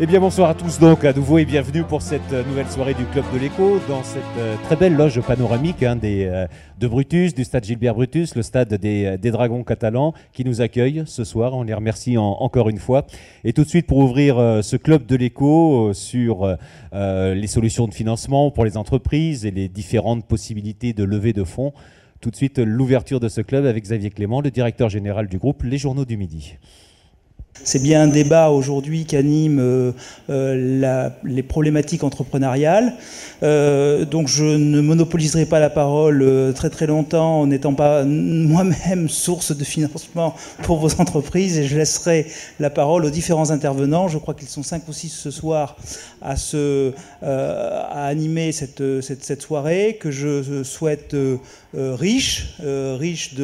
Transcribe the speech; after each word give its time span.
Eh 0.00 0.06
bien 0.06 0.20
bonsoir 0.20 0.48
à 0.48 0.54
tous 0.54 0.78
donc 0.78 1.04
à 1.04 1.12
nouveau 1.12 1.38
et 1.38 1.44
bienvenue 1.44 1.82
pour 1.82 2.02
cette 2.02 2.32
euh, 2.32 2.44
nouvelle 2.44 2.68
soirée 2.68 2.94
du 2.94 3.04
Club 3.06 3.24
de 3.34 3.38
l'Écho 3.40 3.80
dans 3.88 4.04
cette 4.04 4.22
euh, 4.38 4.54
très 4.62 4.76
belle 4.76 4.94
loge 4.94 5.20
panoramique 5.22 5.82
hein, 5.82 5.96
des, 5.96 6.24
euh, 6.26 6.46
de 6.78 6.86
Brutus, 6.86 7.34
du 7.34 7.42
stade 7.42 7.64
Gilbert 7.64 7.96
Brutus, 7.96 8.36
le 8.36 8.42
stade 8.42 8.72
des, 8.74 9.18
des, 9.18 9.30
Dragons 9.32 9.64
catalans 9.64 10.14
qui 10.32 10.44
nous 10.44 10.60
accueille 10.60 11.02
ce 11.06 11.24
soir. 11.24 11.52
On 11.54 11.64
les 11.64 11.74
remercie 11.74 12.16
encore 12.16 12.68
une 12.68 12.78
fois. 12.78 13.08
Et 13.42 13.52
tout 13.52 13.64
de 13.64 13.68
suite 13.68 13.88
pour 13.88 13.98
ouvrir 13.98 14.36
ce 14.62 14.76
Club 14.76 15.04
de 15.04 15.16
l'Écho 15.16 15.92
sur 15.94 16.56
les 16.92 17.46
solutions 17.48 17.88
de 17.88 17.94
financement 17.94 18.52
pour 18.52 18.64
les 18.64 18.76
entreprises 18.76 19.44
et 19.46 19.50
les 19.50 19.68
différentes 19.68 20.24
possibilités 20.24 20.92
de 20.92 21.02
levée 21.02 21.32
de 21.32 21.42
fonds. 21.42 21.72
Tout 22.20 22.30
de 22.30 22.36
suite 22.36 22.60
l'ouverture 22.60 23.18
de 23.18 23.28
ce 23.28 23.40
club 23.40 23.66
avec 23.66 23.82
Xavier 23.82 24.10
Clément, 24.10 24.40
le 24.40 24.50
directeur 24.52 24.88
général 24.88 25.26
du 25.26 25.38
groupe 25.38 25.64
Les 25.64 25.78
Journaux 25.78 26.04
du 26.04 26.16
Midi. 26.16 26.56
C'est 27.64 27.82
bien 27.82 28.02
un 28.02 28.06
débat 28.06 28.50
aujourd'hui 28.50 29.04
qui 29.04 29.16
anime 29.16 29.58
euh, 29.60 29.92
euh, 30.30 31.10
les 31.24 31.42
problématiques 31.42 32.04
entrepreneuriales. 32.04 32.94
Euh, 33.42 34.04
donc 34.04 34.28
je 34.28 34.44
ne 34.44 34.80
monopoliserai 34.80 35.44
pas 35.46 35.60
la 35.60 35.70
parole 35.70 36.52
très 36.54 36.70
très 36.70 36.86
longtemps 36.86 37.42
en 37.42 37.46
n'étant 37.46 37.74
pas 37.74 38.04
moi-même 38.04 39.08
source 39.10 39.56
de 39.56 39.64
financement 39.64 40.34
pour 40.62 40.78
vos 40.78 41.00
entreprises 41.00 41.58
et 41.58 41.66
je 41.66 41.76
laisserai 41.76 42.26
la 42.58 42.70
parole 42.70 43.04
aux 43.04 43.10
différents 43.10 43.50
intervenants. 43.50 44.08
Je 44.08 44.18
crois 44.18 44.34
qu'ils 44.34 44.48
sont 44.48 44.62
cinq 44.62 44.88
ou 44.88 44.92
six 44.92 45.10
ce 45.10 45.30
soir 45.30 45.76
à, 46.22 46.34
animer 48.06 48.52
cette, 48.52 48.82
cette, 49.02 49.42
soirée 49.42 49.98
que 50.00 50.10
je 50.10 50.62
souhaite 50.62 51.14
riche, 51.74 52.56
riche 52.60 53.34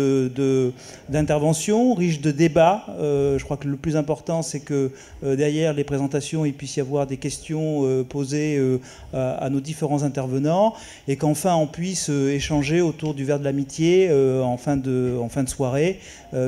d'interventions, 1.08 1.94
de, 1.94 1.98
riche 1.98 2.20
de 2.20 2.30
débats. 2.30 2.84
je 2.98 3.42
crois 3.44 3.56
que 3.56 3.68
le 3.68 3.76
plus 3.76 3.96
important 3.96 4.42
c'est 4.42 4.60
que 4.60 4.92
euh, 5.22 5.36
derrière 5.36 5.72
les 5.72 5.84
présentations, 5.84 6.44
il 6.44 6.54
puisse 6.54 6.76
y 6.76 6.80
avoir 6.80 7.06
des 7.06 7.16
questions 7.16 7.80
euh, 7.84 8.04
posées 8.04 8.56
euh, 8.56 8.78
à, 9.12 9.48
nos 9.50 9.60
différents 9.60 10.02
intervenants 10.02 10.74
et 11.08 11.16
qu'enfin 11.16 11.54
on 11.54 11.66
puisse 11.66 12.08
échanger 12.08 12.80
autour 12.80 13.14
du 13.14 13.24
verre 13.24 13.38
de 13.38 13.44
l'amitié 13.44 14.10
en, 14.42 14.56
fin 14.56 14.76
de, 14.76 15.16
en 15.20 15.28
fin 15.28 15.42
de 15.44 15.48
soirée, 15.48 16.00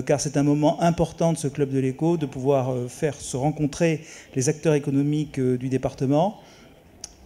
car 0.06 0.20
c'est 0.20 0.36
un 0.36 0.42
moment 0.42 0.80
important 0.82 1.32
de 1.32 1.38
ce 1.38 1.48
club 1.48 1.70
de 1.70 1.78
l'écho 1.78 2.16
de 2.16 2.26
pouvoir 2.26 2.74
faire 2.88 3.14
se 3.14 3.36
rencontrer 3.36 4.00
les 4.34 4.48
acteurs 4.48 4.74
économiques 4.74 5.40
du 5.40 5.68
département. 5.68 6.40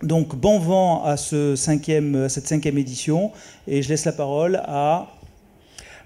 Donc 0.03 0.35
bon 0.35 0.59
vent 0.59 1.05
à, 1.05 1.17
cette 1.17 1.57
cinquième 1.57 2.79
édition 2.79 3.33
et 3.69 3.83
je 3.83 3.89
laisse 3.89 4.05
la 4.05 4.13
parole 4.13 4.63
à 4.67 5.09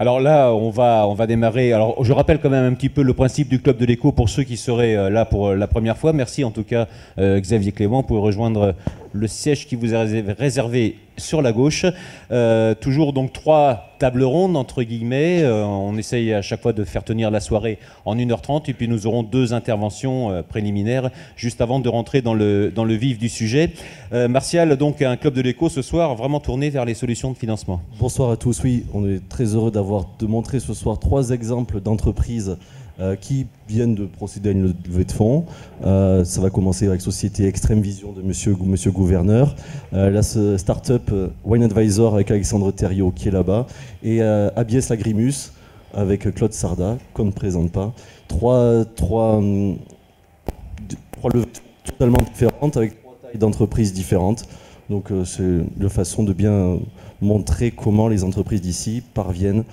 alors 0.01 0.19
là, 0.19 0.53
on 0.53 0.71
va, 0.71 1.07
on 1.07 1.15
va 1.15 1.29
démarrer. 1.29 1.73
Alors, 1.73 2.03
je 2.03 2.13
rappelle 2.13 2.41
quand 2.41 2.51
même 2.51 2.65
un 2.65 2.75
petit 2.75 2.89
peu 2.89 3.03
le 3.03 3.15
principe 3.15 3.49
du 3.49 3.61
Club 3.61 3.77
de 3.77 3.87
l'écho 3.87 4.11
pour 4.11 4.29
ceux 4.29 4.43
qui 4.43 4.57
seraient 4.57 4.97
euh, 4.97 5.09
là 5.09 5.25
pour 5.25 5.49
euh, 5.49 5.55
la 5.55 5.69
première 5.69 5.97
fois. 5.97 6.13
Merci 6.13 6.43
en 6.43 6.51
tout 6.51 6.65
cas, 6.65 6.89
euh, 7.19 7.39
Xavier 7.39 7.71
Clément, 7.71 8.03
pour 8.03 8.21
rejoindre 8.21 8.75
le 9.13 9.29
siège 9.29 9.69
qui 9.69 9.77
vous 9.77 9.95
est 9.95 10.33
réservé 10.33 10.97
sur 11.17 11.43
la 11.43 11.53
gauche. 11.53 11.87
Euh, 12.31 12.75
toujours 12.75 13.13
donc 13.13 13.33
trois 13.33 13.95
tables 13.99 14.25
rondes, 14.25 14.57
entre 14.57 14.83
guillemets. 14.83 15.43
Euh, 15.43 15.65
on 15.65 15.97
essaye 15.97 16.33
à 16.33 16.43
chaque 16.43 16.63
fois 16.63 16.73
de 16.73 16.85
faire 16.85 17.05
tenir 17.05 17.31
la 17.31 17.41
soirée 17.41 17.79
en 18.05 18.17
1h30 18.17 18.69
et 18.69 18.75
puis 18.75 18.89
nous 18.89 19.07
aurons 19.07 19.23
deux 19.23 19.53
interventions 19.53 20.31
euh, 20.31 20.43
préliminaires 20.43 21.11
juste 21.37 21.61
avant 21.61 21.81
de 21.81 21.89
rentrer 21.89 22.23
dans 22.23 22.35
le, 22.35 22.73
vif 22.95 23.19
du 23.19 23.29
sujet. 23.29 23.71
Martial, 24.13 24.77
donc 24.77 25.03
un 25.03 25.17
club 25.17 25.35
de 25.35 25.41
l'écho 25.41 25.69
ce 25.69 25.83
soir 25.83 26.15
vraiment 26.15 26.39
tourné 26.39 26.71
vers 26.71 26.85
les 26.85 26.95
solutions 26.95 27.33
de 27.33 27.37
financement. 27.37 27.81
Bonsoir 27.99 28.31
à 28.31 28.37
tous. 28.37 28.63
Oui, 28.63 28.85
on 28.95 29.09
est 29.09 29.29
très 29.29 29.55
heureux 29.55 29.73
d'avoir 29.73 30.07
de 30.21 30.27
montrer 30.27 30.61
ce 30.61 30.75
soir 30.75 31.01
trois 31.01 31.31
exemples 31.31 31.81
d'entreprises 31.81 32.57
euh, 33.01 33.17
qui 33.17 33.49
viennent 33.69 33.97
de 33.97 34.07
procéder 34.07 34.51
à 34.51 34.53
une 34.53 34.73
levée 34.87 35.05
de 35.05 35.11
fonds. 35.11 35.47
Euh, 35.85 36.25
ça 36.25 36.41
va 36.41 36.49
commencer 36.49 36.87
avec 36.87 37.01
Société 37.01 37.49
Extrême 37.49 37.81
Vision 37.81 38.13
de 38.13 38.23
Monsieur, 38.23 38.55
Gouverneur, 38.93 39.57
euh, 39.95 40.11
la 40.11 40.23
start-up 40.23 41.11
Wine 41.45 41.65
Advisor 41.65 42.15
avec 42.15 42.31
Alexandre 42.31 42.71
Thériault 42.71 43.11
qui 43.11 43.27
est 43.27 43.33
là-bas, 43.33 43.67
et 44.05 44.23
Abies 44.23 44.79
Lagrimus 44.89 45.51
avec 45.93 46.33
Claude 46.37 46.53
Sarda, 46.53 46.97
qu'on 47.15 47.25
ne 47.25 47.33
présente 47.33 47.73
pas. 47.73 47.93
Trois, 48.29 48.85
trois 48.95 49.41
levées 49.41 51.47
totalement 51.83 52.19
différentes 52.33 52.77
avec 52.77 53.03
trois 53.03 53.19
tailles 53.21 53.39
d'entreprises 53.39 53.93
différentes. 53.93 54.45
Donc 54.89 55.09
c'est 55.25 55.43
une 55.43 55.89
façon 55.89 56.23
de 56.23 56.33
bien 56.33 56.79
montrer 57.21 57.73
comment 57.73 58.07
les 58.07 58.23
entreprises 58.23 58.63
d'ici 58.63 59.03
parviennent 59.15 59.65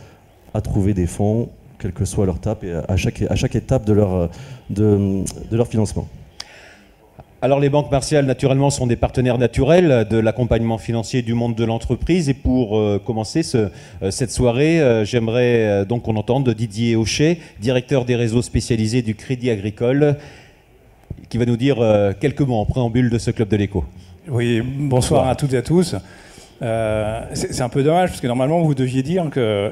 à 0.55 0.61
trouver 0.61 0.95
des 0.95 1.05
fonds 1.05 1.49
quelle 1.81 1.93
que 1.93 2.05
soit 2.05 2.25
leur 2.25 2.39
tape 2.39 2.63
et 2.63 2.73
à 2.87 2.95
chaque, 2.95 3.23
à 3.29 3.35
chaque 3.35 3.55
étape 3.55 3.85
de 3.85 3.93
leur, 3.93 4.29
de, 4.69 5.23
de 5.51 5.57
leur 5.57 5.67
financement. 5.67 6.07
Alors 7.43 7.59
les 7.59 7.69
banques 7.69 7.89
martiales, 7.89 8.27
naturellement, 8.27 8.69
sont 8.69 8.85
des 8.85 8.95
partenaires 8.95 9.39
naturels 9.39 10.07
de 10.07 10.17
l'accompagnement 10.19 10.77
financier 10.77 11.23
du 11.23 11.33
monde 11.33 11.55
de 11.55 11.65
l'entreprise. 11.65 12.29
Et 12.29 12.35
pour 12.35 12.77
euh, 12.77 13.01
commencer 13.03 13.41
ce, 13.41 13.57
euh, 14.03 14.11
cette 14.11 14.29
soirée, 14.29 14.79
euh, 14.79 15.05
j'aimerais 15.05 15.83
donc 15.87 16.03
qu'on 16.03 16.17
entende 16.17 16.47
Didier 16.51 16.95
Auchet, 16.95 17.39
directeur 17.59 18.05
des 18.05 18.15
réseaux 18.15 18.43
spécialisés 18.43 19.01
du 19.01 19.15
Crédit 19.15 19.49
Agricole, 19.49 20.17
qui 21.29 21.39
va 21.39 21.45
nous 21.45 21.57
dire 21.57 21.77
quelques 22.19 22.41
mots 22.41 22.59
en 22.59 22.65
préambule 22.65 23.09
de 23.09 23.17
ce 23.17 23.31
club 23.31 23.47
de 23.47 23.57
l'écho. 23.57 23.85
Oui, 24.27 24.61
bonsoir, 24.61 25.27
à 25.27 25.35
toutes 25.35 25.53
et 25.53 25.57
à 25.57 25.61
tous. 25.63 25.95
C'est 26.61 27.61
un 27.61 27.69
peu 27.69 27.83
dommage, 27.83 28.09
parce 28.09 28.21
que 28.21 28.27
normalement, 28.27 28.61
vous 28.61 28.75
deviez 28.75 29.01
dire 29.01 29.29
que 29.31 29.71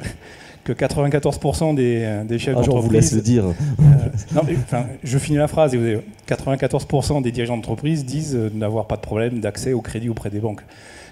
que 0.63 0.73
94% 0.73 1.75
des, 1.75 2.23
des 2.25 2.39
chefs 2.39 2.55
ah, 2.57 2.61
d'entreprise. 2.61 2.87
vous 2.87 2.93
laisse 2.93 3.13
le 3.13 3.21
dire. 3.21 3.45
Euh, 3.45 4.81
je 5.03 5.17
finis 5.17 5.37
la 5.37 5.47
phrase. 5.47 5.75
94% 6.27 7.21
des 7.21 7.31
dirigeants 7.31 7.55
d'entreprise 7.55 8.05
disent 8.05 8.35
euh, 8.35 8.49
n'avoir 8.53 8.85
pas 8.85 8.95
de 8.95 9.01
problème 9.01 9.39
d'accès 9.39 9.73
au 9.73 9.81
crédit 9.81 10.09
auprès 10.09 10.29
des 10.29 10.39
banques. 10.39 10.61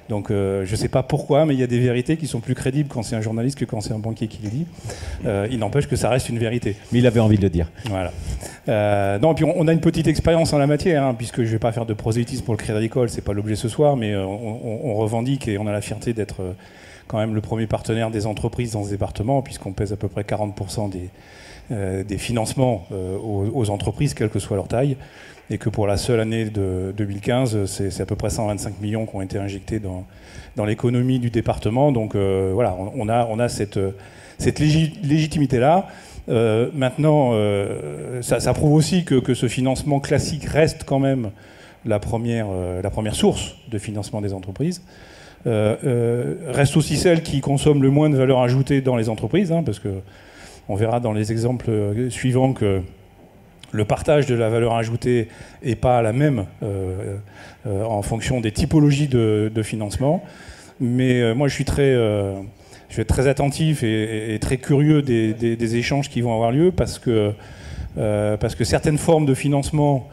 Donc 0.09 0.31
euh, 0.31 0.63
je 0.65 0.71
ne 0.71 0.77
sais 0.77 0.87
pas 0.87 1.03
pourquoi, 1.03 1.45
mais 1.45 1.53
il 1.53 1.59
y 1.59 1.63
a 1.63 1.67
des 1.67 1.79
vérités 1.79 2.15
qui 2.15 2.27
sont 2.27 2.39
plus 2.39 2.55
crédibles 2.55 2.87
quand 2.87 3.03
c'est 3.03 3.17
un 3.17 3.21
journaliste 3.21 3.57
que 3.57 3.65
quand 3.65 3.81
c'est 3.81 3.93
un 3.93 3.99
banquier 3.99 4.27
qui 4.27 4.39
le 4.43 4.49
dit. 4.49 4.65
il 5.51 5.59
n'empêche 5.59 5.87
que 5.87 5.97
ça 5.97 6.09
reste 6.09 6.29
une 6.29 6.39
vérité. 6.39 6.75
Mais 6.91 6.99
il 6.99 7.07
avait 7.07 7.19
envie 7.19 7.37
de 7.37 7.43
le 7.43 7.49
dire. 7.49 7.69
Voilà. 7.85 9.19
non, 9.19 9.33
puis 9.33 9.43
on, 9.43 9.67
a 9.67 9.73
une 9.73 9.81
petite 9.81 10.07
expérience 10.07 10.53
en 10.53 10.59
la 10.59 10.67
matière, 10.67 11.03
hein, 11.03 11.13
puisque 11.13 11.37
je 11.37 11.47
ne 11.47 11.51
vais 11.51 11.59
pas 11.59 11.71
faire 11.71 11.85
de 11.85 11.93
prosélytisme 11.93 12.45
pour 12.45 12.53
le 12.53 12.57
Crédit 12.57 12.77
Agricole, 12.77 13.09
c'est 13.09 13.23
pas 13.23 13.33
l'objet 13.33 13.55
ce 13.55 13.67
soir, 13.67 13.97
mais 13.97 14.15
on, 14.15 14.91
on, 14.91 14.95
revendique 14.95 15.47
et 15.47 15.57
on 15.57 15.67
a 15.67 15.71
la 15.71 15.81
fierté 15.81 16.13
d'être 16.13 16.41
quand 17.07 17.17
même 17.17 17.35
le 17.35 17.41
premier 17.41 17.67
partenaire 17.67 18.11
des 18.11 18.25
entreprises 18.25 18.71
dans 18.71 18.83
ce 18.83 18.89
département, 18.89 19.41
puisqu'on 19.41 19.73
pèse 19.73 19.93
à 19.93 19.97
peu 19.97 20.07
près 20.07 20.23
40% 20.23 20.89
des, 20.89 21.09
euh, 21.69 22.05
des 22.05 22.17
financements 22.17 22.85
euh, 22.93 23.17
aux, 23.17 23.69
entreprises, 23.69 24.13
quelle 24.13 24.29
que 24.29 24.39
soit 24.39 24.55
leur 24.55 24.69
taille, 24.69 24.95
et 25.49 25.57
que 25.57 25.67
pour 25.69 25.85
la 25.85 25.97
seule 25.97 26.21
année 26.21 26.45
de 26.45 26.93
2015, 26.95 27.65
c'est 27.65 27.99
à 27.99 28.05
peu 28.05 28.15
près 28.15 28.29
125 28.29 28.79
millions 28.79 29.05
qui 29.05 29.13
ont 29.13 29.21
été 29.21 29.37
injectés 29.37 29.81
dans, 29.81 30.05
l'économie 30.65 31.19
du 31.19 31.29
département. 31.29 31.91
Donc 31.91 32.15
euh, 32.15 32.51
voilà, 32.53 32.73
on, 32.95 33.09
a, 33.09 33.49
cette, 33.49 33.79
légitimité-là. 34.59 35.87
maintenant, 36.73 37.33
ça, 38.21 38.53
prouve 38.53 38.73
aussi 38.73 39.03
que, 39.03 39.33
ce 39.33 39.49
financement 39.49 39.99
classique 39.99 40.45
reste 40.45 40.85
quand 40.85 40.99
même 40.99 41.31
la 41.85 41.99
première 41.99 42.47
source 43.15 43.57
de 43.69 43.77
financement 43.77 44.21
des 44.21 44.33
entreprises. 44.33 44.81
Euh, 45.45 45.75
euh, 45.85 46.35
reste 46.47 46.75
aussi 46.77 46.97
celle 46.97 47.21
qui 47.21 47.41
consomme 47.41 47.81
le 47.81 47.89
moins 47.89 48.09
de 48.09 48.17
valeur 48.17 48.41
ajoutée 48.41 48.81
dans 48.81 48.95
les 48.95 49.09
entreprises, 49.09 49.51
hein, 49.51 49.63
parce 49.63 49.79
que 49.79 49.89
on 50.67 50.75
verra 50.75 50.99
dans 50.99 51.13
les 51.13 51.31
exemples 51.31 51.69
euh, 51.69 52.09
suivants 52.09 52.53
que 52.53 52.81
le 53.71 53.85
partage 53.85 54.25
de 54.25 54.35
la 54.35 54.49
valeur 54.49 54.75
ajoutée 54.75 55.27
n'est 55.63 55.75
pas 55.75 56.01
la 56.01 56.13
même 56.13 56.45
en 57.65 58.01
fonction 58.01 58.39
des 58.39 58.53
typologies 58.53 59.09
de, 59.09 59.61
financement. 59.61 60.23
Mais 60.79 61.33
moi, 61.33 61.49
je 61.49 61.53
suis 61.53 61.65
très, 61.65 61.93
je 62.89 63.01
très 63.01 63.27
attentif 63.27 63.83
et, 63.83 64.37
très 64.39 64.55
curieux 64.55 65.01
des, 65.01 65.75
échanges 65.75 66.09
qui 66.09 66.21
vont 66.21 66.33
avoir 66.33 66.53
lieu 66.53 66.71
parce 66.71 66.97
que, 66.97 67.33
parce 67.95 68.55
que 68.55 68.63
certaines 68.63 68.97
formes 68.97 69.25
de 69.25 69.33
financement 69.33 70.07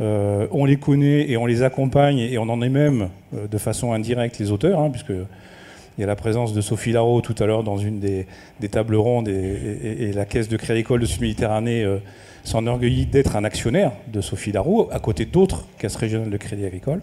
euh, 0.00 0.46
on 0.52 0.64
les 0.64 0.76
connaît 0.76 1.28
et 1.28 1.36
on 1.36 1.46
les 1.46 1.62
accompagne 1.62 2.18
et 2.18 2.38
on 2.38 2.48
en 2.48 2.62
est 2.62 2.68
même 2.68 3.08
euh, 3.34 3.48
de 3.48 3.58
façon 3.58 3.92
indirecte 3.92 4.38
les 4.38 4.52
auteurs, 4.52 4.78
hein, 4.80 4.90
puisque 4.90 5.10
il 5.10 6.00
y 6.00 6.04
a 6.04 6.06
la 6.06 6.14
présence 6.14 6.54
de 6.54 6.60
Sophie 6.60 6.92
Larreau 6.92 7.20
tout 7.20 7.34
à 7.40 7.46
l'heure 7.46 7.64
dans 7.64 7.78
une 7.78 7.98
des, 7.98 8.26
tables 8.70 8.94
rondes 8.94 9.28
et, 9.28 10.12
la 10.14 10.24
caisse 10.24 10.48
de 10.48 10.56
Crédit 10.56 10.72
Agricole 10.72 11.00
de 11.00 11.06
Sud-Méditerranée 11.06 11.82
euh, 11.82 11.98
s'enorgueillit 12.44 13.06
d'être 13.06 13.34
un 13.34 13.42
actionnaire 13.42 13.90
de 14.06 14.20
Sophie 14.20 14.52
Larreau 14.52 14.88
à 14.92 15.00
côté 15.00 15.24
d'autres 15.24 15.66
caisses 15.78 15.96
régionales 15.96 16.30
de 16.30 16.36
Crédit 16.36 16.64
Agricole. 16.64 17.02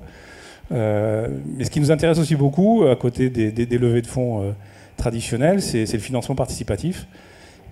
mais 0.72 1.66
ce 1.66 1.70
qui 1.70 1.82
nous 1.82 1.92
intéresse 1.92 2.20
aussi 2.20 2.38
beaucoup, 2.38 2.86
à 2.90 2.96
côté 2.96 3.30
des, 3.30 3.78
levées 3.78 4.02
de 4.02 4.08
fonds 4.08 4.56
traditionnelles, 4.96 5.62
c'est 5.62 5.92
le 5.92 6.00
financement 6.00 6.36
participatif 6.36 7.06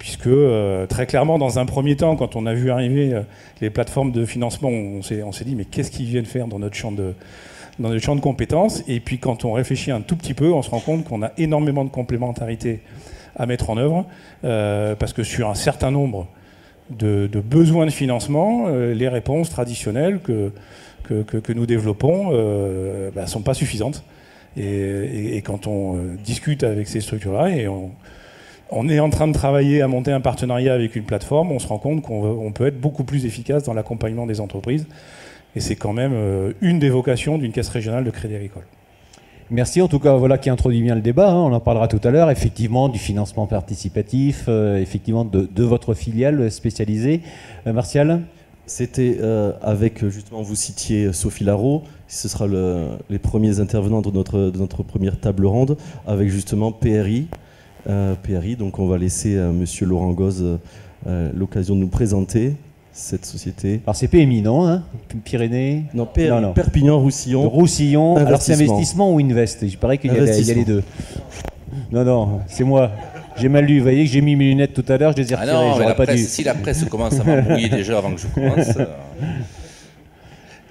puisque 0.04 0.28
euh, 0.28 0.86
très 0.86 1.06
clairement, 1.06 1.38
dans 1.38 1.60
un 1.60 1.66
premier 1.66 1.96
temps, 1.96 2.18
quand 2.18 2.36
on 2.36 2.46
a 2.46 2.54
vu 2.54 2.72
arriver 2.72 3.14
euh, 3.14 3.22
les 3.62 3.70
plateformes 3.70 4.12
de 4.12 4.26
financement, 4.26 4.68
on 4.68 5.02
s'est 5.02 5.46
dit 5.46 5.56
mais 5.56 5.64
qu'est-ce 5.64 5.92
qu'ils 5.92 6.08
viennent 6.08 6.26
faire 6.26 6.46
dans 6.48 6.60
notre 6.60 6.76
champ 6.76 6.92
de 6.92 8.20
compétences? 8.20 8.84
Et 8.90 9.00
puis 9.00 9.18
quand 9.18 9.46
on 9.46 9.54
réfléchit 9.54 9.92
un 9.92 10.02
tout 10.02 10.18
petit 10.18 10.34
peu, 10.34 10.52
on 10.52 10.62
se 10.62 10.70
rend 10.70 10.82
compte 10.82 11.06
qu'on 11.06 11.24
a 11.24 11.32
énormément 11.38 11.86
de 11.86 11.90
complémentarité 11.90 12.82
à 13.38 13.46
mettre 13.46 13.70
en 13.70 13.78
œuvre, 13.78 14.06
euh, 14.44 14.94
parce 14.94 15.14
que 15.14 15.24
sur 15.24 15.50
un 15.50 15.56
certain 15.56 15.90
nombre 15.90 16.28
de, 16.90 17.30
besoins 17.40 17.86
de 17.86 17.92
financement, 17.92 18.68
les 18.68 19.08
réponses 19.08 19.50
traditionnelles 19.50 20.20
que, 20.20 20.52
nous 21.54 21.66
développons 21.66 22.34
ne 22.34 23.10
bah, 23.16 23.26
sont 23.26 23.42
pas 23.42 23.54
suffisantes. 23.54 24.04
Et, 24.58 25.42
quand 25.46 25.66
on 25.66 25.98
discute 26.26 26.66
avec 26.66 26.90
ces 26.90 27.00
structures-là, 27.00 27.52
et 27.52 27.70
on, 27.70 27.92
est 28.72 29.00
en 29.00 29.10
train 29.10 29.28
de 29.28 29.34
travailler 29.34 29.82
à 29.82 29.88
monter 29.88 30.12
un 30.12 30.22
partenariat 30.22 30.74
avec 30.74 30.96
une 30.96 31.04
plateforme, 31.04 31.52
on 31.52 31.60
se 31.60 31.68
rend 31.68 31.78
compte 31.78 32.02
qu'on 32.02 32.52
peut 32.54 32.68
être 32.68 32.80
beaucoup 32.80 33.04
plus 33.04 33.26
efficace 33.26 33.64
dans 33.64 33.74
l'accompagnement 33.74 34.26
des 34.26 34.40
entreprises. 34.40 34.88
Et 35.56 35.60
c'est 35.60 35.76
quand 35.76 35.94
même 35.94 36.54
une 36.62 36.80
des 36.80 36.90
vocations 36.90 37.38
d'une 37.38 37.52
caisse 37.52 37.70
régionale 37.70 38.04
de 38.04 38.10
crédit 38.10 38.36
agricole. 38.36 38.64
Merci 39.50 39.82
en 39.82 39.88
tout 39.88 40.00
cas, 40.00 40.16
voilà 40.16 40.38
qui 40.38 40.50
introduit 40.50 40.82
bien 40.82 40.96
le 40.96 41.02
débat. 41.02 41.30
Hein. 41.30 41.36
on 41.36 41.54
en 41.54 41.60
parlera 41.60 41.88
tout 41.88 42.00
à 42.04 42.12
l'heure. 42.12 42.32
Effectivement, 42.32 42.90
du 42.90 42.98
financement 42.98 43.46
participatif, 43.46 44.46
euh, 44.48 44.78
effectivement 44.78 45.26
de, 45.26 45.64
votre 45.64 45.94
filiale 45.94 46.50
spécialisée. 46.50 47.22
Euh, 47.68 47.74
Martial? 47.74 48.22
C'était 48.66 49.18
euh, 49.22 49.52
avec, 49.62 50.08
justement, 50.08 50.42
vous 50.42 50.56
citiez 50.56 51.12
Sophie 51.12 51.44
Larot. 51.44 51.84
Ce 52.08 52.30
sera 52.30 52.48
les 52.48 53.20
premiers 53.20 53.60
intervenants 53.60 54.02
de 54.02 54.10
notre, 54.10 54.50
de 54.50 54.58
notre 54.58 54.82
première 54.82 55.20
table 55.20 55.46
ronde 55.46 55.78
avec 56.08 56.30
justement 56.30 56.72
PRI. 56.72 57.28
PRI, 57.86 58.56
donc 58.56 58.80
on 58.80 58.88
va 58.88 58.98
laisser 58.98 59.36
Monsieur 59.36 59.86
Laurent 59.86 60.12
Goz 60.12 60.60
l'occasion 61.06 61.76
de 61.76 61.82
nous 61.82 61.88
présenter 61.88 62.56
cette 62.94 63.26
société. 63.26 63.82
Alors 63.86 63.96
c'est 63.96 64.08
PMI, 64.08 64.42
non 64.42 64.68
hein 64.68 64.84
Pyrénées? 65.26 65.86
Non, 65.94 66.06
Perpignan-Roussillon. 66.06 67.50
Roussillon. 67.50 68.16
Alors 68.18 68.42
c'est 68.42 68.54
investissement 68.54 69.12
ou 69.12 69.20
invest? 69.20 69.64
Il 69.64 69.78
paraît 69.78 69.98
qu'il 69.98 70.14
y, 70.14 70.18
a 70.18 70.54
les 70.54 70.66
deux. 70.66 70.84
Non, 71.92 72.04
non, 72.04 72.40
c'est 72.48 72.64
moi. 72.64 72.92
J'ai 73.36 73.50
mal 73.50 73.66
lu. 73.66 73.80
Vous 73.80 73.84
voyez 73.84 74.06
que 74.06 74.12
j'ai 74.12 74.22
mis 74.22 74.36
mes 74.36 74.46
lunettes 74.46 74.74
tout 74.74 74.86
à 74.88 74.98
l'heure, 74.98 75.12
je 75.12 75.24
les 75.24 75.34
ai 75.34 75.36
ah 75.36 75.74
retirées. 75.74 75.96
pas 75.96 76.18
Si 76.18 76.44
la 76.44 76.54
presse 76.54 76.86
commence 76.86 77.20
à 77.20 77.24
m'embrouiller 77.24 77.70
déjà 77.70 77.98
avant 77.98 78.14
que 78.14 78.22
je 78.22 78.28
commence. 78.28 78.78
Euh. 78.78 78.86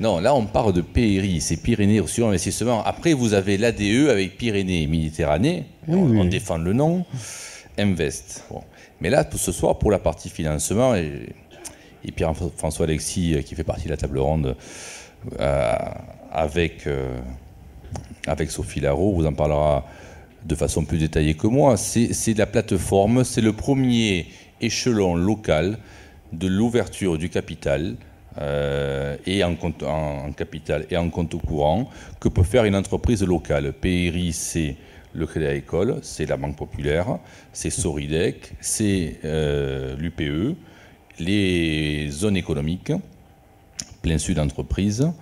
Non, 0.03 0.19
là 0.19 0.35
on 0.35 0.47
parle 0.47 0.73
de 0.73 0.81
PRI, 0.81 1.41
c'est 1.41 1.57
Pyrénées 1.57 2.01
Roussillon 2.01 2.29
Investissement. 2.29 2.83
Après 2.85 3.15
vous 3.15 3.35
avez 3.35 3.57
l'ADE 3.57 4.09
avec 4.11 4.37
Pyrénées 4.37 4.87
Méditerranée, 4.87 5.65
on, 5.89 6.25
défend 6.25 6.59
le 6.59 6.73
nom, 6.73 7.05
Invest. 7.79 8.45
Mais 9.01 9.11
là, 9.11 9.25
ce 9.35 9.53
soir, 9.53 9.79
pour 9.79 9.91
la 9.91 9.99
partie 9.99 10.29
financement, 10.29 10.95
et 10.95 11.35
et 12.05 12.13
Pierre-François 12.13 12.87
Alexis, 12.87 13.35
euh, 13.35 13.43
qui 13.43 13.55
fait 13.55 13.65
partie 13.65 13.85
de 13.85 13.91
la 13.91 13.97
table 13.97 14.19
ronde 14.19 14.57
euh, 15.39 15.75
avec, 16.31 16.87
euh, 16.87 17.19
avec 18.27 18.51
Sophie 18.51 18.81
Larot, 18.81 19.15
vous 19.15 19.27
en 19.27 19.33
parlera 19.33 19.87
de 20.45 20.55
façon 20.55 20.85
plus 20.85 20.99
détaillée 20.99 21.35
que 21.35 21.47
moi. 21.47 21.77
C'est 21.77 22.35
la 22.37 22.47
plateforme, 22.47 23.25
c'est 23.25 23.41
le 23.41 23.53
premier 23.53 24.27
échelon 24.61 25.15
local 25.15 25.79
de 26.33 26.49
l'ouverture 26.49 27.19
du 27.19 27.29
capital 27.29 27.97
et 28.41 29.45
en, 29.45 29.55
compte, 29.57 29.85
capital 30.37 30.87
et 30.91 30.97
en 30.97 31.11
compte 31.11 31.41
courant 31.41 31.89
que 32.21 32.29
peut 32.29 32.43
faire 32.43 32.65
une 32.65 32.77
entreprise 32.77 33.23
locale. 33.25 33.73
PRI, 33.73 34.33
c'est 34.33 34.77
le 35.15 35.27
Crédit 35.27 35.47
Agricole, 35.47 35.99
c'est 36.03 36.27
la 36.27 36.37
Banque 36.37 36.57
Populaire, 36.57 37.19
c'est 37.53 37.71
Soridec, 37.71 38.53
c'est 38.61 39.19
l'UPE, 39.99 40.57
les 41.19 42.09
zones 42.11 42.37
économiques, 42.37 42.93
plein 44.01 44.19
sud 44.19 44.37
d'entreprise, 44.37 45.13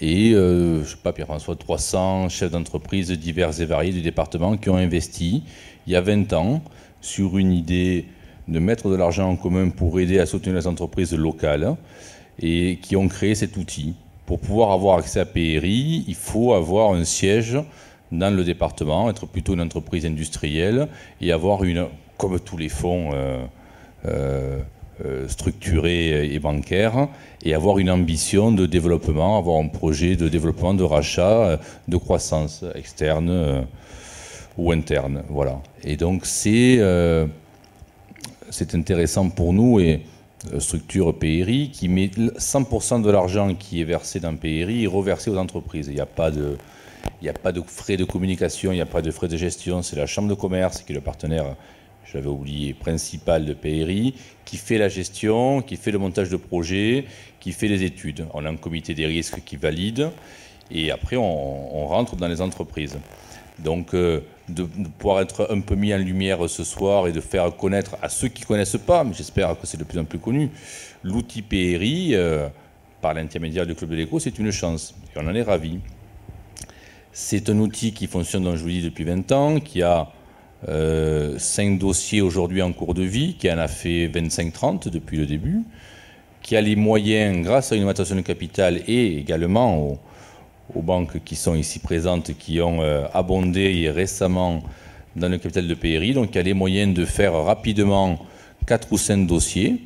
et, 0.00 0.32
euh, 0.32 0.84
je 0.84 0.90
sais 0.90 0.96
pas, 1.02 1.12
Pierre-François, 1.12 1.56
300 1.56 2.28
chefs 2.28 2.52
d'entreprise 2.52 3.10
divers 3.10 3.60
et 3.60 3.64
variés 3.64 3.92
du 3.92 4.00
département 4.00 4.56
qui 4.56 4.70
ont 4.70 4.76
investi 4.76 5.42
il 5.86 5.92
y 5.92 5.96
a 5.96 6.00
20 6.00 6.32
ans 6.34 6.62
sur 7.00 7.36
une 7.36 7.52
idée 7.52 8.06
de 8.46 8.58
mettre 8.60 8.90
de 8.90 8.94
l'argent 8.94 9.28
en 9.28 9.36
commun 9.36 9.70
pour 9.70 9.98
aider 9.98 10.20
à 10.20 10.26
soutenir 10.26 10.56
les 10.56 10.66
entreprises 10.66 11.14
locales 11.14 11.76
et 12.40 12.78
qui 12.82 12.96
ont 12.96 13.08
créé 13.08 13.34
cet 13.34 13.56
outil. 13.56 13.94
Pour 14.26 14.38
pouvoir 14.38 14.72
avoir 14.72 14.98
accès 14.98 15.20
à 15.20 15.24
PRI, 15.24 16.04
il 16.06 16.14
faut 16.14 16.52
avoir 16.52 16.92
un 16.92 17.04
siège 17.04 17.58
dans 18.12 18.34
le 18.34 18.44
département, 18.44 19.10
être 19.10 19.26
plutôt 19.26 19.54
une 19.54 19.60
entreprise 19.60 20.06
industrielle 20.06 20.88
et 21.20 21.32
avoir 21.32 21.64
une, 21.64 21.86
comme 22.16 22.38
tous 22.40 22.56
les 22.56 22.68
fonds, 22.68 23.10
euh, 23.12 23.44
euh, 24.06 24.60
euh, 25.04 25.28
structuré 25.28 26.26
et 26.34 26.40
bancaire 26.40 27.06
et 27.44 27.54
avoir 27.54 27.78
une 27.78 27.88
ambition 27.88 28.50
de 28.50 28.66
développement, 28.66 29.38
avoir 29.38 29.60
un 29.60 29.68
projet 29.68 30.16
de 30.16 30.28
développement, 30.28 30.74
de 30.74 30.82
rachat, 30.82 31.44
euh, 31.44 31.56
de 31.86 31.96
croissance 31.96 32.64
externe 32.74 33.30
euh, 33.30 33.62
ou 34.56 34.72
interne. 34.72 35.22
Voilà. 35.28 35.60
Et 35.84 35.96
donc 35.96 36.26
c'est 36.26 36.80
c'est 38.50 38.74
intéressant 38.74 39.28
pour 39.28 39.52
nous 39.52 39.78
et 39.78 40.02
structure 40.58 41.18
PRI 41.18 41.70
qui 41.72 41.88
met 41.88 42.06
100% 42.06 43.02
de 43.02 43.10
l'argent 43.10 43.54
qui 43.54 43.80
est 43.80 43.84
versé 43.84 44.20
dans 44.20 44.36
PRI 44.36 44.84
est 44.84 44.86
reversé 44.86 45.30
aux 45.30 45.36
entreprises. 45.36 45.88
Il 45.88 45.94
n'y 45.94 46.00
a 46.00 46.06
pas 46.06 46.30
de 46.30 47.62
frais 47.66 47.96
de 47.96 48.04
communication, 48.04 48.72
il 48.72 48.76
n'y 48.76 48.80
a 48.80 48.86
pas 48.86 49.02
de 49.02 49.10
frais 49.10 49.28
de 49.28 49.36
gestion. 49.36 49.82
C'est 49.82 49.96
la 49.96 50.06
chambre 50.06 50.28
de 50.28 50.34
commerce 50.34 50.82
qui 50.82 50.92
est 50.92 50.94
le 50.94 51.00
partenaire 51.00 51.56
j'avais 52.12 52.28
oublié, 52.28 52.72
principal 52.74 53.44
de 53.44 53.52
PRI, 53.52 54.14
qui 54.44 54.56
fait 54.56 54.78
la 54.78 54.88
gestion, 54.88 55.60
qui 55.60 55.76
fait 55.76 55.90
le 55.90 55.98
montage 55.98 56.30
de 56.30 56.36
projet, 56.36 57.04
qui 57.38 57.52
fait 57.52 57.68
les 57.68 57.84
études. 57.84 58.26
On 58.32 58.44
a 58.44 58.50
un 58.50 58.56
comité 58.56 58.94
des 58.94 59.06
risques 59.06 59.42
qui 59.44 59.56
valide, 59.56 60.10
et 60.70 60.90
après 60.90 61.16
on, 61.16 61.86
rentre 61.86 62.16
dans 62.16 62.28
les 62.28 62.40
entreprises. 62.40 62.98
Donc 63.58 63.94
euh, 63.94 64.20
de, 64.48 64.66
pouvoir 64.98 65.20
être 65.20 65.48
un 65.50 65.60
peu 65.60 65.74
mis 65.74 65.92
en 65.92 65.98
lumière 65.98 66.48
ce 66.48 66.64
soir 66.64 67.08
et 67.08 67.12
de 67.12 67.20
faire 67.20 67.54
connaître 67.56 67.96
à 68.02 68.08
ceux 68.08 68.28
qui 68.28 68.42
ne 68.42 68.46
connaissent 68.46 68.76
pas, 68.76 69.04
mais 69.04 69.12
j'espère 69.14 69.58
que 69.60 69.66
c'est 69.66 69.78
de 69.78 69.84
plus 69.84 69.98
en 69.98 70.04
plus 70.04 70.18
connu, 70.18 70.50
l'outil 71.02 71.42
PRI, 71.42 72.14
euh, 72.14 72.48
par 73.00 73.14
l'intermédiaire 73.14 73.66
du 73.66 73.74
Club 73.74 73.90
de 73.90 73.96
l'écho, 73.96 74.18
c'est 74.18 74.38
une 74.38 74.50
chance, 74.50 74.94
et 75.14 75.18
on 75.18 75.26
en 75.26 75.34
est 75.34 75.42
ravis. 75.42 75.78
C'est 77.12 77.48
un 77.50 77.58
outil 77.58 77.92
qui 77.92 78.06
fonctionne, 78.06 78.44
comme 78.44 78.56
je 78.56 78.62
vous 78.62 78.68
dis, 78.68 78.82
depuis 78.82 79.04
20 79.04 79.32
ans, 79.32 79.60
qui 79.60 79.82
a 79.82 80.08
euh, 80.68 81.38
5 81.38 81.78
dossiers 81.78 82.20
aujourd'hui 82.20 82.62
en 82.62 82.72
cours 82.72 82.94
de 82.94 83.02
vie, 83.02 83.34
qui 83.34 83.50
en 83.50 83.58
a 83.58 83.68
fait 83.68 84.08
25-30 84.08 84.88
depuis 84.88 85.16
le 85.16 85.26
début, 85.26 85.62
qui 86.42 86.56
a 86.56 86.60
les 86.60 86.76
moyens, 86.76 87.44
grâce 87.44 87.72
à 87.72 87.76
une 87.76 87.82
augmentation 87.82 88.16
de 88.16 88.20
capital 88.20 88.82
et 88.86 89.18
également 89.18 89.98
aux, 90.74 90.82
banques 90.82 91.22
qui 91.24 91.36
sont 91.36 91.54
ici 91.54 91.78
présentes, 91.78 92.32
qui 92.38 92.60
ont 92.60 92.82
euh, 92.82 93.06
abondé 93.12 93.90
récemment 93.90 94.62
dans 95.16 95.28
le 95.28 95.38
capital 95.38 95.66
de 95.66 95.74
PRI, 95.74 96.14
donc 96.14 96.30
qui 96.32 96.38
a 96.38 96.42
les 96.42 96.54
moyens 96.54 96.94
de 96.94 97.04
faire 97.04 97.32
rapidement 97.32 98.18
4 98.66 98.88
ou 98.92 98.98
5 98.98 99.26
dossiers. 99.26 99.82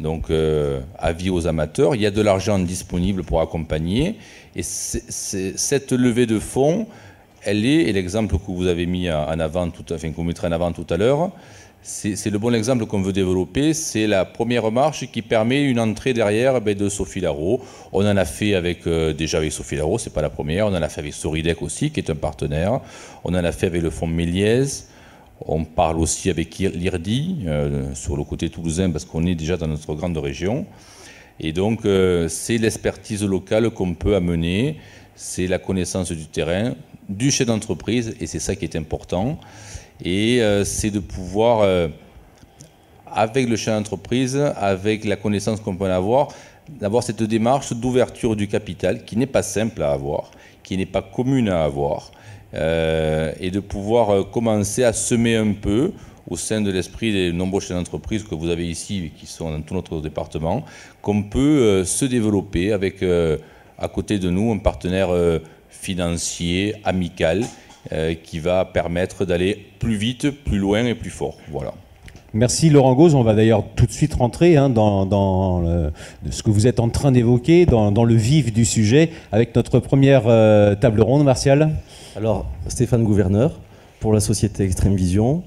Donc, 0.00 0.30
euh, 0.30 0.80
avis 0.96 1.28
aux 1.28 1.48
amateurs. 1.48 1.96
Il 1.96 2.00
y 2.00 2.06
a 2.06 2.12
de 2.12 2.22
l'argent 2.22 2.58
disponible 2.58 3.24
pour 3.24 3.40
accompagner. 3.40 4.16
Et 4.54 4.62
cette 4.62 5.92
levée 5.92 6.26
de 6.26 6.38
fonds, 6.38 6.86
elle 7.42 7.66
est, 7.66 7.88
et 7.88 7.92
l'exemple 7.92 8.36
que 8.38 8.46
vous 8.46 8.66
avez 8.66 8.86
mis 8.86 9.10
en 9.10 9.40
avant, 9.40 9.68
tout, 9.70 9.84
enfin, 9.92 10.10
que 10.10 10.16
vous 10.16 10.22
mettrez 10.22 10.46
en 10.46 10.52
avant 10.52 10.72
tout 10.72 10.86
à 10.90 10.96
l'heure, 10.96 11.32
c'est 11.82 12.30
le 12.30 12.38
bon 12.38 12.54
exemple 12.54 12.86
qu'on 12.86 13.00
veut 13.00 13.12
développer. 13.12 13.72
C'est 13.72 14.06
la 14.06 14.24
première 14.24 14.70
marche 14.70 15.10
qui 15.10 15.22
permet 15.22 15.62
une 15.64 15.80
entrée 15.80 16.12
derrière 16.12 16.60
ben, 16.60 16.76
de 16.76 16.88
Sophie 16.88 17.20
Larot. 17.20 17.62
On 17.92 18.06
en 18.06 18.16
a 18.16 18.24
fait 18.24 18.54
avec, 18.54 18.86
euh, 18.86 19.14
déjà 19.14 19.38
avec 19.38 19.52
Sophie 19.52 19.76
Larot, 19.76 19.98
c'est 19.98 20.12
pas 20.12 20.22
la 20.22 20.30
première. 20.30 20.66
On 20.66 20.74
en 20.74 20.82
a 20.82 20.88
fait 20.88 21.00
avec 21.00 21.14
Soridec 21.14 21.62
aussi, 21.62 21.90
qui 21.90 22.00
est 22.00 22.10
un 22.10 22.14
partenaire. 22.14 22.80
On 23.24 23.30
en 23.30 23.44
a 23.44 23.52
fait 23.52 23.66
avec 23.66 23.82
le 23.82 23.90
fonds 23.90 24.06
Méliès. 24.06 24.88
On 25.40 25.64
parle 25.64 25.98
aussi 25.98 26.30
avec 26.30 26.58
l'IRDI, 26.58 27.44
euh, 27.46 27.94
sur 27.94 28.16
le 28.16 28.24
côté 28.24 28.50
toulousain, 28.50 28.90
parce 28.90 29.04
qu'on 29.04 29.24
est 29.24 29.36
déjà 29.36 29.56
dans 29.56 29.68
notre 29.68 29.94
grande 29.94 30.18
région. 30.18 30.66
Et 31.40 31.52
donc, 31.52 31.84
euh, 31.84 32.28
c'est 32.28 32.58
l'expertise 32.58 33.24
locale 33.24 33.70
qu'on 33.70 33.94
peut 33.94 34.16
amener, 34.16 34.76
c'est 35.14 35.46
la 35.46 35.58
connaissance 35.58 36.10
du 36.10 36.26
terrain, 36.26 36.74
du 37.08 37.30
chef 37.30 37.46
d'entreprise, 37.46 38.16
et 38.20 38.26
c'est 38.26 38.40
ça 38.40 38.56
qui 38.56 38.64
est 38.64 38.76
important. 38.76 39.38
Et 40.04 40.40
euh, 40.42 40.64
c'est 40.64 40.90
de 40.90 41.00
pouvoir, 41.00 41.60
euh, 41.62 41.88
avec 43.06 43.48
le 43.48 43.56
chef 43.56 43.74
d'entreprise, 43.74 44.36
avec 44.56 45.04
la 45.04 45.16
connaissance 45.16 45.60
qu'on 45.60 45.76
peut 45.76 45.90
avoir, 45.90 46.28
d'avoir 46.68 47.02
cette 47.02 47.22
démarche 47.22 47.72
d'ouverture 47.72 48.36
du 48.36 48.46
capital 48.46 49.04
qui 49.04 49.16
n'est 49.16 49.26
pas 49.26 49.42
simple 49.42 49.82
à 49.82 49.92
avoir, 49.92 50.30
qui 50.62 50.76
n'est 50.76 50.86
pas 50.86 51.02
commune 51.02 51.48
à 51.48 51.64
avoir, 51.64 52.12
euh, 52.54 53.32
et 53.40 53.50
de 53.50 53.60
pouvoir 53.60 54.30
commencer 54.30 54.84
à 54.84 54.92
semer 54.92 55.36
un 55.36 55.52
peu 55.52 55.92
au 56.30 56.36
sein 56.36 56.60
de 56.60 56.70
l'esprit 56.70 57.12
des 57.12 57.32
nombreux 57.32 57.60
chefs 57.60 57.76
d'entreprise 57.76 58.22
que 58.22 58.34
vous 58.34 58.50
avez 58.50 58.68
ici, 58.68 59.10
qui 59.18 59.26
sont 59.26 59.50
dans 59.50 59.62
tout 59.62 59.74
notre 59.74 60.00
département, 60.00 60.64
qu'on 61.00 61.22
peut 61.22 61.84
se 61.84 62.04
développer 62.04 62.72
avec, 62.72 63.02
à 63.78 63.88
côté 63.88 64.18
de 64.18 64.28
nous, 64.28 64.52
un 64.52 64.58
partenaire 64.58 65.08
financier, 65.70 66.74
amical, 66.84 67.46
euh, 67.92 68.14
qui 68.14 68.38
va 68.38 68.64
permettre 68.64 69.24
d'aller 69.24 69.66
plus 69.78 69.96
vite, 69.96 70.30
plus 70.30 70.58
loin 70.58 70.84
et 70.84 70.94
plus 70.94 71.10
fort. 71.10 71.36
Voilà. 71.50 71.74
Merci 72.34 72.68
Laurent 72.68 72.94
Gauze. 72.94 73.14
On 73.14 73.22
va 73.22 73.34
d'ailleurs 73.34 73.64
tout 73.74 73.86
de 73.86 73.90
suite 73.90 74.12
rentrer 74.14 74.56
hein, 74.56 74.68
dans, 74.68 75.62
ce 76.30 76.42
que 76.42 76.50
vous 76.50 76.66
êtes 76.66 76.78
en 76.78 76.90
train 76.90 77.10
d'évoquer, 77.10 77.64
dans, 77.64 78.04
le 78.04 78.14
vif 78.14 78.52
du 78.52 78.66
sujet, 78.66 79.10
avec 79.32 79.56
notre 79.56 79.78
première 79.78 80.24
euh, 80.26 80.74
table 80.74 81.00
ronde, 81.00 81.24
Martial. 81.24 81.70
Alors, 82.16 82.46
Stéphane 82.66 83.02
Gouverneur, 83.02 83.58
pour 84.00 84.12
la 84.12 84.20
société 84.20 84.64
Extreme 84.64 84.94
Vision. 84.94 85.42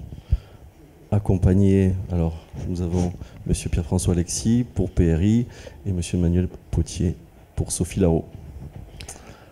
accompagner. 1.11 1.91
Alors, 2.11 2.33
nous 2.67 2.81
avons 2.81 3.13
Monsieur 3.45 3.69
Pierre-François 3.69 4.13
Alexis 4.13 4.65
pour 4.73 4.89
PRI 4.89 5.45
et 5.85 5.91
Monsieur 5.91 6.17
Manuel 6.17 6.47
Potier 6.71 7.15
pour 7.55 7.71
Sophie 7.71 8.00
Lao. 8.00 8.25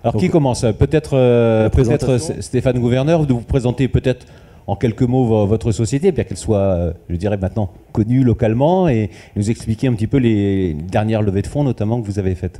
Alors, 0.03 0.13
Donc, 0.13 0.21
qui 0.21 0.29
commence 0.29 0.61
Peut-être 0.77 1.11
euh, 1.13 1.69
peut-être, 1.69 2.09
euh, 2.11 2.41
Stéphane 2.41 2.79
Gouverneur, 2.79 3.25
de 3.25 3.33
vous 3.33 3.41
présenter 3.41 3.87
peut-être 3.87 4.25
en 4.67 4.75
quelques 4.75 5.01
mots 5.03 5.25
vo- 5.25 5.45
votre 5.45 5.71
société, 5.71 6.11
bien 6.11 6.23
qu'elle 6.23 6.37
soit, 6.37 6.57
euh, 6.59 6.93
je 7.09 7.15
dirais 7.15 7.37
maintenant, 7.37 7.71
connue 7.91 8.23
localement, 8.23 8.87
et 8.87 9.09
nous 9.35 9.49
expliquer 9.49 9.87
un 9.87 9.93
petit 9.93 10.07
peu 10.07 10.17
les 10.17 10.73
dernières 10.73 11.21
levées 11.21 11.41
de 11.41 11.47
fonds, 11.47 11.63
notamment, 11.63 12.01
que 12.01 12.05
vous 12.07 12.19
avez 12.19 12.35
faites. 12.35 12.59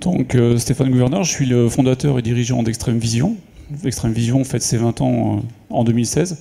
Donc 0.00 0.36
Stéphane 0.56 0.90
Gouverneur, 0.90 1.22
je 1.22 1.30
suis 1.30 1.46
le 1.46 1.68
fondateur 1.68 2.18
et 2.18 2.22
dirigeant 2.22 2.62
d'Extrême 2.64 2.98
Vision. 2.98 3.36
Extrême 3.84 4.12
Vision 4.12 4.42
fête 4.44 4.62
ses 4.62 4.76
20 4.76 5.00
ans 5.00 5.42
en 5.70 5.84
2016. 5.84 6.38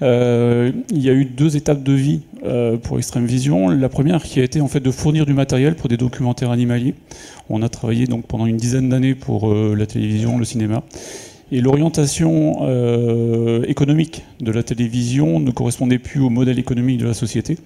Euh, 0.00 0.72
il 0.90 1.02
y 1.02 1.10
a 1.10 1.12
eu 1.12 1.24
deux 1.24 1.56
étapes 1.56 1.82
de 1.82 1.92
vie 1.92 2.20
euh, 2.44 2.76
pour 2.76 2.98
Extrême 2.98 3.26
Vision. 3.26 3.68
La 3.68 3.88
première 3.88 4.22
qui 4.22 4.40
a 4.40 4.44
été 4.44 4.60
en 4.60 4.68
fait 4.68 4.80
de 4.80 4.90
fournir 4.90 5.26
du 5.26 5.34
matériel 5.34 5.74
pour 5.74 5.88
des 5.88 5.96
documentaires 5.96 6.50
animaliers. 6.50 6.94
On 7.50 7.62
a 7.62 7.68
travaillé 7.68 8.06
donc 8.06 8.26
pendant 8.26 8.46
une 8.46 8.56
dizaine 8.56 8.88
d'années 8.88 9.14
pour 9.14 9.52
euh, 9.52 9.74
la 9.76 9.86
télévision, 9.86 10.38
le 10.38 10.44
cinéma. 10.44 10.82
Et 11.50 11.60
l'orientation 11.60 12.66
économique 13.68 14.24
de 14.40 14.50
la 14.52 14.62
télévision 14.62 15.38
ne 15.38 15.50
correspondait 15.50 15.98
plus 15.98 16.18
au 16.18 16.30
modèle 16.30 16.58
économique 16.58 16.96
de 16.96 17.04
la 17.04 17.12
société. 17.12 17.58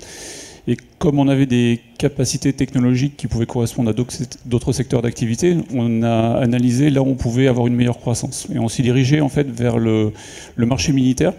Et 0.66 0.76
comme 0.99 1.21
on 1.21 1.28
avait 1.28 1.47
des 1.47 1.78
capacités 1.97 2.52
technologiques 2.52 3.16
qui 3.16 3.28
pouvaient 3.28 3.47
correspondre 3.47 3.90
à 3.90 3.92
d'autres 3.92 4.73
secteurs 4.73 5.02
d'activité, 5.02 5.56
on 5.73 6.02
a 6.02 6.33
analysé 6.33 6.90
là 6.90 7.00
où 7.00 7.06
on 7.06 7.14
pouvait 7.14 7.47
avoir 7.47 7.68
une 7.68 7.76
meilleure 7.76 8.00
croissance. 8.00 8.49
Et 8.52 8.59
on 8.59 8.66
s'est 8.66 8.83
dirigé 8.83 9.21
en 9.21 9.28
fait 9.28 9.49
vers 9.49 9.78
le 9.78 10.12
marché 10.56 10.92
militaire. 10.92 11.33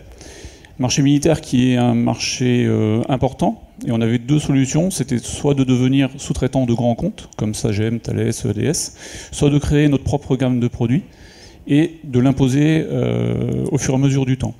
Marché 0.79 1.01
militaire 1.01 1.41
qui 1.41 1.71
est 1.71 1.77
un 1.77 1.95
marché 1.95 2.65
euh, 2.65 3.01
important. 3.09 3.63
Et 3.85 3.91
on 3.91 3.99
avait 4.01 4.19
deux 4.19 4.39
solutions. 4.39 4.91
C'était 4.91 5.17
soit 5.17 5.55
de 5.55 5.63
devenir 5.63 6.09
sous-traitant 6.17 6.65
de 6.65 6.73
grands 6.73 6.95
comptes, 6.95 7.29
comme 7.35 7.53
Sagem, 7.53 7.99
Thales, 7.99 8.29
EDS, 8.29 8.93
soit 9.31 9.49
de 9.49 9.57
créer 9.57 9.87
notre 9.87 10.03
propre 10.03 10.35
gamme 10.35 10.59
de 10.59 10.67
produits 10.67 11.03
et 11.67 11.99
de 12.03 12.19
l'imposer 12.19 12.85
euh, 12.87 13.65
au 13.71 13.77
fur 13.77 13.93
et 13.93 13.97
à 13.97 13.99
mesure 13.99 14.25
du 14.25 14.37
temps. 14.37 14.53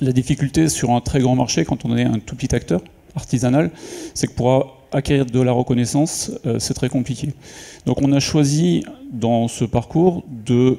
La 0.00 0.12
difficulté 0.12 0.68
sur 0.68 0.90
un 0.90 1.00
très 1.00 1.20
grand 1.20 1.36
marché, 1.36 1.64
quand 1.64 1.84
on 1.84 1.96
est 1.96 2.04
un 2.04 2.18
tout 2.18 2.34
petit 2.34 2.54
acteur 2.54 2.80
artisanal, 3.14 3.70
c'est 4.14 4.26
que 4.26 4.32
pour 4.32 4.78
acquérir 4.92 5.26
de 5.26 5.40
la 5.40 5.52
reconnaissance, 5.52 6.32
euh, 6.46 6.58
c'est 6.58 6.74
très 6.74 6.88
compliqué. 6.88 7.32
Donc 7.86 8.00
on 8.02 8.12
a 8.12 8.20
choisi 8.20 8.84
dans 9.12 9.48
ce 9.48 9.64
parcours 9.64 10.24
de, 10.28 10.78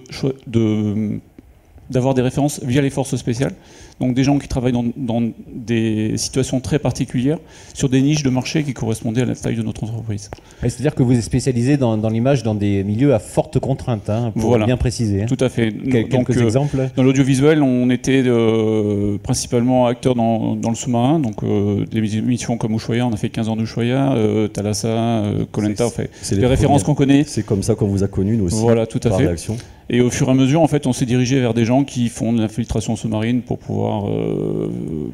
d'avoir 1.89 2.13
des 2.13 2.21
références 2.21 2.61
via 2.63 2.81
les 2.81 2.89
forces 2.89 3.15
spéciales, 3.15 3.53
donc 3.99 4.13
des 4.13 4.23
gens 4.23 4.37
qui 4.39 4.47
travaillent 4.47 4.71
dans, 4.73 4.85
dans 4.95 5.21
des 5.53 6.13
situations 6.17 6.59
très 6.59 6.79
particulières, 6.79 7.37
sur 7.73 7.89
des 7.89 8.01
niches 8.01 8.23
de 8.23 8.29
marché 8.29 8.63
qui 8.63 8.73
correspondaient 8.73 9.21
à 9.23 9.25
la 9.25 9.35
taille 9.35 9.55
de 9.55 9.61
notre 9.63 9.83
entreprise. 9.83 10.29
C'est-à-dire 10.61 10.95
que 10.95 11.03
vous 11.03 11.13
êtes 11.13 11.23
spécialisé 11.23 11.77
dans, 11.77 11.97
dans 11.97 12.09
l'image 12.09 12.43
dans 12.43 12.55
des 12.55 12.83
milieux 12.83 13.13
à 13.13 13.19
forte 13.19 13.59
contrainte, 13.59 14.09
hein, 14.09 14.31
pour 14.35 14.49
Voilà. 14.49 14.65
bien 14.65 14.77
préciser. 14.77 15.23
hein. 15.23 15.25
Tout 15.27 15.37
à 15.43 15.49
fait. 15.49 15.71
Quel- 15.91 16.07
Donc, 16.09 16.27
quelques 16.27 16.41
euh, 16.41 16.45
exemples 16.45 16.89
Dans 16.95 17.03
l'audiovisuel, 17.03 17.61
on 17.61 17.89
était 17.89 18.23
euh, 18.25 19.17
principalement 19.21 19.85
acteurs 19.87 20.15
dans, 20.15 20.55
dans 20.55 20.69
le 20.69 20.75
sous-marin, 20.75 21.19
donc 21.19 21.43
euh, 21.43 21.85
des 21.91 22.17
émissions 22.17 22.57
comme 22.57 22.73
Ushuaïa, 22.73 23.05
on 23.05 23.13
a 23.13 23.17
fait 23.17 23.29
15 23.29 23.49
ans 23.49 23.55
d'Ushuaïa, 23.55 24.13
euh, 24.13 24.47
Thalassa, 24.47 24.87
euh, 24.87 25.45
Koh-Lanta, 25.51 25.87
on 25.87 25.89
fait 25.89 26.09
C'est 26.21 26.37
des 26.39 26.45
références 26.45 26.83
qu'on 26.83 26.95
connaît. 26.95 27.23
C'est 27.25 27.43
comme 27.45 27.63
ça 27.63 27.75
qu'on 27.75 27.87
vous 27.87 28.03
a 28.03 28.07
connus, 28.07 28.37
nous 28.37 28.45
aussi. 28.45 28.59
Voilà, 28.61 28.85
tout 28.87 28.99
à 29.03 29.09
par 29.09 29.17
fait. 29.19 29.25
réaction. 29.27 29.57
Et 29.91 30.01
au 30.01 30.11
fur 30.11 30.27
et 30.27 30.31
à 30.31 30.33
mesure, 30.35 30.61
en 30.61 30.67
fait, 30.67 30.85
on 30.85 30.93
s'est 30.93 31.07
dirigé 31.07 31.39
vers 31.39 31.55
des 31.55 31.65
gens 31.65 31.83
qui 31.83 32.09
font 32.09 32.31
de 32.31 32.39
l'infiltration 32.39 32.95
sous-marine 32.95 33.41
pour 33.41 33.57
pouvoir 33.57 33.88
euh, 33.89 34.67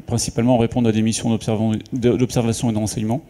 principalement 0.06 0.58
répondre 0.58 0.88
à 0.88 0.92
des 0.92 1.02
missions 1.02 1.30
d'observation 1.30 2.70
et 2.70 2.72
de 2.72 2.78
renseignement. 2.78 3.22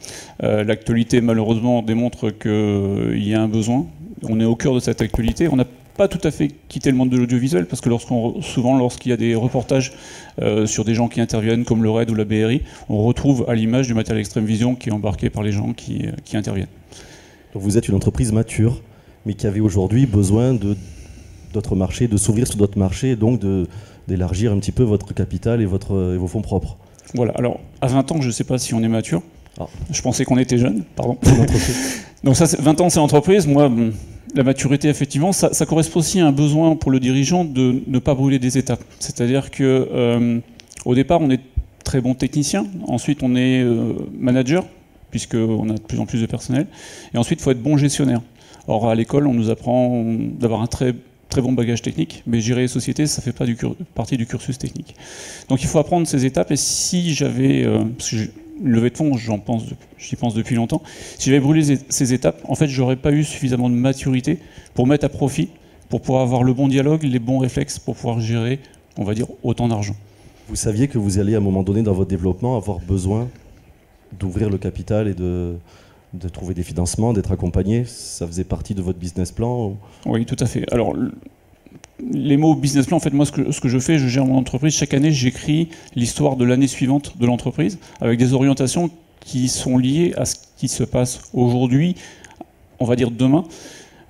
Euh, 0.43 0.65
L'actualité, 0.65 1.21
malheureusement, 1.21 1.83
démontre 1.83 2.31
qu'il 2.31 3.27
y 3.27 3.35
a 3.35 3.43
un 3.43 3.49
besoin. 3.49 3.87
On 4.23 4.41
est 4.41 4.45
au 4.45 4.57
cœur 4.57 4.75
de 4.75 4.81
cette 4.81 5.01
actualité. 5.01 5.49
On 5.49 5.57
n'a 5.57 5.67
pas 5.97 6.09
tout 6.09 6.21
à 6.25 6.31
fait 6.31 6.51
quitté 6.69 6.91
le 6.91 6.97
monde 6.97 7.11
de 7.11 7.17
l'audiovisuel 7.17 7.67
parce 7.67 7.81
que 7.81 7.91
souvent, 8.43 8.77
lorsqu'il 8.77 9.11
y 9.11 9.13
a 9.13 9.17
des 9.17 9.35
reportages 9.35 9.93
euh, 10.41 10.67
sur 10.67 10.85
des 10.85 10.95
gens 10.95 11.09
qui 11.09 11.21
interviennent, 11.21 11.65
comme 11.65 11.83
le 11.83 11.91
RAID 11.91 12.11
ou 12.11 12.15
la 12.15 12.25
BRI, 12.25 12.63
on 12.89 13.03
retrouve 13.05 13.47
à 13.49 13.55
l'image 13.55 13.87
du 13.87 13.95
matériel 13.95 14.21
Extrême 14.21 14.45
Vision 14.45 14.75
qui 14.75 14.91
est 14.91 14.93
embarqué 14.93 15.31
par 15.31 15.43
les 15.43 15.53
gens 15.53 15.73
qui, 15.73 16.03
interviennent. 16.35 16.69
Donc 17.55 17.63
vous 17.63 17.79
êtes 17.79 17.89
une 17.89 17.95
entreprise 17.95 18.33
mature, 18.33 18.83
mais 19.25 19.35
qui 19.35 19.47
avait 19.47 19.61
aujourd'hui 19.61 20.07
besoin 20.07 20.53
de 20.53 20.77
d'autres 21.55 21.77
marchés, 21.77 22.07
de 22.07 22.19
s'ouvrir 22.19 22.47
sur 22.47 22.57
d'autres 22.57 22.79
marchés, 22.79 23.17
donc 23.17 23.41
de 23.41 23.67
d'élargir 24.09 24.53
un 24.53 24.59
petit 24.59 24.73
peu 24.73 24.83
votre 24.83 25.15
capital 25.15 25.61
et, 25.61 25.67
votre, 25.67 26.15
et 26.15 26.17
vos 26.17 26.27
fonds 26.27 26.43
propres. 26.43 26.77
Voilà. 27.15 27.33
Alors, 27.37 27.61
à 27.81 27.87
20 27.87 28.13
ans, 28.13 28.21
je 28.21 28.29
ne 28.29 28.33
sais 28.33 28.45
pas 28.45 28.59
si 28.59 28.75
on 28.75 28.83
est 28.83 28.89
mature. 28.89 29.23
Ah. 29.59 29.67
Je 29.91 30.03
pensais 30.03 30.25
qu'on 30.25 30.39
était 30.39 30.59
jeune, 30.59 30.85
pardon. 30.97 31.17
Donc 32.25 32.37
ça, 32.37 32.47
c'est- 32.47 32.61
20 32.61 32.81
ans, 32.81 32.89
c'est 32.91 32.99
l'entreprise. 32.99 33.47
Moi, 33.47 33.69
bon, 33.69 33.93
la 34.35 34.43
maturité, 34.43 34.89
effectivement, 34.89 35.33
ça, 35.33 35.53
ça 35.53 35.67
correspond 35.67 36.01
aussi 36.01 36.21
à 36.21 36.27
un 36.27 36.33
besoin 36.33 36.77
pour 36.77 36.91
le 36.91 37.01
dirigeant 37.01 37.45
de 37.45 37.83
ne 37.87 37.99
pas 37.99 38.15
brûler 38.15 38.39
des 38.39 38.59
étapes. 38.59 38.83
C'est-à-dire 38.99 39.51
que 39.51 39.89
euh, 39.93 40.41
au 40.85 40.95
départ, 40.95 41.21
on 41.21 41.31
est 41.31 41.41
très 41.85 42.01
bon 42.01 42.15
technicien. 42.15 42.67
Ensuite, 42.87 43.23
on 43.23 43.35
est 43.37 43.63
euh, 43.63 43.95
manager, 44.19 44.65
puisqu'on 45.11 45.71
a 45.71 45.75
de 45.75 45.81
plus 45.81 46.01
en 46.01 46.07
plus 46.07 46.21
de 46.21 46.27
personnel. 46.27 46.67
Et 47.15 47.19
ensuite, 47.19 47.41
il 47.41 47.43
faut 47.43 47.51
être 47.53 47.63
bon 47.63 47.77
gestionnaire. 47.77 48.21
Or, 48.69 48.89
à 48.91 48.95
l'école, 48.95 49.27
on 49.27 49.33
nous 49.35 49.49
apprend 49.51 50.05
d'avoir 50.39 50.61
un 50.61 50.67
très 50.67 50.95
très 51.29 51.43
bon 51.43 51.53
bagage 51.53 51.83
technique, 51.83 52.23
mais 52.27 52.41
gérer 52.41 52.63
les 52.63 52.69
sociétés, 52.69 53.07
ça 53.07 53.21
fait 53.23 53.33
pas 53.33 53.45
partie 53.95 54.17
du 54.17 54.27
cursus 54.27 54.59
technique. 54.59 54.95
Donc 55.49 55.63
il 55.63 55.67
faut 55.67 55.79
apprendre 55.79 56.07
ces 56.07 56.25
étapes. 56.25 56.51
Et 56.53 56.57
si 56.57 57.15
j'avais, 57.15 57.65
euh, 57.65 57.85
parce 57.99 58.11
que 58.11 58.17
levée 58.63 58.91
de 58.91 58.97
fonds, 58.97 59.17
j'en 59.17 59.39
pense, 59.39 59.65
j'y 59.99 60.17
pense 60.17 60.35
depuis 60.35 60.55
longtemps. 60.55 60.83
Si 61.19 61.29
j'avais 61.31 61.41
brûlé 61.41 61.63
ces- 61.63 61.81
ces 61.89 62.13
étapes, 62.15 62.41
en 62.49 62.55
fait, 62.55 62.69
j'aurais 62.69 62.97
pas 62.97 63.13
eu 63.13 63.25
suffisamment 63.25 63.69
de 63.69 63.75
maturité 63.75 64.39
pour 64.75 64.87
mettre 64.87 65.05
à 65.05 65.09
profit, 65.09 65.49
pour 65.89 66.01
pouvoir 66.01 66.23
avoir 66.23 66.43
le 66.43 66.55
bon 66.55 66.69
dialogue, 66.69 67.03
les 67.03 67.19
bons 67.19 67.39
réflexes, 67.39 67.79
pour 67.79 67.97
pouvoir 67.97 68.21
gérer, 68.21 68.61
on 68.97 69.05
va 69.05 69.15
dire, 69.15 69.27
autant 69.43 69.69
d'argent. 69.69 69.95
Vous 70.49 70.57
saviez 70.57 70.89
que 70.89 70.97
vous 70.99 71.19
alliez 71.19 71.35
à 71.35 71.39
un 71.39 71.41
moment 71.41 71.63
donné 71.65 71.83
dans 71.83 71.93
votre 71.93 72.09
développement 72.11 72.57
avoir 72.57 72.79
besoin 72.79 73.29
d'ouvrir 74.19 74.49
le 74.49 74.59
capital 74.59 75.09
et 75.09 75.15
de, 75.15 75.57
de 76.21 76.29
trouver 76.29 76.55
des 76.55 76.63
financements, 76.63 77.13
d'être 77.13 77.33
accompagné. 77.33 77.85
Ça 77.87 78.27
faisait 78.27 78.45
partie 78.45 78.75
de 78.75 78.83
votre 78.83 78.99
business 78.99 79.33
plan 79.33 79.67
ou- 79.69 79.77
Oui, 80.07 80.25
tout 80.27 80.37
à 80.41 80.47
fait. 80.47 80.65
Alors, 80.73 80.95
le- 80.95 81.13
les 82.13 82.37
mots 82.37 82.55
business 82.55 82.87
plan, 82.87 82.97
en 82.99 83.01
fait, 83.01 83.13
moi, 83.13 83.25
ce 83.27 83.33
que, 83.33 83.69
je 83.69 83.79
fais, 83.79 83.99
je 83.99 84.07
gère 84.09 84.27
mon 84.27 84.37
entreprise. 84.37 84.75
Chaque 84.75 84.95
année, 84.95 85.13
j'écris 85.13 85.69
l'histoire 85.95 86.37
de 86.37 86.45
l'année 86.45 86.67
suivante 86.67 87.17
de 87.19 87.27
l'entreprise 87.27 87.79
avec 88.01 88.19
des 88.19 88.33
orientations 88.33 88.91
qui 89.21 89.49
sont 89.49 89.79
liées 89.79 90.13
à 90.17 90.25
ce 90.25 90.37
qui 90.57 90.69
se 90.69 90.85
passe 90.85 91.21
aujourd'hui, 91.33 91.97
on 92.79 92.85
va 92.85 92.97
dire 92.97 93.11
demain. 93.11 93.45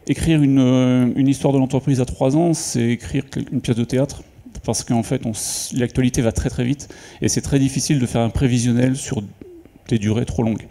Écrire 0.09 0.43
une, 0.43 0.59
euh, 0.61 1.11
une 1.17 1.27
histoire 1.29 1.53
de 1.53 1.59
l'entreprise 1.59 2.01
à 2.01 2.05
trois 2.05 2.37
ans, 2.37 2.55
c'est 2.55 2.83
écrire 2.91 3.25
une 3.51 3.61
pièce 3.61 3.77
de 3.77 3.85
théâtre. 3.85 4.23
Parce 4.65 4.83
qu'en 4.83 5.03
fait, 5.05 5.23
l'actualité 5.75 6.23
va 6.23 6.33
très 6.33 6.49
très 6.51 6.65
vite 6.65 6.89
et 7.23 7.29
c'est 7.29 7.41
très 7.41 7.59
difficile 7.61 7.99
de 8.01 8.07
faire 8.07 8.21
un 8.23 8.31
prévisionnel 8.31 8.97
sur 8.97 9.23
des 9.89 9.99
durées 9.99 10.25
trop 10.27 10.43
longues. 10.43 10.67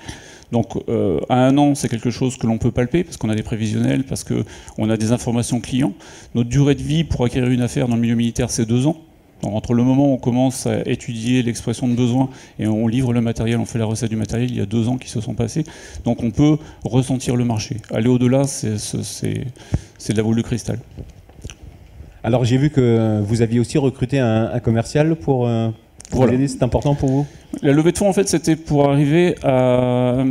Donc, 0.55 0.77
euh, 0.87 1.19
à 1.27 1.47
un 1.47 1.57
an, 1.57 1.75
c'est 1.75 1.89
quelque 1.89 2.11
chose 2.11 2.37
que 2.37 2.47
l'on 2.47 2.57
peut 2.57 2.71
palper 2.71 3.03
parce 3.03 3.17
qu'on 3.17 3.27
a 3.27 3.35
des 3.35 3.43
prévisionnels, 3.43 4.05
parce 4.05 4.23
qu'on 4.23 4.89
a 4.89 4.95
des 4.95 5.11
informations 5.11 5.59
clients. 5.59 5.91
Notre 6.33 6.47
durée 6.47 6.75
de 6.75 6.81
vie 6.81 7.03
pour 7.03 7.25
acquérir 7.25 7.51
une 7.51 7.59
affaire 7.59 7.89
dans 7.89 7.95
le 7.95 8.01
milieu 8.01 8.15
militaire, 8.15 8.49
c'est 8.49 8.65
deux 8.65 8.87
ans. 8.87 8.95
Donc, 9.41 9.53
entre 9.53 9.73
le 9.73 9.83
moment 9.83 10.11
où 10.11 10.13
on 10.13 10.17
commence 10.17 10.65
à 10.65 10.79
étudier 10.87 11.43
l'expression 11.43 11.89
de 11.89 11.93
besoin 11.93 12.29
et 12.57 12.67
on 12.67 12.87
livre 12.87 13.11
le 13.11 13.19
matériel, 13.19 13.59
on 13.59 13.65
fait 13.65 13.79
la 13.79 13.85
recette 13.85 14.09
du 14.09 14.15
matériel, 14.15 14.49
il 14.49 14.55
y 14.55 14.61
a 14.61 14.65
deux 14.65 14.87
ans 14.87 14.95
qui 14.97 15.09
se 15.09 15.19
sont 15.19 15.33
passés. 15.33 15.65
Donc 16.05 16.23
on 16.23 16.31
peut 16.31 16.57
ressentir 16.85 17.35
le 17.35 17.43
marché. 17.43 17.81
Aller 17.91 18.07
au-delà, 18.07 18.45
c'est 18.45 18.71
de 18.71 20.15
la 20.15 20.23
boule 20.23 20.37
de 20.37 20.41
cristal. 20.41 20.79
Alors 22.23 22.45
j'ai 22.45 22.55
vu 22.55 22.69
que 22.69 23.21
vous 23.25 23.41
aviez 23.41 23.59
aussi 23.59 23.77
recruté 23.77 24.19
un, 24.19 24.51
un 24.53 24.59
commercial 24.61 25.17
pour, 25.17 25.49
euh, 25.49 25.69
pour 26.15 26.23
Voilà. 26.23 26.33
aider. 26.37 26.47
C'est 26.47 26.63
important 26.63 26.95
pour 26.95 27.09
vous 27.09 27.25
La 27.61 27.71
levée 27.73 27.91
de 27.91 27.97
fonds, 27.97 28.09
en 28.09 28.13
fait, 28.13 28.27
c'était 28.27 28.55
pour 28.55 28.89
arriver 28.89 29.35
à, 29.43 30.21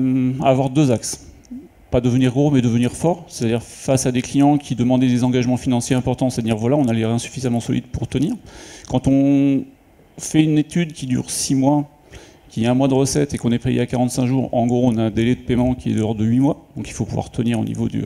à 0.42 0.48
avoir 0.48 0.70
deux 0.70 0.90
axes. 0.90 1.26
Pas 1.90 2.00
devenir 2.00 2.32
gros, 2.32 2.50
mais 2.50 2.60
devenir 2.60 2.92
fort. 2.92 3.24
C'est-à-dire 3.28 3.62
face 3.62 4.06
à 4.06 4.12
des 4.12 4.22
clients 4.22 4.58
qui 4.58 4.74
demandaient 4.74 5.06
des 5.08 5.22
engagements 5.24 5.56
financiers 5.56 5.94
importants, 5.96 6.28
c'est-à-dire 6.30 6.56
voilà, 6.56 6.76
on 6.76 6.88
a 6.88 6.92
les 6.92 7.04
reins 7.04 7.18
suffisamment 7.18 7.60
solides 7.60 7.86
pour 7.92 8.08
tenir. 8.08 8.34
Quand 8.88 9.06
on 9.06 9.64
fait 10.18 10.42
une 10.42 10.58
étude 10.58 10.92
qui 10.92 11.06
dure 11.06 11.30
six 11.30 11.54
mois, 11.54 11.88
qui 12.50 12.66
a 12.66 12.70
un 12.70 12.74
mois 12.74 12.86
de 12.88 12.94
recette 12.94 13.34
et 13.34 13.38
qu'on 13.38 13.50
est 13.52 13.58
payé 13.58 13.80
à 13.80 13.86
45 13.86 14.26
jours, 14.26 14.48
en 14.52 14.66
gros, 14.66 14.82
on 14.86 14.96
a 14.96 15.02
un 15.04 15.10
délai 15.10 15.34
de 15.34 15.40
paiement 15.40 15.74
qui 15.74 15.90
est 15.90 15.94
de 15.94 16.00
l'ordre 16.00 16.20
de 16.20 16.24
8 16.24 16.38
mois. 16.40 16.64
Donc 16.76 16.88
il 16.88 16.92
faut 16.92 17.04
pouvoir 17.04 17.30
tenir 17.30 17.58
au 17.60 17.64
niveau 17.64 17.88
du, 17.88 18.02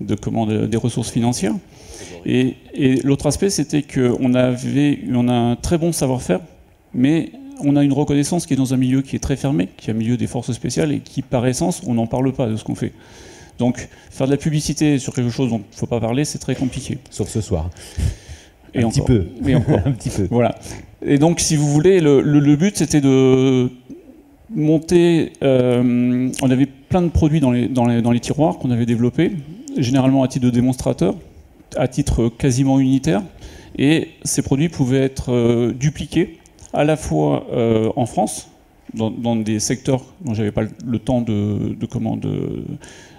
de, 0.00 0.14
comment, 0.14 0.46
de- 0.46 0.66
des 0.66 0.76
ressources 0.76 1.10
financières. 1.10 1.54
Et, 2.24 2.54
et 2.74 2.96
l'autre 3.02 3.26
aspect, 3.26 3.50
c'était 3.50 3.82
qu'on 3.82 4.34
avait, 4.34 5.00
on 5.12 5.26
a 5.28 5.32
un 5.32 5.56
très 5.56 5.78
bon 5.78 5.90
savoir-faire, 5.92 6.40
mais 6.94 7.32
on 7.60 7.76
a 7.76 7.84
une 7.84 7.92
reconnaissance 7.92 8.46
qui 8.46 8.54
est 8.54 8.56
dans 8.56 8.74
un 8.74 8.76
milieu 8.76 9.02
qui 9.02 9.16
est 9.16 9.20
très 9.20 9.36
fermé, 9.36 9.68
qui 9.76 9.90
est 9.90 9.92
un 9.92 9.96
milieu 9.96 10.16
des 10.16 10.26
forces 10.26 10.52
spéciales 10.52 10.92
et 10.92 11.00
qui, 11.00 11.22
par 11.22 11.46
essence, 11.46 11.82
on 11.86 11.94
n'en 11.94 12.06
parle 12.06 12.32
pas 12.32 12.46
de 12.46 12.56
ce 12.56 12.64
qu'on 12.64 12.74
fait. 12.74 12.92
Donc, 13.58 13.88
faire 14.10 14.26
de 14.26 14.32
la 14.32 14.38
publicité 14.38 14.98
sur 14.98 15.14
quelque 15.14 15.30
chose 15.30 15.50
dont 15.50 15.58
il 15.58 15.74
ne 15.74 15.76
faut 15.76 15.86
pas 15.86 16.00
parler, 16.00 16.24
c'est 16.24 16.38
très 16.38 16.54
compliqué. 16.54 16.98
Sauf 17.10 17.28
ce 17.28 17.40
soir. 17.40 17.70
Et 18.74 18.82
un 18.82 18.88
petit 18.88 19.02
peu. 19.02 19.26
Et 19.46 19.54
encore. 19.54 19.80
un 19.84 19.92
petit 19.92 20.10
peu. 20.10 20.26
Voilà. 20.30 20.58
Et 21.04 21.18
donc, 21.18 21.40
si 21.40 21.56
vous 21.56 21.68
voulez, 21.68 22.00
le, 22.00 22.56
but, 22.56 22.76
c'était 22.76 23.00
de 23.00 23.70
monter. 24.50 25.32
Euh, 25.42 26.30
on 26.42 26.50
avait 26.50 26.66
plein 26.66 27.02
de 27.02 27.08
produits 27.08 27.40
dans 27.40 27.50
les, 27.50 27.68
dans 27.68 27.86
les, 27.86 28.02
dans 28.02 28.10
les 28.10 28.20
tiroirs 28.20 28.58
qu'on 28.58 28.70
avait 28.70 28.86
développés, 28.86 29.32
généralement 29.76 30.22
à 30.22 30.28
titre 30.28 30.46
de 30.46 30.50
démonstrateur, 30.50 31.14
à 31.76 31.88
titre 31.88 32.28
quasiment 32.28 32.80
unitaire. 32.80 33.22
Et 33.78 34.08
ces 34.24 34.42
produits 34.42 34.68
pouvaient 34.68 35.02
être 35.02 35.32
euh, 35.32 35.72
dupliqués 35.72 36.38
à 36.72 36.84
la 36.84 36.96
fois 36.96 37.46
euh, 37.52 37.90
en 37.96 38.06
France, 38.06 38.48
dans, 38.94 39.36
des 39.36 39.58
secteurs 39.58 40.04
dont 40.20 40.34
j'avais 40.34 40.52
pas 40.52 40.62
le 40.84 40.98
temps 40.98 41.22
de, 41.22 41.74
de 41.74 41.86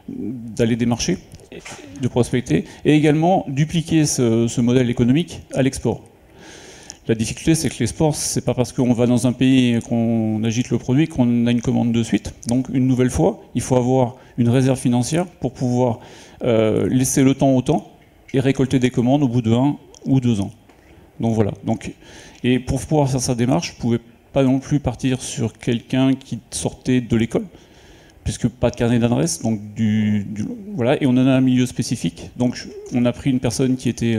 d'aller 0.10 0.76
démarcher, 0.76 1.18
de 2.02 2.08
prospecter, 2.08 2.66
et 2.86 2.94
également 2.94 3.46
dupliquer 3.48 4.06
ce, 4.06 4.62
modèle 4.62 4.90
économique 4.90 5.42
à 5.54 5.62
l'export. 5.62 6.02
La 7.08 7.16
difficulté, 7.16 7.56
c'est 7.56 7.70
que 7.70 7.80
l'export, 7.80 8.16
c'est 8.16 8.46
pas 8.46 8.54
parce 8.54 8.72
qu'on 8.72 8.94
va 8.94 9.08
dans 9.08 9.28
un 9.28 9.34
pays 9.34 9.80
qu'on 9.82 10.42
agite 10.44 10.70
le 10.70 10.78
produit 10.78 11.08
qu'on 11.08 11.48
a 11.48 11.52
une 11.52 11.62
commande 11.62 11.92
de 11.92 12.04
suite. 12.04 12.34
Donc, 12.48 12.70
une 12.70 12.88
nouvelle 12.88 13.10
fois, 13.10 13.42
il 13.56 13.62
faut 13.62 13.76
avoir 13.76 14.16
une 14.38 14.50
réserve 14.50 14.80
financière 14.80 15.26
pour 15.26 15.54
pouvoir 15.54 16.00
euh, 16.44 16.88
laisser 16.88 17.24
le 17.24 17.34
temps 17.36 17.56
au 17.56 17.62
temps 17.62 17.92
et 18.34 18.40
récolter 18.40 18.80
des 18.80 18.90
commandes 18.90 19.24
au 19.24 19.28
bout 19.28 19.42
de 19.42 19.52
un 19.52 19.78
ou 20.06 20.22
deux 20.22 20.40
ans. 20.40 20.52
Donc 21.20 21.36
voilà. 21.36 21.52
Donc, 21.64 21.94
et 22.44 22.60
pour 22.60 22.80
pouvoir 22.80 23.10
faire 23.10 23.22
sa 23.22 23.36
démarche, 23.36 23.72
je 23.72 23.76
ne 23.76 23.82
pouvais 23.82 24.00
pas 24.34 24.44
non 24.44 24.60
plus 24.60 24.80
partir 24.80 25.22
sur 25.22 25.58
quelqu'un 25.58 26.14
qui 26.16 26.40
sortait 26.52 27.02
de 27.02 27.16
l'école 27.16 27.46
puisque 28.24 28.48
pas 28.48 28.70
de 28.70 28.76
carnet 28.76 29.00
d'adresse, 29.00 29.42
donc 29.42 29.60
du, 29.74 30.26
voilà, 30.76 31.02
et 31.02 31.06
on 31.06 31.12
en 31.12 31.28
a 31.28 31.32
un 31.32 31.42
milieu 31.42 31.66
spécifique. 31.66 32.32
Donc 32.38 32.68
on 32.94 33.06
a 33.06 33.12
pris 33.12 33.30
une 33.30 33.40
personne 33.40 33.76
qui 33.76 33.90
était 33.90 34.16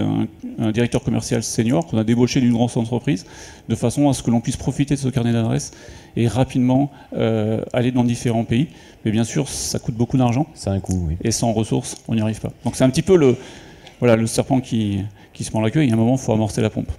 un, 0.59 0.71
directeur 0.73 1.03
commercial 1.03 1.43
senior 1.43 1.87
qu'on 1.87 1.99
a 1.99 2.05
débauché 2.05 2.41
d'une 2.41 2.53
grosse 2.53 2.77
entreprise, 2.77 3.25
de 3.69 3.75
façon 3.75 4.09
à 4.09 4.13
ce 4.13 4.23
que 4.23 4.31
l'on 4.31 4.41
puisse 4.41 4.57
profiter 4.57 4.95
de 4.95 5.01
ce 5.01 5.09
carnet 5.09 5.33
d'adresse 5.33 5.73
et 6.17 6.29
rapidement 6.29 6.91
euh, 7.17 7.63
aller 7.73 7.93
dans 7.93 8.05
différents 8.05 8.45
pays. 8.45 8.69
Mais 9.05 9.11
bien 9.11 9.25
sûr, 9.25 9.49
ça 9.49 9.79
coûte 9.79 9.95
beaucoup 9.95 10.19
d'argent. 10.19 10.47
C'est 10.55 10.71
un 10.71 10.81
coût, 10.81 11.07
oui. 11.09 11.17
Et 11.23 11.31
sans 11.31 11.53
ressources, 11.53 11.97
on 12.07 12.15
n'y 12.15 12.21
arrive 12.21 12.41
pas. 12.41 12.53
Donc 12.65 12.77
c'est 12.77 12.85
un 12.85 12.91
petit 12.91 13.03
peu 13.03 13.17
le, 13.17 13.37
voilà, 14.01 14.17
le 14.17 14.27
serpent 14.27 14.61
qui, 14.61 15.01
qui 15.35 15.45
se 15.45 15.51
prend 15.51 15.61
la 15.61 15.71
queue. 15.71 15.85
Et 15.85 15.91
à 15.91 15.93
un 15.93 15.97
moment, 15.97 16.15
il 16.15 16.21
faut 16.21 16.33
amorcer 16.33 16.63
la 16.63 16.71
pompe. 16.71 16.91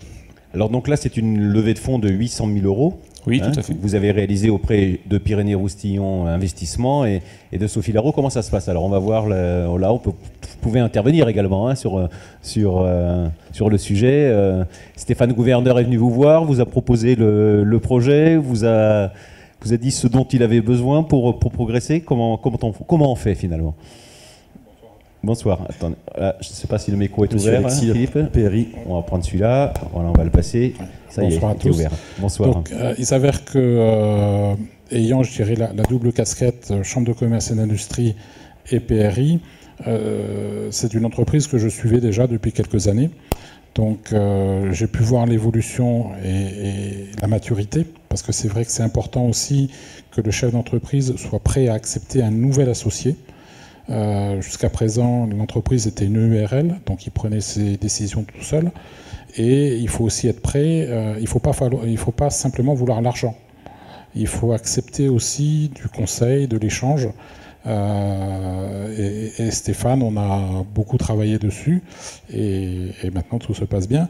Alors 0.53 0.69
donc 0.69 0.87
là, 0.87 0.95
c'est 0.95 1.17
une 1.17 1.39
levée 1.39 1.73
de 1.73 1.79
fonds 1.79 1.99
de 1.99 2.09
800 2.09 2.47
000 2.53 2.65
euros. 2.65 2.99
Oui, 3.27 3.39
tout 3.39 3.47
hein, 3.47 3.51
à 3.57 3.61
fait. 3.63 3.75
Vous 3.79 3.95
avez 3.95 4.11
réalisé 4.11 4.49
auprès 4.49 4.99
de 5.05 5.17
Pyrénées-Roustillon 5.17 6.27
Investissement 6.27 7.05
et, 7.05 7.21
de 7.51 7.67
Sophie 7.67 7.91
Larreau. 7.91 8.11
Comment 8.11 8.29
ça 8.29 8.43
se 8.43 8.51
passe? 8.51 8.69
Alors 8.69 8.83
on 8.83 8.89
va 8.89 8.99
voir, 8.99 9.27
là, 9.27 9.91
on 9.91 9.97
peut, 9.97 10.11
vous 10.11 10.57
pouvez 10.61 10.79
intervenir 10.79 11.27
également 11.27 11.67
hein, 11.67 11.75
sur, 11.75 12.07
sur, 12.41 12.83
euh, 12.85 13.27
sur 13.51 13.69
le 13.69 13.77
sujet. 13.77 14.29
Euh, 14.29 14.63
Stéphane 14.95 15.33
Gouverneur 15.33 15.79
est 15.79 15.83
venu 15.83 15.97
vous 15.97 16.11
voir, 16.11 16.45
vous 16.45 16.61
a 16.61 16.65
proposé 16.65 17.15
le, 17.15 17.79
projet, 17.81 18.37
vous 18.37 18.63
a, 18.65 19.11
vous 19.61 19.73
a 19.73 19.77
dit 19.77 19.91
ce 19.91 20.07
dont 20.07 20.25
il 20.25 20.43
avait 20.43 20.61
besoin 20.61 21.01
pour, 21.01 21.39
pour 21.39 21.51
progresser. 21.51 22.01
Comment, 22.01 22.37
comment, 22.37 22.59
on, 22.61 22.71
comment 22.71 23.11
on 23.11 23.15
fait 23.15 23.35
finalement? 23.35 23.75
Bonsoir. 25.25 25.65
Attendez, 25.67 25.95
ah, 26.13 26.35
je 26.39 26.49
ne 26.49 26.53
sais 26.53 26.67
pas 26.67 26.77
si 26.77 26.91
le 26.91 26.97
micro 26.97 27.25
est 27.25 27.33
ouvert, 27.33 27.67
Philippe. 27.71 28.31
PRI. 28.31 28.69
On 28.85 28.93
va 28.95 29.01
prendre 29.01 29.25
celui-là. 29.25 29.73
Voilà, 29.91 30.09
on 30.09 30.13
va 30.13 30.23
le 30.23 30.29
passer. 30.29 30.75
Ça 31.09 31.23
Bonsoir 31.23 31.51
y 31.51 31.55
est, 31.55 31.57
à 31.57 31.59
tous. 31.61 31.69
Ouvert. 31.69 31.91
Bonsoir. 32.19 32.51
Donc, 32.51 32.71
euh, 32.71 32.93
il 32.99 33.07
s'avère 33.07 33.43
que, 33.43 33.57
euh, 33.57 34.53
ayant, 34.91 35.23
je 35.23 35.33
dirais, 35.33 35.55
la, 35.55 35.69
double 35.89 36.13
casquette 36.13 36.67
euh, 36.69 36.83
Chambre 36.83 37.07
de 37.07 37.13
commerce 37.13 37.49
et 37.49 37.55
d'industrie 37.55 38.15
et 38.69 38.79
PRI, 38.79 39.39
c'est 40.69 40.93
une 40.93 41.05
entreprise 41.05 41.47
que 41.47 41.57
je 41.57 41.69
suivais 41.69 42.01
déjà 42.01 42.27
depuis 42.27 42.51
quelques 42.51 42.87
années. 42.87 43.09
Donc, 43.73 44.13
j'ai 44.71 44.87
pu 44.87 45.01
voir 45.01 45.25
l'évolution 45.25 46.11
et, 46.23 46.29
et, 46.29 47.09
la 47.19 47.27
maturité, 47.27 47.85
parce 48.09 48.21
que 48.21 48.31
c'est 48.31 48.47
vrai 48.47 48.63
que 48.63 48.71
c'est 48.71 48.83
important 48.83 49.25
aussi 49.25 49.71
que 50.11 50.21
le 50.21 50.31
chef 50.31 50.51
d'entreprise 50.51 51.15
soit 51.17 51.39
prêt 51.39 51.67
à 51.67 51.73
accepter 51.73 52.21
un 52.21 52.31
nouvel 52.31 52.69
associé. 52.69 53.17
Euh, 53.89 54.41
jusqu'à 54.41 54.69
présent, 54.69 55.27
l'entreprise 55.27 55.87
était 55.87 56.05
une 56.05 56.33
URL, 56.33 56.79
donc 56.85 57.05
il 57.05 57.11
prenait 57.11 57.41
ses 57.41 57.77
décisions 57.77 58.23
tout 58.23 58.43
seul. 58.43 58.71
Et 59.37 59.75
il 59.75 59.89
faut 59.89 60.05
aussi 60.05 60.27
être 60.27 60.41
prêt, 60.41 60.87
euh, 60.87 61.15
il 61.17 61.23
ne 61.23 61.97
faut, 61.97 62.11
pas 62.11 62.29
simplement 62.29 62.73
vouloir 62.73 63.01
l'argent. 63.01 63.35
Il 64.15 64.27
faut 64.27 64.53
accepter 64.53 65.09
aussi 65.09 65.69
du 65.75 65.87
conseil, 65.89 66.47
de 66.47 66.57
l'échange. 66.57 67.09
Euh, 67.67 69.31
et, 69.37 69.51
Stéphane, 69.51 70.01
on 70.01 70.15
a 70.17 70.63
beaucoup 70.73 70.97
travaillé 70.97 71.37
dessus, 71.37 71.81
et, 72.33 72.91
maintenant 73.13 73.39
tout 73.39 73.53
se 73.53 73.65
passe 73.65 73.87
bien. 73.87 74.07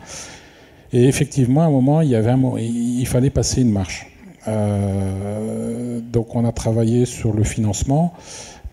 Et 0.93 1.07
effectivement, 1.07 1.61
à 1.61 1.65
un 1.65 1.71
moment, 1.71 2.01
il 2.01 3.07
fallait 3.07 3.31
passer 3.31 3.61
une 3.61 3.71
marche. 3.71 4.07
donc 4.45 6.35
on 6.35 6.45
a 6.45 6.51
travaillé 6.51 7.05
sur 7.05 7.33
le 7.33 7.43
financement. 7.43 8.13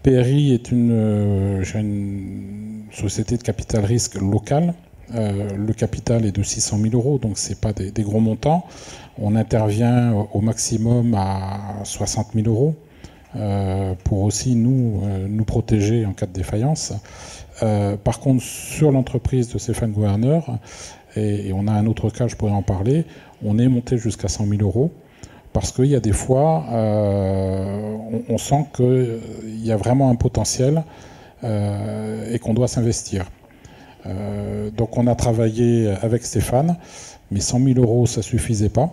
PRI 0.02 0.52
est 0.52 0.72
euh, 0.72 1.62
une, 1.74 2.84
société 2.92 3.36
de 3.36 3.42
capital 3.42 3.84
risque 3.84 4.16
local. 4.16 4.74
Euh, 5.14 5.56
le 5.56 5.72
capital 5.72 6.24
est 6.24 6.32
de 6.32 6.42
600 6.42 6.78
000 6.78 6.94
euros, 6.94 7.18
donc 7.18 7.38
ce 7.38 7.50
n'est 7.50 7.54
pas 7.54 7.72
des, 7.72 8.02
gros 8.02 8.20
montants. 8.20 8.66
On 9.18 9.36
intervient 9.36 10.12
au 10.32 10.40
maximum 10.40 11.14
à 11.14 11.84
60 11.84 12.28
000 12.34 12.48
euros 12.48 12.74
euh, 13.36 13.94
pour 14.04 14.22
aussi 14.22 14.56
nous, 14.56 15.02
nous 15.28 15.44
protéger 15.44 16.04
en 16.04 16.12
cas 16.12 16.26
de 16.26 16.32
défaillance. 16.32 16.92
par 18.04 18.18
contre, 18.18 18.42
sur 18.42 18.90
l'entreprise 18.90 19.48
de 19.52 19.58
Stéphane 19.58 19.92
Gouverneur, 19.92 20.58
et, 21.14 21.48
et, 21.48 21.52
on 21.52 21.68
a 21.68 21.72
un 21.72 21.86
autre 21.86 22.10
cas, 22.10 22.26
je 22.26 22.36
pourrais 22.36 22.52
en 22.52 22.62
parler, 22.62 23.04
on 23.44 23.58
est 23.58 23.68
monté 23.68 23.98
jusqu'à 23.98 24.28
100 24.28 24.46
000 24.46 24.62
euros 24.62 24.92
parce 25.52 25.72
qu'il 25.72 25.86
y 25.86 25.94
a 25.94 26.00
des 26.00 26.12
fois, 26.12 26.64
euh, 26.70 27.96
on, 28.28 28.38
sent 28.38 28.66
qu'il 28.74 29.64
y 29.64 29.70
a 29.70 29.76
vraiment 29.76 30.10
un 30.10 30.14
potentiel 30.14 30.82
euh, 31.44 32.32
et 32.32 32.38
qu'on 32.38 32.54
doit 32.54 32.68
s'investir. 32.68 33.26
Euh, 34.06 34.70
donc 34.70 34.96
on 34.96 35.06
a 35.06 35.14
travaillé 35.14 35.94
avec 36.02 36.24
Stéphane, 36.24 36.76
mais 37.30 37.40
100 37.40 37.64
000 37.64 37.80
euros, 37.80 38.06
ça 38.06 38.20
ne 38.20 38.22
suffisait 38.22 38.70
pas. 38.70 38.90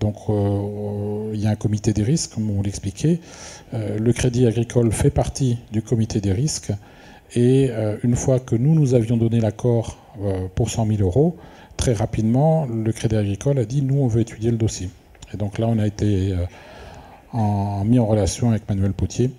donc 0.00 0.16
il 0.28 1.40
y 1.40 1.46
a 1.46 1.50
un 1.50 1.56
comité 1.56 1.92
des 1.92 2.02
risques, 2.02 2.34
comme 2.34 2.50
on 2.50 2.62
l'expliquait. 2.62 3.20
le 3.72 4.12
Crédit 4.12 4.46
Agricole 4.46 4.92
fait 4.92 5.10
partie 5.10 5.58
du 5.72 5.82
comité 5.82 6.20
des 6.20 6.32
risques. 6.32 6.72
Et 7.34 7.70
une 8.02 8.16
fois 8.16 8.40
que 8.40 8.56
nous, 8.56 8.74
nous 8.74 8.94
avions 8.94 9.16
donné 9.16 9.40
l'accord 9.40 9.98
pour 10.54 10.70
100 10.70 10.86
000 10.86 11.02
euros, 11.02 11.36
très 11.76 11.94
rapidement, 11.94 12.66
le 12.66 12.92
Crédit 12.92 13.16
Agricole 13.16 13.58
a 13.58 13.64
dit, 13.64 13.82
nous, 13.82 13.98
on 14.02 14.06
veut 14.06 14.20
étudier 14.20 14.50
le 14.50 14.56
dossier. 14.56 14.90
Et 15.34 15.36
donc 15.36 15.58
là, 15.58 15.66
on 15.68 15.78
a 15.78 15.86
été 15.86 16.32
euh, 16.32 16.44
en, 17.32 17.84
mis 17.84 17.98
en 17.98 18.06
relation 18.06 18.50
avec 18.50 18.68
Manuel 18.68 18.92
Potier. 18.92 19.30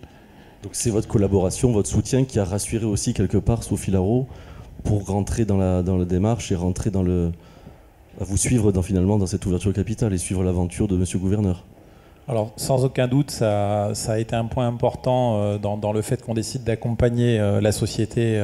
Donc 0.63 0.71
c'est 0.73 0.89
votre 0.89 1.07
collaboration, 1.07 1.71
votre 1.71 1.89
soutien 1.89 2.23
qui 2.23 2.39
a 2.39 2.45
rassuré 2.45 2.85
aussi 2.85 3.13
quelque 3.13 3.37
part 3.37 3.63
Sophie 3.63 3.91
Larreau 3.91 4.27
pour 4.83 5.05
rentrer 5.07 5.45
dans 5.45 5.57
la, 5.57 5.83
dans 5.83 5.97
la 5.97 6.05
démarche 6.05 6.51
et 6.51 6.55
rentrer 6.55 6.89
dans 6.89 7.03
le, 7.03 7.31
à 8.19 8.23
vous 8.23 8.37
suivre 8.37 8.71
dans, 8.71 8.81
finalement 8.81 9.17
dans 9.17 9.27
cette 9.27 9.45
ouverture 9.45 9.73
capitale 9.73 10.13
et 10.13 10.17
suivre 10.17 10.43
l'aventure 10.43 10.87
de 10.87 10.95
Monsieur 10.95 11.17
le 11.17 11.23
Gouverneur. 11.23 11.63
Alors, 12.29 12.53
sans 12.55 12.85
aucun 12.85 13.09
doute, 13.09 13.31
ça, 13.31 13.91
a 13.91 14.17
été 14.17 14.33
un 14.33 14.45
point 14.45 14.65
important 14.65 15.39
euh, 15.39 15.57
dans, 15.57 15.91
le 15.91 16.01
fait 16.01 16.23
qu'on 16.23 16.33
décide 16.33 16.63
d'accompagner 16.63 17.37
euh, 17.37 17.59
la 17.59 17.73
société 17.73 18.41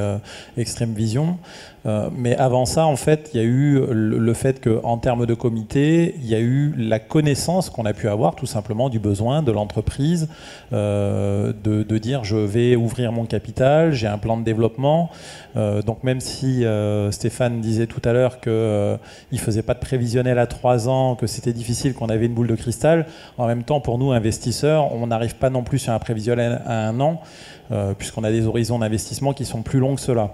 Extreme 0.58 0.94
Vision. 0.94 1.38
Euh, 1.86 2.10
mais 2.15 2.36
avant 2.36 2.65
ça, 2.65 2.86
en 2.86 2.96
fait, 2.96 3.32
il 3.34 3.39
y 3.39 3.44
a 3.44 3.46
eu 3.46 3.82
le, 3.89 4.34
fait 4.34 4.62
qu'en 4.62 4.98
termes 4.98 5.26
de 5.26 5.34
comité, 5.34 6.15
il 6.18 6.28
y 6.28 6.36
a 6.36 6.39
eu 6.39 6.74
la 6.78 7.00
connaissance 7.00 7.70
qu'on 7.70 7.86
a 7.86 7.94
pu 7.94 8.08
avoir 8.08 8.36
tout 8.36 8.46
simplement 8.46 8.89
du 8.89 9.00
besoin 9.00 9.42
de 9.42 9.52
l'entreprise 9.52 10.28
euh, 10.74 11.54
de, 11.63 11.98
dire 11.98 12.24
je 12.24 12.38
vais 12.38 12.76
ouvrir 12.76 13.12
mon 13.12 13.26
capital, 13.26 13.92
j'ai 13.92 14.08
un 14.08 14.18
plan 14.18 14.38
de 14.38 14.44
développement. 14.44 15.10
Euh, 15.58 15.82
donc 15.82 16.04
même 16.04 16.20
si 16.20 16.63
Stéphane 17.12 17.62
disait 17.62 17.88
tout 17.88 18.02
à 18.06 18.13
l'heure 18.13 18.39
qu'il 18.39 18.52
ne 18.52 19.38
faisait 19.38 19.63
pas 19.63 19.74
de 19.74 19.80
prévisionnel 19.80 20.38
à 20.39 20.48
trois 20.48 20.88
ans, 20.88 21.15
que 21.15 21.28
c'était 21.28 21.54
difficile, 21.54 21.94
qu'on 21.94 22.10
avait 22.10 22.28
une 22.28 22.34
boule 22.34 22.48
de 22.48 22.56
cristal, 22.56 23.06
en 23.38 23.48
même 23.48 23.63
temps, 23.63 23.82
pour 23.82 23.98
nous, 23.98 24.12
investisseurs, 24.12 24.94
on 24.94 25.08
n'arrive 25.08 25.36
pas 25.36 25.50
non 25.50 25.63
plus 25.63 25.80
sur 25.80 25.94
un 25.94 26.00
prévisionnel 26.00 26.62
à 26.65 26.88
un 26.88 27.00
an, 27.00 27.22
puisqu'on 27.98 28.24
a 28.24 28.32
des 28.32 28.46
horizons 28.46 28.80
d'investissement 28.80 29.34
qui 29.34 29.46
sont 29.46 29.62
plus 29.62 29.80
longs 29.80 29.96
que 29.96 30.02
cela. 30.02 30.32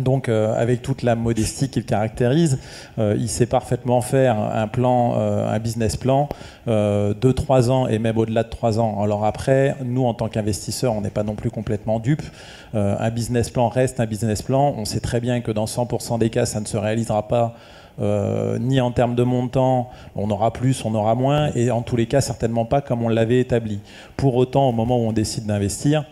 Donc, 0.00 0.28
euh, 0.28 0.54
avec 0.54 0.82
toute 0.82 1.02
la 1.02 1.14
modestie 1.14 1.70
qu'il 1.70 1.84
caractérise, 1.84 2.58
euh, 2.98 3.16
il 3.18 3.28
sait 3.28 3.46
parfaitement 3.46 4.00
faire 4.02 4.38
un 4.38 4.68
plan, 4.68 5.14
euh, 5.16 5.48
un 5.48 5.58
business 5.58 5.96
plan 5.96 6.28
de 6.66 7.32
trois 7.32 7.70
ans 7.70 7.86
et 7.86 8.00
même 8.00 8.18
au-delà 8.18 8.42
de 8.42 8.48
trois 8.48 8.80
ans. 8.80 9.00
Alors 9.02 9.24
après, 9.24 9.76
nous, 9.84 10.04
en 10.04 10.14
tant 10.14 10.28
qu'investisseurs, 10.28 10.92
on 10.92 11.00
n'est 11.00 11.10
pas 11.10 11.22
non 11.22 11.36
plus 11.36 11.50
complètement 11.50 12.00
dupes. 12.00 12.24
un 12.74 13.10
business 13.10 13.50
plan 13.50 13.68
reste 13.68 14.00
un 14.00 14.06
business 14.06 14.42
plan. 14.42 14.74
On 14.76 14.84
sait 14.84 14.98
très 14.98 15.20
bien 15.20 15.40
que 15.40 15.52
dans 15.52 15.66
100% 15.66 16.18
des 16.18 16.28
cas, 16.28 16.44
ça 16.44 16.58
ne 16.60 16.66
se 16.66 16.76
réalisera 16.76 17.28
pas. 17.28 17.54
ni 18.58 18.80
en 18.80 18.90
termes 18.90 19.14
de 19.14 19.22
montant, 19.22 19.90
on 20.16 20.28
aura 20.30 20.52
plus, 20.52 20.84
on 20.84 20.94
aura 20.94 21.14
moins, 21.14 21.50
et 21.54 21.70
en 21.70 21.82
tous 21.82 21.96
les 21.96 22.06
cas 22.06 22.20
certainement 22.20 22.64
pas 22.64 22.80
comme 22.80 23.02
on 23.04 23.08
l'avait 23.08 23.38
établi. 23.38 23.78
Pour 24.16 24.34
autant, 24.34 24.68
au 24.68 24.72
moment 24.72 24.98
où 24.98 25.08
on 25.08 25.12
décide 25.12 25.46
d'investir, 25.46 26.04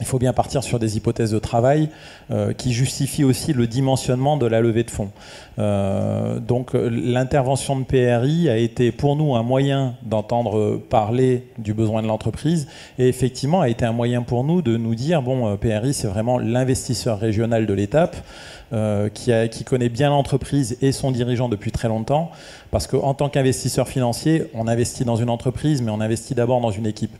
il 0.00 0.06
faut 0.06 0.18
bien 0.18 0.32
partir 0.32 0.62
sur 0.62 0.78
des 0.78 0.96
hypothèses 0.96 1.30
de 1.30 1.38
travail 1.38 1.88
euh, 2.30 2.52
qui 2.52 2.72
justifient 2.72 3.24
aussi 3.24 3.52
le 3.52 3.66
dimensionnement 3.66 4.36
de 4.36 4.46
la 4.46 4.60
levée 4.60 4.84
de 4.84 4.90
fonds. 4.90 5.10
Euh, 5.58 6.38
donc 6.38 6.72
l'intervention 6.74 7.78
de 7.78 7.84
PRI 7.84 8.48
a 8.48 8.56
été 8.58 8.92
pour 8.92 9.16
nous 9.16 9.34
un 9.34 9.42
moyen 9.42 9.94
d'entendre 10.02 10.76
parler 10.76 11.48
du 11.58 11.72
besoin 11.72 12.02
de 12.02 12.08
l'entreprise 12.08 12.68
et 12.98 13.08
effectivement 13.08 13.62
a 13.62 13.68
été 13.70 13.86
un 13.86 13.92
moyen 13.92 14.22
pour 14.22 14.44
nous 14.44 14.60
de 14.60 14.76
nous 14.76 14.94
dire, 14.94 15.22
bon, 15.22 15.48
euh, 15.48 15.56
PRI 15.56 15.94
c'est 15.94 16.08
vraiment 16.08 16.38
l'investisseur 16.38 17.18
régional 17.18 17.66
de 17.66 17.74
l'étape. 17.74 18.16
qui, 19.14 19.30
qui, 19.52 19.62
connaît 19.62 19.88
bien 19.88 20.10
l'entreprise 20.10 20.76
et 20.82 20.90
son 20.90 21.12
dirigeant 21.12 21.48
depuis 21.48 21.70
très 21.70 21.86
longtemps, 21.86 22.32
parce 22.72 22.88
qu'en 22.88 23.14
tant 23.14 23.28
qu'investisseur 23.28 23.86
financier, 23.86 24.50
on 24.54 24.66
investit 24.66 25.04
dans 25.04 25.14
une 25.14 25.30
entreprise, 25.30 25.82
mais 25.82 25.92
on 25.92 26.00
investit 26.00 26.34
d'abord 26.34 26.60
dans 26.60 26.72
une 26.72 26.86
équipe. 26.86 27.16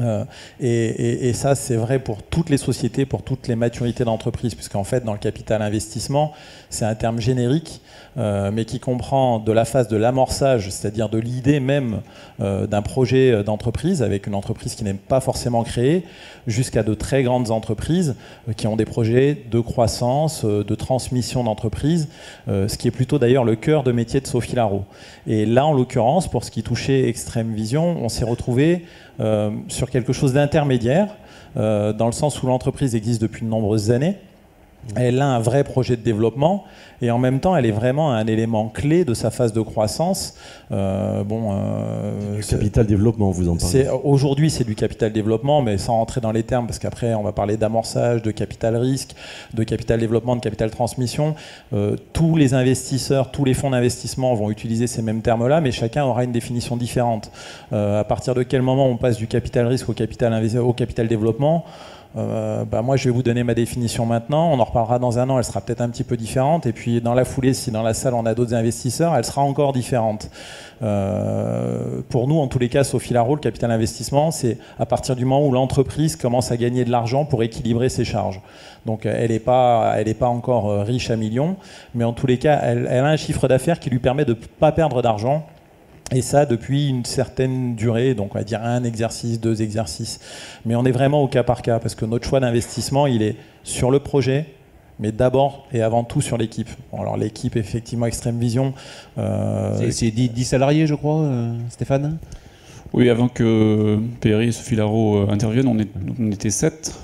Euh, 0.00 0.24
et, 0.60 1.32
ça, 1.32 1.54
c'est 1.54 1.76
vrai 1.76 1.98
pour 1.98 2.22
toutes 2.22 2.50
les 2.50 2.56
sociétés, 2.56 3.06
pour 3.06 3.22
toutes 3.22 3.48
les 3.48 3.56
maturités 3.56 4.04
d'entreprise, 4.04 4.54
puisqu'en 4.54 4.84
fait, 4.84 5.04
dans 5.04 5.12
le 5.12 5.18
capital 5.18 5.62
investissement, 5.62 6.32
c'est 6.70 6.84
un 6.84 6.94
terme 6.94 7.20
générique, 7.20 7.80
euh, 8.16 8.50
mais 8.52 8.64
qui 8.64 8.80
comprend 8.80 9.38
de 9.38 9.52
la 9.52 9.64
phase 9.64 9.88
de 9.88 9.96
l'amorçage, 9.96 10.70
c'est-à-dire 10.70 11.08
de 11.08 11.18
l'idée 11.18 11.60
même 11.60 12.00
euh, 12.40 12.66
d'un 12.66 12.82
projet 12.82 13.42
d'entreprise, 13.42 14.02
avec 14.02 14.26
une 14.26 14.34
entreprise 14.34 14.74
qui 14.74 14.84
n'est 14.84 14.94
pas 14.94 15.20
forcément 15.20 15.62
créée, 15.62 16.04
jusqu'à 16.46 16.82
de 16.82 16.94
très 16.94 17.22
grandes 17.22 17.50
entreprises 17.50 18.14
qui 18.56 18.66
ont 18.66 18.76
des 18.76 18.86
projets 18.86 19.44
de 19.50 19.60
croissance, 19.60 20.44
de 20.44 20.74
transmission 20.74 21.44
d'entreprise, 21.44 22.08
ce 22.46 22.76
qui 22.76 22.88
est 22.88 22.92
plutôt 22.92 23.18
d'ailleurs 23.18 23.44
le 23.44 23.54
cœur 23.54 23.82
de 23.82 23.92
métier 23.92 24.20
de 24.20 24.26
Sophie 24.26 24.56
Laro. 24.56 24.84
Et 25.26 25.44
là, 25.44 25.66
en 25.66 25.74
l'occurrence, 25.74 26.28
pour 26.28 26.44
ce 26.44 26.50
qui 26.50 26.62
touchait 26.62 27.06
Extrême 27.08 27.52
Vision, 27.52 28.02
on 28.02 28.08
s'est 28.08 28.24
retrouvé 28.24 28.84
euh, 29.20 29.50
quelque 29.90 30.12
chose 30.12 30.32
d'intermédiaire, 30.32 31.08
euh, 31.56 31.92
dans 31.92 32.06
le 32.06 32.12
sens 32.12 32.42
où 32.42 32.46
l'entreprise 32.46 32.94
existe 32.94 33.20
depuis 33.20 33.44
de 33.44 33.50
nombreuses 33.50 33.90
années. 33.90 34.16
Elle 34.96 35.20
a 35.20 35.26
un 35.26 35.38
vrai 35.38 35.64
projet 35.64 35.96
de 35.96 36.02
développement, 36.02 36.64
et 37.02 37.10
en 37.10 37.18
même 37.18 37.40
temps, 37.40 37.54
elle 37.56 37.66
est 37.66 37.72
vraiment 37.72 38.12
un 38.12 38.26
élément 38.26 38.68
clé 38.68 39.04
de 39.04 39.12
sa 39.12 39.30
phase 39.30 39.52
de 39.52 39.60
croissance. 39.60 40.34
Euh, 40.72 41.22
bon, 41.24 41.50
euh, 41.52 42.40
capital 42.40 42.86
développement, 42.86 43.30
vous 43.30 43.48
en 43.48 43.56
parlez. 43.56 43.86
Aujourd'hui, 44.04 44.50
c'est 44.50 44.64
du 44.64 44.74
capital 44.74 45.12
développement, 45.12 45.60
mais 45.62 45.78
sans 45.78 45.94
rentrer 45.94 46.20
dans 46.20 46.32
les 46.32 46.42
termes, 46.42 46.66
parce 46.66 46.78
qu'après, 46.78 47.14
on 47.14 47.22
va 47.22 47.32
parler 47.32 47.56
d'amorçage, 47.56 48.22
de 48.22 48.30
capital 48.30 48.76
risque, 48.76 49.14
de 49.52 49.62
capital 49.62 50.00
développement, 50.00 50.36
de 50.36 50.40
capital 50.40 50.70
transmission. 50.70 51.34
Euh, 51.74 51.96
tous 52.12 52.36
les 52.36 52.54
investisseurs, 52.54 53.30
tous 53.30 53.44
les 53.44 53.54
fonds 53.54 53.70
d'investissement 53.70 54.34
vont 54.34 54.50
utiliser 54.50 54.86
ces 54.86 55.02
mêmes 55.02 55.20
termes-là, 55.20 55.60
mais 55.60 55.70
chacun 55.70 56.04
aura 56.04 56.24
une 56.24 56.32
définition 56.32 56.76
différente. 56.76 57.30
à 57.72 58.04
partir 58.04 58.34
de 58.34 58.42
quel 58.42 58.62
moment 58.62 58.86
on 58.88 58.96
passe 58.96 59.18
du 59.18 59.26
capital 59.26 59.66
risque 59.66 59.88
au 59.88 59.92
capital, 59.92 60.32
au 60.58 60.72
capital 60.72 61.08
développement? 61.08 61.64
Euh, 62.16 62.64
bah 62.64 62.80
moi, 62.82 62.96
je 62.96 63.04
vais 63.04 63.10
vous 63.10 63.22
donner 63.22 63.44
ma 63.44 63.54
définition 63.54 64.06
maintenant. 64.06 64.50
On 64.50 64.58
en 64.58 64.64
reparlera 64.64 64.98
dans 64.98 65.18
un 65.18 65.28
an. 65.28 65.38
Elle 65.38 65.44
sera 65.44 65.60
peut-être 65.60 65.82
un 65.82 65.90
petit 65.90 66.04
peu 66.04 66.16
différente. 66.16 66.66
Et 66.66 66.72
puis, 66.72 67.00
dans 67.00 67.14
la 67.14 67.24
foulée, 67.24 67.54
si 67.54 67.70
dans 67.70 67.82
la 67.82 67.94
salle 67.94 68.14
on 68.14 68.24
a 68.26 68.34
d'autres 68.34 68.54
investisseurs, 68.54 69.14
elle 69.14 69.24
sera 69.24 69.42
encore 69.42 69.72
différente. 69.72 70.30
Euh, 70.82 72.00
pour 72.08 72.28
nous, 72.28 72.38
en 72.38 72.48
tous 72.48 72.58
les 72.58 72.68
cas, 72.68 72.84
Sophie 72.84 73.12
Laro, 73.12 73.34
le 73.34 73.40
capital 73.40 73.70
investissement, 73.70 74.30
c'est 74.30 74.58
à 74.78 74.86
partir 74.86 75.16
du 75.16 75.24
moment 75.24 75.46
où 75.46 75.52
l'entreprise 75.52 76.16
commence 76.16 76.50
à 76.50 76.56
gagner 76.56 76.84
de 76.84 76.90
l'argent 76.90 77.24
pour 77.24 77.42
équilibrer 77.42 77.88
ses 77.88 78.04
charges. 78.04 78.40
Donc, 78.86 79.04
elle 79.04 79.30
n'est 79.30 79.38
pas, 79.38 79.96
pas 80.18 80.28
encore 80.28 80.70
euh, 80.70 80.82
riche 80.82 81.10
à 81.10 81.16
millions, 81.16 81.56
mais 81.94 82.04
en 82.04 82.12
tous 82.12 82.26
les 82.26 82.38
cas, 82.38 82.58
elle, 82.62 82.88
elle 82.90 83.04
a 83.04 83.08
un 83.08 83.16
chiffre 83.16 83.48
d'affaires 83.48 83.80
qui 83.80 83.90
lui 83.90 83.98
permet 83.98 84.24
de 84.24 84.32
ne 84.32 84.36
pas 84.58 84.72
perdre 84.72 85.02
d'argent 85.02 85.46
et 86.10 86.22
ça 86.22 86.46
depuis 86.46 86.88
une 86.88 87.04
certaine 87.04 87.74
durée, 87.74 88.14
donc 88.14 88.34
on 88.34 88.38
va 88.38 88.44
dire 88.44 88.62
un 88.62 88.84
exercice, 88.84 89.40
deux 89.40 89.60
exercices. 89.60 90.20
Mais 90.64 90.74
on 90.74 90.84
est 90.84 90.92
vraiment 90.92 91.22
au 91.22 91.28
cas 91.28 91.42
par 91.42 91.62
cas, 91.62 91.78
parce 91.78 91.94
que 91.94 92.04
notre 92.04 92.26
choix 92.26 92.40
d'investissement, 92.40 93.06
il 93.06 93.22
est 93.22 93.36
sur 93.62 93.90
le 93.90 94.00
projet, 94.00 94.46
mais 94.98 95.12
d'abord 95.12 95.66
et 95.72 95.82
avant 95.82 96.04
tout 96.04 96.20
sur 96.20 96.38
l'équipe. 96.38 96.70
alors 96.92 97.16
l'équipe, 97.16 97.56
effectivement, 97.56 98.06
Extreme 98.06 98.38
Vision... 98.38 98.72
Euh, 99.18 99.90
c'est 99.90 100.10
10, 100.10 100.44
salariés, 100.44 100.86
je 100.86 100.94
crois, 100.94 101.20
euh, 101.20 101.52
Stéphane? 101.68 102.18
Oui, 102.94 103.10
avant 103.10 103.28
que 103.28 103.98
Perry 104.20 104.48
et 104.48 104.52
Sophie 104.52 104.76
Laro 104.76 105.18
euh, 105.18 105.30
interviennent, 105.30 105.68
on, 105.68 106.30
était 106.30 106.50
7. 106.50 106.94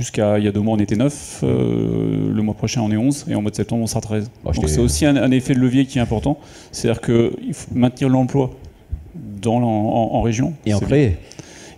Jusqu'à 0.00 0.38
il 0.38 0.46
y 0.46 0.48
a 0.48 0.52
deux 0.52 0.60
mois, 0.60 0.76
on 0.76 0.80
était 0.80 0.96
9. 0.96 1.40
Euh, 1.42 2.32
le 2.32 2.42
mois 2.42 2.54
prochain, 2.54 2.80
on 2.80 2.90
est 2.90 2.96
11. 2.96 3.26
Et 3.28 3.34
en 3.34 3.42
mois 3.42 3.50
de 3.50 3.56
septembre, 3.56 3.82
on 3.82 3.86
sera 3.86 4.00
13. 4.00 4.30
Donc 4.46 4.54
c'est 4.66 4.80
aussi 4.80 5.04
un, 5.04 5.30
effet 5.30 5.52
de 5.52 5.58
levier 5.58 5.84
qui 5.84 5.98
est 5.98 6.00
important. 6.00 6.38
C'est-à-dire 6.72 7.02
qu'il 7.02 7.52
faut 7.52 7.74
maintenir 7.74 8.08
l'emploi 8.08 8.50
en, 9.44 9.50
en, 9.50 10.22
région. 10.22 10.54
Et 10.64 10.72
en 10.72 10.80
créer. 10.80 11.18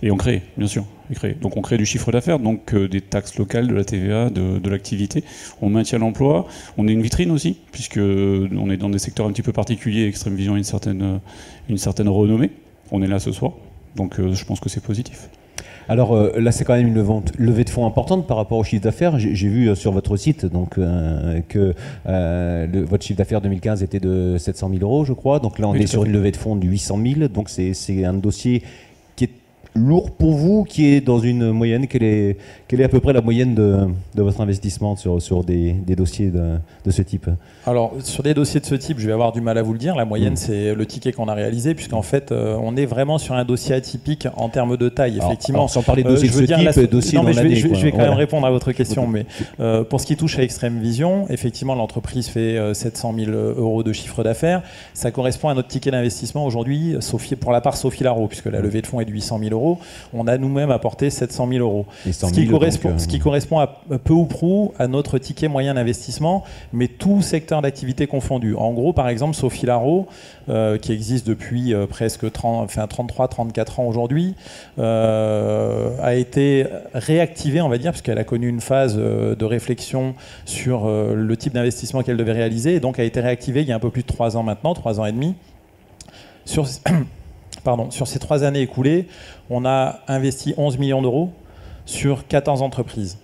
Et 0.01 0.09
on 0.09 0.15
crée, 0.15 0.41
bien 0.55 0.67
sûr. 0.67 0.85
Donc 1.41 1.57
on 1.57 1.61
crée 1.61 1.77
du 1.77 1.85
chiffre 1.85 2.13
d'affaires, 2.13 2.39
donc 2.39 2.73
euh, 2.73 2.87
des 2.87 3.01
taxes 3.01 3.37
locales, 3.37 3.67
de 3.67 3.73
la 3.73 3.83
TVA, 3.83 4.29
de, 4.29 4.69
l'activité. 4.69 5.25
On 5.61 5.69
maintient 5.69 5.99
l'emploi. 5.99 6.47
On 6.77 6.87
est 6.87 6.93
une 6.93 7.01
vitrine 7.01 7.29
aussi, 7.29 7.57
puisque 7.73 7.99
on 7.99 8.69
est 8.69 8.77
dans 8.77 8.89
des 8.89 8.99
secteurs 8.99 9.27
un 9.27 9.33
petit 9.33 9.41
peu 9.41 9.51
particuliers. 9.51 10.07
Extrême 10.07 10.35
Vision 10.35 10.53
a 10.53 10.57
une 10.57 10.63
certaine, 10.63 11.19
une 11.67 11.77
certaine 11.77 12.07
renommée. 12.07 12.51
On 12.91 13.01
est 13.01 13.07
là 13.07 13.19
ce 13.19 13.33
soir. 13.33 13.51
Donc 13.97 14.17
euh, 14.17 14.33
je 14.33 14.45
pense 14.45 14.61
que 14.61 14.69
c'est 14.69 14.81
positif. 14.81 15.29
Alors 15.89 16.15
euh, 16.15 16.31
là, 16.37 16.51
c'est 16.51 16.63
quand 16.63 16.75
même 16.75 16.87
une 16.87 17.23
levée 17.37 17.63
de 17.63 17.69
fonds 17.69 17.85
importante 17.85 18.27
par 18.27 18.37
rapport 18.37 18.57
au 18.57 18.63
chiffre 18.63 18.83
d'affaires. 18.83 19.19
J'ai 19.19 19.47
vu 19.47 19.67
euh, 19.67 19.75
sur 19.75 19.91
votre 19.91 20.15
site 20.17 20.45
donc, 20.45 20.77
euh, 20.77 21.41
que 21.49 21.73
votre 22.85 23.03
chiffre 23.03 23.17
d'affaires 23.17 23.41
2015 23.41 23.83
était 23.83 23.99
de 23.99 24.37
700 24.37 24.69
000 24.69 24.81
euros, 24.81 25.05
je 25.05 25.13
crois. 25.13 25.39
Donc 25.39 25.59
là, 25.59 25.67
on 25.67 25.73
est 25.73 25.87
sur 25.87 26.05
une 26.05 26.11
levée 26.11 26.31
de 26.31 26.37
fonds 26.37 26.55
de 26.55 26.65
800 26.65 26.99
000. 27.15 27.27
Donc 27.27 27.49
c'est 27.49 28.05
un 28.05 28.13
dossier 28.13 28.63
lourd 29.75 30.11
pour 30.11 30.33
vous, 30.33 30.63
qui 30.63 30.85
est 30.85 31.01
dans 31.01 31.19
une 31.19 31.51
moyenne, 31.51 31.87
quelle 31.87 32.03
est, 32.03 32.37
quelle 32.73 32.81
est 32.81 32.85
à 32.85 32.89
peu 32.89 32.99
près 32.99 33.13
la 33.13 33.21
moyenne 33.21 33.53
de, 33.53 33.81
de 34.15 34.23
votre 34.23 34.41
investissement 34.41 34.95
sur, 34.95 35.21
sur 35.21 35.43
des, 35.43 35.73
des 35.73 35.95
dossiers 35.95 36.31
de, 36.31 36.57
de, 36.83 36.89
ce 36.89 37.03
type 37.03 37.29
Alors, 37.67 37.93
sur 37.99 38.23
des 38.23 38.33
dossiers 38.33 38.61
de 38.61 38.65
ce 38.65 38.73
type, 38.73 38.97
je 38.97 39.05
vais 39.05 39.13
avoir 39.13 39.31
du 39.31 39.41
mal 39.41 39.59
à 39.59 39.61
vous 39.61 39.73
le 39.73 39.77
dire. 39.77 39.95
La 39.95 40.05
moyenne, 40.05 40.33
mm. 40.33 40.37
c'est 40.37 40.73
le 40.73 40.85
ticket 40.87 41.11
qu'on 41.11 41.27
a 41.27 41.35
réalisé, 41.35 41.75
puisqu'en 41.75 42.01
fait, 42.01 42.31
euh, 42.31 42.57
on 42.59 42.75
est 42.75 42.87
vraiment 42.87 43.19
sur 43.19 43.35
un 43.35 43.45
dossier 43.45 43.75
atypique 43.75 44.27
en 44.37 44.49
termes 44.49 44.75
de 44.75 44.89
taille, 44.89 45.19
effectivement. 45.19 45.67
sans 45.67 45.83
parler 45.83 46.01
de 46.01 46.09
dossiers 46.09 46.29
euh, 46.29 46.31
de 46.31 46.71
ce 46.71 46.79
type, 46.79 46.89
dossier 46.89 47.17
non, 47.19 47.23
mais 47.23 47.33
je 47.33 47.41
vais, 47.43 47.55
je, 47.55 47.67
vais, 47.67 47.91
quand 47.91 47.99
même 47.99 48.13
répondre 48.13 48.47
à 48.47 48.49
votre 48.49 48.71
question. 48.71 49.05
mais 49.05 49.27
euh, 49.59 49.83
pour 49.83 50.01
ce 50.01 50.07
qui 50.07 50.17
touche 50.17 50.39
à 50.39 50.41
Extreme 50.41 50.79
Vision, 50.79 51.27
effectivement, 51.29 51.75
l'entreprise 51.75 52.27
fait 52.27 52.73
700 52.73 53.13
000 53.15 53.31
euros 53.31 53.83
de 53.83 53.93
chiffre 53.93 54.23
d'affaires. 54.23 54.63
Ça 54.95 55.11
correspond 55.11 55.49
à 55.49 55.53
notre 55.53 55.67
ticket 55.67 55.91
d'investissement 55.91 56.43
aujourd'hui, 56.43 56.95
pour 57.39 57.51
la 57.51 57.61
part 57.61 57.77
Sophie 57.77 58.03
Laro, 58.03 58.27
puisque 58.27 58.47
la 58.47 58.61
levée 58.61 58.81
de 58.81 58.87
fonds 58.87 58.99
est 58.99 59.05
de 59.05 59.11
800 59.11 59.37
000 59.37 59.51
euros 59.51 59.77
on 60.13 60.27
a 60.27 60.37
nous-mêmes 60.37 60.71
apporté 60.71 61.09
700 61.09 61.47
000 61.49 61.59
euros. 61.59 61.85
Ce 62.09 62.25
qui, 62.31 62.45
correspond, 62.63 62.99
ce 62.99 63.07
qui 63.07 63.19
correspond 63.19 63.59
à 63.59 63.67
peu 63.67 64.13
ou 64.13 64.25
prou 64.25 64.73
à 64.79 64.87
notre 64.87 65.17
ticket 65.17 65.47
moyen 65.47 65.73
d'investissement, 65.73 66.43
mais 66.71 66.87
tout 66.87 67.21
secteur 67.21 67.61
d'activité 67.61 68.07
confondu. 68.07 68.55
En 68.55 68.73
gros, 68.73 68.93
par 68.93 69.09
exemple, 69.09 69.35
Sophie 69.35 69.65
Laro, 69.65 70.07
euh, 70.49 70.77
qui 70.77 70.91
existe 70.91 71.27
depuis 71.27 71.73
euh, 71.73 71.87
presque 71.87 72.31
30, 72.31 72.63
enfin, 72.63 72.85
33-34 72.85 73.81
ans 73.81 73.85
aujourd'hui, 73.85 74.35
euh, 74.79 75.91
a 76.01 76.15
été 76.15 76.65
réactivée, 76.93 77.61
on 77.61 77.69
va 77.69 77.77
dire, 77.77 77.91
puisqu'elle 77.91 78.17
a 78.17 78.23
connu 78.23 78.47
une 78.47 78.61
phase 78.61 78.95
de 78.95 79.45
réflexion 79.45 80.15
sur 80.45 80.87
le 80.87 81.37
type 81.37 81.53
d'investissement 81.53 82.03
qu'elle 82.03 82.17
devait 82.17 82.31
réaliser, 82.31 82.75
et 82.75 82.79
donc 82.79 82.99
a 82.99 83.03
été 83.03 83.19
réactivée 83.19 83.61
il 83.61 83.67
y 83.67 83.71
a 83.71 83.75
un 83.75 83.79
peu 83.79 83.89
plus 83.89 84.03
de 84.03 84.07
3 84.07 84.37
ans 84.37 84.43
maintenant, 84.43 84.73
3 84.73 84.99
ans 84.99 85.05
et 85.05 85.11
demi. 85.11 85.35
Sur 86.45 86.67
pardon, 87.63 87.91
sur 87.91 88.07
ces 88.07 88.19
trois 88.19 88.43
années 88.43 88.61
écoulées, 88.61 89.07
on 89.49 89.65
a 89.65 89.99
investi 90.07 90.53
11 90.57 90.77
millions 90.77 91.01
d'euros 91.01 91.31
sur 91.85 92.27
14 92.27 92.61
entreprises. 92.61 93.17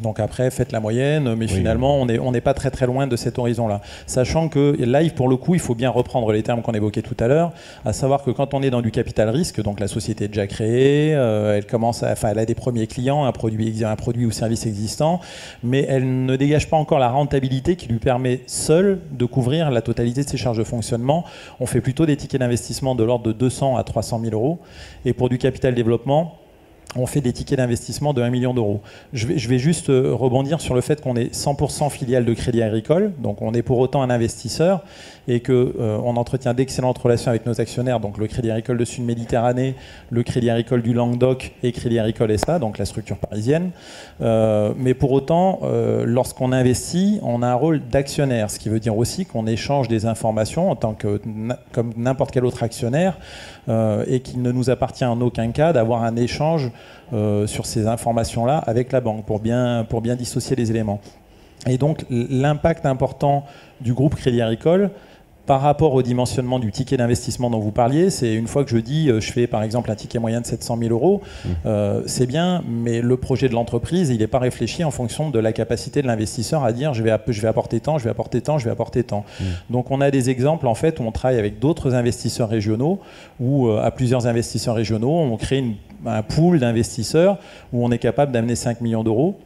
Donc 0.00 0.20
après, 0.20 0.50
faites 0.50 0.72
la 0.72 0.80
moyenne, 0.80 1.34
mais 1.34 1.46
finalement, 1.46 2.00
on 2.00 2.06
n'est 2.06 2.18
on 2.18 2.32
pas 2.32 2.54
très 2.54 2.70
très 2.70 2.86
loin 2.86 3.06
de 3.06 3.16
cet 3.16 3.38
horizon-là. 3.38 3.80
Sachant 4.06 4.48
que 4.48 4.76
là, 4.80 5.00
pour 5.14 5.28
le 5.28 5.36
coup, 5.36 5.54
il 5.54 5.60
faut 5.60 5.74
bien 5.74 5.90
reprendre 5.90 6.32
les 6.32 6.42
termes 6.42 6.62
qu'on 6.62 6.72
évoquait 6.72 7.02
tout 7.02 7.16
à 7.20 7.28
l'heure, 7.28 7.52
à 7.84 7.92
savoir 7.92 8.22
que 8.22 8.30
quand 8.30 8.54
on 8.54 8.62
est 8.62 8.70
dans 8.70 8.80
du 8.80 8.90
capital 8.90 9.28
risque, 9.28 9.62
donc 9.62 9.80
la 9.80 9.88
société 9.88 10.24
est 10.24 10.28
déjà 10.28 10.46
créée, 10.46 11.14
euh, 11.14 11.56
elle 11.56 11.66
commence, 11.66 12.02
enfin, 12.02 12.30
elle 12.30 12.38
a 12.38 12.46
des 12.46 12.54
premiers 12.54 12.86
clients, 12.86 13.24
un 13.24 13.32
produit, 13.32 13.84
un 13.84 13.96
produit 13.96 14.26
ou 14.26 14.30
service 14.30 14.66
existant, 14.66 15.20
mais 15.62 15.86
elle 15.88 16.24
ne 16.24 16.36
dégage 16.36 16.68
pas 16.68 16.76
encore 16.76 16.98
la 16.98 17.10
rentabilité 17.10 17.76
qui 17.76 17.88
lui 17.88 17.98
permet 17.98 18.40
seule 18.46 19.00
de 19.12 19.24
couvrir 19.24 19.70
la 19.70 19.82
totalité 19.82 20.24
de 20.24 20.28
ses 20.28 20.36
charges 20.36 20.58
de 20.58 20.64
fonctionnement. 20.64 21.24
On 21.60 21.66
fait 21.66 21.80
plutôt 21.80 22.06
des 22.06 22.16
tickets 22.16 22.40
d'investissement 22.40 22.94
de 22.94 23.04
l'ordre 23.04 23.24
de 23.26 23.32
200 23.32 23.76
à 23.76 23.84
300 23.84 24.20
000 24.24 24.34
euros, 24.34 24.58
et 25.04 25.12
pour 25.12 25.28
du 25.28 25.38
capital 25.38 25.74
développement, 25.74 26.38
on 26.96 27.06
fait 27.06 27.20
des 27.20 27.32
tickets 27.32 27.58
d'investissement 27.58 28.12
de 28.12 28.22
1 28.22 28.30
million 28.30 28.54
d'euros. 28.54 28.80
Je 29.12 29.26
vais, 29.26 29.58
juste 29.58 29.90
euh, 29.90 30.14
rebondir 30.14 30.60
sur 30.60 30.74
le 30.74 30.80
fait 30.80 31.00
qu'on 31.00 31.16
est 31.16 31.34
100% 31.34 31.90
filiale 31.90 32.24
de 32.24 32.34
Crédit 32.34 32.62
Agricole, 32.62 33.12
donc 33.18 33.42
on 33.42 33.54
est 33.54 33.62
pour 33.62 33.78
autant 33.78 34.02
un 34.02 34.10
investisseur 34.10 34.82
et 35.28 35.40
qu'on 35.40 35.52
euh, 35.52 35.98
entretient 35.98 36.54
d'excellentes 36.54 36.98
relations 36.98 37.30
avec 37.30 37.46
nos 37.46 37.60
actionnaires, 37.60 38.00
donc 38.00 38.18
le 38.18 38.26
Crédit 38.26 38.50
Agricole 38.50 38.78
de 38.78 38.84
Sud-Méditerranée, 38.84 39.74
le 40.10 40.22
Crédit 40.22 40.50
Agricole 40.50 40.82
du 40.82 40.92
Languedoc 40.92 41.52
et 41.62 41.72
Crédit 41.72 41.98
Agricole 41.98 42.36
SA, 42.38 42.58
donc 42.58 42.78
la 42.78 42.84
structure 42.84 43.16
parisienne. 43.16 43.70
Euh, 44.20 44.72
mais 44.76 44.94
pour 44.94 45.12
autant, 45.12 45.60
lorsqu'on 46.04 46.52
investit, 46.52 47.20
on 47.22 47.42
a 47.42 47.48
un 47.48 47.54
rôle 47.54 47.80
d'actionnaire, 47.80 48.50
ce 48.50 48.58
qui 48.58 48.68
veut 48.68 48.80
dire 48.80 48.96
aussi 48.96 49.26
qu'on 49.26 49.46
échange 49.46 49.88
des 49.88 50.06
informations 50.06 50.70
en 50.70 50.76
tant 50.76 50.94
que 50.94 51.20
comme 51.72 51.92
n'importe 51.96 52.30
quel 52.30 52.44
autre 52.44 52.62
actionnaire 52.62 53.18
et 53.68 54.20
qu'il 54.20 54.42
ne 54.42 54.52
nous 54.52 54.70
appartient 54.70 55.04
en 55.04 55.20
aucun 55.20 55.50
cas 55.50 55.72
d'avoir 55.72 56.02
un 56.02 56.16
échange 56.16 56.70
euh, 57.12 57.46
sur 57.46 57.66
ces 57.66 57.86
informations-là 57.88 58.56
avec 58.56 58.90
la 58.90 59.02
banque 59.02 59.26
pour 59.26 59.38
bien, 59.38 59.84
pour 59.86 60.00
bien 60.00 60.16
dissocier 60.16 60.56
les 60.56 60.70
éléments. 60.70 60.98
Et 61.66 61.76
donc 61.76 62.06
l'impact 62.08 62.86
important 62.86 63.44
du 63.82 63.92
groupe 63.92 64.14
Crédit 64.14 64.40
Agricole, 64.40 64.90
par 65.52 65.60
rapport 65.60 65.92
au 65.92 66.00
dimensionnement 66.00 66.58
du 66.58 66.72
ticket 66.72 66.96
d'investissement 66.96 67.50
dont 67.50 67.58
vous 67.58 67.72
parliez, 67.72 68.08
c'est 68.08 68.32
une 68.32 68.46
fois 68.46 68.64
que 68.64 68.70
je 68.70 68.78
dis, 68.78 69.10
euh, 69.10 69.20
je 69.20 69.30
fais 69.30 69.46
par 69.46 69.62
exemple 69.62 69.90
un 69.90 69.94
ticket 69.94 70.18
moyen 70.18 70.40
de 70.40 70.46
700 70.46 70.78
000 70.78 70.92
euros, 70.92 71.20
mmh. 71.20 71.48
euh, 71.66 72.02
c'est 72.06 72.24
bien, 72.24 72.64
mais 72.66 73.02
le 73.02 73.18
projet 73.18 73.50
de 73.50 73.52
l'entreprise, 73.52 74.08
il 74.08 74.20
n'est 74.20 74.26
pas 74.26 74.38
réfléchi 74.38 74.82
en 74.82 74.90
fonction 74.90 75.28
de 75.28 75.38
la 75.38 75.52
capacité 75.52 76.00
de 76.00 76.06
l'investisseur 76.06 76.64
à 76.64 76.72
dire, 76.72 76.94
je 76.94 77.02
vais, 77.02 77.14
je 77.28 77.42
vais 77.42 77.48
apporter 77.48 77.80
tant, 77.80 77.98
je 77.98 78.04
vais 78.04 78.08
apporter 78.08 78.40
tant, 78.40 78.56
je 78.56 78.64
vais 78.64 78.70
apporter 78.70 79.04
tant. 79.04 79.26
Mmh. 79.40 79.44
Donc 79.68 79.90
on 79.90 80.00
a 80.00 80.10
des 80.10 80.30
exemples 80.30 80.66
en 80.66 80.74
fait 80.74 81.00
où 81.00 81.02
on 81.02 81.12
travaille 81.12 81.38
avec 81.38 81.58
d'autres 81.58 81.94
investisseurs 81.94 82.48
régionaux, 82.48 83.00
ou 83.38 83.68
euh, 83.68 83.84
à 83.84 83.90
plusieurs 83.90 84.26
investisseurs 84.26 84.76
régionaux, 84.76 85.18
on 85.18 85.36
crée 85.36 85.62
un 86.06 86.22
pool 86.22 86.60
d'investisseurs 86.60 87.36
où 87.74 87.84
on 87.84 87.90
est 87.90 87.98
capable 87.98 88.32
d'amener 88.32 88.56
5 88.56 88.80
millions 88.80 89.04
d'euros 89.04 89.36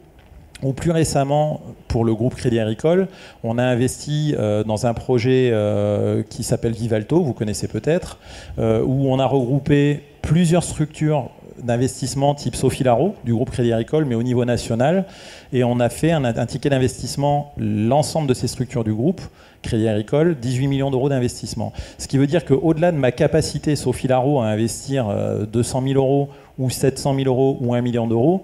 ou 0.63 0.73
plus 0.73 0.91
récemment, 0.91 1.61
pour 1.87 2.03
le 2.03 2.13
groupe 2.15 2.35
Crédit 2.35 2.59
Agricole, 2.59 3.07
on 3.43 3.57
a 3.57 3.63
investi 3.63 4.33
euh, 4.37 4.63
dans 4.63 4.87
un 4.87 4.93
projet 4.93 5.49
euh, 5.51 6.23
qui 6.27 6.43
s'appelle 6.43 6.73
Vivalto, 6.73 7.21
vous 7.21 7.33
connaissez 7.33 7.67
peut-être, 7.67 8.17
euh, 8.57 8.83
où 8.83 9.07
on 9.07 9.19
a 9.19 9.25
regroupé 9.25 10.03
plusieurs 10.21 10.63
structures 10.63 11.29
d'investissement 11.61 12.35
type 12.35 12.55
Sophie 12.55 12.83
Laro 12.83 13.15
du 13.23 13.33
groupe 13.33 13.49
Crédit 13.49 13.73
Agricole, 13.73 14.05
mais 14.05 14.13
au 14.13 14.21
niveau 14.21 14.45
national. 14.45 15.05
Et 15.53 15.63
on 15.63 15.79
a 15.79 15.89
fait 15.89 16.11
un, 16.11 16.45
ticket 16.45 16.69
d'investissement, 16.69 17.53
l'ensemble 17.57 18.27
de 18.27 18.35
ces 18.35 18.47
structures 18.47 18.83
du 18.83 18.93
groupe 18.93 19.21
Crédit 19.63 19.87
Agricole, 19.87 20.35
18 20.39 20.67
millions 20.67 20.91
d'euros 20.91 21.09
d'investissement. 21.09 21.73
Ce 21.97 22.07
qui 22.07 22.19
veut 22.19 22.27
dire 22.27 22.45
qu'au-delà 22.45 22.91
de 22.91 22.97
ma 22.97 23.11
capacité 23.11 23.75
Sophie 23.75 24.07
Laro 24.07 24.39
à 24.39 24.47
investir 24.47 25.07
200 25.51 25.81
000 25.81 25.95
euros 25.95 26.29
ou 26.59 26.69
700 26.69 27.15
000 27.15 27.27
euros 27.27 27.57
ou 27.59 27.73
1 27.73 27.81
million 27.81 28.05
d'euros, 28.05 28.43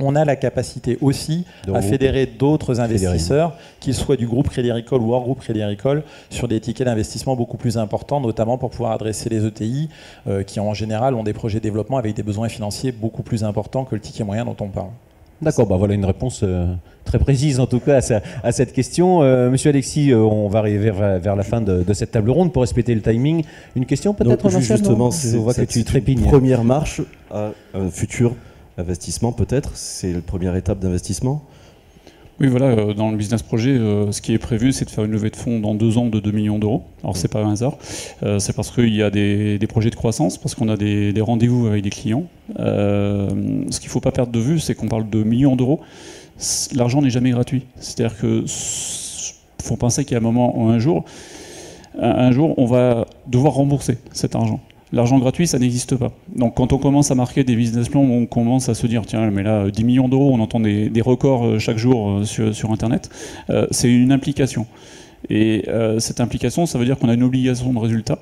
on 0.00 0.14
a 0.14 0.24
la 0.24 0.36
capacité 0.36 0.98
aussi 1.00 1.44
à 1.72 1.82
fédérer 1.82 2.26
d'autres 2.26 2.80
investisseurs, 2.80 3.56
qu'ils 3.80 3.94
soient 3.94 4.16
du 4.16 4.26
groupe 4.26 4.48
Crédit 4.48 4.70
Agricole 4.70 5.02
ou 5.02 5.12
hors 5.12 5.22
groupe 5.22 5.40
Crédit 5.40 5.62
Agricole, 5.62 6.02
sur 6.30 6.48
des 6.48 6.60
tickets 6.60 6.86
d'investissement 6.86 7.36
beaucoup 7.36 7.56
plus 7.56 7.78
importants, 7.78 8.20
notamment 8.20 8.58
pour 8.58 8.70
pouvoir 8.70 8.92
adresser 8.92 9.28
les 9.28 9.46
ETI, 9.46 9.88
euh, 10.26 10.42
qui 10.42 10.60
en 10.60 10.74
général 10.74 11.14
ont 11.14 11.24
des 11.24 11.32
projets 11.32 11.58
de 11.58 11.64
développement 11.64 11.98
avec 11.98 12.14
des 12.14 12.22
besoins 12.22 12.48
financiers 12.48 12.92
beaucoup 12.92 13.22
plus 13.22 13.44
importants 13.44 13.84
que 13.84 13.94
le 13.94 14.00
ticket 14.00 14.24
moyen 14.24 14.44
dont 14.44 14.56
on 14.60 14.68
parle. 14.68 14.90
D'accord, 15.40 15.68
bah 15.68 15.76
voilà 15.76 15.94
une 15.94 16.04
réponse 16.04 16.40
euh, 16.42 16.66
très 17.04 17.20
précise 17.20 17.60
en 17.60 17.66
tout 17.66 17.78
cas 17.78 18.00
à, 18.42 18.52
cette 18.52 18.72
question. 18.72 19.22
Euh, 19.22 19.50
monsieur 19.50 19.70
Alexis, 19.70 20.12
on 20.12 20.48
va 20.48 20.58
arriver 20.58 20.90
vers, 20.90 21.36
la 21.36 21.42
fin 21.44 21.60
de, 21.60 21.84
cette 21.92 22.10
table 22.10 22.30
ronde 22.30 22.52
pour 22.52 22.62
respecter 22.62 22.92
le 22.92 23.02
timing. 23.02 23.44
Une 23.76 23.86
question 23.86 24.14
peut-être 24.14 24.48
Justement, 24.58 25.12
c'est 25.12 25.66
que 25.66 25.72
tu 25.72 25.84
trépignes. 25.84 26.22
Première 26.22 26.64
marche 26.64 27.02
à 27.30 27.50
un 27.72 27.88
futur 27.88 28.34
investissement 28.78 29.32
peut-être 29.32 29.76
C'est 29.76 30.12
la 30.12 30.20
première 30.20 30.56
étape 30.56 30.78
d'investissement? 30.78 31.44
Oui, 32.40 32.46
voilà, 32.46 32.66
euh, 32.66 32.94
dans 32.94 33.10
le 33.10 33.16
business 33.16 33.42
projet, 33.42 33.70
euh, 33.70 34.12
ce 34.12 34.22
qui 34.22 34.32
est 34.32 34.38
prévu, 34.38 34.72
c'est 34.72 34.84
de 34.84 34.90
faire 34.90 35.04
une 35.04 35.10
levée 35.10 35.30
de 35.30 35.36
fonds 35.36 35.58
dans 35.58 35.74
deux 35.74 35.98
ans 35.98 36.06
de 36.06 36.20
2 36.20 36.30
millions 36.30 36.60
d'euros. 36.60 36.84
Alors, 37.02 37.16
c'est 37.16 37.26
pas 37.26 37.42
un 37.42 37.52
hasard, 37.52 37.76
euh, 38.22 38.38
c'est 38.38 38.52
parce 38.52 38.70
qu'il 38.70 38.94
y 38.94 39.02
a 39.02 39.10
des, 39.10 39.58
projets 39.68 39.90
de 39.90 39.96
croissance, 39.96 40.38
parce 40.38 40.54
qu'on 40.54 40.68
a 40.68 40.76
des, 40.76 41.12
rendez-vous 41.20 41.66
avec 41.66 41.82
des 41.82 41.90
clients. 41.90 42.24
ce 42.56 43.28
qu'il 43.80 43.88
ne 43.88 43.90
faut 43.90 44.00
pas 44.00 44.12
perdre 44.12 44.30
de 44.30 44.38
vue, 44.38 44.60
c'est 44.60 44.76
qu'on 44.76 44.86
parle 44.86 45.10
de 45.10 45.24
millions 45.24 45.56
d'euros. 45.56 45.80
L'argent 46.74 47.02
n'est 47.02 47.10
jamais 47.10 47.30
gratuit. 47.30 47.64
C'est-à-dire 47.80 48.16
que 48.16 48.44
faut 49.60 49.76
penser 49.76 50.04
qu'il 50.04 50.12
y 50.12 50.14
a 50.14 50.18
un 50.18 50.22
moment 50.22 50.56
ou 50.56 50.68
un 50.68 50.78
jour, 50.78 51.04
un 51.98 52.30
jour, 52.30 52.54
on 52.56 52.66
va 52.66 53.06
devoir 53.26 53.54
rembourser 53.54 53.98
cet 54.12 54.36
argent. 54.36 54.60
L'argent 54.92 55.18
gratuit, 55.18 55.46
ça 55.46 55.58
n'existe 55.58 55.96
pas. 55.96 56.12
Donc 56.34 56.54
quand 56.54 56.72
on 56.72 56.78
commence 56.78 57.10
à 57.10 57.14
marquer 57.14 57.44
des 57.44 57.56
business 57.56 57.88
plans, 57.88 58.00
on 58.00 58.26
commence 58.26 58.68
à 58.68 58.74
se 58.74 58.86
dire, 58.86 59.04
tiens, 59.04 59.30
mais 59.30 59.42
là, 59.42 59.70
10 59.70 59.84
millions 59.84 60.08
d'euros, 60.08 60.30
on 60.32 60.40
entend 60.40 60.60
des, 60.60 60.90
records 61.02 61.44
euh, 61.44 61.58
chaque 61.58 61.76
jour 61.78 62.22
euh, 62.22 62.24
sur, 62.24 62.70
Internet, 62.70 63.10
euh, 63.50 63.66
c'est 63.70 63.92
une 63.92 64.12
implication. 64.12 64.66
Et 65.28 65.64
cette 65.98 66.20
implication, 66.20 66.64
ça 66.64 66.78
veut 66.78 66.84
dire 66.84 66.96
qu'on 66.96 67.08
a 67.08 67.14
une 67.14 67.24
obligation 67.24 67.72
de 67.72 67.78
résultat, 67.78 68.20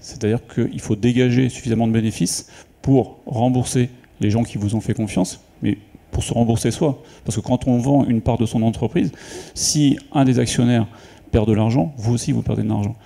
c'est-à-dire 0.00 0.40
qu'il 0.52 0.80
faut 0.80 0.96
dégager 0.96 1.50
suffisamment 1.50 1.86
de 1.86 1.92
bénéfices 1.92 2.48
pour 2.80 3.18
rembourser 3.26 3.90
les 4.20 4.30
gens 4.30 4.42
qui 4.42 4.56
vous 4.56 4.74
ont 4.74 4.80
fait 4.80 4.94
confiance, 4.94 5.40
mais 5.60 5.76
pour 6.10 6.22
se 6.22 6.32
rembourser 6.32 6.70
soi. 6.70 7.02
Parce 7.26 7.36
que 7.36 7.42
quand 7.42 7.68
on 7.68 7.76
vend 7.76 8.06
une 8.06 8.22
part 8.22 8.38
de 8.38 8.46
son 8.46 8.62
entreprise, 8.62 9.12
si 9.54 9.98
un 10.10 10.24
des 10.24 10.38
actionnaires 10.38 10.86
perd 11.32 11.46
de 11.46 11.52
l'argent, 11.52 11.92
vous 11.98 12.14
aussi, 12.14 12.32
vous 12.32 12.42
perdez 12.42 12.62
de 12.62 12.68
l'argent. 12.68 12.96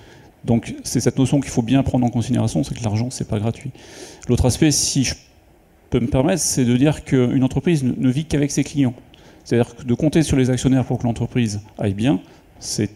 Donc 0.46 0.74
c'est 0.84 1.00
cette 1.00 1.18
notion 1.18 1.40
qu'il 1.40 1.50
faut 1.50 1.62
bien 1.62 1.82
prendre 1.82 2.06
en 2.06 2.10
considération, 2.10 2.62
c'est 2.62 2.76
que 2.78 2.84
l'argent, 2.84 3.10
c'est 3.10 3.28
pas 3.28 3.38
gratuit. 3.38 3.72
L'autre 4.28 4.46
aspect, 4.46 4.70
si 4.70 5.04
je 5.04 5.14
peux 5.90 6.00
me 6.00 6.06
permettre, 6.06 6.40
c'est 6.40 6.64
de 6.64 6.76
dire 6.76 7.04
qu'une 7.04 7.42
entreprise 7.42 7.84
ne 7.84 8.08
vit 8.08 8.24
qu'avec 8.24 8.50
ses 8.50 8.64
clients. 8.64 8.94
C'est-à-dire 9.44 9.74
de 9.84 9.94
compter 9.94 10.22
sur 10.22 10.36
les 10.36 10.50
actionnaires 10.50 10.84
pour 10.84 10.98
que 10.98 11.04
l'entreprise 11.04 11.60
aille 11.78 11.94
bien, 11.94 12.20
c'est 12.58 12.88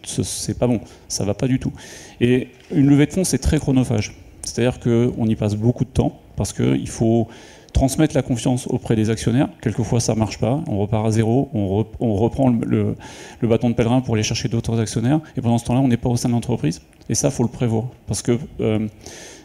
pas 0.58 0.66
bon, 0.66 0.80
ça 1.08 1.24
va 1.24 1.34
pas 1.34 1.48
du 1.48 1.58
tout. 1.58 1.72
Et 2.20 2.48
une 2.72 2.88
levée 2.88 3.06
de 3.06 3.12
fonds, 3.12 3.24
c'est 3.24 3.38
très 3.38 3.58
chronophage. 3.58 4.16
C'est-à-dire 4.42 4.80
qu'on 4.80 5.26
y 5.26 5.34
passe 5.34 5.54
beaucoup 5.54 5.84
de 5.84 5.90
temps 5.90 6.18
parce 6.36 6.52
qu'il 6.52 6.88
faut 6.88 7.28
transmettre 7.72 8.14
la 8.14 8.22
confiance 8.22 8.66
auprès 8.66 8.96
des 8.96 9.10
actionnaires. 9.10 9.48
Quelquefois, 9.62 10.00
ça 10.00 10.14
ne 10.14 10.18
marche 10.18 10.38
pas. 10.38 10.62
On 10.66 10.78
repart 10.78 11.06
à 11.06 11.10
zéro. 11.10 11.48
On, 11.54 12.14
reprend 12.14 12.50
le, 12.50 12.96
bâton 13.42 13.70
de 13.70 13.74
pèlerin 13.74 14.00
pour 14.00 14.14
aller 14.14 14.22
chercher 14.22 14.48
d'autres 14.48 14.80
actionnaires. 14.80 15.20
Et 15.36 15.40
pendant 15.40 15.58
ce 15.58 15.64
temps-là, 15.66 15.80
on 15.80 15.88
n'est 15.88 15.96
pas 15.96 16.08
au 16.08 16.16
sein 16.16 16.28
de 16.28 16.34
l'entreprise. 16.34 16.82
Et 17.08 17.14
ça, 17.14 17.28
il 17.28 17.34
faut 17.34 17.42
le 17.42 17.48
prévoir. 17.48 17.84
Parce 18.06 18.22
que 18.22 18.38
euh, 18.60 18.88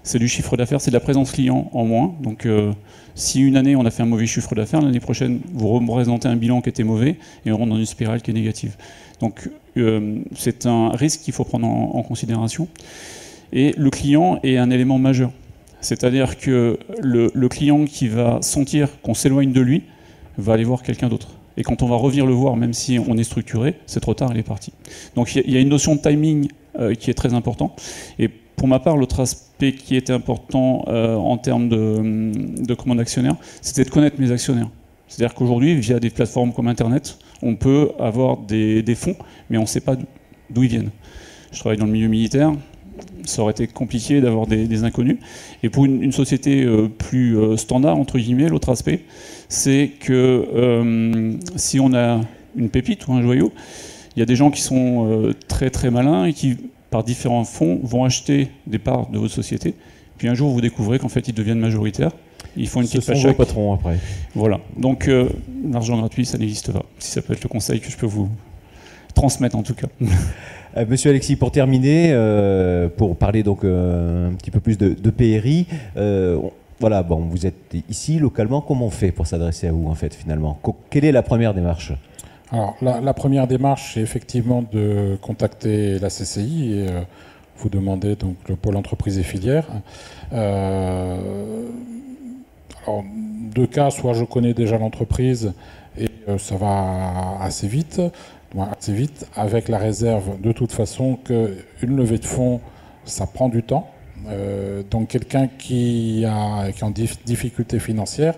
c'est 0.04 0.20
du 0.20 0.28
chiffre 0.28 0.58
d'affaires, 0.58 0.82
c'est 0.82 0.92
de 0.92 0.96
la 0.96 1.00
présence 1.00 1.32
client 1.32 1.70
en 1.74 1.86
moins. 1.86 2.16
Donc, 2.22 2.46
euh, 2.46 2.72
si 3.16 3.42
une 3.42 3.58
année, 3.58 3.76
on 3.76 3.86
a 3.86 3.92
fait 3.92 4.04
un 4.04 4.08
mauvais 4.08 4.28
chiffre 4.28 4.54
d'affaires, 4.56 4.82
l'année 4.82 5.00
prochaine, 5.00 5.40
vous 5.54 5.70
représentez 5.70 6.28
un 6.28 6.36
bilan 6.36 6.62
qui 6.62 6.70
était 6.70 6.84
mauvais 6.84 7.18
et 7.46 7.52
on 7.52 7.58
rentre 7.58 7.72
dans 7.72 7.78
une 7.78 7.86
spirale 7.86 8.22
qui 8.22 8.32
est 8.32 8.34
négative. 8.34 8.76
Donc, 9.20 9.50
euh, 9.78 10.20
c'est 10.36 10.66
un 10.66 10.90
risque 10.90 11.22
qu'il 11.22 11.34
faut 11.34 11.44
prendre 11.44 11.68
en 11.68 12.04
considération. 12.04 12.68
Et 13.54 13.74
le 13.78 13.90
client 13.90 14.40
est 14.44 14.58
un 14.58 14.70
élément 14.70 14.98
majeur. 14.98 15.32
C'est-à-dire 15.82 16.38
que 16.38 16.80
le, 17.02 17.48
client 17.48 17.86
qui 17.86 18.08
va 18.08 18.40
sentir 18.42 18.90
qu'on 19.02 19.14
s'éloigne 19.14 19.52
de 19.52 19.62
lui 19.62 19.84
va 20.38 20.54
aller 20.54 20.64
voir 20.64 20.84
quelqu'un 20.84 21.10
d'autre. 21.10 21.30
Et 21.58 21.64
quand 21.64 21.84
on 21.84 21.88
va 21.88 21.96
revenir 21.96 22.26
le 22.26 22.34
voir, 22.34 22.56
même 22.58 22.74
si 22.74 23.00
on 23.00 23.18
est 23.18 23.24
structuré, 23.24 23.76
c'est 23.86 24.00
trop 24.00 24.14
tard, 24.14 24.32
il 24.34 24.40
est 24.40 24.44
parti. 24.44 24.74
Donc 25.16 25.36
il 25.36 25.50
y, 25.50 25.58
a 25.58 25.60
une 25.60 25.70
notion 25.70 25.96
de 25.96 26.02
timing 26.02 26.50
euh, 26.78 26.96
qui 26.96 27.10
est 27.10 27.14
très 27.14 27.34
important. 27.34 27.76
Et 28.20 28.28
pour 28.28 28.68
ma 28.68 28.80
part, 28.80 28.98
l'autre 28.98 29.22
aspect 29.22 29.74
qui 29.74 29.96
était 29.96 30.12
important 30.12 30.86
euh, 30.88 31.16
en 31.16 31.38
termes 31.38 31.70
de, 31.70 32.32
de 32.62 32.74
commande 32.74 33.00
actionnaire, 33.00 33.36
c'était 33.62 33.86
de 33.86 33.90
connaître 33.90 34.20
mes 34.20 34.32
actionnaires. 34.32 34.70
C'est-à-dire 35.08 35.36
qu'aujourd'hui, 35.36 35.76
via 35.76 36.00
des 36.00 36.10
plateformes 36.10 36.52
comme 36.52 36.68
Internet, 36.68 37.20
on 37.42 37.56
peut 37.56 37.92
avoir 38.00 38.38
des 38.38 38.96
fonds, 38.96 39.16
mais 39.50 39.58
on 39.58 39.62
ne 39.62 39.68
sait 39.68 39.82
pas 39.82 39.96
d'où 40.50 40.64
ils 40.64 40.70
viennent. 40.70 40.92
Je 41.52 41.60
travaille 41.60 41.78
dans 41.78 41.86
le 41.86 41.92
milieu 41.92 42.08
militaire, 42.08 42.52
ça 43.24 43.42
aurait 43.42 43.52
été 43.52 43.68
compliqué 43.68 44.22
d'avoir 44.22 44.48
des, 44.48 44.84
inconnus. 44.84 45.18
Et 45.64 45.70
pour 45.70 45.86
une, 45.86 46.12
société 46.12 46.64
euh, 46.64 46.88
plus 46.88 47.38
euh, 47.38 47.58
standard, 47.58 47.98
entre 47.98 48.18
guillemets, 48.18 48.50
l'autre 48.50 48.70
aspect, 48.70 49.02
c'est 49.50 49.92
que 50.00 50.46
euh, 50.54 51.34
si 51.56 51.80
on 51.80 51.94
a 51.94 52.22
une 52.56 52.70
pépite 52.70 53.08
ou 53.08 53.14
un 53.14 53.22
joyau, 53.22 53.52
il 54.16 54.20
y 54.20 54.24
a 54.24 54.26
des 54.26 54.36
gens 54.36 54.50
qui 54.50 54.62
sont 54.62 55.34
très 55.50 55.70
très 55.70 55.92
malins 55.92 56.24
et 56.24 56.32
qui, 56.32 56.56
par 56.90 57.04
différents 57.04 57.44
fonds, 57.44 57.82
vont 57.84 58.06
acheter 58.06 58.48
des 58.66 58.80
parts 58.80 59.10
de 59.10 59.18
votre 59.18 59.34
société. 59.34 59.74
Puis 60.18 60.30
un 60.30 60.36
jour, 60.36 60.52
vous 60.52 60.62
découvrez 60.62 61.00
qu'en 61.00 61.10
fait, 61.10 61.28
ils 61.28 61.34
deviennent 61.34 61.60
majoritaires. 61.60 62.12
Ils 62.56 62.70
font 62.70 62.80
une 62.80 62.88
petite 62.88 63.02
sont 63.02 63.14
vos 63.14 63.34
patrons 63.34 63.74
après. 63.74 64.00
Voilà. 64.34 64.62
Donc, 64.78 65.12
l'argent 65.70 65.98
gratuit, 65.98 66.26
ça 66.26 66.38
n'existe 66.38 66.72
pas. 66.72 66.86
Si 66.98 67.12
ça 67.12 67.22
peut 67.22 67.34
être 67.34 67.44
le 67.44 67.50
conseil 67.50 67.82
que 67.82 67.92
je 67.92 67.98
peux 67.98 68.06
vous 68.06 68.30
transmettre 69.16 69.58
en 69.58 69.64
tout 69.64 69.74
cas. 69.74 69.88
Euh, 70.78 70.86
Monsieur 70.88 71.10
Alexis, 71.12 71.36
pour 71.36 71.52
terminer, 71.52 72.10
euh, 72.12 72.90
pour 72.90 73.16
parler 73.16 73.44
donc 73.44 73.64
euh, 73.64 74.30
un 74.30 74.34
petit 74.34 74.52
peu 74.52 74.60
plus 74.60 74.78
de, 74.78 75.10
PRI, 75.10 75.68
voilà, 76.82 77.04
bon, 77.04 77.22
vous 77.30 77.46
êtes 77.46 77.74
ici 77.90 78.20
localement. 78.20 78.60
Comment 78.60 78.88
on 78.88 78.90
fait 78.90 79.14
pour 79.14 79.28
s'adresser 79.28 79.70
à 79.70 79.72
vous 79.72 79.88
en 79.88 79.96
fait 79.96 80.14
finalement 80.14 80.60
Quelle 80.90 81.06
est 81.06 81.14
la 81.14 81.24
première 81.24 81.54
démarche 81.54 81.94
Alors 82.52 82.76
la, 82.82 83.14
première 83.14 83.48
démarche, 83.48 83.94
c'est 83.94 84.02
effectivement 84.02 84.62
de 84.74 85.18
contacter 85.22 86.00
la 86.00 86.10
CCI 86.10 86.74
et 86.74 86.88
vous 87.60 87.70
demander 87.70 88.18
donc 88.18 88.36
le 88.50 88.58
pôle 88.58 88.76
entreprise 88.76 89.18
et 89.18 89.24
filières. 89.24 89.68
alors 90.34 91.22
deux 93.56 93.68
cas, 93.68 93.90
soit 93.90 94.12
je 94.12 94.26
connais 94.26 94.54
déjà 94.54 94.78
l'entreprise 94.78 95.54
et 95.98 96.10
ça 96.38 96.58
va 96.58 97.38
assez 97.40 97.70
vite, 97.70 98.02
assez 98.64 98.94
vite, 98.94 99.28
avec 99.36 99.68
la 99.70 99.78
réserve 99.78 100.40
de 100.42 100.52
toute 100.52 100.72
façon 100.72 101.18
qu'une 101.24 101.96
levée 101.96 102.18
de 102.18 102.26
fonds, 102.26 102.62
ça 103.06 103.28
prend 103.28 103.50
du 103.50 103.64
temps. 103.64 103.88
Euh, 104.28 104.82
donc 104.90 105.10
quelqu'un 105.10 105.48
qui, 105.48 106.24
a, 106.28 106.72
qui 106.72 106.80
est 106.80 106.84
en 106.84 106.92
difficulté 106.92 107.80
financière, 107.80 108.36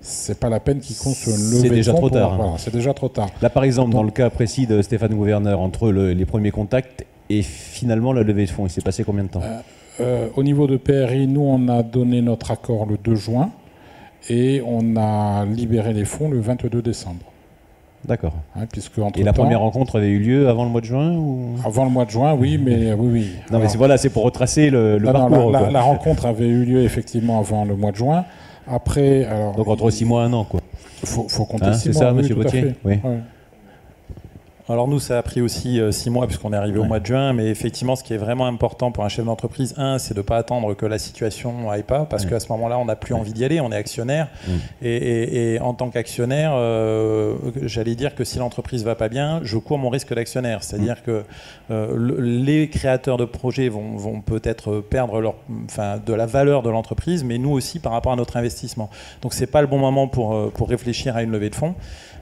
c'est 0.00 0.38
pas 0.40 0.48
la 0.48 0.60
peine 0.60 0.80
qu'il 0.80 0.96
compte 0.96 1.14
se 1.14 1.30
lever. 1.30 1.68
C'est 1.68 1.74
déjà 1.74 1.92
trop 1.92 2.10
tard. 2.10 2.36
Voilà, 2.36 2.58
c'est 2.58 2.72
déjà 2.72 2.92
trop 2.94 3.08
tard. 3.08 3.30
Là, 3.42 3.50
par 3.50 3.64
exemple, 3.64 3.92
dans 3.92 4.02
le 4.02 4.10
cas 4.10 4.30
précis 4.30 4.66
de 4.66 4.82
Stéphane 4.82 5.14
Gouverneur, 5.14 5.60
entre 5.60 5.90
les 5.90 6.26
premiers 6.26 6.50
contacts 6.50 7.04
et 7.28 7.42
finalement 7.42 8.12
la 8.12 8.22
levée 8.22 8.46
de 8.46 8.50
fonds, 8.50 8.66
il 8.66 8.70
s'est 8.70 8.80
passé 8.80 9.04
combien 9.04 9.24
de 9.24 9.28
temps? 9.28 9.42
Euh, 9.44 9.60
euh, 10.00 10.28
Au 10.36 10.42
niveau 10.42 10.66
de 10.66 10.76
PRI, 10.76 11.26
nous, 11.26 11.42
on 11.42 11.68
a 11.68 11.82
donné 11.82 12.22
notre 12.22 12.50
accord 12.50 12.86
le 12.86 12.96
2 12.96 13.14
juin. 13.14 13.50
et 14.28 14.62
on 14.66 14.96
a 14.96 15.46
libéré 15.46 15.92
les 15.94 16.04
fonds 16.04 16.28
le 16.28 16.40
22 16.40 16.82
décembre. 16.82 17.24
D'accord. 18.06 18.32
Hein, 18.56 18.64
puisque 18.72 18.92
Et 19.16 19.22
la 19.22 19.32
première 19.32 19.60
rencontre 19.60 19.96
avait 19.98 20.08
eu 20.08 20.18
lieu 20.18 20.48
avant 20.48 20.64
le 20.64 20.70
mois 20.70 20.80
de 20.80 20.86
juin 20.86 21.12
ou... 21.16 21.54
Avant 21.64 21.84
le 21.84 21.90
mois 21.90 22.06
de 22.06 22.10
juin, 22.10 22.34
oui, 22.34 22.58
mais 22.62 22.92
oui, 22.94 23.08
oui. 23.12 23.26
Non, 23.30 23.42
mais 23.50 23.56
Alors- 23.58 23.70
c'est- 23.70 23.78
voilà, 23.78 23.98
c'est 23.98 24.08
pour 24.08 24.24
retracer 24.24 24.70
le, 24.70 24.96
le 24.98 25.06
Non, 25.06 25.12
non, 25.12 25.28
parcours. 25.28 25.50
la, 25.50 25.58
quoi. 25.58 25.66
la- 25.68 25.72
la 25.74 25.82
rencontre 25.82 26.26
avait 26.26 26.46
eu 26.48 26.64
lieu 26.64 26.82
effectivement 26.82 27.38
avant 27.38 27.64
le 27.64 27.76
mois 27.76 27.90
de 27.92 27.96
juin. 27.96 28.24
Après, 28.66 29.24
alors, 29.24 29.54
Donc 29.54 29.68
entre 29.68 29.90
6 29.90 30.04
mois 30.06 30.22
et 30.22 30.26
un 30.26 30.32
an, 30.32 30.44
quoi. 30.44 30.60
faut, 31.04 31.28
faut 31.28 31.44
compter 31.44 31.66
Hein, 31.66 31.72
six 31.74 31.92
c'est 31.92 31.92
mois. 31.92 32.00
ça, 32.08 32.12
oui, 32.12 32.18
monsieur 32.22 32.42
fait. 32.48 32.74
Oui. 32.84 32.94
Ouais. 33.04 33.18
Alors 34.70 34.86
nous, 34.86 35.00
ça 35.00 35.18
a 35.18 35.22
pris 35.22 35.40
aussi 35.40 35.80
euh, 35.80 35.90
six 35.90 36.10
mois 36.10 36.28
puisqu'on 36.28 36.52
est 36.52 36.56
arrivé 36.56 36.78
au 36.78 36.84
mois 36.84 37.00
de 37.00 37.06
juin, 37.06 37.32
mais 37.32 37.46
effectivement, 37.48 37.96
ce 37.96 38.04
qui 38.04 38.14
est 38.14 38.18
vraiment 38.18 38.46
important 38.46 38.92
pour 38.92 39.04
un 39.04 39.08
chef 39.08 39.24
d'entreprise, 39.24 39.74
un, 39.76 39.98
c'est 39.98 40.14
de 40.14 40.20
ne 40.20 40.22
pas 40.22 40.36
attendre 40.36 40.74
que 40.74 40.86
la 40.86 40.98
situation 40.98 41.68
aille 41.70 41.82
pas, 41.82 42.04
parce 42.04 42.22
Ouais. 42.24 42.30
qu'à 42.30 42.38
ce 42.40 42.48
moment-là, 42.52 42.78
on 42.78 42.84
n'a 42.84 42.94
plus 42.94 43.14
envie 43.14 43.32
d'y 43.32 43.44
aller, 43.44 43.60
on 43.60 43.72
est 43.72 43.76
actionnaire, 43.76 44.28
Mm. 44.46 44.50
et, 44.82 44.96
et- 44.96 45.54
et 45.54 45.60
en 45.60 45.74
tant 45.74 45.90
qu'actionnaire, 45.90 46.52
euh, 46.54 47.34
j'allais 47.62 47.96
dire 47.96 48.14
que 48.14 48.22
si 48.22 48.38
l'entreprise 48.38 48.84
va 48.84 48.94
pas 48.94 49.08
bien, 49.08 49.40
je 49.42 49.58
cours 49.58 49.78
mon 49.78 49.88
risque 49.88 50.14
d'actionnaire, 50.14 50.62
c'est-à-dire 50.62 51.02
que 51.02 51.24
euh, 51.72 51.92
le- 51.96 52.20
les 52.20 52.68
créateurs 52.68 53.16
de 53.16 53.24
projets 53.24 53.68
vont, 53.68 53.96
vont 53.96 54.20
peut-être 54.20 54.78
perdre 54.80 55.20
leur, 55.20 55.34
enfin, 55.64 55.98
de 56.04 56.14
la 56.14 56.26
valeur 56.26 56.62
de 56.62 56.70
l'entreprise, 56.70 57.24
mais 57.24 57.38
nous 57.38 57.50
aussi 57.50 57.80
par 57.80 57.90
rapport 57.92 58.12
à 58.12 58.16
notre 58.16 58.36
investissement. 58.36 58.88
Donc 59.22 59.34
c'est 59.34 59.46
pas 59.48 59.62
le 59.62 59.66
bon 59.66 59.78
moment 59.78 60.06
pour, 60.06 60.52
pour 60.52 60.68
réfléchir 60.68 61.16
à 61.16 61.22
une 61.24 61.30
levée 61.32 61.50
de 61.50 61.54
fonds. 61.56 61.74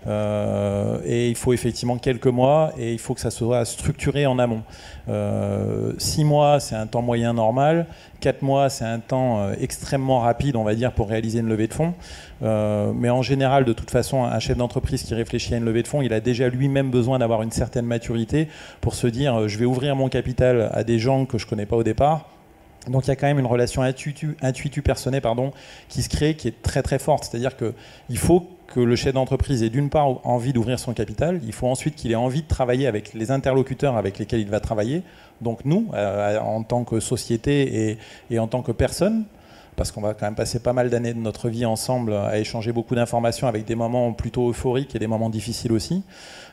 Euh, 0.06 0.98
et 1.04 1.28
il 1.28 1.34
faut 1.34 1.52
effectivement 1.52 1.98
quelques 1.98 2.26
mois 2.26 2.72
et 2.78 2.92
il 2.92 2.98
faut 2.98 3.14
que 3.14 3.20
ça 3.20 3.30
soit 3.30 3.64
structuré 3.64 4.26
en 4.26 4.38
amont. 4.38 4.62
Euh, 5.08 5.92
six 5.98 6.24
mois, 6.24 6.60
c'est 6.60 6.74
un 6.74 6.86
temps 6.86 7.02
moyen 7.02 7.32
normal. 7.34 7.86
Quatre 8.20 8.42
mois, 8.42 8.68
c'est 8.68 8.84
un 8.84 8.98
temps 8.98 9.40
euh, 9.40 9.54
extrêmement 9.60 10.20
rapide, 10.20 10.56
on 10.56 10.64
va 10.64 10.74
dire, 10.74 10.92
pour 10.92 11.08
réaliser 11.08 11.40
une 11.40 11.48
levée 11.48 11.68
de 11.68 11.74
fonds. 11.74 11.94
Mais 12.40 13.10
en 13.10 13.22
général, 13.22 13.64
de 13.64 13.72
toute 13.72 13.90
façon, 13.90 14.24
un 14.24 14.38
chef 14.38 14.56
d'entreprise 14.56 15.02
qui 15.02 15.14
réfléchit 15.14 15.54
à 15.54 15.56
une 15.56 15.64
levée 15.64 15.82
de 15.82 15.88
fonds, 15.88 16.02
il 16.02 16.12
a 16.12 16.20
déjà 16.20 16.48
lui-même 16.48 16.90
besoin 16.90 17.18
d'avoir 17.18 17.42
une 17.42 17.50
certaine 17.50 17.86
maturité 17.86 18.48
pour 18.80 18.94
se 18.94 19.08
dire, 19.08 19.48
je 19.48 19.58
vais 19.58 19.64
ouvrir 19.64 19.96
mon 19.96 20.08
capital 20.08 20.70
à 20.72 20.84
des 20.84 20.98
gens 20.98 21.24
que 21.24 21.38
je 21.38 21.46
connais 21.46 21.66
pas 21.66 21.76
au 21.76 21.82
départ. 21.82 22.37
Donc 22.90 23.06
il 23.06 23.08
y 23.08 23.10
a 23.10 23.16
quand 23.16 23.26
même 23.26 23.38
une 23.38 23.46
relation 23.46 23.82
intuitu, 23.82 24.36
intuitu 24.42 24.82
personnée 24.82 25.20
pardon, 25.20 25.52
qui 25.88 26.02
se 26.02 26.08
crée, 26.08 26.34
qui 26.34 26.48
est 26.48 26.62
très 26.62 26.82
très 26.82 26.98
forte. 26.98 27.24
C'est-à-dire 27.24 27.56
qu'il 27.56 28.18
faut 28.18 28.48
que 28.66 28.80
le 28.80 28.96
chef 28.96 29.14
d'entreprise 29.14 29.62
ait 29.62 29.70
d'une 29.70 29.88
part 29.88 30.26
envie 30.26 30.52
d'ouvrir 30.52 30.78
son 30.78 30.92
capital, 30.92 31.40
il 31.44 31.52
faut 31.52 31.66
ensuite 31.66 31.94
qu'il 31.94 32.12
ait 32.12 32.16
envie 32.16 32.42
de 32.42 32.48
travailler 32.48 32.86
avec 32.86 33.14
les 33.14 33.30
interlocuteurs 33.30 33.96
avec 33.96 34.18
lesquels 34.18 34.40
il 34.40 34.50
va 34.50 34.60
travailler, 34.60 35.02
donc 35.40 35.64
nous, 35.64 35.88
euh, 35.94 36.38
en 36.38 36.62
tant 36.62 36.84
que 36.84 37.00
société 37.00 37.90
et, 37.90 37.98
et 38.30 38.38
en 38.38 38.46
tant 38.46 38.62
que 38.62 38.72
personne, 38.72 39.24
parce 39.78 39.92
qu'on 39.92 40.00
va 40.00 40.12
quand 40.12 40.26
même 40.26 40.34
passer 40.34 40.58
pas 40.58 40.72
mal 40.72 40.90
d'années 40.90 41.14
de 41.14 41.20
notre 41.20 41.48
vie 41.48 41.64
ensemble 41.64 42.12
à 42.12 42.38
échanger 42.38 42.72
beaucoup 42.72 42.96
d'informations 42.96 43.46
avec 43.46 43.64
des 43.64 43.76
moments 43.76 44.12
plutôt 44.12 44.50
euphoriques 44.50 44.94
et 44.96 44.98
des 44.98 45.06
moments 45.06 45.30
difficiles 45.30 45.72
aussi. 45.72 46.02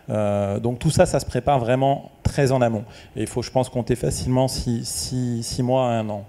Euh, 0.09 0.59
donc 0.59 0.79
tout 0.79 0.89
ça, 0.91 1.05
ça 1.05 1.19
se 1.19 1.25
prépare 1.25 1.59
vraiment 1.59 2.11
très 2.23 2.51
en 2.51 2.61
amont. 2.61 2.83
Et 3.15 3.21
il 3.21 3.27
faut, 3.27 3.41
je 3.41 3.51
pense, 3.51 3.69
compter 3.69 3.95
facilement 3.95 4.47
6 4.47 5.43
mois 5.63 5.89
à 5.89 5.93
un 5.99 6.09
an. 6.09 6.23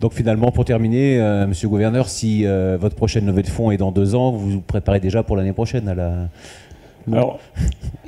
Donc 0.00 0.14
finalement, 0.14 0.50
pour 0.50 0.64
terminer, 0.64 1.20
euh, 1.20 1.46
monsieur 1.46 1.66
le 1.66 1.70
gouverneur, 1.70 2.08
si 2.08 2.44
euh, 2.44 2.76
votre 2.80 2.96
prochaine 2.96 3.26
levée 3.26 3.42
de 3.42 3.48
fonds 3.48 3.70
est 3.70 3.76
dans 3.76 3.92
deux 3.92 4.14
ans, 4.14 4.32
vous 4.32 4.50
vous 4.50 4.60
préparez 4.60 4.98
déjà 4.98 5.22
pour 5.22 5.36
l'année 5.36 5.52
prochaine 5.52 5.88
à 5.88 5.94
la... 5.94 6.12
Alors, 7.12 7.38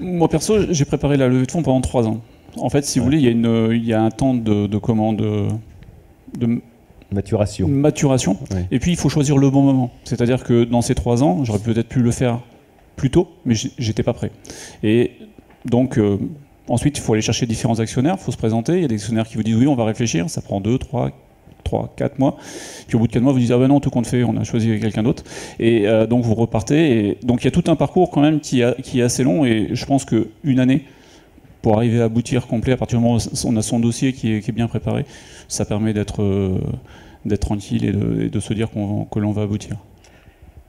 moi 0.00 0.28
perso, 0.28 0.72
j'ai 0.72 0.84
préparé 0.84 1.16
la 1.16 1.28
levée 1.28 1.46
de 1.46 1.50
fonds 1.50 1.62
pendant 1.62 1.80
trois 1.80 2.06
ans. 2.08 2.20
En 2.58 2.68
fait, 2.70 2.84
si 2.84 2.98
vous 2.98 3.04
voulez, 3.04 3.18
il 3.18 3.24
y, 3.24 3.28
a 3.28 3.30
une- 3.30 3.70
il 3.72 3.84
y 3.84 3.92
a 3.92 4.00
un 4.00 4.10
temps 4.10 4.34
de, 4.34 4.66
de 4.68 4.78
commande, 4.78 5.16
de, 5.18 5.48
de 6.38 6.60
Maturation. 7.12 7.68
maturation. 7.68 8.38
Ouais. 8.52 8.66
Et 8.72 8.78
puis, 8.80 8.92
il 8.92 8.96
faut 8.96 9.08
choisir 9.08 9.36
le 9.36 9.50
bon 9.50 9.62
moment. 9.62 9.90
C'est-à-dire 10.04 10.42
que 10.42 10.64
dans 10.64 10.80
ces 10.82 10.94
trois 10.96 11.22
ans, 11.22 11.44
j'aurais 11.44 11.58
peut-être 11.60 11.88
pu 11.88 12.00
le 12.02 12.10
faire 12.10 12.40
plus 12.96 13.10
tôt, 13.10 13.28
mais 13.44 13.54
j'étais 13.78 14.02
pas 14.02 14.12
prêt. 14.12 14.30
Et 14.82 15.12
donc, 15.64 15.98
euh, 15.98 16.18
ensuite, 16.68 16.98
il 16.98 17.00
faut 17.00 17.12
aller 17.12 17.22
chercher 17.22 17.46
différents 17.46 17.80
actionnaires, 17.80 18.16
il 18.18 18.22
faut 18.22 18.32
se 18.32 18.36
présenter. 18.36 18.74
Il 18.74 18.82
y 18.82 18.84
a 18.84 18.88
des 18.88 18.96
actionnaires 18.96 19.26
qui 19.26 19.36
vous 19.36 19.42
disent 19.42 19.56
oui, 19.56 19.66
on 19.66 19.74
va 19.74 19.84
réfléchir, 19.84 20.28
ça 20.30 20.40
prend 20.40 20.60
deux, 20.60 20.78
trois, 20.78 21.10
trois, 21.62 21.92
quatre 21.96 22.18
mois. 22.18 22.36
Puis 22.86 22.96
au 22.96 23.00
bout 23.00 23.06
de 23.06 23.12
quatre 23.12 23.22
mois, 23.22 23.32
vous 23.32 23.38
dites 23.38 23.50
ah 23.50 23.58
ben 23.58 23.68
non, 23.68 23.80
tout 23.80 23.90
compte 23.90 24.06
fait, 24.06 24.22
on 24.24 24.36
a 24.36 24.44
choisi 24.44 24.78
quelqu'un 24.80 25.02
d'autre. 25.02 25.24
Et 25.58 25.88
euh, 25.88 26.06
donc, 26.06 26.24
vous 26.24 26.34
repartez. 26.34 27.08
Et 27.08 27.18
donc, 27.22 27.42
il 27.42 27.46
y 27.46 27.48
a 27.48 27.50
tout 27.50 27.70
un 27.70 27.76
parcours 27.76 28.10
quand 28.10 28.20
même 28.20 28.40
qui, 28.40 28.60
est 28.60 29.02
assez 29.02 29.24
long. 29.24 29.44
Et 29.44 29.70
je 29.72 29.84
pense 29.86 30.04
qu'une 30.04 30.60
année, 30.60 30.84
pour 31.62 31.76
arriver 31.78 32.02
à 32.02 32.04
aboutir 32.04 32.46
complet, 32.46 32.74
à 32.74 32.76
partir 32.76 32.98
du 32.98 33.04
moment 33.04 33.16
où 33.16 33.46
on 33.46 33.56
a 33.56 33.62
son 33.62 33.80
dossier 33.80 34.12
qui 34.12 34.34
est, 34.34 34.52
bien 34.52 34.68
préparé, 34.68 35.06
ça 35.48 35.64
permet 35.64 35.94
d'être 35.94 36.22
euh, 36.22 36.58
tranquille 37.40 37.86
et 37.86 37.92
de, 38.28 38.40
se 38.40 38.52
dire 38.52 38.68
que 38.70 39.18
l'on 39.18 39.32
va 39.32 39.42
aboutir. 39.42 39.76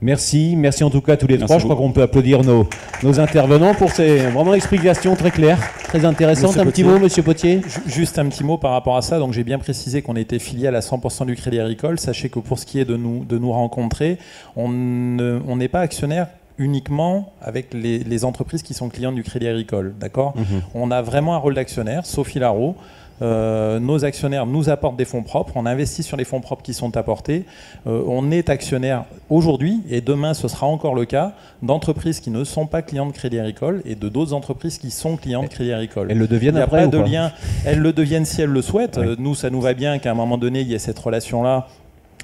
Merci, 0.02 0.56
merci 0.56 0.84
en 0.84 0.90
tout 0.90 1.00
cas 1.00 1.14
à 1.14 1.16
tous 1.16 1.26
les 1.26 1.38
Merci 1.38 1.46
trois. 1.46 1.58
Je 1.58 1.64
crois 1.64 1.74
qu'on 1.76 1.90
peut 1.90 2.02
applaudir 2.02 2.42
nos, 2.44 2.68
nos 3.02 3.18
intervenants 3.18 3.74
pour 3.74 3.90
ces 3.90 4.18
vraiment 4.18 4.52
explications 4.52 5.16
très 5.16 5.30
claires, 5.30 5.58
très 5.84 6.04
intéressantes. 6.04 6.48
Monsieur 6.50 6.60
un 6.60 6.66
petit 6.66 6.84
mot, 6.84 6.98
monsieur 6.98 7.22
Potier 7.22 7.62
Ju- 7.66 7.80
Juste 7.90 8.18
un 8.18 8.26
petit 8.28 8.44
mot 8.44 8.58
par 8.58 8.72
rapport 8.72 8.96
à 8.98 9.02
ça. 9.02 9.18
Donc 9.18 9.32
j'ai 9.32 9.42
bien 9.42 9.58
précisé 9.58 10.02
qu'on 10.02 10.16
était 10.16 10.38
filiale 10.38 10.76
à 10.76 10.80
100% 10.80 11.24
du 11.24 11.34
Crédit 11.34 11.60
Agricole. 11.60 11.98
Sachez 11.98 12.28
que 12.28 12.38
pour 12.40 12.58
ce 12.58 12.66
qui 12.66 12.78
est 12.78 12.84
de 12.84 12.96
nous, 12.96 13.24
de 13.24 13.38
nous 13.38 13.52
rencontrer, 13.52 14.18
on 14.54 14.68
ne- 14.68 15.40
on 15.48 15.56
n'est 15.56 15.68
pas 15.68 15.80
actionnaire 15.80 16.26
uniquement 16.58 17.32
avec 17.40 17.72
les, 17.72 17.98
les 18.00 18.24
entreprises 18.26 18.62
qui 18.62 18.74
sont 18.74 18.90
clientes 18.90 19.14
du 19.14 19.22
Crédit 19.22 19.48
Agricole. 19.48 19.94
D'accord? 19.98 20.34
On 20.74 20.90
a 20.90 21.00
vraiment 21.00 21.34
un 21.34 21.38
rôle 21.38 21.54
d'actionnaire, 21.54 22.04
Sophie 22.04 22.38
Laro. 22.38 22.76
Euh, 23.22 23.78
nos 23.80 24.04
actionnaires 24.04 24.44
nous 24.46 24.68
apportent 24.68 24.96
des 24.96 25.04
fonds 25.06 25.22
propres, 25.22 25.52
on 25.56 25.64
investit 25.66 26.02
sur 26.02 26.16
les 26.16 26.24
fonds 26.24 26.40
propres 26.40 26.62
qui 26.62 26.74
sont 26.74 26.96
apportés. 26.96 27.44
Euh, 27.86 28.02
on 28.06 28.30
est 28.30 28.50
actionnaire 28.50 29.04
aujourd'hui 29.30 29.80
et 29.88 30.00
demain 30.02 30.34
ce 30.34 30.48
sera 30.48 30.66
encore 30.66 30.94
le 30.94 31.06
cas 31.06 31.32
d'entreprises 31.62 32.20
qui 32.20 32.30
ne 32.30 32.44
sont 32.44 32.66
pas 32.66 32.82
clientes 32.82 33.12
de 33.12 33.16
Crédit 33.16 33.38
Agricole 33.38 33.82
et 33.86 33.94
de 33.94 34.08
d'autres 34.08 34.34
entreprises 34.34 34.78
qui 34.78 34.90
sont 34.90 35.16
clientes 35.16 35.44
de 35.44 35.48
Crédit 35.48 35.72
Agricole. 35.72 36.08
Elles 36.10 36.18
le 36.18 36.28
deviennent 36.28 36.58
après 36.58 36.84
ou 36.84 36.90
de 36.90 36.98
pas 36.98 37.06
lien. 37.06 37.32
Elles 37.64 37.78
le 37.80 37.92
deviennent 37.92 38.26
si 38.26 38.42
elles 38.42 38.50
le 38.50 38.62
souhaitent. 38.62 38.98
Oui. 39.00 39.16
Nous, 39.18 39.34
ça 39.34 39.48
nous 39.50 39.60
va 39.60 39.72
bien 39.74 39.98
qu'à 39.98 40.10
un 40.10 40.14
moment 40.14 40.36
donné, 40.38 40.60
il 40.60 40.68
y 40.68 40.74
ait 40.74 40.78
cette 40.78 40.98
relation-là. 40.98 41.66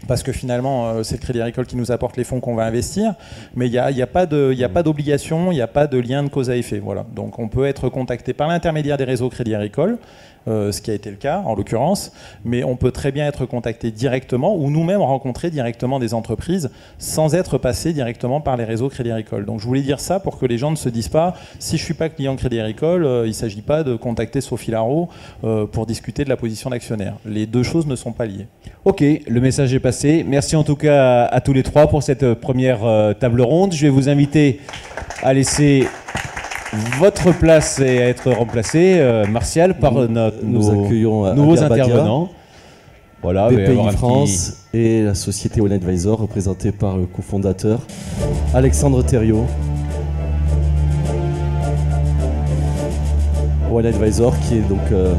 Parce 0.09 0.25
que 0.25 0.33
finalement, 0.33 0.89
euh, 0.89 1.03
c'est 1.05 1.15
le 1.15 1.21
Crédit 1.21 1.41
Agricole 1.41 1.65
qui 1.67 1.77
nous 1.77 1.93
apporte 1.93 2.17
les 2.17 2.25
fonds 2.25 2.41
qu'on 2.41 2.57
va 2.57 2.65
investir. 2.65 3.15
Mais 3.55 3.69
il 3.69 3.71
n'y 3.71 3.79
a, 3.79 4.07
pas 4.09 4.27
de- 4.27 4.51
il 4.53 4.59
y 4.59 4.65
a 4.65 4.69
pas 4.69 4.83
d'obligation, 4.83 5.53
il 5.53 5.55
n'y 5.55 5.61
a 5.61 5.69
pas 5.69 5.87
de 5.87 5.97
lien 5.97 6.25
de 6.25 6.29
cause 6.29 6.51
à 6.51 6.57
effet. 6.57 6.81
Voilà. 6.81 7.07
Donc 7.15 7.39
on 7.39 7.47
peut 7.49 7.67
être 7.67 7.89
contacté 7.89 8.33
par 8.33 8.49
l'intermédiaire 8.49 8.97
des 8.97 9.05
réseaux 9.05 9.29
Crédit 9.31 9.55
Agricole. 9.55 9.99
Euh, 10.49 10.73
ce 10.73 10.83
qui 10.83 10.91
a 10.91 10.95
été 10.95 11.11
le 11.11 11.17
cas 11.17 11.43
en 11.47 11.55
l'occurrence, 11.55 12.13
mais 12.45 12.65
on 12.65 12.77
peut 12.77 12.91
très 12.91 13.13
bien 13.13 13.27
être 13.27 13.47
contacté 13.47 13.91
directement 13.91 14.57
ou 14.57 14.71
nous-mêmes 14.71 15.01
rencontrer 15.01 15.51
directement 15.51 15.99
des 15.99 16.15
entreprises 16.15 16.71
sans 16.99 17.35
être 17.35 17.59
passé 17.59 17.93
directement 17.93 18.41
par 18.41 18.57
les 18.57 18.65
réseaux 18.65 18.89
Crédit 18.89 19.11
Agricole. 19.11 19.45
Donc 19.45 19.61
je 19.61 19.67
voulais 19.67 19.83
dire 19.83 20.01
ça 20.01 20.21
pour 20.21 20.39
que 20.39 20.47
les 20.47 20.59
gens 20.59 20.71
ne 20.71 20.77
se 20.77 20.89
disent 20.89 21.09
pas 21.09 21.35
si 21.59 21.79
je 21.79 21.85
suis 21.85 21.95
pas 21.95 22.09
client 22.09 22.35
Crédit 22.37 22.61
Agricole, 22.61 23.05
euh, 23.05 23.25
il 23.25 23.31
ne 23.31 23.35
s'agit 23.35 23.63
pas 23.63 23.85
de 23.85 23.95
contacter 23.95 24.41
Sophie 24.41 24.71
Laro 24.71 25.09
euh, 25.45 25.67
pour 25.67 25.87
discuter 25.87 26.25
de 26.25 26.29
la 26.29 26.37
position 26.37 26.71
d'actionnaire. 26.71 27.15
Les 27.25 27.47
deux 27.47 27.63
choses 27.63 27.87
ne 27.87 27.97
sont 27.97 28.13
pas 28.13 28.27
liées. 28.27 28.47
Ok, 28.85 29.03
le 29.03 29.41
message 29.41 29.73
est 29.75 29.81
passé. 29.81 30.25
Merci 30.27 30.57
en 30.57 30.65
tout 30.65 30.77
cas 30.77 31.25
à, 31.27 31.41
tous 31.41 31.53
les 31.53 31.63
trois 31.63 31.87
pour 31.87 32.03
cette 32.03 32.35
première 32.35 32.81
table 33.19 33.43
ronde. 33.43 33.73
Je 33.73 33.83
vais 33.83 33.91
vous 33.91 34.09
inviter 34.09 34.61
à 35.23 35.33
laisser 35.33 35.87
votre 36.99 37.33
place 37.39 37.79
et 37.81 38.03
à 38.03 38.09
être 38.09 38.31
remplacé, 38.33 38.97
euh, 38.99 39.27
Martial, 39.27 39.79
par 39.79 39.93
Nous- 39.93 40.09
notre, 40.09 40.37
nous 40.43 40.59
nos 40.73 40.85
accueillons 40.85 41.27
euh, 41.27 41.35
nouveaux 41.35 41.63
intervenants. 41.63 42.31
Voilà, 43.23 43.49
BPI 43.51 43.91
France 43.93 44.65
et 44.75 45.03
la 45.03 45.15
société 45.15 45.61
One 45.61 45.71
Advisor 45.73 46.19
représentée 46.19 46.73
par 46.73 46.97
le 46.97 47.07
cofondateur 47.07 47.81
Alexandre 48.53 49.03
Thériault. 49.05 49.47
One 53.71 53.87
Advisor 53.87 54.35
qui 54.41 54.57
est 54.57 54.69
donc 54.69 54.81
euh, 54.91 55.15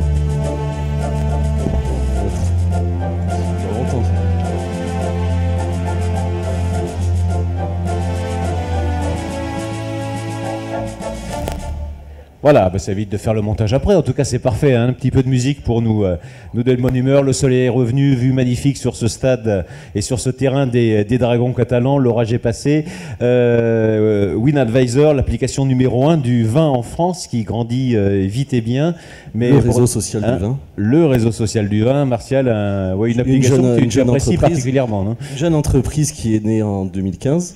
Voilà, 12.43 12.69
bah, 12.69 12.77
ça 12.77 12.91
évite 12.91 13.09
de 13.09 13.15
faire 13.15 13.33
le 13.33 13.41
montage 13.41 13.73
après. 13.73 13.95
En 13.95 14.01
tout 14.01 14.11
cas, 14.11 14.25
c'est 14.25 14.37
parfait. 14.39 14.73
hein. 14.75 14.89
Un 14.89 14.93
petit 14.93 15.11
peu 15.11 15.23
de 15.23 15.29
musique 15.29 15.63
pour 15.63 15.81
nous, 15.81 16.03
euh, 16.03 16.17
nous 16.53 16.61
donner 16.61 16.75
bonne 16.81 16.95
humeur. 16.95 17.23
Le 17.23 17.31
soleil 17.31 17.65
est 17.65 17.69
revenu, 17.69 18.15
vue 18.15 18.33
magnifique 18.33 18.75
sur 18.75 18.97
ce 18.97 19.07
stade 19.07 19.47
euh, 19.47 19.63
et 19.95 20.01
sur 20.01 20.19
ce 20.19 20.29
terrain 20.29 20.67
des, 20.67 21.05
des 21.05 21.17
Dragons 21.17 21.53
catalans. 21.53 21.97
L'orage 21.97 22.33
est 22.33 22.39
passé. 22.39 22.83
Euh, 23.21 24.33
euh, 24.33 24.35
Win 24.35 24.57
Advisor, 24.57 25.13
l'application 25.13 25.65
numéro 25.65 26.05
1 26.09 26.17
du 26.17 26.43
vin 26.45 26.67
en 26.67 26.81
France 26.81 27.27
qui 27.27 27.43
grandit 27.43 27.95
euh, 27.95 28.25
vite 28.27 28.53
et 28.53 28.59
bien. 28.59 28.93
Mais 29.33 29.49
le 29.49 29.59
pour- 29.59 29.67
réseau 29.75 29.87
social 29.87 30.23
hein, 30.25 30.35
du 30.35 30.41
vin. 30.41 30.59
Le 30.75 31.05
réseau 31.05 31.31
social 31.31 31.69
du 31.69 31.81
vin, 31.83 32.03
Martial, 32.03 32.49
un- 32.49 32.93
ouais, 32.95 33.07
une 33.09 33.15
Une 33.15 33.21
application 33.21 33.55
jeune- 33.55 33.63
que 33.75 33.77
tu, 33.77 33.83
une 33.85 33.89
tu 33.89 33.95
jeune 33.99 34.09
apprécies 34.09 34.29
entreprise. 34.31 34.49
particulièrement. 34.57 35.03
non 35.05 35.15
Une 35.31 35.37
jeune 35.37 35.55
entreprise 35.55 36.11
qui 36.11 36.35
est 36.35 36.43
née 36.43 36.61
en 36.61 36.83
2015, 36.83 37.55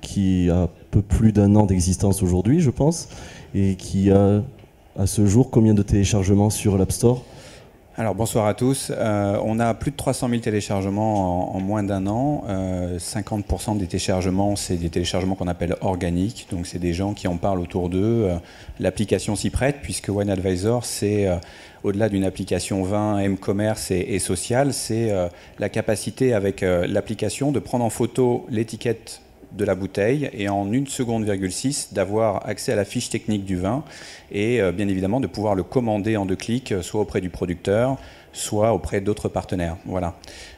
qui 0.00 0.48
a 0.50 0.56
un 0.56 0.68
peu 0.92 1.02
plus 1.02 1.32
d'un 1.32 1.56
an 1.56 1.66
d'existence 1.66 2.22
aujourd'hui, 2.22 2.60
je 2.60 2.70
pense, 2.70 3.08
et 3.54 3.76
qui 3.76 4.10
a 4.10 4.42
à 4.98 5.06
ce 5.06 5.26
jour 5.26 5.50
combien 5.50 5.74
de 5.74 5.82
téléchargements 5.82 6.50
sur 6.50 6.76
l'App 6.76 6.92
Store? 6.92 7.24
Alors 7.96 8.16
bonsoir 8.16 8.46
à 8.46 8.54
tous. 8.54 8.90
Euh, 8.90 9.38
on 9.44 9.60
a 9.60 9.72
plus 9.72 9.92
de 9.92 9.96
300 9.96 10.28
000 10.28 10.40
téléchargements 10.40 11.54
en, 11.54 11.60
moins 11.60 11.84
d'un 11.84 12.08
an. 12.08 12.42
50% 12.98 13.78
des 13.78 13.86
téléchargements, 13.86 14.56
c'est 14.56 14.76
des 14.76 14.90
téléchargements 14.90 15.36
qu'on 15.36 15.46
appelle 15.46 15.76
organiques. 15.80 16.48
Donc 16.50 16.66
c'est 16.66 16.80
des 16.80 16.92
gens 16.92 17.14
qui 17.14 17.28
en 17.28 17.36
parlent 17.36 17.60
autour 17.60 17.88
d'eux. 17.88 18.30
L'application 18.80 19.36
s'y 19.36 19.50
prête 19.50 19.76
puisque 19.80 20.08
OneAdvisor, 20.08 20.84
c'est 20.84 21.28
au-delà 21.84 22.08
d'une 22.08 22.24
application 22.24 22.82
20, 22.82 23.18
M-commerce 23.18 23.92
et, 23.92 24.00
et 24.08 24.18
social, 24.18 24.72
c'est 24.72 25.12
la 25.60 25.68
capacité 25.68 26.34
avec 26.34 26.62
l'application 26.62 27.52
de 27.52 27.60
prendre 27.60 27.84
en 27.84 27.90
photo 27.90 28.44
l'étiquette 28.50 29.20
de 29.56 29.64
la 29.64 29.74
bouteille 29.74 30.30
et 30.32 30.48
en 30.48 30.72
une 30.72 30.86
seconde, 30.86 31.24
6 31.48 31.90
d'avoir 31.92 32.46
accès 32.48 32.72
à 32.72 32.76
la 32.76 32.84
fiche 32.84 33.08
technique 33.08 33.44
du 33.44 33.56
vin 33.56 33.84
et 34.32 34.60
euh, 34.60 34.72
bien 34.72 34.88
évidemment 34.88 35.20
de 35.20 35.26
pouvoir 35.26 35.54
le 35.54 35.62
commander 35.62 36.16
en 36.16 36.26
deux 36.26 36.36
clics, 36.36 36.72
euh, 36.72 36.82
soit 36.82 37.00
auprès 37.00 37.20
du 37.20 37.30
producteur, 37.30 37.96
soit 38.32 38.72
auprès 38.72 39.00
d'autres 39.00 39.28
partenaires. 39.28 39.76
Voilà. 39.86 40.14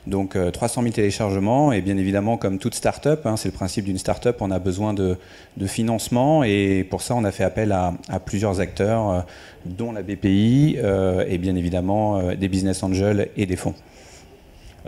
Donc 0.07 0.37
300 0.53 0.81
euh, 0.81 0.85
000 0.85 0.95
téléchargements 0.95 1.73
et 1.73 1.83
bien 1.83 1.99
évidemment 1.99 2.39
comme 2.39 2.59
toute 2.59 2.75
start-up, 2.75 3.27
hein, 3.27 3.37
c'est 3.37 3.49
le 3.49 3.55
principe 3.55 3.85
d'une 3.85 3.99
start-up, 3.99 4.39
on 4.41 4.51
a 4.51 4.59
besoin 4.59 4.95
de, 4.95 5.19
financement 5.67 6.43
et 6.43 6.87
pour 6.89 7.03
ça 7.03 7.15
on 7.15 7.25
a 7.25 7.33
fait 7.33 7.45
appel 7.45 7.73
à, 7.73 7.95
plusieurs 8.25 8.61
acteurs, 8.61 9.27
dont 9.65 9.93
la 9.93 10.03
BPI 10.03 10.77
et 10.77 11.39
bien 11.39 11.57
évidemment 11.57 12.33
des 12.35 12.49
business 12.49 12.83
angels 12.83 13.29
et 13.37 13.47
des 13.47 13.57
fonds 13.57 13.75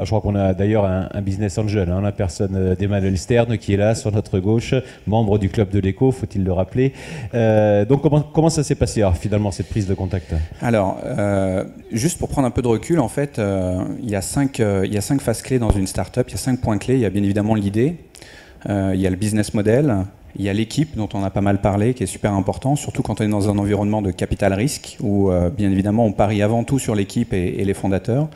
je 0.05 0.07
crois 0.07 0.21
qu'on 0.21 0.35
a 0.35 0.55
d'ailleurs 0.55 0.85
un, 0.85 1.21
business 1.21 1.59
angel, 1.59 1.91
hein, 1.91 2.01
la 2.01 2.13
personne 2.13 2.55
euh, 2.55 2.75
d'Emmanuel 2.75 3.19
Stern 3.19 3.59
qui 3.59 3.75
est 3.75 3.77
là 3.77 3.95
sur 3.95 4.13
notre 4.13 4.39
gauche, 4.39 4.75
membre 5.07 5.39
du 5.39 5.49
club 5.49 5.71
de 5.71 5.79
l'écho, 5.79 6.13
faut-il 6.13 6.45
le 6.45 6.53
rappeler. 6.53 6.93
Euh, 7.35 7.85
donc 7.85 8.03
comment, 8.33 8.51
ça 8.51 8.63
s'est 8.63 8.75
passé 8.75 9.05
finalement 9.21 9.51
cette 9.51 9.69
prise 9.69 9.87
de 9.87 9.95
contact? 9.95 10.35
Alors, 10.63 10.99
euh, 11.05 11.65
juste 11.93 12.19
pour 12.19 12.29
prendre 12.29 12.47
un 12.47 12.51
peu 12.51 12.63
de 12.63 12.69
recul, 12.69 13.01
en 13.01 13.09
fait, 13.09 13.41
il, 14.03 14.11
y 14.11 14.17
a 14.17 14.23
cinq, 14.23 14.59
il 14.61 15.01
phases 15.21 15.43
clés 15.43 15.59
dans 15.59 15.71
une 15.71 15.87
startup, 15.87 16.25
il 16.29 16.33
y 16.33 16.35
a 16.35 16.39
cinq 16.39 16.61
points 16.61 16.79
clés. 16.79 16.95
Il 16.95 17.01
y 17.01 17.07
a 17.07 17.11
bien 17.11 17.23
évidemment 17.23 17.55
l'idée, 17.55 17.97
il 18.69 19.01
y 19.01 19.07
a 19.07 19.11
le 19.11 19.17
business 19.17 19.55
model, 19.55 19.97
il 20.37 20.45
y 20.45 20.49
a 20.49 20.53
l'équipe 20.53 20.97
dont 20.97 21.09
on 21.15 21.25
a 21.25 21.31
pas 21.31 21.41
mal 21.41 21.61
parlé, 21.61 21.95
qui 21.95 22.03
est 22.03 22.07
super 22.07 22.33
important, 22.33 22.77
surtout 22.77 23.03
quand 23.03 23.21
on 23.21 23.25
est 23.25 23.29
dans 23.29 23.49
un 23.49 23.59
environnement 23.59 24.03
de 24.03 24.11
capital 24.11 24.53
risque, 24.53 24.97
où 25.01 25.31
bien 25.57 25.71
évidemment 25.71 26.07
on 26.07 26.13
parie 26.13 26.43
avant 26.43 26.65
tout 26.65 26.79
sur 26.79 26.95
l'équipe 26.95 27.33
et 27.33 27.65
les 27.65 27.75
fondateurs. 27.75 28.29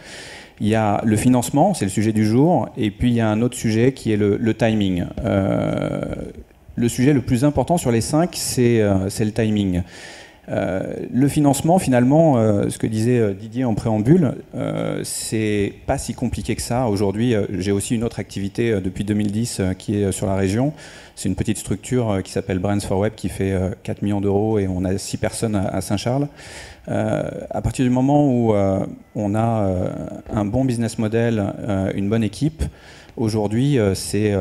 Il 0.61 0.69
y 0.69 0.75
a 0.75 1.01
le 1.05 1.17
financement, 1.17 1.75
c'est 1.75 1.85
le 1.85 1.91
sujet 1.91 2.13
du 2.13 2.25
jour, 2.25 2.69
et 2.77 2.91
puis 2.91 3.11
il 3.11 3.15
y 3.15 3.21
a 3.21 3.29
un 3.29 3.43
autre 3.43 3.57
sujet 3.57 3.93
qui 3.93 4.13
est 4.13 4.17
le, 4.17 4.55
timing. 4.55 5.05
Euh, 5.25 6.01
le 6.77 6.89
sujet 6.89 7.13
le 7.13 7.23
plus 7.23 7.45
important 7.45 7.79
sur 7.79 7.91
les 7.91 8.01
cinq, 8.01 8.31
c'est 8.35 8.81
euh, 8.81 9.09
le 9.21 9.33
timing. 9.33 9.83
Euh, 10.49 10.95
le 11.13 11.29
financement, 11.29 11.79
finalement, 11.79 12.37
ce 12.69 12.77
que 12.79 12.87
disait 12.87 13.35
Didier 13.35 13.65
en 13.65 13.75
préambule, 13.75 14.35
c'est 15.05 15.73
pas 15.87 15.99
si 15.99 16.15
compliqué 16.15 16.57
que 16.57 16.63
ça. 16.63 16.89
Aujourd'hui, 16.89 17.35
j'ai 17.59 17.73
aussi 17.73 17.95
une 17.95 18.05
autre 18.05 18.19
activité 18.19 18.81
depuis 18.81 19.05
2010 19.05 19.63
qui 19.79 20.03
est 20.03 20.13
sur 20.13 20.27
la 20.27 20.35
région. 20.35 20.73
C'est 21.15 21.29
une 21.29 21.37
petite 21.37 21.59
structure 21.59 22.21
qui 22.25 22.33
s'appelle 22.33 22.59
Brands 22.59 22.81
for 22.81 22.99
Web 22.99 23.13
qui 23.15 23.29
fait 23.29 23.55
4 23.83 24.03
millions 24.03 24.21
d'euros 24.21 24.59
et 24.59 24.67
on 24.67 24.85
a 24.85 24.99
6 24.99 25.17
personnes 25.19 25.57
à 25.57 25.81
Saint-Charles. 25.81 26.29
Euh, 26.89 27.23
à 27.51 27.63
partir 27.63 27.85
du 27.85 27.91
moment 27.91 28.27
où 28.27 28.55
euh, 28.55 28.85
on 29.15 29.35
a 29.35 29.63
euh, 29.63 29.91
un 30.33 30.45
bon 30.45 30.65
business 30.65 30.99
model, 30.99 31.53
une 31.95 32.09
bonne 32.09 32.25
équipe, 32.25 32.65
aujourd'hui, 33.17 33.79
c'est, 33.95 34.33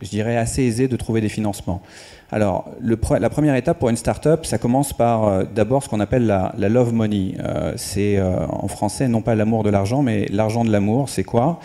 je 0.00 0.08
dirais, 0.08 0.36
assez 0.36 0.62
aisé 0.62 0.88
de 0.88 0.96
trouver 0.96 1.20
des 1.20 1.28
financements. 1.28 1.82
Alors, 2.30 2.68
la 2.80 3.30
première 3.30 3.54
étape 3.54 3.78
pour 3.78 3.88
une 3.88 3.96
start-up, 3.96 4.44
ça 4.44 4.58
commence 4.58 4.92
par 4.92 5.46
d'abord 5.46 5.82
ce 5.82 5.88
qu'on 5.88 6.00
appelle 6.00 6.26
la, 6.26 6.68
love 6.68 6.92
money. 6.92 7.36
c'est 7.76 8.20
en 8.20 8.68
français 8.68 9.08
non 9.08 9.22
pas 9.22 9.34
l'amour 9.34 9.64
de 9.64 9.70
l'argent, 9.70 10.02
mais 10.02 10.26
l'argent 10.30 10.62
de 10.62 10.70
l'amour. 10.70 11.08
C'est 11.08 11.24
quoi? 11.24 11.58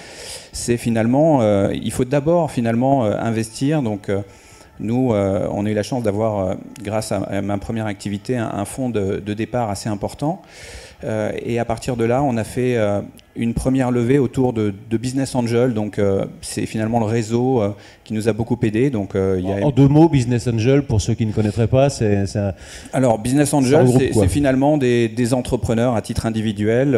C'est 0.54 0.78
finalement, 0.78 1.42
il 1.70 1.92
faut 1.92 2.06
d'abord 2.06 2.50
finalement 2.50 3.04
investir. 3.04 3.82
Donc, 3.82 4.10
nous, 4.80 5.14
euh, 5.14 5.48
on 5.52 5.66
a 5.66 5.70
eu 5.70 5.74
la 5.74 5.84
chance 5.84 6.04
d'avoir, 6.04 6.40
euh, 6.40 6.54
grâce 6.82 7.12
à, 7.12 7.42
ma 7.42 7.58
première 7.58 7.86
activité, 7.86 8.38
un, 8.38 8.66
fonds 8.66 8.90
de, 8.90 9.20
départ 9.34 9.70
assez 9.70 9.90
important. 9.90 10.42
Euh, 11.04 11.32
et 11.42 11.60
à 11.60 11.66
partir 11.66 11.96
de 11.96 12.06
là, 12.06 12.24
on 12.24 12.38
a 12.38 12.44
fait 12.44 12.78
une 13.36 13.54
première 13.54 13.92
levée 13.92 14.20
autour 14.20 14.54
de, 14.54 14.74
Business 14.92 15.36
Angel. 15.36 15.74
Donc, 15.74 16.00
c'est 16.42 16.66
finalement 16.66 17.00
le 17.00 17.06
réseau 17.06 17.62
qui 18.04 18.14
nous 18.14 18.30
a 18.30 18.34
beaucoup 18.34 18.58
aidé. 18.62 18.90
Donc, 18.90 19.14
il 19.16 19.46
y 19.46 19.52
a... 19.52 19.66
En 19.66 19.72
deux 19.72 19.88
mots, 19.88 20.08
Business 20.08 20.48
Angel, 20.48 20.84
pour 20.84 21.02
ceux 21.02 21.14
qui 21.14 21.26
ne 21.26 21.32
connaîtraient 21.32 21.68
pas, 21.68 21.90
c'est. 21.90 22.26
Alors, 22.94 23.20
Business 23.20 23.54
Angel, 23.54 23.88
c'est 24.14 24.28
finalement 24.28 24.78
des, 24.78 25.34
entrepreneurs 25.34 25.96
à 25.96 26.02
titre 26.02 26.26
individuel 26.26 26.98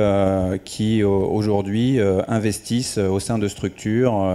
qui 0.66 1.04
aujourd'hui 1.04 2.00
investissent 2.28 2.98
au 2.98 3.20
sein 3.20 3.38
de 3.38 3.48
structures 3.48 4.28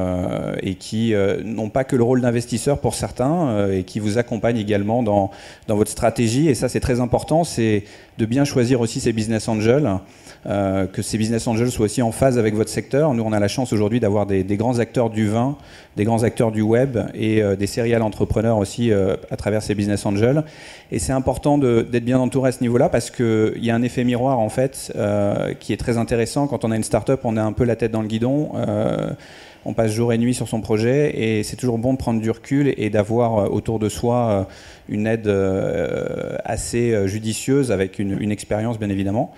et 0.63 0.75
qui 0.75 1.13
n'ont 1.45 1.69
pas 1.69 1.85
que 1.85 1.97
le 1.97 2.03
rôle 2.03 2.23
d'investisseur 2.23 2.79
pour 2.79 2.95
certains 2.95 3.69
et 3.71 3.85
qui 3.85 4.01
vous 4.01 4.19
accompagnent 4.19 4.59
également 4.59 5.03
dans, 5.03 5.31
dans 5.69 5.77
votre 5.77 5.91
stratégie. 5.91 6.49
Et 6.49 6.55
ça, 6.55 6.69
c'est 6.69 6.81
très 6.81 7.01
important. 7.01 7.45
C'est 7.45 7.85
de 8.19 8.27
bien 8.27 8.45
choisir 8.45 8.81
aussi 8.81 9.01
ces 9.01 9.13
business 9.13 9.49
angels, 9.49 9.91
euh, 10.47 10.87
que 10.87 11.03
ces 11.03 11.19
business 11.19 11.47
angels 11.47 11.71
soient 11.71 11.85
aussi 11.85 12.01
en 12.01 12.13
phase 12.13 12.39
avec 12.39 12.55
votre 12.55 12.71
secteur. 12.71 13.13
Nous, 13.13 13.23
on 13.23 13.33
a 13.33 13.39
la 13.39 13.49
chance 13.49 13.75
aujourd'hui 13.75 14.01
d'avoir 14.01 14.25
des, 14.25 14.45
grands 14.57 14.79
acteurs 14.79 15.11
du 15.11 15.29
vin, 15.29 15.59
des 15.97 16.05
grands 16.05 16.23
acteurs 16.23 16.51
du 16.51 16.63
web 16.63 16.99
et 17.13 17.43
euh, 17.43 17.57
des 17.57 17.67
serial 17.67 18.01
entrepreneurs 18.01 18.57
aussi 18.57 18.91
euh, 18.91 19.17
à 19.31 19.37
travers 19.37 19.63
ces 19.63 19.75
business 19.75 20.07
angels. 20.07 20.43
Et 20.93 20.99
c'est 20.99 21.13
important 21.13 21.59
d'être 21.59 22.05
bien 22.05 22.19
entouré 22.19 22.49
à 22.49 22.53
ce 22.53 22.63
niveau-là 22.63 22.89
parce 22.89 23.11
qu'il 23.11 23.63
y 23.63 23.71
a 23.71 23.75
un 23.75 23.83
effet 23.83 24.03
miroir 24.03 24.39
en 24.39 24.49
fait 24.49 24.93
qui 25.61 25.73
est 25.73 25.77
très 25.77 25.99
intéressant. 25.99 26.49
Quand 26.49 26.65
on 26.65 26.71
a 26.71 26.77
une 26.77 26.83
start-up, 26.83 27.21
on 27.25 27.37
a 27.37 27.43
un 27.43 27.53
peu 27.53 27.65
la 27.65 27.77
tête 27.77 27.93
dans 27.93 28.03
le 28.03 28.09
guidon 28.09 28.51
on 29.65 29.75
passe 29.75 29.93
jour 29.93 30.13
et 30.13 30.19
nuit 30.19 30.35
sur 30.35 30.49
son 30.49 30.61
projet 30.61 31.13
et 31.17 31.43
c'est 31.43 31.57
toujours 31.57 31.79
bon 31.79 31.93
de 31.93 31.99
prendre 31.99 32.21
du 32.21 32.31
recul 32.31 32.73
et 32.77 32.91
d'avoir 32.91 33.53
autour 33.53 33.79
de 33.79 33.89
soi 33.89 34.47
une 34.91 35.07
aide 35.07 35.29
euh, 35.29 36.37
assez 36.45 36.93
euh, 36.93 37.07
judicieuse 37.07 37.73
avec 37.73 37.99
une, 37.99 38.31
expérience 38.31 38.79
bien 38.79 38.91
évidemment. 38.91 39.33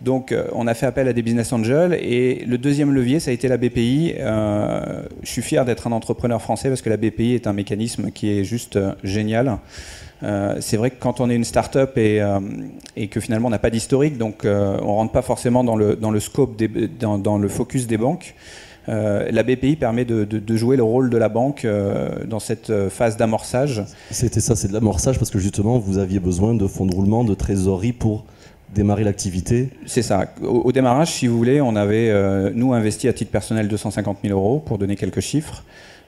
Donc 0.00 0.32
euh, 0.32 0.44
on 0.52 0.66
a 0.66 0.74
fait 0.74 0.86
appel 0.86 1.08
à 1.08 1.12
des 1.12 1.22
business 1.22 1.52
angels 1.52 1.94
et 1.94 2.44
le 2.46 2.56
deuxième 2.56 2.92
levier 2.94 3.20
ça 3.20 3.30
a 3.30 3.34
été 3.34 3.48
la 3.48 3.56
BPI. 3.56 4.14
je 4.18 5.28
suis 5.28 5.42
fier 5.42 5.64
d'être 5.64 5.86
un 5.86 5.92
entrepreneur 5.92 6.40
français 6.40 6.68
parce 6.68 6.82
que 6.82 6.90
la 6.90 6.96
BPI 6.96 7.34
est 7.34 7.46
un 7.46 7.52
mécanisme 7.52 8.10
qui 8.10 8.30
est 8.30 8.44
juste 8.44 8.78
génial. 9.02 9.58
c'est 10.60 10.76
vrai 10.76 10.90
que 10.90 10.96
quand 10.98 11.20
on 11.20 11.30
est 11.30 11.36
une 11.36 11.44
start-up 11.44 11.96
et, 11.98 12.20
que 13.08 13.20
finalement 13.20 13.48
on 13.48 13.50
n'a 13.50 13.58
pas 13.58 13.70
d'historique, 13.70 14.18
donc 14.18 14.44
on 14.44 14.94
rentre 14.94 15.12
pas 15.12 15.22
forcément 15.22 15.62
dans 15.62 15.76
le, 15.76 16.20
scope, 16.20 16.60
dans, 16.98 17.38
le 17.38 17.48
focus 17.48 17.86
des 17.86 17.98
banques. 17.98 18.34
Euh, 18.88 19.28
la 19.30 19.42
BPI 19.42 19.76
permet 19.76 20.04
de, 20.04 20.56
jouer 20.56 20.76
le 20.76 20.82
rôle 20.82 21.10
de 21.10 21.16
la 21.16 21.28
banque 21.28 21.64
euh, 21.64 22.10
dans 22.26 22.40
cette 22.40 22.70
euh, 22.70 22.90
phase 22.90 23.16
d'amorçage. 23.16 23.84
C'était 24.10 24.40
ça, 24.40 24.56
c'est 24.56 24.68
de 24.68 24.72
l'amorçage 24.72 25.18
parce 25.18 25.30
que 25.30 25.38
justement 25.38 25.78
vous 25.78 25.98
aviez 25.98 26.20
besoin 26.20 26.54
de 26.54 26.66
fonds 26.66 26.86
de 26.86 26.94
roulement, 26.94 27.24
de 27.24 27.34
trésorerie 27.34 27.92
pour 27.92 28.24
démarrer 28.74 29.04
l'activité 29.04 29.70
C'est 29.86 30.02
ça. 30.02 30.26
Au, 30.42 30.72
démarrage, 30.72 31.12
si 31.12 31.26
vous 31.26 31.36
voulez, 31.36 31.60
on 31.60 31.76
avait, 31.76 32.10
nous, 32.54 32.72
investi 32.72 33.06
à 33.06 33.12
titre 33.12 33.30
personnel 33.30 33.68
250 33.68 34.18
000 34.24 34.32
euros, 34.32 34.60
pour 34.60 34.78
donner 34.78 34.96
quelques 34.96 35.20
chiffres. 35.20 35.62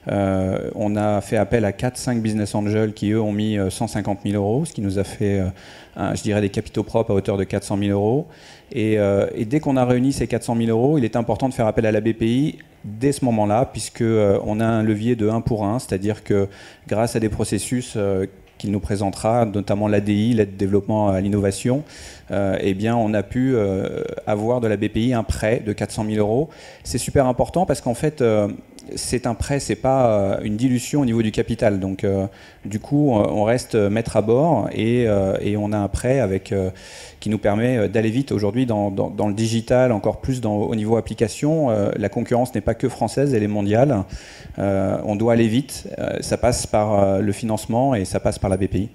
On 0.07 0.95
a 0.95 1.21
fait 1.21 1.37
appel 1.37 1.65
à 1.65 1.71
4-5 1.71 2.21
business 2.21 2.55
angels 2.55 2.93
qui, 2.93 3.11
eux, 3.11 3.21
ont 3.21 3.31
mis 3.31 3.57
150 3.69 4.19
000 4.25 4.35
euros, 4.35 4.65
ce 4.65 4.73
qui 4.73 4.81
nous 4.81 4.99
a 4.99 5.03
fait, 5.03 5.41
je 5.97 6.21
dirais, 6.21 6.41
des 6.41 6.49
capitaux 6.49 6.83
propres 6.83 7.11
à 7.11 7.13
hauteur 7.15 7.37
de 7.37 7.43
400 7.43 7.77
000 7.77 7.91
euros. 7.91 8.27
Euh, 8.75 9.27
et, 9.35 9.45
dès 9.45 9.59
qu'on 9.59 9.77
a 9.77 9.85
réuni 9.85 10.13
ces 10.13 10.27
400 10.27 10.55
000 10.57 10.69
euros, 10.69 10.97
il 10.97 11.05
est 11.05 11.15
important 11.15 11.49
de 11.49 11.53
faire 11.53 11.67
appel 11.67 11.85
à 11.85 11.91
la 11.91 12.01
BPI 12.01 12.59
dès 12.83 13.11
ce 13.11 13.25
moment-là, 13.25 13.65
puisqu'on 13.71 14.03
euh, 14.03 14.39
on 14.45 14.59
a 14.59 14.65
un 14.65 14.83
levier 14.83 15.15
de 15.15 15.29
1 15.29 15.41
pour 15.41 15.65
1, 15.65 15.79
c'est-à-dire 15.79 16.23
que 16.23 16.47
grâce 16.87 17.15
à 17.15 17.19
des 17.19 17.29
processus 17.29 17.93
euh, 17.95 18.25
qu'il 18.57 18.71
nous 18.71 18.79
présentera, 18.79 19.45
notamment 19.45 19.87
l'ADI, 19.87 20.33
l'aide 20.33 20.55
développement 20.55 21.09
à 21.09 21.19
l'innovation, 21.19 21.83
eh 22.31 22.73
bien, 22.73 22.95
on 22.95 23.13
a 23.13 23.21
pu 23.21 23.53
avoir 24.25 24.61
de 24.61 24.67
la 24.69 24.77
BPI 24.77 25.13
un 25.13 25.23
prêt 25.23 25.61
de 25.63 25.73
400 25.73 26.05
000 26.09 26.17
euros. 26.25 26.49
C'est 26.85 26.97
super 26.97 27.27
important 27.27 27.65
parce 27.65 27.81
qu'en 27.81 27.95
fait, 27.95 28.23
c'est 28.95 29.27
un 29.27 29.33
prêt, 29.33 29.59
c'est 29.59 29.75
pas 29.75 30.07
euh, 30.07 30.39
une 30.43 30.57
dilution 30.57 31.01
au 31.01 31.05
niveau 31.05 31.21
du 31.21 31.31
capital. 31.31 31.79
Donc, 31.79 32.03
euh, 32.03 32.27
du 32.65 32.79
coup, 32.79 33.11
on 33.11 33.43
reste 33.43 33.75
maître 33.75 34.17
à 34.17 34.21
bord 34.21 34.69
et, 34.71 35.07
euh, 35.07 35.37
on 35.57 35.71
a 35.71 35.77
un 35.77 35.87
prêt 35.87 36.19
avec, 36.19 36.53
qui 37.19 37.29
nous 37.29 37.37
permet 37.37 37.89
d'aller 37.89 38.09
vite 38.09 38.31
aujourd'hui 38.31 38.65
dans, 38.65 38.89
le 38.89 39.33
digital, 39.33 39.91
encore 39.91 40.21
plus 40.21 40.41
au 40.45 40.75
niveau 40.75 40.97
application. 40.97 41.69
la 41.95 42.09
concurrence 42.09 42.53
n'est 42.53 42.61
pas 42.61 42.73
que 42.73 42.89
française, 42.89 43.33
elle 43.33 43.43
est 43.43 43.47
mondiale. 43.47 44.03
on 44.57 45.15
doit 45.15 45.33
aller 45.33 45.47
vite. 45.47 45.87
ça 46.21 46.37
passe 46.37 46.67
par 46.67 47.21
le 47.21 47.31
financement 47.31 47.95
et 47.95 48.05
ça 48.05 48.19
passe 48.19 48.39
par 48.39 48.49
la 48.49 48.57
BPI. 48.57 48.89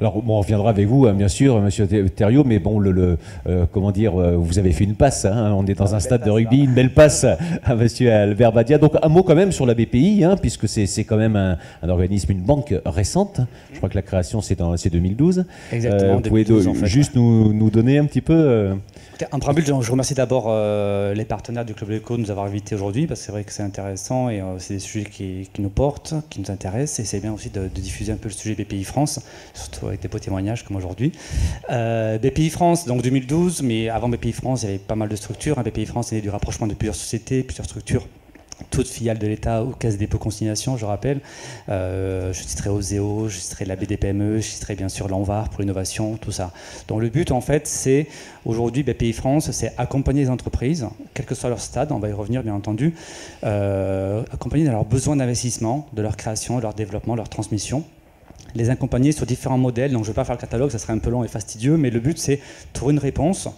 Alors, 0.00 0.22
bon, 0.22 0.36
on 0.36 0.40
reviendra 0.40 0.70
avec 0.70 0.86
vous, 0.86 1.06
hein, 1.06 1.12
bien 1.12 1.28
sûr, 1.28 1.60
Monsieur 1.60 1.86
Thériault, 1.86 2.44
mais 2.44 2.58
bon, 2.58 2.78
le, 2.78 3.18
euh, 3.46 3.66
comment 3.70 3.92
dire, 3.92 4.18
euh, 4.18 4.36
vous 4.36 4.58
avez 4.58 4.72
fait 4.72 4.84
une 4.84 4.94
passe. 4.94 5.24
Hein, 5.24 5.54
on 5.56 5.66
est 5.66 5.74
dans 5.74 5.94
un 5.94 6.00
stade 6.00 6.24
de 6.24 6.30
rugby, 6.30 6.60
une 6.60 6.74
belle 6.74 6.94
passe 6.94 7.26
à 7.64 7.74
Monsieur 7.74 8.12
Albert 8.12 8.52
Badia. 8.52 8.78
Donc, 8.78 8.94
un 9.02 9.08
mot 9.08 9.22
quand 9.22 9.34
même 9.34 9.52
sur 9.52 9.66
la 9.66 9.74
BPI, 9.74 10.24
hein, 10.24 10.36
puisque 10.40 10.68
c'est 10.68 11.04
quand 11.04 11.16
même 11.16 11.36
un, 11.36 11.58
organisme, 11.88 12.32
une 12.32 12.40
banque 12.40 12.74
récente. 12.86 13.40
Je 13.72 13.76
crois 13.76 13.88
que 13.88 13.96
la 13.96 14.02
création 14.02 14.40
c'est 14.40 14.60
en 14.60 14.74
2012. 14.74 15.44
Exactement. 15.72 16.12
Euh, 16.12 16.14
vous 16.16 16.20
pouvez 16.22 16.46
juste 16.84 17.14
nous, 17.14 17.52
nous, 17.52 17.70
donner 17.70 17.98
un 17.98 18.04
petit 18.04 18.20
peu. 18.20 18.74
En 19.32 19.38
préambule, 19.38 19.64
je 19.64 19.90
remercie 19.90 20.14
d'abord 20.14 20.46
euh, 20.48 21.14
les 21.14 21.24
partenaires 21.24 21.64
du 21.64 21.74
Club 21.74 21.90
Éco 21.92 22.16
de 22.16 22.22
nous 22.22 22.30
avoir 22.30 22.46
invités 22.46 22.74
aujourd'hui, 22.74 23.06
parce 23.06 23.20
que 23.20 23.26
c'est 23.26 23.32
vrai 23.32 23.44
que 23.44 23.52
c'est 23.52 23.62
intéressant 23.62 24.30
et 24.30 24.40
euh, 24.40 24.58
c'est 24.58 24.74
des 24.74 24.80
sujets 24.80 25.04
qui, 25.04 25.48
nous 25.58 25.68
portent, 25.68 26.14
qui 26.30 26.40
nous 26.40 26.50
intéressent, 26.50 27.00
et 27.00 27.04
c'est 27.04 27.20
bien 27.20 27.32
aussi 27.32 27.50
de, 27.50 27.66
diffuser 27.66 28.12
un 28.12 28.16
peu 28.16 28.28
le 28.28 28.34
sujet 28.34 28.54
BPI 28.54 28.84
France, 28.84 29.20
surtout 29.54 29.89
avec 29.90 30.00
des 30.00 30.08
beaux 30.08 30.18
témoignages 30.18 30.64
comme 30.64 30.76
aujourd'hui. 30.76 31.12
Euh, 31.70 32.18
BPI 32.18 32.50
France, 32.50 32.86
donc 32.86 33.02
2012, 33.02 33.62
mais 33.62 33.88
avant 33.88 34.08
BPI 34.08 34.32
France, 34.32 34.62
il 34.62 34.66
y 34.66 34.68
avait 34.70 34.78
pas 34.78 34.96
mal 34.96 35.08
de 35.08 35.16
structures. 35.16 35.58
Hein. 35.58 35.62
BPI 35.62 35.86
France 35.86 36.12
est 36.12 36.16
né 36.16 36.22
du 36.22 36.30
rapprochement 36.30 36.66
de 36.66 36.74
plusieurs 36.74 36.96
sociétés, 36.96 37.42
plusieurs 37.42 37.66
structures 37.66 38.06
toutes 38.70 38.88
filiales 38.88 39.18
de 39.18 39.26
l'État 39.26 39.64
ou 39.64 39.70
caisse 39.72 39.96
dépôt 39.96 40.18
consignation, 40.18 40.76
je 40.76 40.84
rappelle. 40.84 41.20
Euh, 41.68 42.32
je 42.32 42.42
citerai 42.42 42.70
Oseo, 42.70 43.28
je 43.28 43.38
citerai 43.38 43.64
la 43.64 43.76
BDPME, 43.76 44.36
je 44.36 44.42
citerai 44.42 44.74
bien 44.74 44.88
sûr 44.88 45.08
l'Anvar 45.08 45.48
pour 45.48 45.60
l'innovation, 45.60 46.16
tout 46.16 46.32
ça. 46.32 46.52
Donc 46.88 47.00
le 47.00 47.08
but 47.08 47.30
en 47.30 47.40
fait, 47.40 47.66
c'est 47.66 48.06
aujourd'hui 48.44 48.82
BPI 48.82 49.12
France, 49.12 49.50
c'est 49.52 49.72
accompagner 49.78 50.22
les 50.22 50.30
entreprises, 50.30 50.86
quel 51.14 51.26
que 51.26 51.34
soit 51.34 51.48
leur 51.48 51.60
stade, 51.60 51.92
on 51.92 51.98
va 51.98 52.08
y 52.08 52.12
revenir 52.12 52.42
bien 52.42 52.54
entendu, 52.54 52.94
euh, 53.44 54.22
accompagner 54.32 54.64
dans 54.64 54.72
leurs 54.72 54.84
besoins 54.84 55.16
d'investissement, 55.16 55.88
de 55.92 56.02
leur 56.02 56.16
création, 56.16 56.56
de 56.56 56.62
leur 56.62 56.74
développement, 56.74 57.14
de 57.14 57.18
leur 57.18 57.28
transmission 57.28 57.84
les 58.54 58.70
accompagner 58.70 59.12
sur 59.12 59.26
différents 59.26 59.58
modèles. 59.58 59.92
Donc 59.92 60.04
je 60.04 60.08
ne 60.08 60.12
vais 60.12 60.16
pas 60.16 60.24
faire 60.24 60.36
le 60.36 60.40
catalogue, 60.40 60.70
ça 60.70 60.78
serait 60.78 60.92
un 60.92 60.98
peu 60.98 61.10
long 61.10 61.24
et 61.24 61.28
fastidieux, 61.28 61.76
mais 61.76 61.90
le 61.90 62.00
but 62.00 62.18
c'est 62.18 62.40
trouver 62.72 62.92
une 62.92 62.98
réponse 62.98 63.48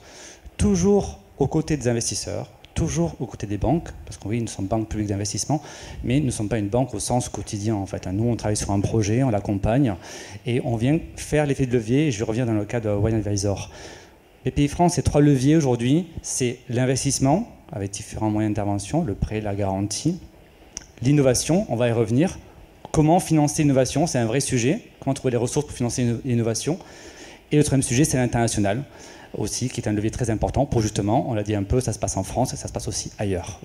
toujours 0.57 1.19
aux 1.39 1.47
côtés 1.47 1.77
des 1.77 1.89
investisseurs, 1.89 2.51
toujours 2.75 3.17
aux 3.21 3.27
côtés 3.27 3.47
des 3.47 3.59
banques, 3.59 3.89
parce 4.05 4.17
que 4.17 4.29
oui, 4.29 4.41
nous 4.41 4.47
sommes 4.47 4.67
banque 4.67 4.89
publique 4.89 5.09
d'investissement, 5.09 5.63
mais 6.05 6.21
nous 6.21 6.27
ne 6.27 6.31
sommes 6.31 6.49
pas 6.49 6.59
une 6.59 6.69
banque 6.69 6.95
au 6.95 7.01
sens 7.01 7.29
quotidien 7.29 7.75
en 7.75 7.87
fait. 7.87 8.07
Nous, 8.07 8.25
on 8.25 8.37
travaille 8.37 8.57
sur 8.57 8.71
un 8.71 8.81
projet, 8.81 9.23
on 9.23 9.31
l'accompagne, 9.31 9.95
et 10.47 10.61
on 10.65 10.77
vient 10.77 10.99
faire 11.17 11.47
l'effet 11.47 11.67
de 11.67 11.73
levier, 11.73 12.09
et 12.09 12.11
je 12.11 12.25
reviens 12.25 12.47
dans 12.47 12.53
le 12.53 12.65
cas 12.65 12.81
de 12.81 12.91
Wine 12.91 13.17
Advisor. 13.17 13.71
BPI 14.45 14.69
France, 14.69 14.95
c'est 14.95 15.03
trois 15.03 15.21
leviers 15.21 15.57
aujourd'hui, 15.57 16.07
c'est 16.23 16.59
l'investissement, 16.69 17.49
avec 17.73 17.91
différents 17.91 18.31
moyens 18.31 18.55
d'intervention, 18.55 19.03
le 19.03 19.15
prêt, 19.15 19.41
la 19.41 19.55
garantie, 19.55 20.19
l'innovation, 21.01 21.67
on 21.69 21.77
va 21.77 21.89
y 21.89 21.93
revenir, 21.93 22.39
comment 22.93 23.19
financer 23.19 23.63
l'innovation, 23.63 24.07
c'est 24.07 24.19
un 24.19 24.27
vrai 24.27 24.41
sujet, 24.41 24.81
comment 25.01 25.15
trouver 25.15 25.33
les 25.33 25.39
ressources 25.39 25.67
pour 25.67 25.75
financer 25.75 26.07
l'innovation, 26.25 26.79
et 27.51 27.57
le 27.57 27.65
troisième 27.65 27.83
sujet, 27.83 28.05
c'est 28.05 28.17
l'international 28.17 28.85
aussi, 29.37 29.69
qui 29.69 29.81
est 29.81 29.89
un 29.89 29.93
levier 29.93 30.11
très 30.11 30.31
important 30.31 30.67
pour 30.67 30.81
justement, 30.83 31.29
on 31.29 31.35
l'a 31.35 31.43
dit 31.43 31.55
un 31.55 31.63
peu, 31.63 31.81
ça 31.81 31.93
se 31.93 31.99
passe 31.99 32.17
en 32.17 32.23
France 32.23 32.53
et 32.53 32.57
ça 32.57 32.69
se 32.69 32.73
passe 32.73 32.87
aussi 32.87 33.11
ailleurs. 33.19 33.61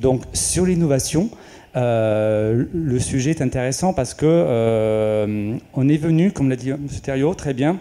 Donc 0.00 0.22
sur 0.32 0.64
l'innovation, 0.64 1.30
euh, 1.76 2.64
le 2.72 2.98
sujet 2.98 3.30
est 3.30 3.42
intéressant 3.42 3.92
parce 3.92 4.14
que 4.14 4.24
euh, 4.26 5.56
on 5.74 5.88
est 5.88 5.96
venu, 5.96 6.32
comme 6.32 6.48
l'a 6.48 6.56
dit 6.56 6.70
M. 6.70 6.86
Thériault, 7.02 7.34
très 7.34 7.54
bien, 7.54 7.78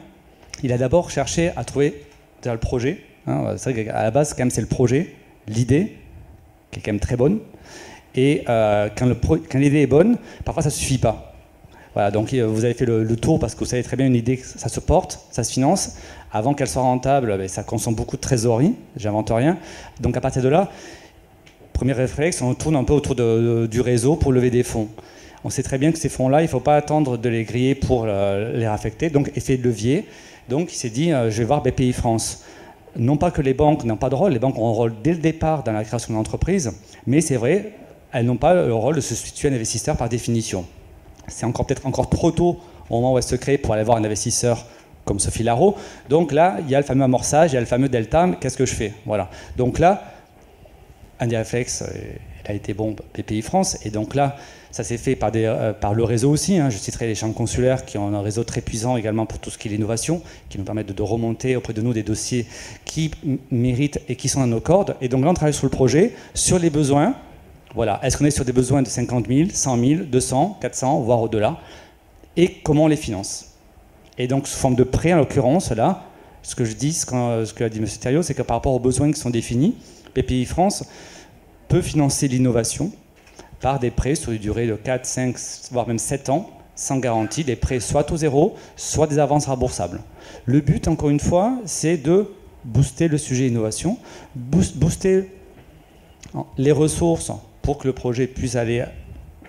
il 0.64 0.72
a 0.74 0.78
d'abord 0.78 1.12
cherché 1.12 1.52
à 1.56 1.64
trouver 1.64 2.04
le 2.46 2.58
projet. 2.58 3.00
Hein, 3.28 3.54
c'est 3.58 3.72
vrai 3.72 3.86
qu'à 3.86 4.04
la 4.04 4.12
base, 4.12 4.34
quand 4.34 4.40
même, 4.40 4.52
c'est 4.52 4.62
le 4.62 4.68
projet, 4.68 5.16
l'idée, 5.48 5.96
qui 6.72 6.80
est 6.80 6.82
quand 6.84 6.92
même 6.92 7.00
très 7.00 7.16
bonne. 7.16 7.40
Et 8.16 8.43
euh, 8.47 8.89
quand 8.95 9.07
l'idée 9.55 9.82
est 9.82 9.88
bonne, 9.88 10.18
parfois 10.45 10.64
ça 10.64 10.70
ne 10.70 10.74
suffit 10.74 10.97
pas. 10.97 11.34
Voilà, 11.93 12.09
donc 12.09 12.34
vous 12.34 12.66
avez 12.66 12.74
fait 12.74 12.86
le, 12.86 13.16
tour 13.16 13.39
parce 13.39 13.53
que 13.53 13.59
vous 13.59 13.66
savez 13.66 13.84
très 13.84 13.95
bien 13.95 14.07
une 14.07 14.16
idée, 14.16 14.38
ça 14.38 14.68
se 14.68 14.80
porte, 14.80 15.20
ça 15.30 15.43
se 15.43 15.51
finance 15.51 15.97
avant 16.32 16.55
qu'elle 16.55 16.68
soit 16.68 16.82
rentable, 16.82 17.38
ben, 17.38 17.47
ça 17.47 17.61
consomme 17.61 17.93
beaucoup 17.93 18.16
de 18.16 18.22
trésorerie, 18.22 18.74
j'invente 18.97 19.30
rien. 19.30 19.59
Donc 20.01 20.18
à 20.18 20.22
partir 20.22 20.41
de 20.41 20.49
là, 20.49 20.72
premier 21.72 21.93
réflexe, 21.93 22.41
on 22.41 22.55
tourne 22.55 22.76
un 22.76 22.84
peu 22.84 22.93
autour 22.93 23.16
du 23.16 23.82
réseau 23.82 24.16
pour 24.16 24.32
lever 24.32 24.49
des 24.49 24.64
fonds. 24.64 24.88
On 25.43 25.49
sait 25.49 25.61
très 25.61 25.78
bien 25.78 25.91
que 25.91 25.99
ces 25.99 26.09
fonds-là, 26.09 26.41
il 26.41 26.45
ne 26.45 26.49
faut 26.49 26.59
pas 26.59 26.76
attendre 26.76 27.18
de 27.18 27.30
les 27.30 27.43
griller 27.43 27.76
pour 27.76 28.05
euh, 28.07 28.57
les 28.57 28.66
affecter, 28.66 29.09
donc 29.09 29.32
effet 29.36 29.57
de 29.57 29.64
levier. 29.64 30.05
Donc 30.49 30.74
il 30.74 30.76
s'est 30.76 30.89
dit, 30.89 31.11
euh, 31.11 31.30
je 31.30 31.38
vais 31.39 31.43
voir 31.43 31.61
BPI 31.61 31.93
France. 31.93 32.43
Non 32.95 33.18
pas 33.18 33.30
que 33.30 33.41
les 33.41 33.53
banques 33.53 33.84
n'ont 33.84 33.97
pas 33.97 34.09
de 34.09 34.16
rôle, 34.16 34.32
les 34.32 34.39
banques 34.39 34.57
ont 34.57 34.70
un 34.70 34.74
rôle 34.74 34.93
dès 35.03 35.11
le 35.11 35.18
départ 35.18 35.64
dans 35.64 35.74
la 35.74 35.84
création 35.84 36.14
d'entreprise, 36.14 36.72
mais 37.05 37.22
c'est 37.22 37.36
vrai, 37.36 37.74
elles 38.14 38.26
n'ont 38.26 38.38
pas 38.38 38.53
le 38.53 38.74
rôle 38.74 38.95
de 38.95 39.01
se 39.01 39.16
situer 39.16 39.49
un 39.49 39.53
investisseur 39.53 39.97
par 39.97 40.07
définition. 40.07 40.66
C'est 41.28 41.45
encore 41.45 41.66
peut-être 41.66 41.86
encore 41.86 42.09
trop 42.09 42.32
tôt 42.32 42.59
au 42.89 42.95
moment 42.95 43.14
où 43.14 43.18
elles 43.18 43.24
se 43.24 43.36
créent 43.36 43.57
pour 43.57 43.74
aller 43.74 43.84
voir 43.84 43.97
un 43.97 44.03
investisseur 44.03 44.66
comme 45.05 45.20
Sophie 45.20 45.43
Laro. 45.43 45.76
Donc 46.09 46.32
là, 46.32 46.57
il 46.61 46.70
y 46.70 46.76
a 46.76 46.80
le 46.80 46.86
fameux 46.86 47.03
amorçage, 47.03 47.51
il 47.51 47.55
y 47.55 47.57
a 47.57 47.61
le 47.61 47.66
fameux 47.66 47.89
delta, 47.89 48.30
qu'est-ce 48.39 48.57
que 48.57 48.66
je 48.66 48.74
fais? 48.74 48.93
Voilà. 49.05 49.30
Donc 49.57 49.80
là, 49.80 50.03
un 51.20 51.28
des 51.28 51.38
réflexes, 51.38 51.84
euh, 51.84 52.14
il 52.45 52.51
a 52.51 52.53
été 52.53 52.74
bon 52.74 52.95
PPI 53.14 53.41
France, 53.41 53.78
et 53.84 53.89
donc 53.89 54.16
là, 54.16 54.36
ça 54.72 54.84
s'est 54.84 54.97
fait 54.97 55.16
par, 55.16 55.32
euh, 55.36 55.74
le 55.93 56.03
réseau 56.03 56.32
aussi. 56.32 56.57
Hein. 56.57 56.70
Je 56.70 56.78
citerai 56.78 57.07
les 57.07 57.16
chambres 57.16 57.36
consulaires 57.36 57.86
qui 57.86 57.97
ont 57.97 58.14
un 58.14 58.22
réseau 58.22 58.43
très 58.43 58.61
puissant 58.61 58.97
également 58.97 59.26
pour 59.26 59.39
tout 59.39 59.49
ce 59.49 59.57
qui 59.57 59.68
est 59.68 59.72
l'innovation, 59.72 60.22
qui 60.49 60.57
nous 60.57 60.64
permettent 60.64 60.91
de, 60.91 61.03
remonter 61.03 61.55
auprès 61.55 61.74
de 61.74 61.82
nous 61.82 61.93
des 61.93 62.03
dossiers 62.03 62.47
qui 62.84 63.11
méritent 63.51 64.01
et 64.09 64.16
qui 64.16 64.30
sont 64.30 64.39
dans 64.39 64.47
nos 64.47 64.59
cordes. 64.59 64.95
Et 64.99 65.09
donc 65.09 65.24
là, 65.24 65.30
on 65.30 65.34
travaille 65.34 65.53
sur 65.53 65.66
le 65.66 65.72
projet, 65.72 66.14
sur 66.34 66.59
les 66.59 66.70
besoins. 66.70 67.16
Voilà. 67.76 68.00
Est-ce 68.04 68.18
qu'on 68.18 68.26
est 68.26 68.32
sur 68.32 68.46
des 68.46 68.54
besoins 68.54 68.82
de 68.82 68.88
50 68.88 69.28
000, 69.28 69.50
100 69.52 69.80
000, 69.80 70.04
200, 70.04 70.58
400, 70.62 71.00
voire 71.02 71.22
au-delà? 71.22 71.58
Et 72.38 72.56
comment 72.64 72.86
on 72.86 72.88
les 72.88 72.96
finance? 72.96 73.54
Et 74.18 74.28
donc, 74.28 74.48
sous 74.48 74.58
forme 74.58 74.76
de 74.76 74.84
prêt, 74.84 75.14
en 75.14 75.18
l'occurrence, 75.18 75.72
là, 75.72 76.04
ce 76.44 76.56
que 76.56 76.66
je 76.66 76.76
dis, 76.76 76.94
ce 76.94 77.06
que, 77.06 77.64
a 77.64 77.70
dit 77.70 77.80
M. 77.80 77.88
Thériault, 77.88 78.22
c'est 78.22 78.34
que 78.34 78.42
par 78.42 78.58
rapport 78.58 78.74
aux 78.74 78.80
besoins 78.80 79.12
qui 79.12 79.20
sont 79.20 79.30
définis, 79.30 79.76
BPI 80.16 80.46
France 80.46 80.84
peut 81.68 81.82
financer 81.82 82.28
l'innovation 82.28 82.92
par 83.60 83.80
des 83.80 83.92
prêts 83.92 84.16
sur 84.16 84.32
une 84.32 84.40
durée 84.40 84.68
de 84.68 84.76
4, 84.76 85.06
5, 85.06 85.36
voire 85.72 85.88
même 85.88 85.98
7 85.98 86.30
ans, 86.30 86.50
sans 86.76 86.98
garantie, 86.98 87.44
des 87.44 87.56
prêts 87.56 87.80
soit 87.80 88.12
au 88.12 88.18
zéro, 88.18 88.56
soit 88.76 89.08
des 89.08 89.20
avances 89.20 89.46
remboursables. 89.46 90.02
Le 90.46 90.60
but, 90.60 90.88
encore 90.88 91.10
une 91.10 91.20
fois, 91.20 91.58
c'est 91.66 91.98
de 91.98 92.30
booster 92.66 93.08
le 93.08 93.18
sujet 93.18 93.48
innovation, 93.48 93.98
booster 94.36 95.30
les 96.58 96.72
ressources 96.72 97.32
pour 97.64 97.80
que 97.80 97.88
le 97.88 97.93
projet 97.93 98.28
puisse 98.28 98.55
aller 98.55 98.86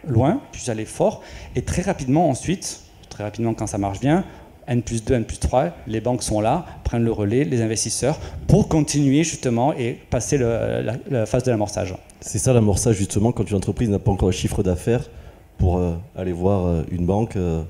loin, 0.06 0.40
puisse 0.52 0.70
aller 0.70 0.86
fort, 0.86 1.22
et 1.54 1.62
très 1.62 1.82
rapidement 1.82 2.30
ensuite, 2.30 2.80
très 3.10 3.24
rapidement 3.24 3.52
quand 3.52 3.66
ça 3.66 3.76
marche 3.76 4.00
bien, 4.00 4.24
N 4.66 4.82
plus 4.82 5.04
2, 5.04 5.14
N 5.14 5.24
plus 5.24 5.38
3, 5.38 5.74
les 5.86 6.00
banques 6.00 6.22
sont 6.22 6.40
là, 6.40 6.64
prennent 6.84 7.04
le 7.04 7.12
relais, 7.12 7.44
les 7.44 7.60
investisseurs, 7.60 8.18
pour 8.46 8.68
continuer 8.68 9.24
justement 9.24 9.74
et 9.74 9.98
passer 10.10 10.38
la, 10.38 11.26
phase 11.26 11.42
de 11.42 11.50
l'amorçage. 11.50 11.94
C'est 12.20 12.38
ça 12.38 12.52
l'amorçage 12.52 12.96
justement 12.96 13.32
quand 13.32 13.50
une 13.50 13.56
entreprise 13.56 13.90
n'a 13.90 13.98
pas 13.98 14.10
encore 14.10 14.28
le 14.28 14.34
chiffre 14.34 14.62
d'affaires 14.62 15.10
pour 15.58 15.78
euh, 15.78 15.94
aller 16.16 16.32
voir 16.32 16.66
euh, 16.66 16.82
une 16.90 17.04
banque 17.04 17.36
euh, 17.36 17.62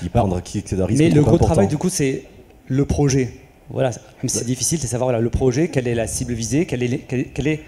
qui 0.00 0.08
prendra 0.08 0.40
qui 0.40 0.58
risque 0.60 0.98
Mais 0.98 1.10
le 1.10 1.22
gros 1.22 1.38
travail 1.38 1.68
du 1.68 1.76
coup 1.76 1.90
c'est 1.90 2.24
le 2.68 2.84
projet. 2.86 3.34
Voilà, 3.70 3.90
même 3.90 4.28
si 4.28 4.38
c'est 4.38 4.44
difficile, 4.44 4.78
c'est 4.78 4.86
savoir 4.86 5.18
le 5.18 5.30
projet, 5.30 5.68
quelle 5.68 5.88
est 5.88 5.94
la 5.94 6.06
cible 6.06 6.34
visée, 6.34 6.66
quelle 6.66 6.82
est, 6.82 6.98
quelle 6.98 7.48
est 7.48 7.60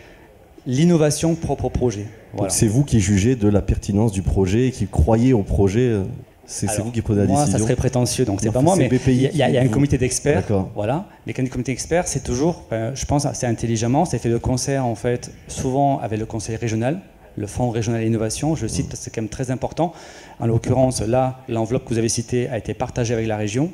l'innovation 0.66 1.34
propre 1.34 1.66
au 1.66 1.70
projet. 1.70 2.06
C'est 2.48 2.66
vous 2.66 2.84
qui 2.84 3.00
jugez 3.00 3.36
de 3.36 3.48
la 3.48 3.62
pertinence 3.62 4.12
du 4.12 4.22
projet 4.22 4.68
et 4.68 4.70
qui 4.70 4.86
croyez 4.86 5.32
au 5.32 5.42
projet 5.42 6.00
c'est 6.46 6.80
vous 6.80 6.90
qui 6.90 7.00
prenez 7.00 7.20
la 7.20 7.26
moi, 7.26 7.40
décision. 7.40 7.58
ça 7.58 7.64
serait 7.64 7.76
prétentieux, 7.76 8.24
donc 8.24 8.40
c'est 8.42 8.50
pas 8.50 8.60
moi, 8.60 8.76
mais 8.76 8.88
il 9.06 9.36
y, 9.36 9.42
a 9.42 9.60
un 9.60 9.68
comité 9.68 9.98
d'experts. 9.98 10.44
Voilà. 10.74 11.06
Les 11.26 11.32
comités 11.32 11.72
d'experts, 11.72 12.06
c'est 12.06 12.22
toujours, 12.22 12.64
je 12.70 13.04
pense, 13.06 13.26
assez 13.26 13.46
intelligemment, 13.46 14.04
c'est 14.04 14.18
fait 14.18 14.30
de 14.30 14.38
concert 14.38 14.84
en 14.84 14.94
fait, 14.94 15.30
souvent 15.48 15.98
avec 16.00 16.18
le 16.18 16.26
conseil 16.26 16.56
régional, 16.56 17.00
le 17.36 17.46
fonds 17.46 17.70
régional 17.70 18.02
d'innovation. 18.02 18.54
Je 18.54 18.66
cite 18.66 18.88
parce 18.88 19.00
que 19.00 19.04
c'est 19.04 19.10
quand 19.10 19.22
même 19.22 19.28
très 19.28 19.50
important. 19.50 19.92
En 20.38 20.46
l'occurrence, 20.46 21.00
là, 21.00 21.40
l'enveloppe 21.48 21.84
que 21.84 21.90
vous 21.90 21.98
avez 21.98 22.08
citée 22.08 22.48
a 22.48 22.58
été 22.58 22.74
partagée 22.74 23.14
avec 23.14 23.26
la 23.26 23.36
région. 23.36 23.70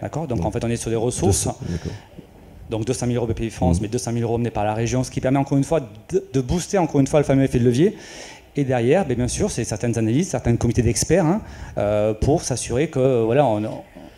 D'accord. 0.00 0.28
Donc 0.28 0.44
en 0.44 0.50
fait, 0.50 0.64
on 0.64 0.68
est 0.68 0.76
sur 0.76 0.90
des 0.90 0.96
ressources. 0.96 1.48
Donc 2.72 2.84
200 2.84 3.06
000 3.06 3.16
euros 3.16 3.32
BPI 3.32 3.50
France, 3.50 3.78
mmh. 3.78 3.82
mais 3.82 3.88
200 3.88 4.12
000 4.14 4.22
euros 4.24 4.38
menés 4.38 4.50
par 4.50 4.64
la 4.64 4.74
région, 4.74 5.04
ce 5.04 5.10
qui 5.10 5.20
permet 5.20 5.38
encore 5.38 5.58
une 5.58 5.64
fois 5.64 5.80
de, 6.10 6.24
de 6.32 6.40
booster 6.40 6.78
encore 6.78 7.00
une 7.00 7.06
fois 7.06 7.20
le 7.20 7.24
fameux 7.24 7.44
effet 7.44 7.60
de 7.60 7.64
levier. 7.64 7.96
Et 8.54 8.64
derrière, 8.64 9.06
ben, 9.06 9.16
bien 9.16 9.28
sûr, 9.28 9.50
c'est 9.50 9.64
certaines 9.64 9.96
analyses, 9.96 10.28
certains 10.28 10.56
comités 10.56 10.82
d'experts 10.82 11.24
hein, 11.24 11.40
euh, 11.78 12.12
pour 12.12 12.42
s'assurer 12.42 12.88
que 12.88 13.22
voilà, 13.22 13.46
on, 13.46 13.62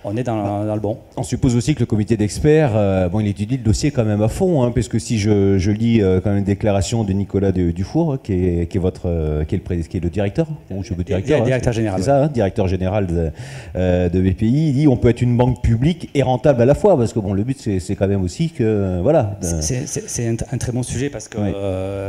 on 0.04 0.16
est 0.16 0.22
dans, 0.22 0.74
le 0.74 0.80
bon. 0.80 0.98
On 1.16 1.22
suppose 1.22 1.56
aussi 1.56 1.74
que 1.74 1.80
le 1.80 1.86
comité 1.86 2.16
d'experts, 2.16 2.72
euh, 2.74 3.08
bon, 3.08 3.20
il 3.20 3.28
étudie 3.28 3.56
le 3.56 3.62
dossier 3.62 3.90
quand 3.90 4.04
même 4.04 4.20
à 4.20 4.28
fond, 4.28 4.62
hein, 4.62 4.70
puisque 4.70 5.00
si 5.00 5.18
je, 5.18 5.58
je 5.58 5.70
lis 5.70 6.02
euh, 6.02 6.20
quand 6.20 6.30
même 6.30 6.40
une 6.40 6.44
déclaration 6.44 7.04
de 7.04 7.12
Nicolas 7.12 7.52
Dufour, 7.52 8.18
qui 8.22 8.32
est, 8.34 8.66
qui 8.70 8.76
est 8.76 8.80
votre, 8.80 9.06
euh, 9.06 9.44
qui 9.44 9.54
est 9.54 9.68
le, 9.68 9.82
qui 9.82 9.96
est 9.96 10.00
le 10.00 10.10
directeur, 10.10 10.46
ou 10.70 10.82
je 10.82 10.92
directeur, 10.94 11.40
hein, 11.40 11.44
directeur 11.44 11.72
général, 11.72 12.00
c'est 12.00 12.06
ça, 12.06 12.24
hein, 12.24 12.28
directeur 12.28 12.68
général 12.68 13.06
de, 13.06 13.30
de, 13.74 14.20
BPI, 14.20 14.68
il 14.68 14.74
dit 14.74 14.88
on 14.88 14.96
peut 14.96 15.08
être 15.08 15.22
une 15.22 15.36
banque 15.36 15.62
publique 15.62 16.10
et 16.14 16.22
rentable 16.22 16.60
à 16.60 16.66
la 16.66 16.74
fois, 16.74 16.96
parce 16.98 17.12
que 17.12 17.18
bon, 17.18 17.32
le 17.32 17.42
but 17.42 17.58
c'est 17.80 17.96
quand 17.96 18.08
même 18.08 18.22
aussi 18.22 18.50
que 18.50 19.00
voilà. 19.02 19.38
C'est 19.40 20.28
un, 20.28 20.58
très 20.58 20.72
bon 20.72 20.82
sujet 20.82 21.08
parce 21.08 21.28
que 21.28 21.38
oui. 21.38 21.52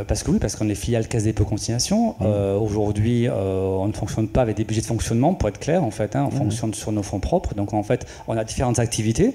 parce 0.06 0.22
que 0.22 0.30
oui, 0.30 0.38
parce 0.38 0.56
qu'on 0.56 0.68
est 0.68 0.74
filiale 0.74 1.08
Caisse 1.08 1.24
dépôt 1.24 1.44
consignation. 1.44 2.14
Mmh. 2.20 2.26
Aujourd'hui, 2.60 3.28
on 3.30 3.88
ne 3.88 3.92
fonctionne 3.92 4.28
pas 4.28 4.42
avec 4.42 4.56
des 4.56 4.64
budgets 4.64 4.82
de 4.82 4.86
fonctionnement, 4.86 5.34
pour 5.34 5.48
être 5.48 5.58
clair 5.58 5.82
en 5.82 5.90
fait, 5.90 6.14
on 6.14 6.28
mmh. 6.28 6.30
fonctionne 6.32 6.74
sur 6.74 6.92
nos 6.92 7.02
fonds 7.02 7.20
propres, 7.20 7.54
donc 7.54 7.72
fait, 7.86 8.06
on 8.28 8.36
a 8.36 8.44
différentes 8.44 8.78
activités. 8.78 9.32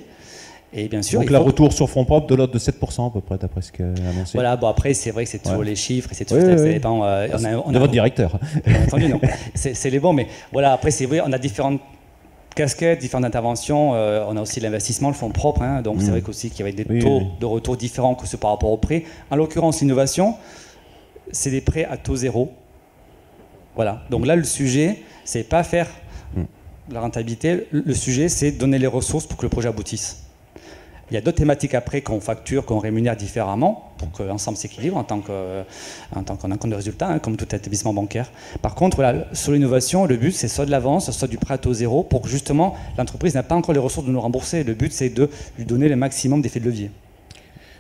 Et 0.74 0.88
bien 0.88 1.02
sûr. 1.02 1.20
Donc, 1.20 1.30
le 1.30 1.38
retour 1.38 1.74
sur 1.74 1.90
fonds 1.90 2.06
propres 2.06 2.28
de 2.28 2.36
l'ordre 2.36 2.54
de 2.54 2.60
7% 2.60 3.08
à 3.08 3.12
peu 3.12 3.20
près, 3.20 3.38
d'après 3.38 3.62
ce 3.62 3.74
qu'a 3.74 3.84
annoncé. 3.84 4.32
Voilà, 4.36 4.56
bon, 4.56 4.68
après, 4.68 4.94
c'est 4.94 5.12
vrai 5.12 5.26
que 5.26 5.30
c'est 5.30 5.40
toujours 5.44 5.64
les 5.64 5.76
chiffres 5.76 6.10
et 6.12 6.16
c'est 6.16 6.30
ça 6.30 6.56
dépend, 6.56 7.04
euh, 7.04 7.28
on 7.34 7.44
a, 7.44 7.56
on 7.58 7.72
de 7.72 7.78
votre 7.80 7.92
directeur. 7.92 8.40
Bien 8.66 8.84
entendu, 8.84 9.10
non. 9.10 9.20
C'est 9.54 9.90
les 9.90 10.00
bons, 10.00 10.14
mais 10.14 10.28
voilà, 10.54 10.72
après, 10.72 10.92
c'est 10.92 11.06
vrai, 11.06 11.20
on 11.26 11.32
a 11.34 11.38
différentes 11.38 11.82
casquettes, 12.56 13.00
différentes 13.00 13.26
interventions. 13.26 13.96
Euh, 13.96 14.24
on 14.30 14.38
a 14.38 14.42
aussi 14.42 14.62
l'investissement, 14.62 15.10
le 15.10 15.14
fonds 15.14 15.30
propre. 15.32 15.62
hein. 15.62 15.82
donc 15.82 15.98
Mm. 15.98 16.02
c'est 16.02 16.12
vrai 16.12 16.22
qu'aussi 16.22 16.50
qu'il 16.50 16.60
y 16.60 16.70
avait 16.70 16.72
des 16.72 16.86
Oui, 16.90 17.00
taux 17.00 17.22
de 17.40 17.46
retour 17.46 17.76
différents 17.76 18.16
que 18.16 18.26
ceux 18.26 18.38
par 18.38 18.52
rapport 18.52 18.72
aux 18.72 18.78
prêts. 18.78 19.04
En 19.30 19.36
l'occurrence, 19.36 19.82
l'innovation, 19.82 20.36
c'est 21.34 21.52
des 21.52 21.62
prêts 21.62 21.84
à 21.84 21.98
taux 21.98 22.16
zéro. 22.16 22.50
Voilà. 23.76 24.04
Donc 24.10 24.26
là, 24.26 24.36
le 24.38 24.44
sujet, 24.46 25.00
c'est 25.26 25.44
pas 25.44 25.64
faire 25.64 25.88
Mm. 26.34 26.44
La 26.94 27.02
rentabilité. 27.02 27.68
Le 27.72 27.94
sujet, 27.94 28.30
c'est 28.30 28.52
donner 28.52 28.80
les 28.80 28.88
ressources 28.88 29.26
pour 29.26 29.38
que 29.38 29.46
le 29.46 29.50
projet 29.50 29.68
aboutisse. 29.68 30.24
Il 31.10 31.16
y 31.16 31.18
a 31.18 31.22
d'autres 31.22 31.40
thématiques 31.40 31.74
après 31.74 32.02
qu'on 32.02 32.22
facture, 32.22 32.66
qu'on 32.66 32.80
rémunère 32.80 33.18
différemment 33.18 33.92
pour 33.98 34.14
que 34.14 34.24
l'ensemble 34.24 34.58
s'équilibre 34.58 34.96
en 34.96 35.04
tant 35.04 35.20
qu'on 35.20 35.32
a 36.16 36.54
un 36.54 36.58
compte 36.58 36.72
de 36.72 36.76
résultat, 36.76 37.10
hein, 37.10 37.20
comme 37.20 37.36
tout 37.36 37.54
établissement 37.54 37.94
bancaire. 37.94 38.32
Par 38.62 38.76
contre, 38.76 38.96
voilà, 38.96 39.26
sur 39.34 39.52
l'innovation, 39.52 40.06
le 40.06 40.16
but 40.16 40.32
c'est 40.32 40.48
soit 40.48 40.66
de 40.66 40.72
l'avance, 40.72 41.12
soit 41.12 41.28
du 41.28 41.38
prêt 41.38 41.56
à 41.56 41.58
taux 41.58 41.74
zéro 41.74 42.04
pour 42.04 42.22
que 42.22 42.30
justement 42.30 42.76
l'entreprise 42.98 43.36
n'a 43.36 43.44
pas 43.44 43.56
encore 43.56 43.74
les 43.74 43.82
ressources 43.82 44.08
de 44.08 44.12
nous 44.14 44.22
rembourser. 44.22 44.64
Le 44.64 44.74
but 44.74 44.94
c'est 44.94 45.10
de 45.10 45.30
lui 45.58 45.66
donner 45.66 45.90
le 45.90 45.98
maximum 45.98 46.42
d'effet 46.42 46.62
de 46.62 46.66
levier. 46.66 46.92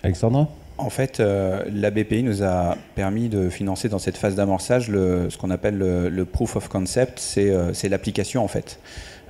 Alexandra? 0.03 0.49
En 0.81 0.89
fait, 0.89 1.19
euh, 1.19 1.63
la 1.71 1.91
BPI 1.91 2.23
nous 2.23 2.41
a 2.41 2.75
permis 2.95 3.29
de 3.29 3.49
financer 3.49 3.87
dans 3.87 3.99
cette 3.99 4.17
phase 4.17 4.33
d'amorçage 4.33 4.87
ce 4.87 5.37
qu'on 5.37 5.51
appelle 5.51 5.77
le, 5.77 6.25
proof 6.25 6.55
of 6.55 6.69
concept, 6.69 7.19
c'est 7.19 7.51
euh, 7.51 7.71
l'application 7.89 8.43
en 8.43 8.47
fait. 8.47 8.79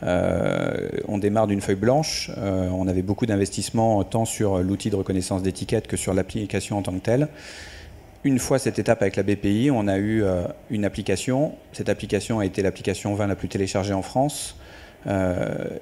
Euh, 0.04 0.88
on 1.10 1.18
démarre 1.18 1.48
d'une 1.48 1.60
feuille 1.60 1.76
blanche, 1.76 2.32
on 2.38 2.88
avait 2.88 3.02
beaucoup 3.02 3.26
d'investissements 3.26 4.04
tant 4.06 4.24
sur 4.24 4.60
l'outil 4.60 4.90
de 4.90 4.96
reconnaissance 4.96 5.44
d'étiquette 5.44 5.88
que 5.88 5.98
sur 5.98 6.14
l'application 6.14 6.78
en 6.78 6.82
tant 6.84 6.94
que 6.94 7.04
telle. 7.04 7.28
Une 8.24 8.40
fois 8.40 8.58
cette 8.58 8.80
étape 8.80 9.02
avec 9.02 9.18
la 9.18 9.24
BPI, 9.24 9.72
on 9.72 9.88
a 9.90 9.98
eu 9.98 10.24
une 10.70 10.86
application. 10.86 11.54
Cette 11.74 11.90
application 11.90 12.40
a 12.40 12.46
été 12.46 12.62
l'application 12.62 13.14
20 13.14 13.28
la 13.28 13.36
plus 13.36 13.50
téléchargée 13.50 13.94
en 13.94 14.04
France. 14.04 14.56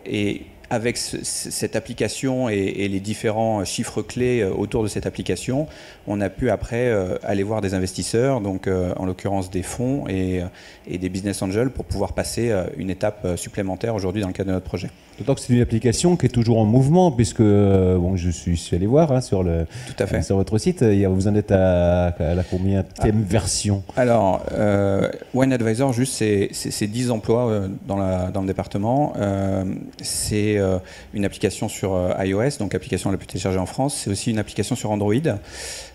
Et 0.05 0.45
avec 0.69 0.97
cette 0.97 1.75
application 1.75 2.49
et, 2.49 2.87
les 2.87 2.99
différents 2.99 3.65
chiffres 3.65 4.01
clés 4.01 4.41
euh, 4.41 4.51
autour 4.51 4.83
de 4.83 4.87
cette 4.87 5.05
application, 5.05 5.67
on 6.07 6.21
a 6.21 6.29
pu 6.29 6.49
après 6.49 6.87
euh, 6.87 7.17
aller 7.23 7.43
voir 7.43 7.61
des 7.61 7.73
investisseurs, 7.73 8.41
donc 8.41 8.67
euh, 8.67 8.93
en 8.97 9.05
l'occurrence 9.05 9.49
des 9.49 9.63
fonds 9.63 10.07
et, 10.07 10.41
des 10.89 11.09
business 11.09 11.41
angels 11.41 11.69
pour 11.69 11.85
pouvoir 11.85 12.13
passer 12.13 12.51
une 12.77 12.89
étape 12.89 13.27
supplémentaire 13.35 13.95
aujourd'hui 13.95 14.21
dans 14.21 14.27
le 14.27 14.33
cadre 14.33 14.49
de 14.49 14.53
notre 14.53 14.65
projet. 14.65 14.89
D'autant 15.19 15.35
que 15.35 15.41
c'est 15.41 15.53
une 15.53 15.61
application 15.61 16.15
qui 16.15 16.25
est 16.27 16.29
toujours 16.29 16.59
en 16.59 16.65
mouvement, 16.65 17.11
puisque 17.11 17.41
euh, 17.41 17.97
bon, 17.97 18.15
je 18.15 18.29
suis, 18.29 18.55
je 18.55 18.61
suis 18.61 18.75
allé 18.75 18.85
voir 18.85 19.11
hein, 19.11 19.21
sur, 19.21 19.43
le, 19.43 19.65
Tout 19.87 20.01
à 20.03 20.07
fait. 20.07 20.21
sur 20.21 20.37
votre 20.37 20.57
site, 20.57 20.81
a- 20.81 21.09
vous 21.09 21.27
en 21.27 21.35
êtes 21.35 21.51
à, 21.51 22.07
à 22.07 22.33
la 22.35 22.43
combien 22.43 22.83
thème 22.83 23.21
version 23.23 23.83
Alors, 23.97 24.41
euh, 24.53 25.09
Wine 25.33 25.51
Advisor, 25.53 25.91
juste, 25.93 26.13
c'est 26.13 26.49
c'est- 26.53 26.71
c'est 26.71 26.87
10 26.87 27.11
emplois 27.11 27.49
euh, 27.49 27.67
dans, 27.87 27.97
la, 27.97 28.31
dans 28.31 28.41
le 28.41 28.47
département. 28.47 29.13
Euh, 29.17 29.65
c'est 30.01 30.57
euh, 30.57 30.77
une 31.13 31.25
application 31.25 31.67
sur 31.67 31.93
euh, 31.93 32.13
iOS, 32.23 32.57
donc 32.59 32.73
l'application 32.73 33.11
la 33.11 33.17
plus 33.17 33.27
téléchargée 33.27 33.59
en 33.59 33.65
France. 33.65 33.95
C'est 34.03 34.09
aussi 34.09 34.31
une 34.31 34.39
application 34.39 34.75
sur 34.75 34.89
Android. 34.91 35.13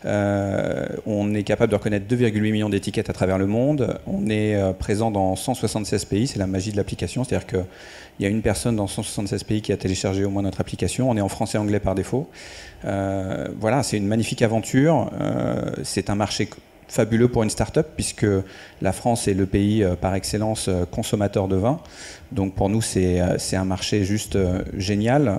Euh, 0.04 0.86
on 1.06 1.34
est 1.34 1.44
capable 1.44 1.70
de 1.70 1.76
reconnaître 1.76 2.06
2,8 2.14 2.40
millions 2.52 2.68
d'étiquettes 2.68 3.08
à 3.10 3.12
travers 3.12 3.38
le 3.38 3.46
monde. 3.46 3.98
On 4.06 4.28
est 4.28 4.54
euh, 4.54 4.72
présent 4.72 5.10
dans 5.10 5.34
176 5.34 6.04
pays. 6.04 6.26
C'est 6.26 6.38
la 6.38 6.46
magie 6.46 6.72
de 6.72 6.76
l'application. 6.76 7.24
C'est-à-dire 7.24 7.46
qu'il 8.16 8.24
y 8.24 8.26
a 8.26 8.30
une 8.30 8.42
personne 8.42 8.76
dans 8.76 8.86
176 8.86 9.44
pays 9.44 9.62
qui 9.62 9.72
a 9.72 9.76
téléchargé 9.76 10.24
au 10.24 10.30
moins 10.30 10.42
notre 10.42 10.60
application. 10.60 11.10
On 11.10 11.16
est 11.16 11.20
en 11.20 11.28
français 11.28 11.58
et 11.58 11.60
anglais 11.60 11.80
par 11.80 11.94
défaut. 11.94 12.28
Euh, 12.84 13.48
voilà, 13.58 13.82
c'est 13.82 13.96
une 13.96 14.06
magnifique 14.06 14.42
aventure. 14.42 15.10
Euh, 15.20 15.72
c'est 15.82 16.10
un 16.10 16.14
marché 16.14 16.48
fabuleux 16.86 17.28
pour 17.28 17.42
une 17.42 17.50
start-up 17.50 17.88
puisque 17.96 18.26
la 18.82 18.92
France 18.92 19.26
est 19.26 19.34
le 19.34 19.46
pays 19.46 19.82
euh, 19.82 19.96
par 19.96 20.14
excellence 20.14 20.68
consommateur 20.90 21.48
de 21.48 21.56
vin. 21.56 21.80
Donc 22.30 22.54
pour 22.54 22.68
nous, 22.68 22.82
c'est 22.82 23.20
un 23.20 23.64
marché 23.64 24.04
juste 24.04 24.38
génial 24.76 25.38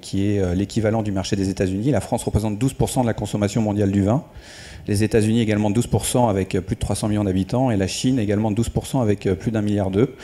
qui 0.00 0.28
est 0.28 0.54
l'équivalent 0.54 1.02
du 1.02 1.10
marché 1.10 1.34
des 1.36 1.48
États-Unis. 1.48 1.90
La 1.90 2.00
France 2.00 2.22
représente 2.24 2.62
12% 2.62 3.02
de 3.02 3.06
la 3.06 3.14
consommation 3.14 3.60
mondiale 3.60 3.90
du 3.90 4.02
vin. 4.02 4.24
Les 4.86 5.04
États-Unis 5.04 5.40
également 5.40 5.70
12% 5.70 6.28
avec 6.28 6.50
plus 6.60 6.76
de 6.76 6.80
300 6.80 7.08
millions 7.08 7.24
d'habitants 7.24 7.70
et 7.70 7.76
la 7.76 7.86
Chine 7.88 8.18
également 8.18 8.52
12% 8.52 9.02
avec 9.02 9.28
plus 9.34 9.50
d'un 9.50 9.62
milliard 9.62 9.90
d'eux. 9.90 10.14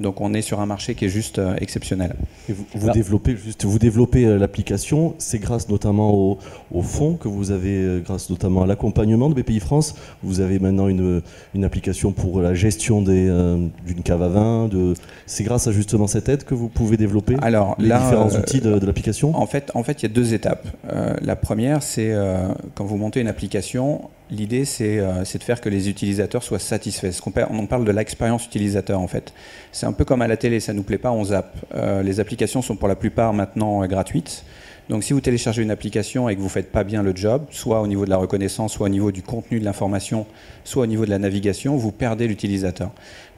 Donc 0.00 0.20
on 0.20 0.34
est 0.34 0.42
sur 0.42 0.60
un 0.60 0.66
marché 0.66 0.94
qui 0.94 1.04
est 1.04 1.08
juste 1.08 1.38
euh, 1.38 1.54
exceptionnel. 1.60 2.16
Et 2.48 2.52
vous, 2.52 2.64
vous 2.74 2.90
développez 2.90 3.36
juste, 3.36 3.64
vous 3.64 3.78
développez 3.78 4.24
euh, 4.24 4.38
l'application. 4.38 5.14
C'est 5.18 5.38
grâce 5.38 5.68
notamment 5.68 6.12
au, 6.12 6.38
au 6.72 6.82
fonds 6.82 7.14
que 7.14 7.28
vous 7.28 7.52
avez, 7.52 7.76
euh, 7.76 8.00
grâce 8.00 8.28
notamment 8.28 8.62
à 8.62 8.66
l'accompagnement 8.66 9.30
de 9.30 9.34
BPI 9.40 9.60
France. 9.60 9.94
Vous 10.22 10.40
avez 10.40 10.58
maintenant 10.58 10.88
une, 10.88 11.22
une 11.54 11.64
application 11.64 12.12
pour 12.12 12.40
la 12.40 12.54
gestion 12.54 13.04
euh, 13.06 13.66
d'une 13.86 14.02
cave 14.02 14.22
à 14.22 14.28
vin. 14.28 14.68
De, 14.68 14.94
c'est 15.26 15.44
grâce 15.44 15.66
à 15.68 15.72
justement 15.72 16.06
cette 16.06 16.28
aide 16.28 16.44
que 16.44 16.54
vous 16.54 16.68
pouvez 16.68 16.96
développer 16.96 17.36
Alors 17.42 17.76
les 17.78 17.88
là, 17.88 18.00
différents 18.00 18.34
euh, 18.34 18.40
outils 18.40 18.60
de, 18.60 18.78
de 18.78 18.86
l'application? 18.86 19.36
En 19.36 19.46
fait, 19.46 19.70
en 19.74 19.82
fait, 19.84 20.02
il 20.02 20.06
y 20.08 20.10
a 20.10 20.14
deux 20.14 20.34
étapes. 20.34 20.66
Euh, 20.90 21.14
la 21.22 21.36
première, 21.36 21.82
c'est 21.82 22.10
euh, 22.12 22.48
quand 22.74 22.84
vous 22.84 22.96
montez 22.96 23.20
une 23.20 23.28
application, 23.28 24.10
l'idée 24.30 24.64
c'est 24.64 24.98
euh, 24.98 25.24
c'est 25.24 25.38
de 25.38 25.44
faire 25.44 25.60
que 25.60 25.68
les 25.68 25.88
utilisateurs 25.88 26.42
soient 26.42 26.58
satisfaits. 26.58 27.12
On 27.50 27.66
parle 27.66 27.84
de 27.84 27.92
l'expérience 27.92 28.46
utilisateur 28.46 29.00
en 29.00 29.06
fait. 29.06 29.32
C'est 29.72 29.86
un 29.86 29.92
peu 29.92 30.04
comme 30.04 30.22
à 30.22 30.28
la 30.28 30.36
télé, 30.36 30.60
ça 30.60 30.72
nous 30.72 30.82
plaît 30.82 30.98
pas, 30.98 31.12
on 31.12 31.24
zappe. 31.24 31.56
Euh, 31.74 32.02
les 32.02 32.20
applications 32.20 32.62
sont 32.62 32.76
pour 32.76 32.88
la 32.88 32.96
plupart 32.96 33.32
maintenant 33.32 33.82
euh, 33.82 33.86
gratuites. 33.86 34.44
Donc 34.88 35.02
si 35.02 35.14
vous 35.14 35.20
téléchargez 35.20 35.62
une 35.62 35.70
application 35.70 36.28
et 36.28 36.36
que 36.36 36.40
vous 36.40 36.48
faites 36.50 36.70
pas 36.70 36.84
bien 36.84 37.02
le 37.02 37.16
job, 37.16 37.46
soit 37.50 37.80
au 37.80 37.86
niveau 37.86 38.04
de 38.04 38.10
la 38.10 38.18
reconnaissance, 38.18 38.74
soit 38.74 38.86
au 38.86 38.90
niveau 38.90 39.12
du 39.12 39.22
contenu 39.22 39.58
de 39.58 39.64
l'information, 39.64 40.26
soit 40.62 40.82
au 40.82 40.86
niveau 40.86 41.06
de 41.06 41.10
la 41.10 41.18
navigation, 41.18 41.76
vous 41.76 41.90
perdez 41.90 42.28
l'utilisateur. 42.28 42.90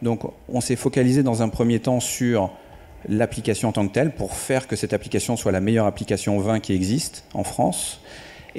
Donc 0.02 0.22
on 0.48 0.60
s'est 0.60 0.76
focalisé 0.76 1.22
dans 1.22 1.42
un 1.42 1.48
premier 1.48 1.78
temps 1.78 2.00
sur 2.00 2.50
l'application 3.08 3.68
en 3.68 3.72
tant 3.72 3.86
que 3.86 3.92
telle 3.92 4.12
pour 4.12 4.34
faire 4.34 4.66
que 4.66 4.74
cette 4.74 4.92
application 4.92 5.36
soit 5.36 5.52
la 5.52 5.60
meilleure 5.60 5.86
application 5.86 6.38
20 6.38 6.60
qui 6.60 6.72
existe 6.72 7.24
en 7.34 7.44
France. 7.44 8.00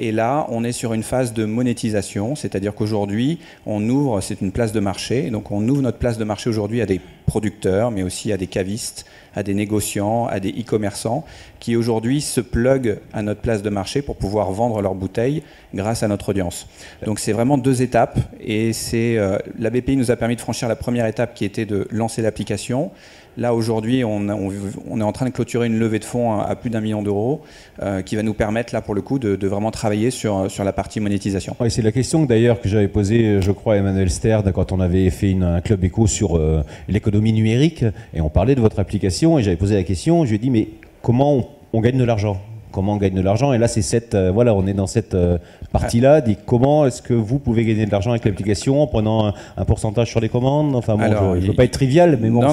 Et 0.00 0.12
là, 0.12 0.46
on 0.48 0.62
est 0.62 0.70
sur 0.70 0.92
une 0.92 1.02
phase 1.02 1.32
de 1.32 1.44
monétisation, 1.44 2.36
c'est-à-dire 2.36 2.72
qu'aujourd'hui, 2.72 3.40
on 3.66 3.86
ouvre, 3.88 4.20
c'est 4.20 4.40
une 4.40 4.52
place 4.52 4.70
de 4.70 4.78
marché, 4.78 5.28
donc 5.30 5.50
on 5.50 5.68
ouvre 5.68 5.82
notre 5.82 5.98
place 5.98 6.18
de 6.18 6.24
marché 6.24 6.48
aujourd'hui 6.48 6.80
à 6.80 6.86
des 6.86 7.00
producteurs, 7.26 7.90
mais 7.90 8.04
aussi 8.04 8.30
à 8.30 8.36
des 8.36 8.46
cavistes, 8.46 9.06
à 9.34 9.42
des 9.42 9.54
négociants, 9.54 10.26
à 10.26 10.38
des 10.38 10.50
e-commerçants, 10.50 11.24
qui 11.58 11.74
aujourd'hui 11.74 12.20
se 12.20 12.40
pluguent 12.40 12.98
à 13.12 13.22
notre 13.22 13.40
place 13.40 13.60
de 13.60 13.70
marché 13.70 14.00
pour 14.00 14.14
pouvoir 14.14 14.52
vendre 14.52 14.80
leurs 14.82 14.94
bouteilles 14.94 15.42
grâce 15.74 16.04
à 16.04 16.08
notre 16.08 16.28
audience. 16.28 16.68
Donc 17.04 17.18
c'est 17.18 17.32
vraiment 17.32 17.58
deux 17.58 17.82
étapes, 17.82 18.20
et 18.40 18.72
c'est 18.72 19.18
euh, 19.18 19.36
la 19.58 19.70
BPI 19.70 19.96
nous 19.96 20.12
a 20.12 20.16
permis 20.16 20.36
de 20.36 20.40
franchir 20.40 20.68
la 20.68 20.76
première 20.76 21.06
étape 21.06 21.34
qui 21.34 21.44
était 21.44 21.66
de 21.66 21.88
lancer 21.90 22.22
l'application. 22.22 22.92
Là, 23.38 23.54
aujourd'hui, 23.54 24.02
on, 24.02 24.28
est 24.28 25.02
en 25.02 25.12
train 25.12 25.26
de 25.26 25.30
clôturer 25.30 25.68
une 25.68 25.78
levée 25.78 26.00
de 26.00 26.04
fonds 26.04 26.40
à, 26.40 26.56
plus 26.56 26.70
d'un 26.70 26.80
million 26.80 27.04
d'euros 27.04 27.42
euh, 27.80 28.02
qui 28.02 28.16
va 28.16 28.24
nous 28.24 28.34
permettre, 28.34 28.74
là, 28.74 28.80
pour 28.80 28.96
le 28.96 29.00
coup, 29.00 29.20
de, 29.20 29.46
vraiment 29.46 29.70
travailler 29.70 30.10
sur, 30.10 30.48
la 30.58 30.72
partie 30.72 30.98
monétisation. 30.98 31.54
C'est 31.68 31.82
la 31.82 31.92
question 31.92 32.24
que, 32.24 32.28
d'ailleurs 32.28 32.60
que 32.60 32.68
j'avais 32.68 32.88
posée, 32.88 33.40
je 33.40 33.52
crois, 33.52 33.74
à 33.74 33.76
Emmanuel 33.76 34.10
Sterd 34.10 34.50
quand 34.50 34.72
on 34.72 34.80
avait 34.80 35.08
fait 35.10 35.36
un 35.40 35.60
club 35.60 35.84
éco 35.84 36.08
sur 36.08 36.36
euh, 36.36 36.64
l'économie 36.88 37.32
numérique 37.32 37.84
et 38.12 38.20
on 38.20 38.28
parlait 38.28 38.56
de 38.56 38.60
votre 38.60 38.80
application 38.80 39.38
et 39.38 39.44
j'avais 39.44 39.56
posé 39.56 39.76
la 39.76 39.84
question. 39.84 40.24
Je 40.24 40.30
lui 40.30 40.36
ai 40.36 40.40
dit 40.40 40.50
mais 40.50 40.66
comment 41.00 41.48
on 41.72 41.80
gagne 41.80 41.96
de 41.96 42.04
l'argent? 42.04 42.40
Comment 42.70 42.94
on 42.94 42.96
gagne 42.96 43.14
de 43.14 43.20
l'argent 43.22 43.52
Et 43.52 43.58
là, 43.58 43.68
c'est 43.68 43.82
cette 43.82 44.14
euh, 44.14 44.30
voilà, 44.32 44.54
on 44.54 44.66
est 44.66 44.72
dans 44.72 44.86
cette 44.86 45.14
euh, 45.14 45.38
partie-là. 45.72 46.20
Dit 46.20 46.36
comment 46.46 46.86
est-ce 46.86 47.02
que 47.02 47.14
vous 47.14 47.38
pouvez 47.38 47.64
gagner 47.64 47.86
de 47.86 47.90
l'argent 47.90 48.10
avec 48.10 48.24
l'application 48.24 48.82
en 48.82 48.86
prenant 48.86 49.26
un, 49.28 49.34
un 49.56 49.64
pourcentage 49.64 50.08
sur 50.10 50.20
les 50.20 50.28
commandes? 50.28 50.74
Enfin 50.76 50.94
bon, 50.96 51.02
Alors, 51.02 51.34
je, 51.36 51.40
je 51.40 51.46
veux 51.48 51.52
pas 51.54 51.64
être 51.64 51.72
trivial, 51.72 52.18
mais 52.20 52.30
bon, 52.30 52.40
c'est 52.42 52.48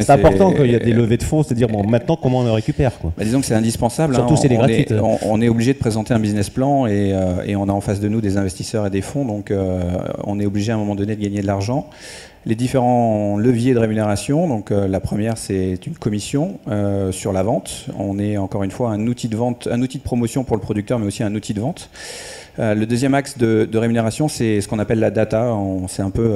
c'est 0.00 0.02
c'est- 0.06 0.12
important 0.12 0.52
qu'il 0.52 0.70
y 0.70 0.74
a 0.74 0.78
des 0.78 0.92
levées 0.92 1.16
de 1.16 1.22
fonds, 1.22 1.42
c'est-à-dire 1.42 1.68
bon, 1.68 1.84
maintenant 1.86 2.16
comment 2.20 2.38
on 2.40 2.44
le 2.44 2.52
récupère 2.52 2.98
quoi? 2.98 3.12
Bah, 3.16 3.24
disons 3.24 3.40
que 3.40 3.46
c'est 3.46 3.54
indispensable. 3.54 4.14
Surtout, 4.14 4.34
hein. 4.34 4.38
c'est 4.40 4.48
des 4.48 4.56
on, 4.56 4.58
gratuites. 4.58 4.90
est, 4.90 4.98
on, 5.00 5.18
on 5.24 5.40
est 5.40 5.48
obligé 5.48 5.72
de 5.72 5.78
présenter 5.78 6.14
un 6.14 6.18
business 6.20 6.50
plan 6.50 6.86
et, 6.86 7.12
euh, 7.12 7.42
et 7.46 7.56
on 7.56 7.68
a 7.68 7.72
en 7.72 7.80
face 7.80 8.00
de 8.00 8.08
nous 8.08 8.20
des 8.20 8.36
investisseurs 8.36 8.86
et 8.86 8.90
des 8.90 9.02
fonds, 9.02 9.24
donc 9.24 9.50
euh, 9.50 9.80
on 10.24 10.38
est 10.40 10.46
obligé 10.46 10.72
à 10.72 10.74
un 10.74 10.78
moment 10.78 10.94
donné 10.94 11.16
de 11.16 11.22
gagner 11.22 11.40
de 11.42 11.46
l'argent. 11.46 11.86
Les 12.46 12.54
différents 12.54 13.36
leviers 13.36 13.74
de 13.74 13.78
rémunération, 13.78 14.48
donc 14.48 14.70
euh, 14.70 14.88
la 14.88 14.98
première 14.98 15.36
c'est 15.36 15.78
une 15.86 15.94
commission 15.94 16.58
euh, 16.68 17.12
sur 17.12 17.34
la 17.34 17.42
vente. 17.42 17.88
On 17.98 18.18
est 18.18 18.38
encore 18.38 18.62
une 18.62 18.70
fois 18.70 18.92
un 18.92 19.06
outil 19.06 19.28
de 19.28 19.36
vente, 19.36 19.68
un 19.70 19.82
outil 19.82 19.98
de 19.98 20.02
promotion 20.02 20.42
pour 20.42 20.56
le 20.56 20.62
producteur, 20.62 20.98
mais 20.98 21.06
aussi 21.06 21.22
un 21.22 21.34
outil 21.34 21.52
de 21.52 21.60
vente. 21.60 21.90
Euh, 22.58 22.74
le 22.74 22.86
deuxième 22.86 23.12
axe 23.12 23.36
de, 23.36 23.68
rémunération, 23.76 24.28
c'est 24.28 24.62
ce 24.62 24.68
qu'on 24.68 24.78
appelle 24.78 25.00
la 25.00 25.10
data. 25.10 25.54
C'est 25.88 26.00
un 26.00 26.08
peu 26.08 26.30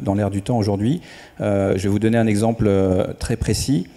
dans 0.00 0.14
l'air 0.14 0.30
du 0.30 0.42
temps 0.42 0.58
aujourd'hui. 0.58 1.00
Je 1.40 1.76
vais 1.76 1.88
vous 1.88 1.98
donner 1.98 2.18
un 2.18 2.28
exemple 2.28 2.70
très 3.18 3.36
précis. 3.36 3.88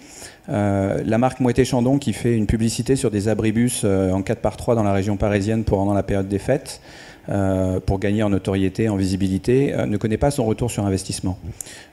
La 0.48 1.18
marque 1.18 1.40
Moët 1.40 1.62
Chandon 1.64 1.98
qui 1.98 2.12
fait 2.12 2.36
une 2.36 2.46
publicité 2.46 2.96
sur 2.96 3.10
des 3.10 3.28
abribus 3.28 3.84
en 3.84 4.22
4 4.22 4.40
par 4.40 4.56
3 4.56 4.74
dans 4.74 4.82
la 4.82 4.92
région 4.92 5.16
parisienne 5.16 5.64
pendant 5.64 5.94
la 5.94 6.02
période 6.02 6.28
des 6.28 6.38
fêtes. 6.38 6.80
Euh, 7.28 7.80
pour 7.80 7.98
gagner 7.98 8.22
en 8.22 8.30
notoriété, 8.30 8.88
en 8.88 8.96
visibilité, 8.96 9.74
euh, 9.74 9.86
ne 9.86 9.96
connaît 9.96 10.16
pas 10.16 10.30
son 10.30 10.44
retour 10.44 10.70
sur 10.70 10.86
investissement. 10.86 11.38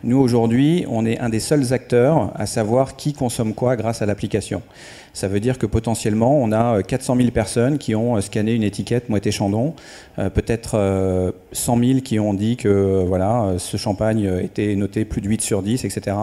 Nous, 0.04 0.18
aujourd'hui, 0.18 0.86
on 0.90 1.06
est 1.06 1.20
un 1.20 1.30
des 1.30 1.40
seuls 1.40 1.74
acteurs 1.74 2.32
à 2.36 2.46
savoir 2.46 2.96
qui 2.96 3.14
consomme 3.14 3.54
quoi 3.54 3.76
grâce 3.76 4.02
à 4.02 4.06
l'application. 4.06 4.62
Ça 5.14 5.28
veut 5.28 5.40
dire 5.40 5.58
que 5.58 5.66
potentiellement, 5.66 6.38
on 6.38 6.52
a 6.52 6.84
400 6.84 7.16
000 7.16 7.32
personnes 7.32 7.80
qui 7.80 7.96
ont 7.96 8.22
scanné 8.22 8.54
une 8.54 8.62
étiquette 8.62 9.10
Moët 9.10 9.32
Chandon, 9.32 9.74
peut-être 10.16 11.34
100 11.54 11.78
000 11.80 12.00
qui 12.02 12.20
ont 12.20 12.36
dit 12.36 12.56
que 12.56 13.04
voilà, 13.04 13.56
ce 13.58 13.78
champagne 13.78 14.32
était 14.44 14.76
noté 14.76 15.06
plus 15.06 15.22
de 15.22 15.28
8 15.28 15.42
sur 15.42 15.64
10, 15.64 15.86
etc. 15.86 16.16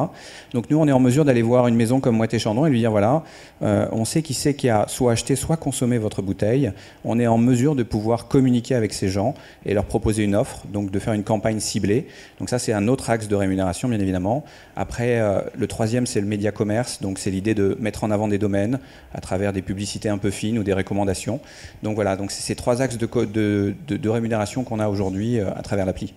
Donc 0.52 0.70
nous, 0.70 0.78
on 0.78 0.86
est 0.86 0.92
en 0.92 1.00
mesure 1.00 1.24
d'aller 1.24 1.42
voir 1.42 1.66
une 1.66 1.74
maison 1.74 1.98
comme 1.98 2.16
Moët 2.16 2.38
Chandon 2.38 2.66
et 2.66 2.70
lui 2.70 2.78
dire 2.78 2.92
voilà, 2.92 3.24
on 3.60 4.04
sait 4.04 4.22
qui 4.22 4.32
c'est 4.32 4.54
qui 4.54 4.68
a 4.68 4.84
soit 4.86 5.10
acheté, 5.10 5.34
soit 5.34 5.56
consommé 5.56 5.98
votre 5.98 6.22
bouteille. 6.22 6.70
On 7.04 7.18
est 7.18 7.26
en 7.26 7.38
mesure 7.38 7.74
de 7.74 7.82
pouvoir 7.82 8.28
communiquer 8.28 8.76
avec 8.76 8.93
ces 8.94 9.08
gens 9.08 9.34
et 9.66 9.74
leur 9.74 9.84
proposer 9.84 10.24
une 10.24 10.34
offre, 10.34 10.64
donc 10.72 10.90
de 10.90 10.98
faire 10.98 11.12
une 11.12 11.24
campagne 11.24 11.60
ciblée. 11.60 12.06
Donc 12.38 12.48
ça, 12.48 12.58
c'est 12.58 12.72
un 12.72 12.88
autre 12.88 13.10
axe 13.10 13.28
de 13.28 13.34
rémunération, 13.34 13.88
bien 13.88 14.00
évidemment. 14.00 14.44
Après, 14.76 15.20
le 15.54 15.66
troisième, 15.66 16.06
c'est 16.06 16.20
le 16.20 16.26
média 16.26 16.50
commerce, 16.52 17.02
donc 17.02 17.18
c'est 17.18 17.30
l'idée 17.30 17.54
de 17.54 17.76
mettre 17.80 18.04
en 18.04 18.10
avant 18.10 18.28
des 18.28 18.38
domaines 18.38 18.78
à 19.12 19.20
travers 19.20 19.52
des 19.52 19.62
publicités 19.62 20.08
un 20.08 20.18
peu 20.18 20.30
fines 20.30 20.58
ou 20.58 20.62
des 20.62 20.72
recommandations. 20.72 21.40
Donc 21.82 21.94
voilà, 21.94 22.16
donc 22.16 22.30
c'est 22.30 22.42
ces 22.42 22.54
trois 22.54 22.80
axes 22.80 22.96
de, 22.96 23.06
de, 23.06 23.74
de 23.88 24.08
rémunération 24.08 24.64
qu'on 24.64 24.80
a 24.80 24.88
aujourd'hui 24.88 25.40
à 25.40 25.62
travers 25.62 25.84
l'appli. 25.84 26.14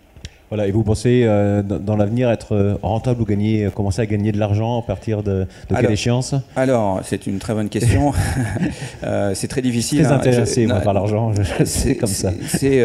Voilà, 0.49 0.65
et 0.65 0.71
vous 0.71 0.83
pensez 0.83 1.23
euh, 1.25 1.61
dans 1.61 1.97
l'avenir 1.97 2.29
être 2.31 2.55
euh, 2.55 2.77
rentable 2.81 3.21
ou 3.21 3.25
gagner, 3.25 3.65
euh, 3.65 3.69
commencer 3.69 4.01
à 4.01 4.05
gagner 4.05 4.31
de 4.31 4.39
l'argent 4.39 4.79
à 4.79 4.81
partir 4.81 5.21
de, 5.21 5.45
de 5.69 5.75
quelle 5.75 5.91
échéance? 5.91 6.35
Alors, 6.55 7.01
c'est 7.03 7.27
une 7.27 7.39
très 7.39 7.53
bonne 7.53 7.67
question. 7.67 8.13
c'est 9.33 9.49
très 9.49 9.61
difficile. 9.61 10.03
Très 10.03 10.13
hein. 10.13 10.15
intéressé 10.15 10.65
moi, 10.65 10.79
par 10.79 10.93
l'argent, 10.93 11.33
c'est 11.65 11.97
comme 11.97 12.07
ça. 12.07 12.31
C'est, 12.47 12.81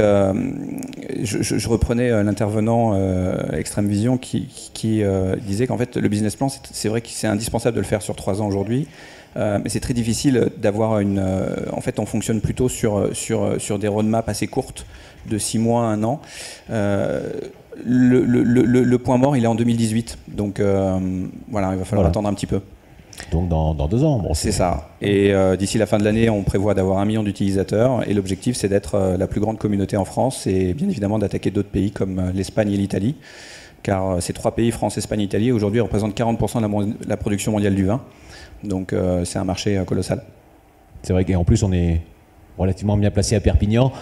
je, 1.23 1.43
je, 1.43 1.69
reprenais 1.69 2.23
l'intervenant 2.25 2.97
Extreme 3.53 3.87
Vision 3.87 4.19
qui, 4.19 4.49
qui 4.75 5.03
disait 5.47 5.67
qu'en 5.67 5.79
fait, 5.79 5.97
le 5.97 6.09
business 6.09 6.35
plan, 6.35 6.49
c'est 6.49 6.89
vrai 6.89 7.01
que 7.01 7.09
c'est 7.11 7.29
indispensable 7.29 7.77
de 7.77 7.81
le 7.81 7.87
faire 7.87 8.03
sur 8.03 8.17
trois 8.17 8.43
ans 8.43 8.47
aujourd'hui. 8.47 8.89
Mais 9.37 9.69
c'est 9.69 9.81
très 9.81 9.95
difficile 9.95 10.51
d'avoir 10.59 10.99
une. 11.01 11.23
en 11.73 11.81
fait, 11.81 11.99
on 11.99 12.07
fonctionne 12.07 12.41
plutôt 12.41 12.69
sur, 12.69 13.09
sur, 13.13 13.61
sur 13.61 13.79
des 13.79 13.89
roadmaps 13.89 14.29
assez 14.29 14.47
courtes 14.47 14.87
de 15.29 15.39
6 15.39 15.59
mois 15.59 15.85
à 15.85 15.93
1 15.93 16.03
an. 16.05 16.21
Euh, 16.71 17.31
le, 17.85 18.23
le, 18.25 18.43
le, 18.43 18.99
point 18.99 19.17
mort, 19.17 19.37
il 19.37 19.45
est 19.45 19.49
en 19.49 19.55
2018. 19.55 20.19
Donc 20.29 20.61
euh, 20.61 20.99
voilà, 21.51 21.73
il 21.73 21.79
va 21.79 21.85
falloir 21.85 22.07
attendre 22.07 22.29
un 22.29 22.35
petit 22.35 22.47
peu. 22.47 22.61
Donc 23.31 23.49
dans, 23.49 23.75
dans 23.75 23.89
deux 23.89 24.05
ans. 24.05 24.19
Bon, 24.19 24.35
c'est 24.35 24.53
ça. 24.53 24.91
Et 25.01 25.33
euh, 25.33 25.57
d'ici 25.57 25.79
la 25.79 25.87
fin 25.87 25.99
de 25.99 26.05
l'année, 26.05 26.29
on 26.31 26.43
prévoit 26.43 26.75
d'avoir 26.75 26.99
un 26.99 27.05
million 27.05 27.23
d'utilisateurs. 27.23 28.09
Et 28.09 28.15
l'objectif, 28.15 28.57
c'est 28.57 28.69
d'être 28.69 29.17
la 29.19 29.27
plus 29.27 29.41
grande 29.41 29.59
communauté 29.59 29.97
en 29.97 30.05
France 30.05 30.47
et 30.47 30.75
bien 30.75 30.89
évidemment 30.89 31.19
d'attaquer 31.19 31.51
d'autres 31.51 31.71
pays 31.71 31.91
comme 31.91 32.31
l'Espagne 32.35 32.73
et 32.73 32.77
l'Italie. 32.77 33.17
Car 33.83 34.23
ces 34.23 34.33
trois 34.33 34.55
pays, 34.55 34.71
France, 34.71 34.97
Espagne, 34.97 35.21
Italie, 35.21 35.51
aujourd'hui 35.51 35.81
représentent 35.81 36.17
40% 36.17 36.59
de 36.59 36.89
la, 36.89 36.95
la, 37.09 37.17
production 37.17 37.51
mondiale 37.51 37.75
du 37.75 37.85
vin. 37.85 38.01
Donc 38.65 38.95
c'est 39.25 39.39
un 39.39 39.45
marché 39.45 39.83
colossal. 39.87 40.23
C'est 41.03 41.13
vrai 41.13 41.25
qu'en 41.25 41.45
plus, 41.45 41.63
on 41.63 41.73
est 41.73 42.01
relativement 42.59 42.97
bien 42.97 43.11
placé 43.11 43.35
à 43.35 43.41
Perpignan 43.41 43.93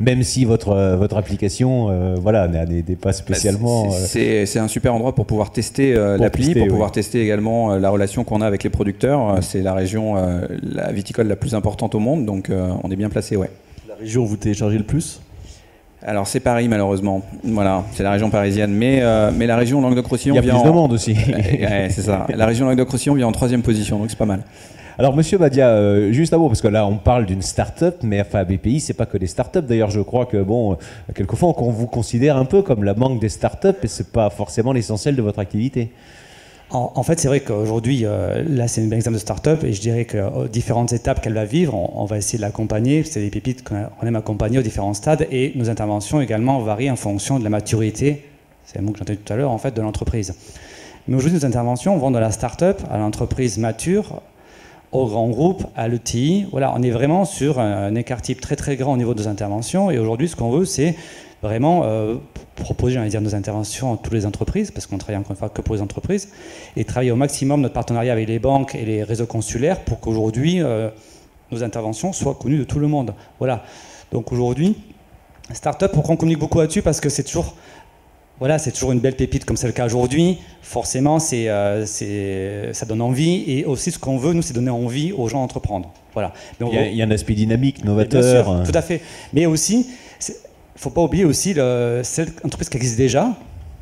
même 0.00 0.22
si 0.22 0.44
votre, 0.44 0.70
euh, 0.70 0.96
votre 0.96 1.16
application 1.16 1.88
euh, 1.90 2.16
voilà, 2.18 2.48
n'est 2.48 2.82
pas 2.96 3.12
spécialement. 3.12 3.86
Bah, 3.86 3.94
euh, 4.16 4.46
c'est 4.46 4.58
un 4.58 4.68
super 4.68 4.94
endroit 4.94 5.14
pour 5.14 5.26
pouvoir 5.26 5.52
tester 5.52 5.94
l'appli, 6.18 6.54
pour 6.54 6.66
pouvoir 6.66 6.90
tester 6.90 7.22
également 7.22 7.76
la 7.76 7.90
relation 7.90 8.24
qu'on 8.24 8.40
a 8.40 8.46
avec 8.46 8.64
les 8.64 8.70
producteurs. 8.70 9.38
C'est 9.42 9.62
la 9.62 9.74
région 9.74 10.16
la 10.62 10.90
viticole 10.90 11.28
la 11.28 11.36
plus 11.36 11.54
importante 11.54 11.94
au 11.94 12.00
monde, 12.00 12.24
donc 12.24 12.50
on 12.50 12.90
est 12.90 12.96
bien 12.96 13.10
placé. 13.10 13.36
Ouais. 13.36 13.50
La 13.88 13.94
région 13.94 14.22
où 14.22 14.26
vous 14.26 14.36
téléchargez 14.36 14.78
le 14.78 14.84
plus? 14.84 15.20
Alors 16.06 16.26
c'est 16.26 16.40
Paris 16.40 16.68
malheureusement, 16.68 17.22
voilà, 17.44 17.84
c'est 17.92 18.02
la 18.02 18.10
région 18.10 18.30
parisienne, 18.30 18.72
mais, 18.72 19.02
mais 19.36 19.46
la 19.46 19.56
région 19.56 19.80
Languedoc-Roussillon 19.80 20.34
vient. 20.34 20.42
Il 20.42 20.46
y 20.46 20.50
a 20.50 20.60
plus 20.60 20.68
de 20.68 20.74
monde 20.74 20.92
aussi. 20.92 21.14
c'est 21.90 22.02
ça. 22.02 22.26
La 22.34 22.46
région 22.46 22.66
Languedoc-Roussillon 22.66 23.14
vient 23.14 23.26
en 23.26 23.32
troisième 23.32 23.62
position, 23.62 23.98
donc 23.98 24.10
c'est 24.10 24.18
pas 24.18 24.26
mal. 24.26 24.42
Alors, 25.00 25.16
Monsieur 25.16 25.38
Badia, 25.38 25.68
euh, 25.68 26.12
juste 26.12 26.34
à 26.34 26.36
vous, 26.36 26.48
parce 26.48 26.60
que 26.60 26.68
là, 26.68 26.86
on 26.86 26.98
parle 26.98 27.24
d'une 27.24 27.40
start-up, 27.40 28.00
mais 28.02 28.20
enfin, 28.20 28.44
BPI, 28.44 28.80
c'est 28.80 28.92
pas 28.92 29.06
que 29.06 29.16
des 29.16 29.28
start-up. 29.28 29.64
D'ailleurs, 29.64 29.88
je 29.88 30.02
crois 30.02 30.26
que, 30.26 30.36
bon, 30.42 30.72
euh, 30.72 30.76
quelquefois, 31.14 31.54
on 31.56 31.70
vous 31.70 31.86
considère 31.86 32.36
un 32.36 32.44
peu 32.44 32.60
comme 32.60 32.84
la 32.84 32.92
manque 32.92 33.18
des 33.18 33.30
start-up, 33.30 33.78
et 33.82 33.88
c'est 33.88 34.12
pas 34.12 34.28
forcément 34.28 34.74
l'essentiel 34.74 35.16
de 35.16 35.22
votre 35.22 35.38
activité. 35.38 35.90
En, 36.72 37.02
fait, 37.02 37.18
c'est 37.18 37.26
vrai 37.26 37.40
qu'aujourd'hui, 37.40 38.02
euh, 38.04 38.44
là, 38.46 38.68
c'est 38.68 38.80
un 38.80 38.90
exemple 38.92 39.14
de 39.14 39.20
start-up, 39.20 39.64
et 39.64 39.72
je 39.72 39.80
dirais 39.80 40.04
que 40.04 40.46
différentes 40.46 40.92
étapes 40.92 41.20
qu'elle 41.20 41.34
va 41.34 41.44
vivre, 41.44 41.74
on, 41.74 42.04
va 42.04 42.16
essayer 42.16 42.38
de 42.38 42.42
l'accompagner. 42.42 43.02
C'est 43.02 43.20
des 43.20 43.30
pépites 43.30 43.64
qu'on 43.64 44.06
aime 44.06 44.16
accompagner 44.16 44.58
aux 44.58 44.62
différents 44.62 44.94
stades, 44.94 45.26
et 45.32 45.52
nos 45.56 45.68
interventions 45.68 46.20
également 46.20 46.60
varient 46.60 46.90
en 46.90 46.96
fonction 46.96 47.40
de 47.40 47.44
la 47.44 47.50
maturité, 47.50 48.24
c'est 48.64 48.78
un 48.78 48.82
mot 48.82 48.92
que 48.92 48.98
j'ai 48.98 49.02
entendu 49.02 49.18
tout 49.18 49.32
à 49.32 49.36
l'heure, 49.36 49.50
en 49.50 49.58
fait, 49.58 49.74
de 49.74 49.82
l'entreprise. 49.82 50.32
Mais 51.08 51.16
aujourd'hui, 51.16 51.40
nos 51.40 51.46
interventions 51.46 51.96
vont 51.96 52.12
de 52.12 52.18
la 52.20 52.30
start-up 52.30 52.80
à 52.88 52.98
l'entreprise 52.98 53.58
mature, 53.58 54.22
au 54.92 55.06
grand 55.06 55.28
groupe, 55.28 55.64
à 55.76 55.88
l'ETI. 55.88 56.46
Voilà, 56.52 56.72
on 56.76 56.82
est 56.82 56.90
vraiment 56.90 57.24
sur 57.24 57.58
un, 57.58 57.94
écart 57.96 58.22
type 58.22 58.40
très 58.40 58.54
très 58.54 58.76
grand 58.76 58.92
au 58.92 58.96
niveau 58.96 59.14
de 59.14 59.22
nos 59.22 59.28
interventions. 59.28 59.90
Et 59.90 59.98
aujourd'hui, 59.98 60.28
ce 60.28 60.36
qu'on 60.36 60.50
veut, 60.50 60.64
c'est 60.64 60.94
vraiment 61.42 61.82
euh, 61.84 62.16
proposer, 62.56 62.94
j'allais 62.94 63.08
dire, 63.08 63.20
nos 63.20 63.34
interventions 63.34 63.94
à 63.94 63.96
toutes 63.96 64.12
les 64.12 64.26
entreprises, 64.26 64.70
parce 64.70 64.86
qu'on 64.86 64.98
travaille 64.98 65.18
encore 65.18 65.32
une 65.32 65.36
fois 65.36 65.48
que 65.48 65.62
pour 65.62 65.74
les 65.74 65.80
entreprises, 65.80 66.30
et 66.76 66.84
travailler 66.84 67.10
au 67.10 67.16
maximum 67.16 67.60
notre 67.60 67.74
partenariat 67.74 68.12
avec 68.12 68.28
les 68.28 68.38
banques 68.38 68.74
et 68.74 68.84
les 68.84 69.02
réseaux 69.02 69.26
consulaires 69.26 69.80
pour 69.80 70.00
qu'aujourd'hui, 70.00 70.62
euh, 70.62 70.90
nos 71.50 71.62
interventions 71.62 72.12
soient 72.12 72.34
connues 72.34 72.58
de 72.58 72.64
tout 72.64 72.78
le 72.78 72.88
monde. 72.88 73.14
Voilà. 73.38 73.64
Donc 74.12 74.32
aujourd'hui, 74.32 74.76
Startup, 75.52 75.90
pourquoi 75.92 76.14
on 76.14 76.16
communique 76.16 76.40
beaucoup 76.40 76.60
là-dessus 76.60 76.82
Parce 76.82 77.00
que 77.00 77.08
c'est 77.08 77.24
toujours 77.24 77.54
voilà, 78.40 78.58
c'est 78.58 78.72
toujours 78.72 78.92
une 78.92 79.00
belle 79.00 79.16
pépite 79.16 79.44
comme 79.44 79.58
c'est 79.58 79.66
le 79.66 79.74
cas 79.74 79.84
aujourd'hui. 79.84 80.38
Forcément, 80.62 81.18
euh, 81.34 81.84
c'est, 81.84 82.72
ça 82.72 82.86
donne 82.86 83.02
envie. 83.02 83.44
Et 83.46 83.66
aussi, 83.66 83.90
ce 83.90 83.98
qu'on 83.98 84.16
veut, 84.16 84.32
nous, 84.32 84.40
c'est 84.40 84.54
donner 84.54 84.70
envie 84.70 85.12
aux 85.12 85.28
gens 85.28 85.42
d'entreprendre. 85.42 85.92
Voilà. 86.14 86.32
il, 86.58 86.96
y 86.96 87.02
a, 87.02 87.04
un 87.04 87.10
aspect 87.10 87.34
dynamique, 87.34 87.84
novateur. 87.84 88.64
tout 88.64 88.72
à 88.72 88.80
fait. 88.80 89.02
Mais 89.34 89.44
aussi, 89.44 89.90
ne 90.74 90.80
faut 90.80 90.90
pas 90.90 91.02
oublier 91.02 91.24
aussi 91.24 91.54
le, 91.54 92.00
celles 92.04 92.32
entreprises 92.44 92.68
qui 92.68 92.76
existent 92.76 92.98
déjà, 92.98 93.34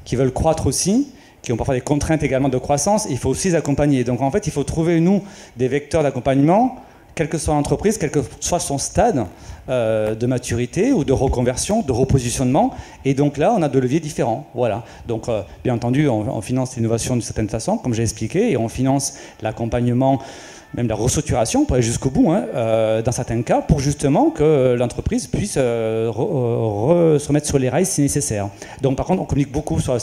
qui 0.05 0.16
veulent 0.16 0.32
croître 0.32 0.66
aussi, 0.66 1.09
qui 1.43 1.53
ont 1.53 1.57
parfois 1.57 1.74
des 1.74 1.80
contraintes 1.80 2.22
également 2.22 2.49
de 2.49 2.59
croissance. 2.59 3.07
Il 3.11 3.18
faut 3.18 3.30
aussi 3.30 3.49
les 3.49 3.55
accompagner. 3.55 4.05
Donc, 4.05 4.20
en 4.20 4.30
fait, 4.30 4.47
il 4.47 4.53
faut 4.53 4.64
trouver, 4.64 5.01
nous, 5.01 5.22
des 5.57 5.68
vecteurs 5.68 6.03
d'accompagnement 6.03 6.76
quelle 7.18 7.28
que 7.28 7.39
soit 7.39 7.55
l'entreprise, 7.55 7.99
quel 7.99 8.12
que 8.12 8.20
soit 8.39 8.61
son 8.61 8.78
stade 8.78 9.26
euh, 9.68 10.14
de 10.14 10.26
maturité 10.26 10.93
ou 10.93 11.03
de 11.03 11.12
reconversion, 11.12 11.82
de 11.82 11.91
repositionnement. 11.91 12.72
Et 13.05 13.12
donc 13.12 13.39
là, 13.39 13.53
on 13.59 13.62
a 13.62 13.68
deux 13.68 13.80
leviers 13.80 13.99
différents. 13.99 14.47
Voilà. 14.55 14.84
Donc, 15.09 15.28
euh, 15.28 15.43
bien 15.64 15.74
entendu, 15.74 16.09
on, 16.09 16.41
finance 16.43 16.76
l'innovation 16.76 17.14
d'une 17.14 17.22
certaine 17.22 17.49
façon, 17.49 17.76
comme 17.76 17.93
j'ai 17.93 18.05
expliqué, 18.05 18.53
et 18.53 18.57
on 18.57 18.68
finance 18.68 19.14
l'accompagnement, 19.43 20.20
même 20.74 20.88
la 20.88 20.94
restructuration, 20.94 21.64
pour 21.64 21.74
aller 21.74 21.82
jusqu'au 21.82 22.10
bout, 22.10 22.30
hein, 22.30 22.44
euh, 22.54 23.02
dans 23.02 23.12
certains 23.12 23.42
cas, 23.42 23.60
pour 23.60 23.80
justement 23.80 24.30
que 24.30 24.74
l'entreprise 24.78 25.26
puisse 25.26 25.54
se 25.54 26.08
remettre 26.08 27.46
sur 27.46 27.58
les 27.58 27.68
rails 27.68 27.86
si 27.86 28.02
nécessaire. 28.02 28.48
Donc, 28.82 28.96
par 28.96 29.06
contre, 29.06 29.22
on 29.22 29.24
communique 29.24 29.52
beaucoup 29.52 29.80
sur, 29.80 29.96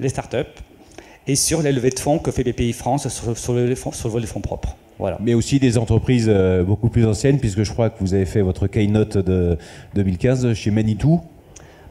les 0.00 0.08
startups 0.08 0.36
et 1.26 1.36
sur 1.36 1.62
les 1.62 1.72
levées 1.72 1.90
de 1.90 1.98
fonds 1.98 2.18
que 2.18 2.30
fait 2.30 2.44
BPI 2.44 2.72
France 2.72 3.08
sur, 3.08 3.36
sur, 3.36 3.52
le, 3.52 3.74
sur 3.74 3.92
le 4.04 4.10
vol 4.10 4.20
des 4.20 4.26
fonds 4.26 4.40
propres. 4.40 4.76
Mais 5.20 5.34
aussi 5.34 5.60
des 5.60 5.78
entreprises 5.78 6.26
euh, 6.28 6.64
beaucoup 6.64 6.88
plus 6.88 7.06
anciennes, 7.06 7.38
puisque 7.38 7.62
je 7.62 7.72
crois 7.72 7.90
que 7.90 7.98
vous 8.00 8.14
avez 8.14 8.26
fait 8.26 8.42
votre 8.42 8.66
keynote 8.66 9.16
de 9.16 9.56
2015 9.94 10.54
chez 10.54 10.70
Manitou. 10.70 11.20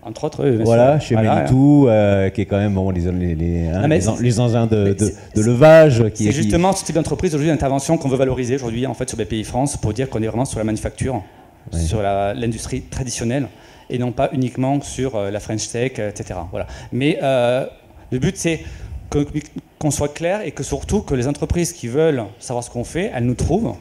Entre 0.08 0.24
autres, 0.24 0.50
oui, 0.50 0.64
Voilà, 0.64 1.00
chez 1.00 1.16
Manitou, 1.16 1.88
euh, 1.88 2.30
qui 2.30 2.42
est 2.42 2.46
quand 2.46 2.58
même 2.58 2.74
bon, 2.74 2.90
les, 2.92 3.02
les, 3.12 3.36
les, 3.36 3.68
hein, 3.68 3.88
les, 3.88 4.40
engins 4.40 4.66
de, 4.66 4.96
de, 5.36 5.42
levage. 5.42 6.02
C'est 6.14 6.32
justement 6.32 6.72
ce 6.72 6.86
type 6.86 6.96
d'entreprise 6.96 7.36
aujourd'hui 7.36 7.52
d'intervention 7.52 7.98
qu'on 7.98 8.08
veut 8.08 8.18
valoriser 8.18 8.56
aujourd'hui 8.56 8.88
en 8.88 8.94
fait 8.94 9.10
sur 9.10 9.18
BPI 9.18 9.44
France 9.44 9.76
pour 9.76 9.92
dire 9.92 10.10
qu'on 10.10 10.22
est 10.24 10.28
vraiment 10.28 10.46
sur 10.46 10.60
la 10.60 10.64
manufacture, 10.64 11.22
sur 11.74 12.02
l'industrie 12.02 12.82
traditionnelle 12.84 13.48
et 13.90 13.98
non 13.98 14.14
pas 14.14 14.30
uniquement 14.32 14.80
sur 14.82 15.16
euh, 15.16 15.30
la 15.30 15.42
French 15.42 15.70
Tech, 15.70 16.00
etc. 16.00 16.40
Voilà. 16.52 16.68
Mais 16.94 17.20
le 17.22 18.20
but 18.20 18.38
c'est 18.38 18.62
qu'on 19.80 19.92
soit 19.92 20.14
clair 20.14 20.42
et 20.42 20.52
que 20.52 20.64
surtout 20.64 21.02
que 21.02 21.16
les 21.16 21.28
entreprises 21.28 21.74
qui 21.74 21.90
veulent 21.90 22.24
savoir 22.40 22.64
ce 22.64 22.70
qu'on 22.70 22.86
fait, 22.86 23.12
elles 23.14 23.26
nous 23.26 23.36
trouvent 23.36 23.76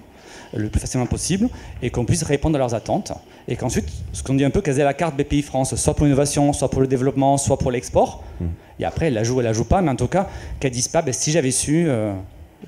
le 0.54 0.68
plus 0.68 0.80
facilement 0.80 1.06
possible 1.06 1.48
et 1.82 1.90
qu'on 1.90 2.04
puisse 2.04 2.22
répondre 2.22 2.56
à 2.56 2.58
leurs 2.58 2.74
attentes. 2.74 3.12
Et 3.48 3.56
qu'ensuite, 3.56 3.88
ce 4.12 4.22
qu'on 4.22 4.34
dit 4.34 4.44
un 4.44 4.50
peu, 4.50 4.60
qu'elles 4.60 4.80
aient 4.80 4.84
la 4.84 4.94
carte 4.94 5.16
BPI 5.16 5.42
France, 5.42 5.74
soit 5.76 5.94
pour 5.94 6.06
l'innovation, 6.06 6.52
soit 6.52 6.70
pour 6.70 6.80
le 6.80 6.86
développement, 6.86 7.36
soit 7.36 7.58
pour 7.58 7.70
l'export. 7.70 8.24
Hmm. 8.40 8.46
Et 8.80 8.84
après, 8.84 9.06
elle 9.06 9.14
la 9.14 9.24
joue, 9.24 9.40
elle 9.40 9.46
la 9.46 9.52
joue 9.52 9.64
pas, 9.64 9.82
mais 9.82 9.90
en 9.90 9.96
tout 9.96 10.08
cas, 10.08 10.28
qu'elles 10.60 10.72
disent 10.72 10.88
pas, 10.88 11.02
ben, 11.02 11.12
si 11.12 11.30
j'avais 11.30 11.50
su, 11.50 11.86
euh, 11.88 12.12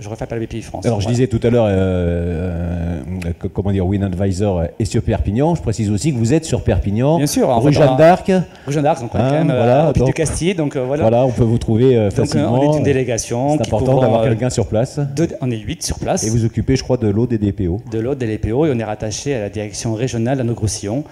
fait 0.03 0.23
appel 0.25 0.39
à 0.43 0.47
BPI 0.47 0.63
France. 0.63 0.87
Alors, 0.87 1.01
je 1.01 1.09
disais 1.09 1.27
tout 1.27 1.41
à 1.43 1.51
l'heure, 1.51 1.67
euh, 1.69 3.01
comment 3.53 3.73
dire, 3.73 3.87
Win 3.87 4.05
Advisor 4.05 4.65
est 4.79 4.85
sur 4.85 5.03
Perpignan. 5.03 5.55
Je 5.55 5.63
précise 5.63 5.91
aussi 5.91 6.13
que 6.13 6.19
vous 6.19 6.33
êtes 6.33 6.45
sur 6.45 6.63
Perpignan, 6.63 7.19
Bien 7.19 7.27
sûr, 7.27 7.49
en 7.49 7.61
rue 7.61 7.73
Jeanne 7.73 7.97
d'Arc. 7.97 8.31
Rue 8.67 8.73
Jeanne 8.73 8.85
d'Arc, 8.85 9.01
donc 9.01 9.15
on 9.15 9.19
est 9.19 9.23
Hein, 9.23 9.29
quand 9.29 9.35
même 9.39 9.47
voilà, 9.47 9.89
euh, 9.89 9.93
donc- 9.93 10.07
du 10.07 10.13
Castille, 10.13 10.55
donc 10.55 10.77
euh, 10.77 10.85
voilà. 10.85 11.03
Voilà, 11.03 11.25
on 11.27 11.31
peut 11.33 11.45
vous 11.45 11.59
trouver 11.59 11.97
euh, 11.97 12.11
Donc, 12.11 12.19
euh, 12.19 12.23
facilement. 12.25 12.53
on 12.61 12.73
est 12.75 12.79
une 12.79 12.85
délégation 12.85 13.57
C'est 13.57 13.67
important 13.67 14.01
d'avoir 14.01 14.23
euh, 14.23 14.29
quelqu'un 14.29 14.51
sur 14.51 14.67
place. 14.67 15.01
deux- 15.17 15.29
on 15.41 15.51
est 15.51 15.57
8 15.59 15.83
sur 15.83 15.99
place. 15.99 16.25
Et 16.25 16.31
vous 16.31 16.45
occupez, 16.45 16.77
je 16.77 16.83
crois, 16.85 16.97
de 16.97 17.09
l'eau 17.09 17.27
des 17.27 17.39
DPO. 17.39 17.81
de 17.91 17.99
l'autre, 17.99 18.19
des 18.21 18.27
LPO, 18.37 18.67
et 18.67 18.73
on 18.75 18.79
est 18.79 18.85
rattaché 18.85 19.35
à 19.35 19.41
la 19.41 19.49
direction 19.51 19.95
régionale 19.95 20.41
à 20.41 20.45
roussillon 20.53 21.05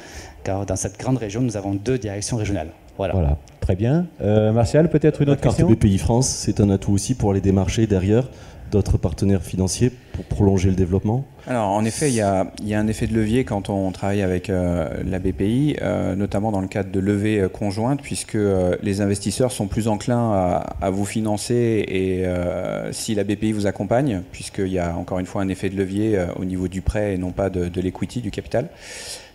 car 0.45 0.64
dans 0.64 0.76
cette 0.76 0.99
grande 0.99 1.18
région, 1.18 1.41
nous 1.41 1.57
avons 1.57 1.74
deux 1.74 1.99
directions 1.99 2.37
régionales. 2.37 2.68
Voilà. 2.99 3.14
Voilà, 3.14 3.37
très 3.61 3.74
bien. 3.74 4.07
Euh, 4.22 4.53
Martial, 4.53 4.89
peut-être 4.89 5.20
une 5.22 5.26
La 5.26 5.32
autre 5.32 5.43
carte 5.43 5.57
question? 5.57 5.74
BPI 5.74 5.99
France, 5.99 6.28
c'est 6.28 6.61
un 6.61 6.70
atout 6.70 6.93
aussi 6.93 7.14
pour 7.14 7.32
aller 7.32 7.41
démarcher 7.41 7.87
derrière 7.87 8.28
d'autres 8.70 8.98
partenaires 8.98 9.42
financiers 9.42 9.92
pour 10.12 10.24
prolonger 10.24 10.70
le 10.70 10.76
développement 10.76 11.26
Alors, 11.46 11.68
en 11.68 11.84
effet, 11.84 12.10
il 12.10 12.14
y 12.14 12.20
a, 12.20 12.46
un 12.72 12.86
effet 12.86 13.06
de 13.06 13.14
levier 13.14 13.44
quand 13.44 13.68
on 13.68 13.90
travaille 13.92 14.22
avec 14.22 14.50
euh, 14.50 14.88
la 15.04 15.18
BPI, 15.18 15.76
euh, 15.82 16.14
notamment 16.14 16.52
dans 16.52 16.60
le 16.60 16.68
cadre 16.68 16.90
de 16.90 17.00
levée 17.00 17.40
euh, 17.40 17.48
conjointe, 17.48 18.00
puisque 18.02 18.38
les 18.82 19.00
investisseurs 19.00 19.52
sont 19.52 19.66
plus 19.66 19.88
enclins 19.88 20.62
à, 20.80 20.90
vous 20.90 21.04
financer 21.04 21.84
et 21.88 22.24
si 22.92 23.14
la 23.14 23.24
BPI 23.24 23.52
vous 23.52 23.66
accompagne, 23.66 24.22
puisqu'il 24.32 24.68
y 24.68 24.78
a 24.78 24.96
encore 24.96 25.18
une 25.18 25.26
fois 25.26 25.42
un 25.42 25.48
effet 25.48 25.68
de 25.68 25.76
levier 25.76 26.18
au 26.36 26.44
niveau 26.44 26.68
du 26.68 26.80
prêt 26.80 27.14
et 27.14 27.18
non 27.18 27.32
pas 27.32 27.50
de, 27.50 27.68
de 27.68 27.80
l'equity, 27.80 28.20
du 28.20 28.30
capital. 28.30 28.68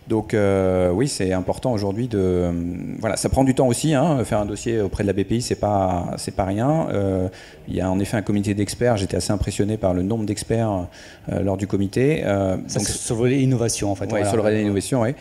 Donc 0.08 0.34
euh, 0.34 0.90
oui, 0.90 1.06
c'est 1.06 1.32
important 1.32 1.72
aujourd'hui 1.72 2.08
de 2.08 2.50
voilà, 2.98 3.16
ça 3.16 3.28
prend 3.28 3.44
du 3.44 3.54
temps 3.54 3.68
aussi. 3.68 3.94
Hein, 3.94 4.24
faire 4.24 4.40
un 4.40 4.46
dossier 4.46 4.80
auprès 4.80 5.04
de 5.04 5.08
la 5.08 5.12
BPI, 5.12 5.42
c'est 5.42 5.54
pas 5.54 6.14
c'est 6.16 6.34
pas 6.34 6.44
rien. 6.44 6.88
Euh, 6.92 7.28
il 7.68 7.76
y 7.76 7.80
a 7.80 7.90
en 7.90 7.98
effet 8.00 8.16
un 8.16 8.22
comité 8.22 8.54
d'experts. 8.54 8.96
J'étais 8.96 9.16
assez 9.16 9.32
impressionné 9.32 9.76
par 9.76 9.94
le 9.94 10.02
nombre 10.02 10.24
d'experts 10.24 10.86
euh, 11.30 11.42
lors 11.42 11.56
du 11.56 11.66
comité. 11.66 12.22
Euh, 12.24 12.56
Ça, 12.66 12.80
donc, 12.80 12.88
sur 12.88 13.14
le 13.14 13.20
volet 13.20 13.40
innovation, 13.40 13.92
en 13.92 13.94
fait. 13.94 14.06
ouais, 14.06 14.10
voilà. 14.10 14.26
sur 14.26 14.36
le 14.36 14.42
relais 14.42 14.58
d'innovation, 14.58 15.02
oui. 15.02 15.14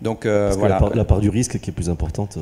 Donc 0.00 0.24
euh, 0.24 0.46
Parce 0.46 0.56
que 0.56 0.60
voilà. 0.60 0.74
la, 0.76 0.80
part, 0.80 0.94
la 0.94 1.04
part 1.04 1.20
du 1.20 1.28
risque 1.30 1.58
qui 1.58 1.70
est 1.70 1.72
plus 1.72 1.90
importante. 1.90 2.38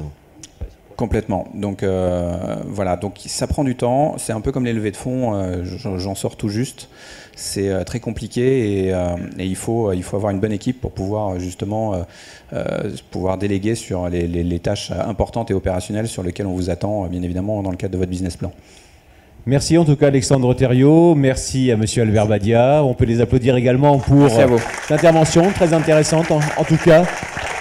Complètement. 0.97 1.47
Donc 1.55 1.83
euh, 1.83 2.57
voilà, 2.67 2.97
donc 2.97 3.17
ça 3.27 3.47
prend 3.47 3.65
du 3.65 3.77
temps. 3.77 4.15
C'est 4.17 4.33
un 4.33 4.41
peu 4.41 4.51
comme 4.51 4.65
les 4.65 4.73
levées 4.73 4.91
de 4.93 4.97
fonds. 4.97 5.35
euh, 5.35 5.63
j'en 5.99 6.15
sors 6.15 6.37
tout 6.37 6.49
juste. 6.49 6.89
C'est 7.37 7.69
euh, 7.69 7.85
très 7.85 8.01
compliqué 8.01 8.87
et, 8.87 8.89
et 9.39 9.45
il 9.45 9.57
faut 9.57 9.93
il 9.93 10.03
faut 10.03 10.17
avoir 10.17 10.33
une 10.33 10.41
bonne 10.41 10.53
équipe 10.53 10.81
pour 10.81 10.93
pouvoir 10.93 11.39
justement 11.39 11.95
pouvoir 13.11 13.37
déléguer 13.37 13.75
sur 13.75 14.09
les, 14.09 14.27
les- 14.27 14.43
les 14.45 14.59
tâches 14.59 14.91
importantes 14.91 15.51
et 15.51 15.55
opérationnelles 15.55 16.09
sur 16.09 16.23
lesquelles 16.23 16.47
on 16.47 16.55
vous 16.55 16.71
attend, 16.71 17.07
bien 17.09 17.23
évidemment, 17.23 17.63
dans 17.63 17.71
le 17.71 17.77
cadre 17.77 17.93
de 17.93 17.99
votre 17.99 18.11
business 18.11 18.37
plan. 18.39 18.53
Merci 19.45 19.77
en 19.79 19.85
tout 19.85 19.95
cas 19.97 20.09
Alexandre 20.09 20.55
Thériault, 20.55 21.15
merci 21.15 21.71
à 21.71 21.77
Monsieur 21.77 22.03
Albert 22.03 22.27
Badia. 22.27 22.83
On 22.83 22.95
peut 22.95 23.05
les 23.05 23.21
applaudir 23.21 23.55
également 23.57 23.99
pour 23.99 24.17
Merci 24.17 24.41
à 24.41 24.47
vous. 24.47 24.57
euh, 24.57 24.61
cette 24.83 24.93
intervention 24.99 25.53
très 25.53 25.73
intéressante 25.73 26.31
en, 26.33 26.41
en 26.57 26.65
tout 26.65 26.77
cas, 26.79 27.05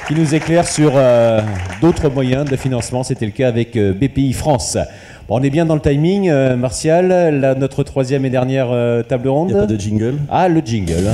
qui 0.08 0.14
nous 0.14 0.36
éclaire 0.36 0.68
sur 0.68 0.94
euh, 0.96 1.42
d'autres 1.82 2.10
moyens 2.10 2.46
de 2.46 2.56
financement. 2.56 3.04
C'était 3.04 3.26
le 3.26 3.32
cas 3.32 3.48
avec 3.48 3.76
euh, 3.76 3.94
BPI 3.94 4.34
France. 4.34 4.78
Bon, 5.28 5.40
on 5.40 5.44
est 5.44 5.50
bien 5.50 5.66
dans 5.66 5.76
le 5.76 5.82
timing, 5.82 6.30
euh, 6.30 6.56
Martial. 6.56 7.56
Notre 7.58 7.84
troisième 7.84 8.26
et 8.26 8.30
dernière 8.30 8.70
table 9.08 9.30
ronde. 9.30 9.50
Il 9.50 9.54
n'y 9.54 9.60
a 9.60 9.66
pas 9.66 9.72
de 9.72 9.80
jingle? 9.80 10.16
Ah, 10.30 10.48
le 10.48 10.62
jingle. 10.64 11.10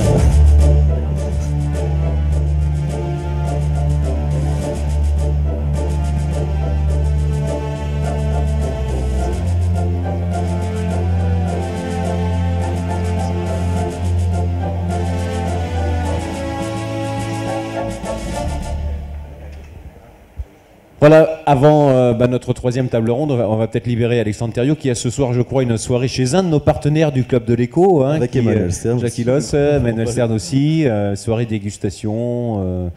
Voilà, 21.01 21.41
avant 21.47 21.89
euh, 21.89 22.13
bah, 22.13 22.27
notre 22.27 22.53
troisième 22.53 22.87
table 22.87 23.09
ronde, 23.09 23.31
on 23.31 23.35
va, 23.35 23.49
on 23.49 23.55
va 23.55 23.67
peut-être 23.67 23.87
libérer 23.87 24.19
Alexandre 24.19 24.53
Thériault 24.53 24.75
qui 24.75 24.87
a 24.87 24.93
ce 24.93 25.09
soir, 25.09 25.33
je 25.33 25.41
crois, 25.41 25.63
une 25.63 25.75
soirée 25.75 26.07
chez 26.07 26.35
un 26.35 26.43
de 26.43 26.49
nos 26.49 26.59
partenaires 26.59 27.11
du 27.11 27.23
club 27.23 27.43
de 27.43 27.55
l'écho. 27.55 28.03
Hein, 28.03 28.17
Avec 28.17 28.29
qui, 28.29 28.37
Emmanuel 28.37 28.65
euh, 28.65 28.69
Stern 28.69 28.99
Jackie 28.99 29.21
aussi. 29.21 29.23
Loss, 29.23 29.51
euh, 29.55 29.77
Emmanuel 29.77 30.07
Stern 30.07 30.31
aussi, 30.31 30.85
euh, 30.85 31.15
soirée 31.15 31.47
dégustation 31.47 32.59
euh, 32.63 32.89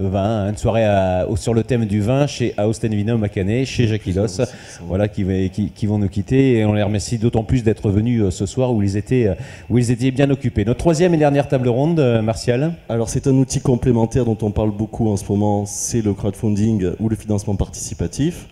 de 0.00 0.06
vin, 0.06 0.22
hein, 0.46 0.50
une 0.50 0.56
soirée 0.56 0.84
à- 0.84 1.26
sur 1.36 1.54
le 1.54 1.64
thème 1.64 1.84
du 1.84 2.00
vin 2.00 2.26
chez 2.26 2.54
Austin 2.58 2.88
Vino 2.88 3.18
Macanet, 3.18 3.64
chez 3.64 3.86
Jackie 3.88 4.12
Loss, 4.12 4.40
voilà, 4.86 5.08
qui, 5.08 5.24
va- 5.24 5.48
qui- 5.48 5.70
qui 5.70 5.86
vont 5.86 5.98
nous 5.98 6.08
quitter 6.08 6.58
et 6.58 6.64
on 6.64 6.72
les 6.72 6.82
remercie 6.82 7.18
d'autant 7.18 7.42
plus 7.42 7.64
d'être 7.64 7.90
venus 7.90 8.22
euh, 8.22 8.30
ce 8.30 8.46
soir 8.46 8.72
où 8.72 8.82
ils, 8.82 8.96
étaient, 8.96 9.26
euh, 9.26 9.34
où 9.68 9.76
ils 9.78 9.90
étaient 9.90 10.10
bien 10.12 10.30
occupés. 10.30 10.64
Notre 10.64 10.78
troisième 10.78 11.14
et 11.14 11.16
dernière 11.16 11.48
table 11.48 11.68
ronde, 11.68 11.98
euh, 11.98 12.22
Martial. 12.22 12.74
Alors 12.88 13.08
c'est 13.08 13.26
un 13.26 13.34
outil 13.34 13.60
complémentaire 13.60 14.24
dont 14.24 14.38
on 14.42 14.50
parle 14.52 14.70
beaucoup 14.70 15.08
en 15.10 15.16
ce 15.16 15.24
moment, 15.30 15.66
c'est 15.66 16.00
le 16.02 16.14
crowdfunding 16.14 16.90
ou 17.00 17.08
le 17.08 17.16
financement 17.16 17.56
participatif. 17.56 18.46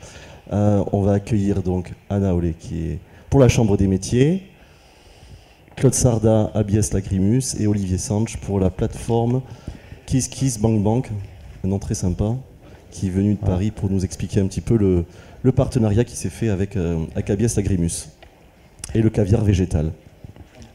Euh, 0.52 0.82
on 0.92 1.02
va 1.02 1.12
accueillir 1.12 1.62
donc 1.62 1.92
Anna 2.10 2.34
Olé 2.34 2.54
qui 2.58 2.74
est 2.88 2.98
pour 3.30 3.38
la 3.40 3.48
Chambre 3.48 3.76
des 3.76 3.86
métiers, 3.86 4.42
Claude 5.76 5.94
Sarda, 5.94 6.50
Abies 6.54 6.80
Lagrimus 6.92 7.54
et 7.60 7.66
Olivier 7.66 7.98
Sanche 7.98 8.36
pour 8.38 8.58
la 8.58 8.70
plateforme 8.70 9.42
Kiss 10.06 10.28
Kiss 10.28 10.58
Bank 10.60 10.80
Bank, 10.82 11.10
un 11.66 11.68
nom 11.68 11.78
très 11.78 11.94
sympa, 11.94 12.36
qui 12.90 13.08
est 13.08 13.10
venu 13.10 13.34
de 13.34 13.38
Paris 13.38 13.70
pour 13.72 13.90
nous 13.90 14.04
expliquer 14.04 14.40
un 14.40 14.46
petit 14.46 14.60
peu 14.60 14.76
le, 14.76 15.04
le 15.42 15.52
partenariat 15.52 16.04
qui 16.04 16.16
s'est 16.16 16.30
fait 16.30 16.48
avec, 16.48 16.76
euh, 16.76 17.04
avec 17.14 17.28
Abies 17.28 17.52
Lagrimus 17.56 18.08
et 18.94 19.02
le 19.02 19.10
caviar 19.10 19.44
végétal. 19.44 19.92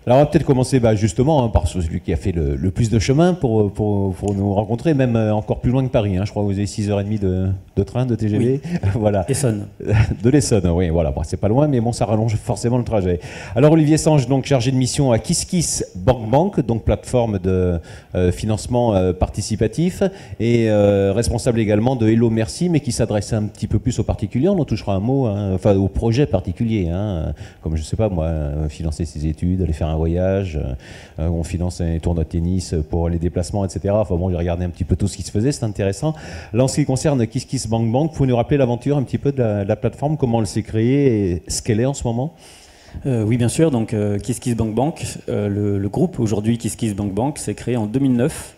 Alors 0.07 0.17
on 0.17 0.21
va 0.21 0.25
peut-être 0.25 0.45
commencer 0.45 0.79
bah, 0.79 0.95
justement 0.95 1.43
hein, 1.43 1.49
par 1.49 1.67
celui 1.67 2.01
qui 2.01 2.11
a 2.11 2.15
fait 2.15 2.31
le, 2.31 2.55
le 2.55 2.71
plus 2.71 2.89
de 2.89 2.97
chemin 2.97 3.35
pour, 3.35 3.71
pour, 3.71 4.15
pour 4.15 4.33
nous 4.33 4.51
rencontrer, 4.51 4.95
même 4.95 5.15
euh, 5.15 5.31
encore 5.31 5.59
plus 5.59 5.69
loin 5.69 5.83
que 5.85 5.91
Paris. 5.91 6.17
hein. 6.17 6.23
Je 6.25 6.31
crois 6.31 6.41
que 6.41 6.47
vous 6.47 6.57
avez 6.57 6.65
6h30 6.65 7.19
de, 7.19 7.49
de 7.75 7.83
train, 7.83 8.07
de 8.07 8.15
TGV. 8.15 8.61
voilà. 8.95 9.25
Essonne. 9.29 9.67
De 10.23 10.29
l'Essonne, 10.31 10.67
oui, 10.71 10.89
voilà. 10.89 11.11
Bon, 11.11 11.21
c'est 11.23 11.37
pas 11.37 11.47
loin, 11.49 11.67
mais 11.67 11.79
bon, 11.81 11.91
ça 11.91 12.05
rallonge 12.05 12.35
forcément 12.35 12.79
le 12.79 12.83
trajet. 12.83 13.19
Alors 13.55 13.73
Olivier 13.73 13.97
Sange, 13.97 14.27
donc 14.27 14.45
chargé 14.45 14.71
de 14.71 14.75
mission 14.75 15.11
à 15.11 15.19
KissKiss 15.19 15.85
Bank 15.95 16.27
Bank, 16.29 16.65
donc 16.65 16.83
plateforme 16.83 17.37
de 17.37 17.79
euh, 18.15 18.31
financement 18.31 18.95
euh, 18.95 19.13
participatif, 19.13 20.01
et 20.39 20.69
euh, 20.69 21.13
responsable 21.13 21.59
également 21.59 21.95
de 21.95 22.07
Hello 22.09 22.31
Merci, 22.31 22.69
mais 22.69 22.79
qui 22.79 22.91
s'adresse 22.91 23.33
un 23.33 23.43
petit 23.43 23.67
peu 23.67 23.77
plus 23.77 23.99
aux 23.99 24.03
particuliers. 24.03 24.49
On 24.49 24.57
en 24.57 24.65
touchera 24.65 24.95
un 24.95 24.99
mot, 24.99 25.27
hein, 25.27 25.51
enfin 25.53 25.75
aux 25.75 25.87
projets 25.87 26.25
particuliers, 26.25 26.89
comme 27.61 27.75
je 27.77 27.83
sais 27.83 27.95
pas 27.95 28.09
moi, 28.09 28.31
financer 28.69 29.05
ses 29.05 29.27
études, 29.27 29.61
aller 29.61 29.73
faire 29.73 29.90
un 29.91 29.97
voyage, 29.97 30.59
euh, 31.19 31.27
on 31.27 31.43
finance 31.43 31.81
un 31.81 31.99
tournoi 31.99 32.23
de 32.23 32.29
tennis 32.29 32.75
pour 32.89 33.09
les 33.09 33.19
déplacements, 33.19 33.65
etc. 33.65 33.93
Enfin 33.93 34.15
bon, 34.15 34.29
j'ai 34.29 34.37
regardé 34.37 34.65
un 34.65 34.69
petit 34.69 34.83
peu 34.83 34.95
tout 34.95 35.07
ce 35.07 35.17
qui 35.17 35.23
se 35.23 35.31
faisait, 35.31 35.51
c'est 35.51 35.65
intéressant. 35.65 36.13
Là, 36.53 36.63
en 36.63 36.67
ce 36.67 36.75
qui 36.75 36.85
concerne 36.85 37.25
KissKiss 37.25 37.67
Bank 37.67 37.91
Bank, 37.91 38.11
vous 38.13 38.25
nous 38.25 38.35
rappeler 38.35 38.57
l'aventure 38.57 38.97
un 38.97 39.03
petit 39.03 39.17
peu 39.17 39.31
de 39.31 39.41
la, 39.41 39.75
plateforme, 39.75 40.17
comment 40.17 40.39
elle 40.39 40.47
s'est 40.47 40.63
créée 40.63 41.31
et 41.31 41.43
ce 41.47 41.61
qu'elle 41.61 41.79
est 41.79 41.85
en 41.85 41.93
ce 41.93 42.03
moment? 42.03 42.33
Euh, 43.05 43.23
oui, 43.23 43.37
bien 43.37 43.49
sûr. 43.49 43.71
Donc, 43.71 43.93
euh, 43.93 44.17
Kiss 44.17 44.39
Kiss 44.39 44.55
Bank 44.55 44.73
Bank, 44.73 45.05
euh, 45.29 45.79
le, 45.79 45.89
groupe 45.89 46.19
aujourd'hui 46.19 46.57
Kiss 46.57 46.75
Kiss 46.75 46.95
Bank 46.95 47.13
Bank, 47.13 47.37
s'est 47.37 47.55
créé 47.55 47.77
en 47.77 47.85
2009. 47.85 48.55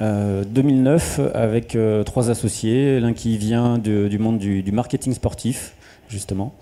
Euh, 0.00 0.44
2009 0.44 1.20
avec 1.34 1.76
trois 2.04 2.30
associés, 2.30 3.00
l'un 3.00 3.12
qui 3.12 3.38
vient 3.38 3.78
du 3.78 4.18
monde 4.18 4.38
du, 4.38 4.72
marketing 4.72 5.12
sportif, 5.12 5.74
justement, 6.08 6.54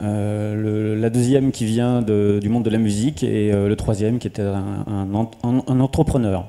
le- 0.00 0.94
la 0.94 1.10
deuxième 1.10 1.50
qui 1.52 1.64
vient 1.64 2.02
du 2.02 2.48
monde 2.48 2.64
de 2.64 2.70
la 2.70 2.78
musique 2.78 3.22
et 3.22 3.52
euh, 3.52 3.68
le 3.68 3.76
troisième 3.76 4.18
qui 4.18 4.26
était 4.26 4.42
un, 4.42 4.84
un 4.86 5.28
un- 5.42 5.80
entrepreneur. 5.80 6.46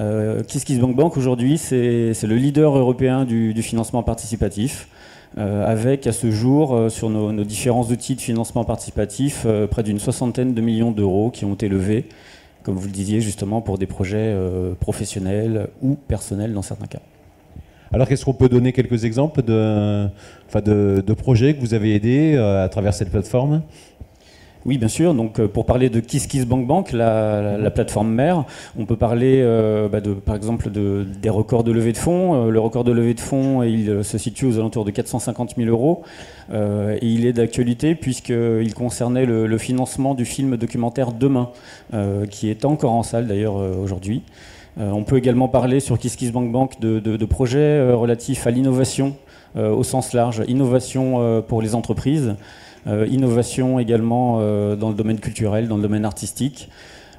Euh, 0.00 0.42
Kiss 0.44 0.64
Kiss 0.64 0.78
Bank 0.78 0.94
Bank 0.94 1.16
aujourd'hui, 1.16 1.58
c'est 1.58 2.12
le 2.22 2.36
leader 2.36 2.76
européen 2.76 3.24
du, 3.24 3.54
financement 3.62 4.02
participatif, 4.02 4.88
euh, 5.36 5.66
avec 5.66 6.06
à 6.06 6.12
ce 6.12 6.30
jour, 6.30 6.74
euh, 6.74 6.88
sur 6.88 7.10
nos, 7.10 7.32
différents 7.44 7.84
outils 7.84 8.14
de 8.14 8.20
financement 8.20 8.64
participatif, 8.64 9.42
euh, 9.46 9.66
près 9.66 9.82
d'une 9.82 9.98
soixantaine 9.98 10.54
de 10.54 10.60
millions 10.60 10.92
d'euros 10.92 11.30
qui 11.30 11.44
ont 11.44 11.54
été 11.54 11.68
levés, 11.68 12.06
comme 12.62 12.76
vous 12.76 12.86
le 12.86 12.92
disiez 12.92 13.20
justement, 13.20 13.60
pour 13.60 13.76
des 13.76 13.86
projets 13.86 14.16
euh, 14.18 14.74
professionnels 14.78 15.68
ou 15.82 15.96
personnels 15.96 16.52
dans 16.54 16.62
certains 16.62 16.86
cas. 16.86 17.00
Alors, 17.92 18.06
qu'est-ce 18.06 18.24
qu'on 18.26 18.34
peut 18.34 18.50
donner 18.50 18.72
quelques 18.72 19.04
exemples 19.04 19.42
de, 19.42 20.08
enfin 20.48 20.60
de, 20.60 21.12
projets 21.14 21.54
que 21.54 21.60
vous 21.60 21.74
avez 21.74 21.94
aidés 21.94 22.34
euh, 22.36 22.64
à 22.64 22.68
travers 22.68 22.94
cette 22.94 23.10
plateforme 23.10 23.62
Oui, 24.64 24.76
bien 24.78 24.88
sûr. 24.88 25.14
Donc, 25.14 25.38
euh, 25.40 25.46
pour 25.48 25.64
parler 25.66 25.88
de 25.90 26.00
Kiss 26.00 26.26
Kiss 26.26 26.46
Bank 26.46 26.66
Bank, 26.66 26.92
la, 26.92 27.40
la- 27.42 27.58
la 27.58 27.70
plateforme 27.70 28.10
mère, 28.12 28.44
on 28.78 28.84
peut 28.86 28.96
parler, 28.96 29.40
euh, 29.42 29.88
bah, 29.88 30.00
par 30.24 30.34
exemple, 30.36 30.70
de, 30.70 31.06
des 31.22 31.30
records 31.30 31.64
de 31.64 31.72
levée 31.72 31.92
de 31.92 31.96
fonds. 31.98 32.48
Le 32.50 32.60
record 32.60 32.84
de 32.84 32.92
levée 32.92 33.14
de 33.14 33.20
fonds, 33.20 33.62
il 33.62 34.02
se 34.04 34.18
situe 34.18 34.46
aux 34.46 34.58
alentours 34.58 34.84
de 34.84 34.90
450 34.90 35.54
000 35.56 35.68
euros. 35.68 36.02
Et 36.52 37.06
il 37.06 37.26
est 37.26 37.32
d'actualité 37.34 37.94
puisqu'il 37.94 38.72
concernait 38.74 39.26
le, 39.26 39.58
financement 39.58 40.14
du 40.14 40.24
film 40.24 40.56
documentaire 40.56 41.12
Demain, 41.12 41.50
qui 42.30 42.48
est 42.50 42.64
encore 42.64 42.92
en 42.92 43.02
salle 43.02 43.26
d'ailleurs 43.26 43.56
aujourd'hui. 43.56 44.22
On 44.80 45.02
peut 45.04 45.16
également 45.18 45.48
parler 45.48 45.80
sur 45.80 45.98
Kiss 45.98 46.16
Kiss 46.16 46.32
Bank 46.32 46.50
Bank 46.52 46.80
de, 46.80 47.00
de- 47.00 47.16
de 47.16 47.24
projets 47.26 47.92
relatifs 47.92 48.46
à 48.46 48.50
l'innovation 48.50 49.14
au 49.56 49.82
sens 49.82 50.12
large, 50.12 50.42
innovation 50.48 51.20
euh, 51.20 51.40
pour 51.40 51.62
les 51.62 51.74
entreprises, 51.74 52.34
euh, 52.86 53.06
innovation 53.10 53.78
également 53.78 54.38
euh, 54.40 54.76
dans 54.76 54.88
le 54.88 54.94
domaine 54.94 55.18
culturel, 55.18 55.68
dans 55.68 55.76
le 55.76 55.82
domaine 55.82 56.04
artistique. 56.04 56.68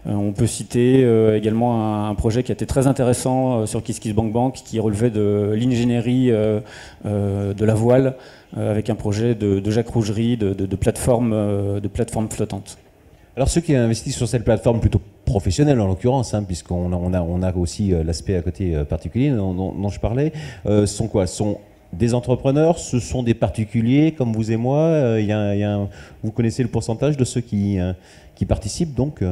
on 0.05 0.31
peut 0.31 0.47
citer 0.47 1.01
également 1.35 2.07
un, 2.07 2.15
projet 2.15 2.41
qui 2.43 2.51
a 2.51 2.55
été 2.55 2.65
très 2.65 2.87
intéressant 2.87 3.65
sur 3.65 3.83
KissKissBankBank 3.83 4.53
qui 4.53 4.79
relevait 4.79 5.09
de 5.09 5.53
l'ingénierie 5.59 6.31
de 6.31 7.65
la 7.65 7.73
voile 7.73 8.15
avec 8.55 8.89
un 8.89 8.95
projet 8.95 9.35
de, 9.35 9.69
Jacques 9.69 9.89
Rougerie 9.89 10.37
de, 10.37 10.75
plateforme, 10.77 11.31
de 11.81 11.87
plateforme 11.89 12.29
flottante. 12.29 12.77
Alors 13.35 13.49
ceux 13.49 13.61
qui 13.61 13.75
investissent 13.75 14.17
sur 14.17 14.27
cette 14.27 14.43
plateforme 14.43 14.79
plutôt 14.79 15.01
professionnelle 15.29 15.79
en 15.79 15.87
l'occurrence, 15.87 16.33
hein, 16.33 16.43
puisqu'on 16.43 16.91
a, 16.91 17.21
on 17.21 17.41
a, 17.43 17.55
aussi 17.55 17.93
euh, 17.93 18.03
l'aspect 18.03 18.35
à 18.35 18.41
côté 18.41 18.75
euh, 18.75 18.83
particulier 18.83 19.29
dont, 19.29 19.89
je 19.89 19.99
parlais, 19.99 20.33
euh, 20.65 20.85
sont 20.85 21.07
quoi? 21.07 21.27
Sont 21.27 21.59
des 21.93 22.13
entrepreneurs, 22.13 22.77
ce 22.79 22.99
sont 22.99 23.23
des 23.23 23.33
particuliers 23.33 24.11
comme 24.11 24.33
vous 24.33 24.51
et 24.51 24.57
moi. 24.57 25.17
Il 25.19 25.25
y 25.25 25.31
a, 25.33 25.87
vous 26.23 26.31
connaissez 26.31 26.63
le 26.63 26.69
pourcentage 26.69 27.17
de 27.17 27.25
ceux 27.25 27.41
qui, 27.41 27.77
qui 28.35 28.45
participent 28.45 28.93
donc 28.93 29.23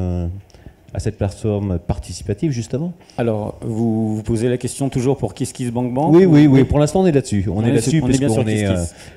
à 0.93 0.99
cette 0.99 1.17
plateforme 1.17 1.79
participative, 1.79 2.51
justement 2.51 2.93
Alors, 3.17 3.57
vous, 3.61 4.15
vous, 4.15 4.23
posez 4.23 4.47
la 4.47 4.57
question 4.57 4.88
toujours 4.89 5.17
pour 5.17 5.33
KissKissBankBank 5.33 6.13
Oui, 6.13 6.25
oui, 6.25 6.47
oui. 6.47 6.63
Pour 6.63 6.79
l'instant, 6.79 7.01
on 7.01 7.05
est 7.05 7.11
là-dessus. 7.11 7.45
On, 7.53 7.63
est 7.63 7.71
là-dessus 7.71 8.01
parce 8.01 8.17
qu'on 8.17 8.47
est, 8.47 8.65
euh, 8.65 8.75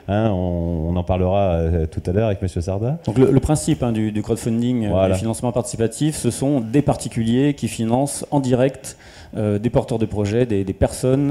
hein, 0.08 0.30
on, 0.30 0.94
en 0.96 1.04
parlera 1.04 1.52
euh, 1.52 1.86
tout 1.86 2.02
à 2.06 2.12
l'heure 2.12 2.26
avec 2.26 2.42
M. 2.42 2.48
Sarda. 2.48 2.98
Donc, 3.06 3.18
le, 3.18 3.40
principe 3.40 3.82
hein, 3.82 3.92
du, 3.92 4.12
crowdfunding, 4.20 4.86
euh, 4.86 5.08
du 5.08 5.14
financement 5.14 5.52
participatif, 5.52 6.16
ce 6.16 6.30
sont 6.30 6.60
des 6.60 6.82
particuliers 6.82 7.54
qui 7.54 7.68
financent 7.68 8.26
en 8.30 8.40
direct 8.40 8.96
des 9.32 9.70
porteurs 9.70 10.00
de 10.00 10.06
projets, 10.06 10.44
des, 10.44 10.64
personnes 10.72 11.30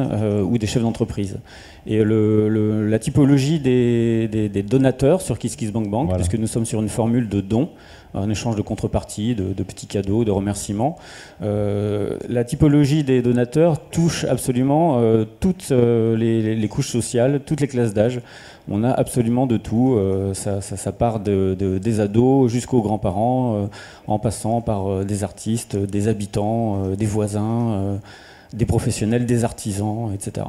ou 0.49 0.57
des 0.57 0.67
chefs 0.67 0.81
d'entreprise. 0.81 1.37
Et 1.85 2.01
le, 2.01 2.87
la 2.87 2.97
typologie 2.97 3.59
des, 3.59 4.29
des, 4.29 4.63
donateurs 4.63 5.19
sur 5.19 5.37
KissKissBankBank, 5.37 6.15
puisque 6.15 6.35
nous 6.35 6.47
sommes 6.47 6.63
sur 6.63 6.81
une 6.81 6.87
formule 6.87 7.27
de 7.27 7.41
dons, 7.41 7.67
un 8.13 8.29
échange 8.29 8.55
de 8.55 8.61
contrepartie, 8.61 9.35
de, 9.35 9.63
petits 9.63 9.87
cadeaux, 9.87 10.23
de 10.23 10.31
remerciements. 10.31 10.97
Euh, 11.41 12.17
la 12.27 12.43
typologie 12.43 13.03
des 13.03 13.21
donateurs 13.21 13.79
touche 13.89 14.23
absolument 14.23 14.99
euh, 14.99 15.25
toutes 15.39 15.69
euh, 15.71 16.15
les, 16.17 16.67
couches 16.67 16.89
sociales, 16.89 17.41
toutes 17.45 17.61
les 17.61 17.67
classes 17.67 17.93
d'âge. 17.93 18.21
On 18.69 18.83
a 18.83 18.91
absolument 18.91 19.47
de 19.47 19.57
tout. 19.57 19.99
Ça, 20.33 20.91
part 20.91 21.19
de, 21.19 21.55
des 21.55 21.99
ados 21.99 22.51
jusqu'aux 22.51 22.83
grands-parents, 22.83 23.67
en 24.05 24.19
passant 24.19 24.61
par 24.61 25.03
des 25.05 25.23
artistes, 25.23 25.75
des 25.75 26.07
habitants, 26.07 26.89
des 26.95 27.07
voisins, 27.07 27.99
des 28.53 28.67
professionnels, 28.67 29.25
des 29.25 29.43
artisans, 29.43 30.11
etc. 30.13 30.45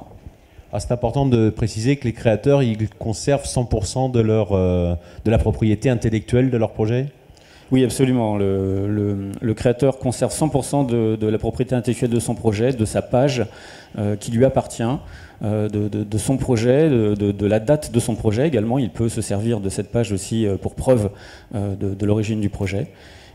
Ah, 0.70 0.80
c'est 0.80 0.92
important 0.92 1.24
de 1.24 1.48
préciser 1.48 1.96
que 1.96 2.04
les 2.04 2.12
créateurs, 2.12 2.62
ils 2.62 2.90
conservent 2.90 3.46
100% 3.46 4.10
de, 4.10 4.20
de 4.20 5.30
la 5.30 5.38
propriété 5.38 5.88
intellectuelle 5.88 6.50
de 6.50 6.58
leur 6.58 6.72
projet? 6.72 7.06
Oui, 7.72 7.84
absolument. 7.84 8.36
Le, 8.36 9.54
créateur 9.54 9.98
conserve 9.98 10.32
100% 10.32 10.86
de, 11.16 11.26
la 11.26 11.38
propriété 11.38 11.74
intellectuelle 11.74 12.10
de 12.10 12.20
son 12.20 12.34
projet, 12.34 12.72
de 12.72 12.84
sa 12.84 13.02
page 13.02 13.46
euh, 13.98 14.16
qui 14.16 14.32
lui 14.32 14.44
appartient, 14.44 14.82
euh, 15.42 15.68
de, 15.68 16.18
son 16.18 16.36
projet, 16.36 16.88
de, 16.88 17.46
la 17.46 17.60
date 17.60 17.92
de 17.92 18.00
son 18.00 18.16
projet 18.16 18.46
également. 18.46 18.78
Il 18.78 18.90
peut 18.90 19.08
se 19.08 19.20
servir 19.20 19.60
de 19.60 19.68
cette 19.68 19.92
page 19.92 20.10
aussi 20.12 20.46
euh, 20.46 20.56
pour 20.56 20.74
preuve 20.74 21.10
de, 21.54 22.06
l'origine 22.06 22.40
du 22.40 22.48
projet. 22.48 22.88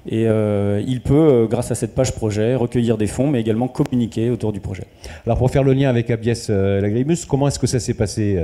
Et 0.08 0.26
il 0.26 1.02
peut, 1.02 1.48
grâce 1.50 1.72
à 1.72 1.76
cette 1.76 1.96
page 1.96 2.14
projet, 2.14 2.54
recueillir 2.54 2.98
des 2.98 3.08
fonds, 3.08 3.28
mais 3.28 3.42
également 3.42 3.68
communiquer 3.68 4.30
autour 4.30 4.54
du 4.54 4.60
projet. 4.60 4.84
Alors 5.26 5.38
pour 5.38 5.50
faire 5.50 5.64
le 5.64 5.74
lien 5.74 5.90
avec 5.90 6.12
Abies 6.12 6.46
Lagrimus, 6.50 7.26
comment 7.28 7.48
est-ce 7.48 7.58
que 7.58 7.66
ça 7.66 7.80
s'est 7.80 7.96
passé 7.96 8.40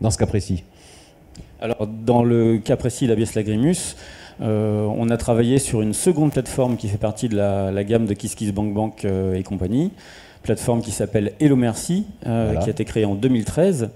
dans 0.00 0.10
ce 0.10 0.18
cas 0.18 0.26
précis? 0.26 0.64
Alors 1.60 1.86
dans 1.86 2.24
le 2.24 2.58
cas 2.58 2.76
précis 2.76 3.06
d'Abies 3.06 3.30
Lagrimus, 3.36 3.94
on 4.40 5.10
a 5.10 5.16
travaillé 5.16 5.58
sur 5.58 5.82
une 5.82 5.94
seconde 5.94 6.32
plateforme 6.32 6.76
qui 6.76 6.88
fait 6.88 6.98
partie 6.98 7.28
de 7.28 7.36
la, 7.36 7.84
gamme 7.84 8.06
de 8.06 8.14
KissKissBankBank 8.14 9.04
euh, 9.04 9.34
et 9.34 9.42
compagnie, 9.42 9.92
plateforme 10.42 10.82
qui 10.82 10.90
s'appelle 10.90 11.32
Hello 11.40 11.56
Merci, 11.56 12.06
euh, 12.26 12.54
qui 12.56 12.68
a 12.68 12.70
été 12.70 12.84
créée 12.84 13.04
en 13.04 13.14
2013 13.14 13.90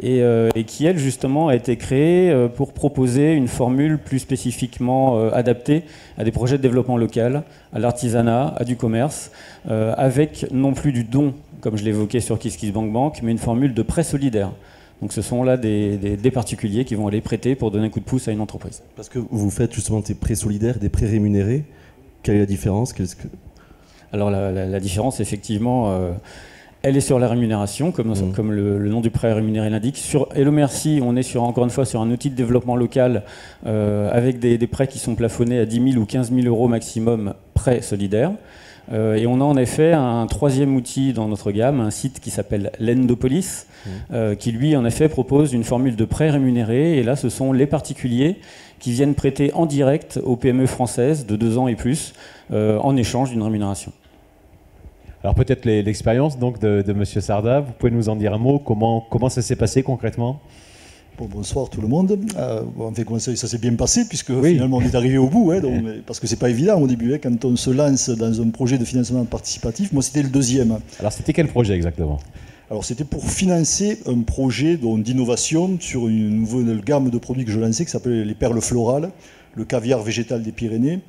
et, 0.00 0.22
qui, 0.64 0.86
elle, 0.86 0.96
justement, 0.96 1.48
a 1.48 1.56
été 1.56 1.76
créée 1.76 2.32
pour 2.54 2.72
proposer 2.72 3.32
une 3.32 3.48
formule 3.48 3.98
plus 3.98 4.20
spécifiquement 4.20 5.28
adaptée 5.30 5.82
à 6.16 6.22
des 6.22 6.30
projets 6.30 6.56
de 6.56 6.62
développement 6.62 6.96
local, 6.96 7.42
à 7.72 7.80
l'artisanat, 7.80 8.54
à 8.56 8.62
du 8.62 8.76
commerce, 8.76 9.32
avec 9.68 10.46
non 10.52 10.72
plus 10.72 10.92
du 10.92 11.02
don, 11.02 11.34
comme 11.60 11.76
je 11.76 11.82
l'évoquais 11.82 12.20
sur 12.20 12.38
KissKissBankBank, 12.38 13.22
mais 13.24 13.32
une 13.32 13.38
formule 13.38 13.74
de 13.74 13.82
prêt 13.82 14.04
solidaire. 14.04 14.52
Donc 15.00 15.12
ce 15.12 15.22
sont 15.22 15.44
là 15.44 15.56
des, 15.56 16.30
particuliers 16.32 16.84
qui 16.84 16.94
vont 16.94 17.06
aller 17.06 17.20
prêter 17.20 17.54
pour 17.54 17.70
donner 17.70 17.86
un 17.86 17.90
coup 17.90 18.00
de 18.00 18.04
pouce 18.04 18.28
à 18.28 18.32
une 18.32 18.40
entreprise. 18.40 18.82
Parce 18.96 19.08
que 19.08 19.18
vous 19.18 19.50
faites 19.50 19.72
justement 19.72 20.00
des 20.00 20.14
prêts 20.14 20.34
solidaires, 20.34 20.78
des 20.78 20.88
prêts 20.88 21.06
rémunérés. 21.06 21.64
Quelle 22.22 22.36
est 22.36 22.40
la 22.40 22.46
différence? 22.46 22.94
Alors 24.12 24.30
la, 24.30 24.80
différence, 24.80 25.20
effectivement, 25.20 25.90
euh, 25.90 26.12
elle 26.82 26.96
est 26.96 27.00
sur 27.00 27.18
la 27.18 27.28
rémunération, 27.28 27.92
comme, 27.92 28.08
mmh. 28.08 28.50
le, 28.50 28.88
nom 28.88 29.00
du 29.00 29.10
prêt 29.10 29.32
rémunéré 29.32 29.70
l'indique. 29.70 29.96
Sur 29.96 30.28
Hello 30.34 30.50
Merci, 30.50 31.00
on 31.02 31.16
est 31.16 31.22
sur, 31.22 31.42
encore 31.42 31.64
une 31.64 31.70
fois 31.70 31.84
sur 31.84 32.00
un 32.00 32.10
outil 32.10 32.30
de 32.30 32.34
développement 32.34 32.76
local 32.76 33.24
euh, 33.66 34.10
avec 34.12 34.38
des, 34.38 34.58
prêts 34.66 34.88
qui 34.88 34.98
sont 34.98 35.14
plafonnés 35.14 35.58
à 35.58 35.66
10 35.66 35.92
000 35.92 36.02
ou 36.02 36.06
15 36.06 36.32
000 36.32 36.46
euros 36.46 36.68
maximum 36.68 37.34
prêts 37.54 37.82
solidaires. 37.82 38.32
Euh, 38.92 39.16
et 39.16 39.26
on 39.26 39.40
a 39.40 39.44
en 39.44 39.56
effet 39.56 39.92
un 39.92 40.26
troisième 40.26 40.74
outil 40.74 41.12
dans 41.12 41.28
notre 41.28 41.52
gamme, 41.52 41.80
un 41.80 41.90
site 41.90 42.20
qui 42.20 42.30
s'appelle 42.30 42.72
Lendopolis, 42.80 43.66
mmh. 43.66 43.90
euh, 44.12 44.34
qui 44.34 44.52
lui 44.52 44.76
en 44.76 44.84
effet 44.84 45.08
propose 45.08 45.52
une 45.52 45.64
formule 45.64 45.96
de 45.96 46.04
prêt 46.04 46.30
rémunéré. 46.30 46.96
Et 46.98 47.02
là, 47.02 47.16
ce 47.16 47.28
sont 47.28 47.52
les 47.52 47.66
particuliers 47.66 48.36
qui 48.78 48.92
viennent 48.92 49.14
prêter 49.14 49.52
en 49.54 49.66
direct 49.66 50.18
aux 50.22 50.36
PME 50.36 50.66
françaises 50.66 51.26
de 51.26 51.36
deux 51.36 51.58
ans 51.58 51.68
et 51.68 51.74
plus 51.74 52.14
euh, 52.52 52.78
en 52.78 52.96
échange 52.96 53.30
d'une 53.30 53.42
rémunération. 53.42 53.92
Alors 55.22 55.34
peut-être 55.34 55.64
l'expérience 55.64 56.38
donc 56.38 56.60
de, 56.60 56.82
de 56.86 56.92
M. 56.92 57.04
Sarda, 57.04 57.60
vous 57.60 57.72
pouvez 57.72 57.90
nous 57.90 58.08
en 58.08 58.14
dire 58.14 58.32
un 58.32 58.38
mot, 58.38 58.60
comment, 58.60 59.04
comment 59.10 59.28
ça 59.28 59.42
s'est 59.42 59.56
passé 59.56 59.82
concrètement? 59.82 60.40
Bonsoir 61.26 61.68
tout 61.68 61.80
le 61.80 61.88
monde. 61.88 62.18
Euh, 62.36 62.62
ça, 63.18 63.36
ça 63.36 63.48
s'est 63.48 63.58
bien 63.58 63.74
passé 63.74 64.06
puisque 64.08 64.32
finalement 64.42 64.78
on 64.78 64.82
est 64.82 64.94
arrivé 64.94 65.18
au 65.18 65.28
bout, 65.28 65.52
hein, 65.52 65.60
parce 66.06 66.20
que 66.20 66.26
c'est 66.26 66.38
pas 66.38 66.50
évident 66.50 66.80
au 66.80 66.86
début 66.86 67.14
hein, 67.14 67.18
quand 67.22 67.44
on 67.44 67.56
se 67.56 67.70
lance 67.70 68.10
dans 68.10 68.40
un 68.40 68.50
projet 68.50 68.78
de 68.78 68.84
financement 68.84 69.24
participatif. 69.24 69.92
Moi, 69.92 70.02
c'était 70.02 70.22
le 70.22 70.28
deuxième. 70.28 70.78
Alors, 71.00 71.12
c'était 71.12 71.32
quel 71.32 71.48
projet 71.48 71.74
exactement? 71.74 72.18
Alors 72.70 72.84
c'était 72.84 73.04
pour 73.04 73.30
financer 73.30 73.98
un 74.04 74.20
projet 74.20 74.76
d'innovation 74.76 75.78
sur 75.80 76.06
une 76.06 76.40
nouvelle 76.40 76.82
gamme 76.82 77.08
de 77.08 77.16
produits 77.16 77.46
que 77.46 77.50
je 77.50 77.58
lançais 77.58 77.86
qui 77.86 77.90
s'appelait 77.90 78.26
les 78.26 78.34
perles 78.34 78.60
florales, 78.60 79.10
le 79.54 79.64
caviar 79.64 80.02
végétal 80.02 80.42
des 80.42 80.52
Pyrénées 80.52 81.00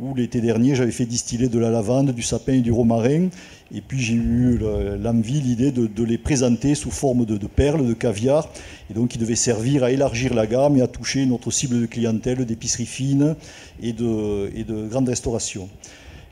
où 0.00 0.14
l'été 0.14 0.40
dernier 0.40 0.74
j'avais 0.74 0.92
fait 0.92 1.06
distiller 1.06 1.48
de 1.48 1.58
la 1.58 1.70
lavande, 1.70 2.10
du 2.10 2.22
sapin 2.22 2.54
et 2.54 2.60
du 2.60 2.72
romarin. 2.72 3.28
Et 3.74 3.80
puis 3.80 4.00
j'ai 4.00 4.14
eu 4.14 4.58
l'envie, 5.02 5.40
l'idée 5.40 5.72
de, 5.72 6.04
les 6.04 6.18
présenter 6.18 6.74
sous 6.74 6.90
forme 6.90 7.24
de, 7.24 7.36
perles, 7.46 7.86
de 7.86 7.94
caviar. 7.94 8.48
Et 8.90 8.94
donc 8.94 9.14
ils 9.14 9.18
devaient 9.18 9.34
servir 9.36 9.84
à 9.84 9.90
élargir 9.90 10.34
la 10.34 10.46
gamme 10.46 10.76
et 10.76 10.82
à 10.82 10.86
toucher 10.86 11.26
notre 11.26 11.50
cible 11.50 11.80
de 11.80 11.86
clientèle 11.86 12.44
d'épicerie 12.44 12.86
fine 12.86 13.36
et 13.82 13.92
de, 13.92 14.50
et 14.54 14.64
de 14.64 14.86
grande 14.88 15.08
restauration. 15.08 15.68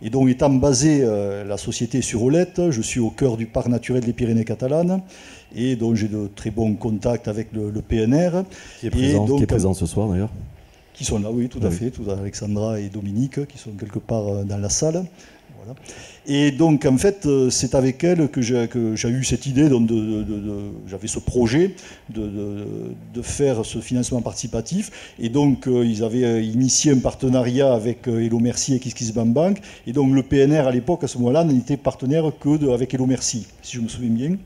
Et 0.04 0.10
donc 0.10 0.28
étant 0.28 0.50
basé 0.50 1.00
euh, 1.02 1.44
la 1.44 1.56
société 1.56 2.02
sur 2.02 2.22
Olette, 2.24 2.70
je 2.70 2.82
suis 2.82 2.98
au 2.98 3.10
cœur 3.10 3.36
du 3.36 3.46
parc 3.46 3.68
naturel 3.68 4.02
des 4.02 4.12
Pyrénées 4.12 4.44
catalanes. 4.44 5.00
Et 5.54 5.76
donc 5.76 5.94
j'ai 5.94 6.08
de 6.08 6.28
très 6.34 6.50
bons 6.50 6.74
contacts 6.74 7.28
avec 7.28 7.48
le, 7.52 7.70
PNR. 7.80 8.42
Qui 8.80 8.88
est 8.88 8.90
présent, 8.90 9.26
qui 9.36 9.42
est 9.42 9.46
présent 9.46 9.74
ce 9.74 9.86
soir 9.86 10.08
d'ailleurs 10.08 10.30
qui 11.03 11.09
sont 11.09 11.18
là, 11.18 11.30
oui, 11.32 11.48
tout 11.48 11.61
à 11.64 11.70
fait, 11.70 11.90
tout 11.90 12.09
Alexandra 12.09 12.78
et 12.78 12.88
Dominique, 12.88 13.46
qui 13.48 13.59
sont 13.59 13.72
quelque 13.72 13.98
part 13.98 14.28
euh, 14.28 14.44
dans 14.44 14.59
la 14.59 14.68
salle. 14.68 15.05
Et 16.26 16.50
donc, 16.50 16.86
en 16.86 16.96
fait, 16.96 17.26
euh, 17.26 17.50
c'est 17.50 17.74
avec 17.74 18.03
elle 18.03 18.28
que 18.28 18.40
j'ai 18.40 19.09
eu 19.09 19.24
cette 19.24 19.46
idée, 19.46 19.68
donc 19.68 19.86
de, 19.86 20.24
j'avais 20.88 21.09
ce 21.09 21.18
projet 21.18 21.74
de, 22.11 23.22
faire 23.22 23.64
ce 23.64 23.78
financement 23.78 24.22
participatif. 24.22 25.14
Et 25.18 25.28
donc, 25.28 25.66
euh, 25.66 25.84
ils 25.84 26.05
avaient 26.05 26.44
initié 26.44 26.92
un 26.92 26.98
partenariat 26.98 27.72
avec 27.72 28.07
Hello 28.07 28.38
Merci 28.38 28.74
et 28.74 28.78
KissKissBankBank. 28.78 29.61
Et 29.88 29.92
donc, 29.92 30.14
le 30.14 30.22
PNR, 30.22 30.68
à 30.68 30.70
l'époque, 30.70 31.03
à 31.05 31.09
ce 31.09 31.18
moment-là, 31.18 31.42
n'était 31.44 31.76
partenaire 31.76 32.30
que 32.40 32.72
avec 32.72 32.94
Hello 32.94 33.07
Merci, 33.07 33.46
si 33.61 33.76
je 33.76 33.80
me 33.80 33.88
souviens 33.88 34.11
bien. 34.11 34.36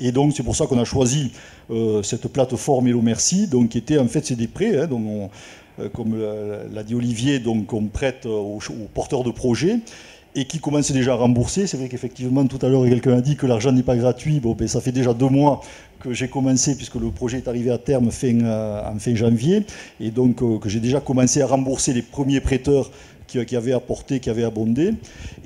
Et 0.00 0.10
donc, 0.10 0.32
c'est 0.36 0.42
pour 0.42 0.56
ça 0.56 0.66
qu'on 0.66 0.80
a 0.80 0.84
choisi 0.84 1.30
cette 2.02 2.28
plateforme 2.28 2.88
Hello 2.88 3.02
Merci, 3.02 3.46
donc, 3.46 3.70
qui 3.70 3.78
était 3.78 3.98
en 3.98 4.08
fait, 4.08 4.26
c'est 4.26 4.36
des 4.36 4.48
prêts, 4.48 4.78
hein, 4.78 4.86
donc 4.86 5.04
euh, 5.06 5.26
comme 5.92 6.16
l'a 6.72 6.82
dit 6.82 6.94
Olivier, 6.94 7.38
donc 7.38 7.72
on 7.72 7.86
prête 7.86 8.26
aux, 8.26 8.60
porteurs 8.94 9.24
de 9.24 9.30
projets 9.30 9.78
et 10.34 10.46
qui 10.46 10.58
commencent 10.58 10.92
déjà 10.92 11.12
à 11.12 11.16
rembourser. 11.16 11.66
C'est 11.66 11.76
vrai 11.76 11.88
qu'effectivement, 11.88 12.46
tout 12.46 12.58
à 12.64 12.68
l'heure, 12.68 12.84
quelqu'un 12.84 13.18
a 13.18 13.20
dit 13.20 13.36
que 13.36 13.46
l'argent 13.46 13.72
n'est 13.72 13.82
pas 13.82 13.96
gratuit. 13.96 14.40
Bon, 14.40 14.54
ben, 14.54 14.66
ça 14.66 14.80
fait 14.80 14.92
déjà 14.92 15.12
deux 15.12 15.28
mois 15.28 15.60
que 16.00 16.12
j'ai 16.12 16.28
commencé, 16.28 16.74
puisque 16.74 16.96
le 16.96 17.10
projet 17.10 17.38
est 17.38 17.48
arrivé 17.48 17.70
à 17.70 17.78
terme 17.78 18.10
fin, 18.10 18.40
euh, 18.40 18.82
en 18.90 18.98
fin 18.98 19.14
janvier, 19.14 19.64
et 20.00 20.10
donc 20.10 20.42
euh, 20.42 20.58
que 20.58 20.68
j'ai 20.68 20.80
déjà 20.80 21.00
commencé 21.00 21.42
à 21.42 21.46
rembourser 21.46 21.92
les 21.92 22.02
premiers 22.02 22.40
prêteurs 22.40 22.90
qui, 23.40 23.56
avait 23.56 23.72
apporté, 23.72 24.20
qui 24.20 24.30
avait 24.30 24.44
abondé. 24.44 24.94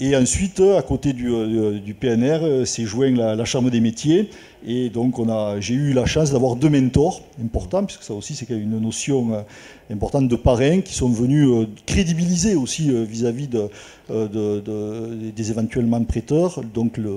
Et 0.00 0.16
ensuite, 0.16 0.60
à 0.60 0.82
côté 0.82 1.12
du, 1.12 1.30
euh, 1.30 1.78
PNR, 1.98 2.40
euh, 2.42 2.64
s'est 2.64 2.84
joint 2.84 3.10
la, 3.10 3.34
la 3.34 3.44
Chambre 3.44 3.70
des 3.70 3.80
métiers. 3.80 4.30
Et 4.68 4.90
donc, 4.90 5.18
on 5.20 5.28
a, 5.28 5.60
j'ai 5.60 5.74
eu 5.74 5.92
la 5.92 6.06
chance 6.06 6.32
d'avoir 6.32 6.56
deux 6.56 6.68
mentors 6.68 7.20
importants, 7.42 7.84
puisque 7.84 8.02
ça 8.02 8.14
aussi, 8.14 8.34
c'est 8.34 8.46
quand 8.46 8.54
même 8.54 8.64
une 8.64 8.80
notion 8.80 9.32
euh, 9.32 9.42
importante 9.92 10.26
de 10.28 10.34
parrains 10.36 10.80
qui 10.80 10.92
sont 10.92 11.08
venus 11.08 11.48
euh, 11.48 11.66
crédibiliser 11.86 12.56
aussi 12.56 12.90
euh, 12.90 13.04
vis-à-vis 13.04 13.46
de, 13.46 13.68
de- 14.10 14.60
de- 14.60 15.30
des 15.30 15.50
éventuellement 15.52 16.02
prêteurs. 16.02 16.60
Donc, 16.74 16.96
le, 16.96 17.14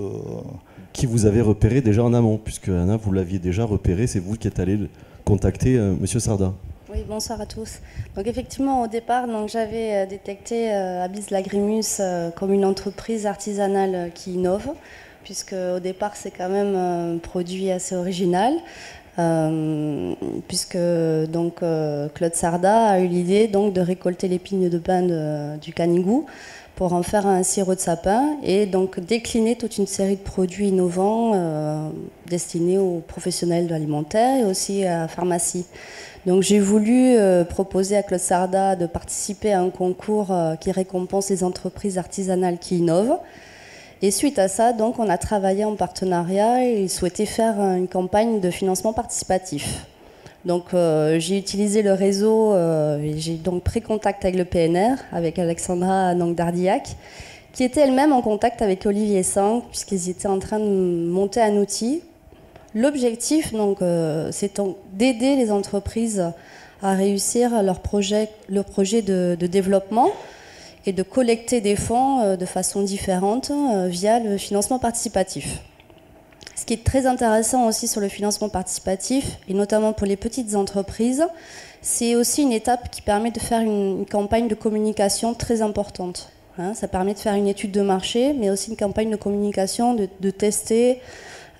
Qui 0.94 1.06
vous 1.08 1.26
avez 1.26 1.42
repéré 1.42 1.82
déjà 1.82 2.04
en 2.04 2.14
amont, 2.14 2.38
puisque 2.38 2.70
Anna, 2.70 2.98
vous 2.98 3.12
l'aviez 3.12 3.40
déjà 3.40 3.64
repéré, 3.66 4.06
c'est 4.06 4.20
vous 4.20 4.36
qui 4.36 4.48
êtes 4.48 4.60
allé 4.60 4.78
le- 4.78 4.90
contacter 5.26 5.78
euh, 5.78 5.96
Monsieur 6.00 6.20
Sarda. 6.20 6.54
Oui, 6.92 7.00
bonsoir 7.08 7.40
à 7.40 7.46
tous. 7.46 7.80
Donc 8.16 8.26
effectivement, 8.26 8.82
au 8.82 8.88
départ, 8.88 9.28
donc, 9.28 9.50
j'avais 9.50 10.08
détecté 10.08 10.72
euh, 10.74 11.04
Abyss 11.06 11.30
Lagrimus 11.30 11.98
euh, 12.00 12.32
comme 12.32 12.52
une 12.52 12.66
entreprise 12.66 13.28
artisanale 13.28 14.12
qui 14.16 14.34
innove, 14.34 14.70
puisque 15.24 15.54
au 15.76 15.80
départ, 15.80 16.16
c'est 16.16 16.32
quand 16.32 16.50
même 16.50 16.76
un 16.76 17.18
produit 17.18 17.72
assez 17.72 17.96
original. 17.96 18.54
euh, 19.18 20.14
puisque 20.48 20.78
donc 21.30 21.62
euh, 21.62 22.08
Claude 22.14 22.36
Sarda 22.36 22.88
a 22.88 23.00
eu 23.00 23.08
l'idée 23.08 23.48
donc 23.48 23.74
de 23.74 23.82
récolter 23.82 24.28
les 24.30 24.40
pignes 24.40 24.70
de 24.70 24.78
pain 24.78 25.02
de- 25.02 25.58
du 25.60 25.74
canigou 25.74 26.26
pour 26.76 26.94
en 26.94 27.04
faire 27.04 27.28
un 27.28 27.44
sirop 27.44 27.76
de 27.76 27.80
sapin 27.82 28.38
et 28.44 28.66
donc 28.66 29.00
décliner 29.02 29.58
toute 29.58 29.78
une 29.78 29.88
série 29.88 30.16
de 30.16 30.22
produits 30.22 30.70
innovants 30.70 31.32
euh, 31.36 31.90
destinés 32.28 32.78
aux 32.78 33.02
professionnels 33.06 33.66
de 33.68 33.72
l'alimentaire 33.72 34.40
et 34.42 34.46
aussi 34.46 34.86
à 34.86 35.00
la 35.00 35.08
pharmacie. 35.10 35.66
Donc 36.26 36.44
j'ai 36.44 36.60
voulu 36.60 37.16
proposer 37.50 37.98
à 37.98 38.04
Claude 38.04 38.20
Sarda 38.22 38.76
de 38.78 38.86
participer 38.86 39.52
à 39.52 39.62
un 39.62 39.70
concours 39.70 40.32
qui 40.62 40.72
récompense 40.72 41.30
les 41.30 41.44
entreprises 41.44 41.98
artisanales 41.98 42.58
qui 42.60 42.78
innovent. 42.78 43.18
Et 44.02 44.12
suite 44.12 44.40
à 44.40 44.48
ça, 44.48 44.72
donc, 44.72 44.98
on 44.98 45.10
a 45.10 45.18
travaillé 45.18 45.66
en 45.66 45.76
partenariat 45.76 46.64
et 46.66 46.88
souhaitait 46.88 47.26
faire 47.26 47.60
une 47.60 47.88
campagne 47.88 48.40
de 48.40 48.50
financement 48.50 48.94
participatif. 48.94 49.86
Donc 50.46 50.74
euh, 50.74 51.20
j'ai 51.20 51.38
utilisé 51.38 51.82
le 51.82 51.92
réseau 51.92 52.54
euh, 52.54 53.14
j'ai 53.18 53.34
donc 53.34 53.62
pris 53.62 53.82
contact 53.82 54.24
avec 54.24 54.38
le 54.38 54.46
PNR, 54.46 54.96
avec 55.12 55.38
Alexandra 55.38 56.16
donc, 56.16 56.36
Dardiac, 56.36 56.96
qui 57.52 57.66
était 57.66 57.82
elle-même 57.82 58.14
en 58.14 58.22
contact 58.22 58.62
avec 58.62 58.86
Olivier 58.86 59.24
Sang, 59.24 59.64
puisqu'ils 59.70 60.10
étaient 60.10 60.30
en 60.30 60.40
train 60.40 60.60
de 60.60 61.10
monter 61.10 61.42
un 61.42 61.58
outil. 61.58 62.02
L'objectif, 62.74 63.54
donc, 63.54 63.82
euh, 63.82 64.30
c'est 64.32 64.62
d'aider 64.94 65.36
les 65.36 65.52
entreprises 65.52 66.32
à 66.82 66.94
réussir 66.94 67.62
leur 67.62 67.82
projet, 67.82 68.30
de 68.48 69.36
développement 69.48 70.12
et 70.86 70.94
de 70.94 71.04
collecter 71.04 71.62
des 71.62 71.76
fonds 71.76 72.22
euh, 72.22 72.36
de 72.36 72.46
façon 72.46 72.82
différente 72.82 73.52
euh, 73.52 73.88
via 73.88 74.20
le 74.20 74.38
financement 74.38 74.80
participatif. 74.80 75.62
Ce 76.56 76.66
qui 76.66 76.74
est 76.74 76.84
très 76.84 77.06
intéressant 77.06 77.68
aussi 77.68 77.88
sur 77.88 78.02
le 78.02 78.10
financement 78.10 78.50
participatif, 78.50 79.38
et 79.48 79.54
notamment 79.54 79.94
pour 79.94 80.08
les 80.08 80.18
petites 80.18 80.56
entreprises, 80.56 81.26
c'est 81.82 82.16
aussi 82.16 82.42
une 82.42 82.52
étape 82.52 82.92
qui 82.92 83.02
permet 83.02 83.32
de 83.32 83.40
faire 83.40 83.62
une, 83.62 84.06
campagne 84.06 84.48
de 84.48 84.56
communication 84.56 85.34
très 85.34 85.62
importante. 85.62 86.32
Hein, 86.58 86.74
ça 86.74 86.90
permet 86.90 87.14
de 87.14 87.20
faire 87.20 87.36
une 87.36 87.48
étude 87.48 87.72
de 87.72 87.82
marché, 87.82 88.34
mais 88.34 88.50
aussi 88.50 88.72
une 88.72 88.78
campagne 88.78 89.10
de 89.10 89.16
communication, 89.16 89.94
de, 89.94 90.32
tester 90.32 91.00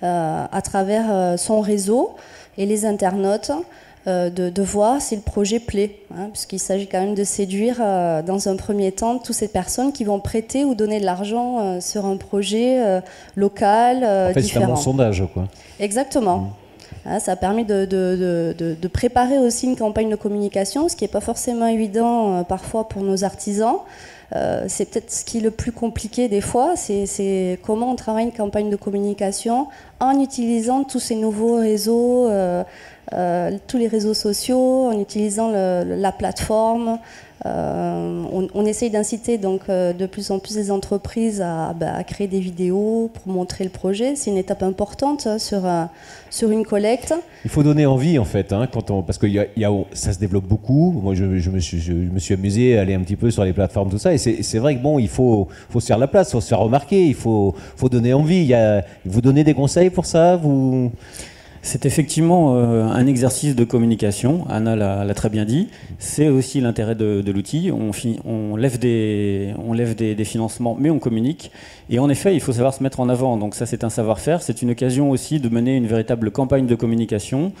euh, 0.02 0.44
à 0.50 0.62
travers 0.62 1.38
son 1.38 1.60
réseau 1.60 2.14
et 2.58 2.66
les 2.66 2.84
internautes, 2.84 3.52
de, 4.06 4.48
de 4.50 4.62
voir 4.62 5.00
si 5.02 5.14
le 5.14 5.20
projet 5.22 5.60
plaît, 5.60 5.96
hein, 6.16 6.28
puisqu'il 6.32 6.58
s'agit 6.58 6.86
quand 6.86 7.00
même 7.00 7.14
de 7.14 7.24
séduire 7.24 7.76
euh, 7.80 8.22
dans 8.22 8.48
un 8.48 8.56
premier 8.56 8.92
temps 8.92 9.18
toutes 9.18 9.36
ces 9.36 9.48
personnes 9.48 9.92
qui 9.92 10.04
vont 10.04 10.20
prêter 10.20 10.64
ou 10.64 10.74
donner 10.74 11.00
de 11.00 11.04
l'argent 11.04 11.60
euh, 11.60 11.80
sur 11.80 12.06
un 12.06 12.16
projet 12.16 12.82
euh, 12.82 13.00
local 13.36 14.00
euh, 14.02 14.30
En 14.30 14.32
fait, 14.32 14.42
c'est 14.42 14.62
un 14.62 14.68
bon 14.68 14.76
sondage, 14.76 15.22
quoi. 15.34 15.44
Exactement. 15.78 16.52
Hein, 17.06 17.18
ça 17.18 17.32
a 17.32 17.36
permis 17.36 17.64
de, 17.64 17.84
de- 17.84 18.88
préparer 18.88 19.38
aussi 19.38 19.66
une 19.66 19.76
campagne 19.76 20.10
de 20.10 20.16
communication, 20.16 20.88
ce 20.88 20.96
qui 20.96 21.04
n'est 21.04 21.08
pas 21.08 21.20
forcément 21.20 21.66
évident 21.66 22.38
euh, 22.38 22.42
parfois 22.42 22.88
pour 22.88 23.02
nos 23.02 23.22
artisans. 23.24 23.76
Euh, 24.36 24.64
c'est 24.68 24.84
peut-être 24.84 25.10
ce 25.10 25.24
qui 25.24 25.38
est 25.38 25.40
le 25.40 25.50
plus 25.50 25.72
compliqué 25.72 26.28
des 26.28 26.40
fois, 26.40 26.74
c'est 26.76 27.58
comment 27.64 27.90
on 27.90 27.96
travaille 27.96 28.24
une 28.26 28.32
campagne 28.32 28.70
de 28.70 28.76
communication 28.76 29.66
en 29.98 30.20
utilisant 30.20 30.84
tous 30.84 31.00
ces 31.00 31.16
nouveaux 31.16 31.56
réseaux, 31.56 32.28
euh, 33.12 33.56
tous 33.66 33.78
les 33.78 33.88
réseaux 33.88 34.14
sociaux, 34.14 34.86
en 34.86 34.98
utilisant 35.00 35.50
la 35.50 36.12
plateforme. 36.12 36.98
Euh, 37.46 38.22
on, 38.54 38.66
essaye 38.66 38.90
d'inciter 38.90 39.38
donc 39.38 39.62
euh, 39.70 39.94
de 39.94 40.04
plus 40.04 40.30
en 40.30 40.38
plus 40.38 40.56
les 40.56 40.70
entreprises 40.70 41.40
à, 41.40 41.72
bah, 41.72 41.94
à 41.94 42.04
créer 42.04 42.26
des 42.26 42.38
vidéos 42.38 43.10
pour 43.14 43.32
montrer 43.32 43.64
le 43.64 43.70
projet. 43.70 44.14
C'est 44.14 44.30
une 44.30 44.36
étape 44.36 44.62
importante 44.62 45.26
euh, 45.26 45.38
sur, 45.38 45.62
sur 46.28 46.50
une 46.50 46.66
collecte. 46.66 47.14
Il 47.44 47.50
faut 47.50 47.62
donner 47.62 47.86
envie 47.86 48.18
en 48.18 48.26
fait, 48.26 48.52
hein, 48.52 48.68
parce 49.06 49.16
que 49.16 49.26
ça 49.94 50.12
se 50.12 50.18
développe 50.18 50.44
beaucoup. 50.44 50.92
Moi, 51.02 51.14
je, 51.14 51.24
me 51.24 51.60
suis, 51.60 51.80
je 51.80 51.94
me 51.94 52.18
suis 52.18 52.34
amusé 52.34 52.76
à 52.76 52.82
aller 52.82 52.94
un 52.94 53.00
petit 53.00 53.16
peu 53.16 53.30
sur 53.30 53.42
les 53.44 53.54
plateformes, 53.54 53.88
tout 53.88 53.98
ça, 53.98 54.12
et 54.12 54.18
c'est 54.18 54.58
vrai 54.58 54.76
que 54.76 54.82
bon, 54.82 54.98
il 54.98 55.08
faut, 55.08 55.48
faut 55.70 55.80
se 55.80 55.86
faire 55.86 55.98
la 55.98 56.08
place, 56.08 56.28
il 56.28 56.32
faut 56.32 56.40
se 56.42 56.48
faire 56.48 56.60
remarquer, 56.60 57.06
il 57.06 57.14
faut, 57.14 57.54
faut 57.76 57.88
donner 57.88 58.12
envie. 58.12 58.52
Vous 59.06 59.22
donnez 59.22 59.44
des 59.44 59.54
conseils 59.54 59.88
pour 59.88 60.04
ça, 60.04 60.36
vous 60.36 60.92
C'est 61.62 61.84
effectivement 61.84 62.56
euh, 62.56 62.84
un 62.86 63.06
exercice 63.06 63.54
de 63.54 63.64
communication, 63.64 64.46
Anna 64.48 64.76
l'a 64.76 65.14
très 65.14 65.28
bien 65.28 65.44
dit. 65.44 65.68
C'est 65.98 66.28
aussi 66.28 66.58
l'intérêt 66.62 66.94
de, 66.94 67.30
l'outil. 67.30 67.70
On, 67.70 68.56
lève, 68.56 68.78
des, 68.78 70.24
financements, 70.24 70.74
mais 70.80 70.88
on 70.88 70.98
communique. 70.98 71.50
Et 71.90 71.98
en 71.98 72.08
effet, 72.08 72.34
il 72.34 72.40
faut 72.40 72.52
savoir 72.52 72.72
se 72.72 72.82
mettre 72.82 73.00
en 73.00 73.10
avant. 73.10 73.36
Donc 73.36 73.54
ça, 73.54 73.66
c'est 73.66 73.84
un 73.84 73.90
savoir-faire. 73.90 74.40
C'est 74.40 74.62
une 74.62 74.70
occasion 74.70 75.10
aussi 75.10 75.38
de 75.38 75.50
mener 75.50 75.76
une 75.76 75.86
véritable 75.86 76.30
campagne 76.30 76.66
de 76.66 76.74
communication. 76.74 77.52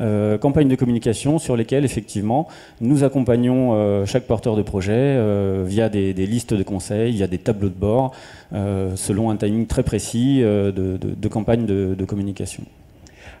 Euh, 0.00 0.38
campagne 0.38 0.68
de 0.68 0.76
communication 0.76 1.40
sur 1.40 1.56
lesquelles, 1.56 1.84
effectivement, 1.84 2.46
nous 2.80 3.02
accompagnons 3.02 3.70
euh, 3.74 4.06
chaque 4.06 4.28
porteur 4.28 4.54
de 4.54 4.62
projet 4.62 5.18
via 5.64 5.88
des, 5.88 6.12
listes 6.12 6.54
de 6.54 6.62
conseils, 6.62 7.10
via 7.10 7.26
des 7.26 7.38
tableaux 7.38 7.70
de 7.70 7.74
bord, 7.74 8.12
selon 8.52 9.30
un 9.30 9.36
timing 9.36 9.66
très 9.66 9.82
précis 9.82 10.42
de, 10.42 10.70
de- 10.70 11.28
campagne 11.28 11.66
de 11.66 12.04
communication. 12.04 12.62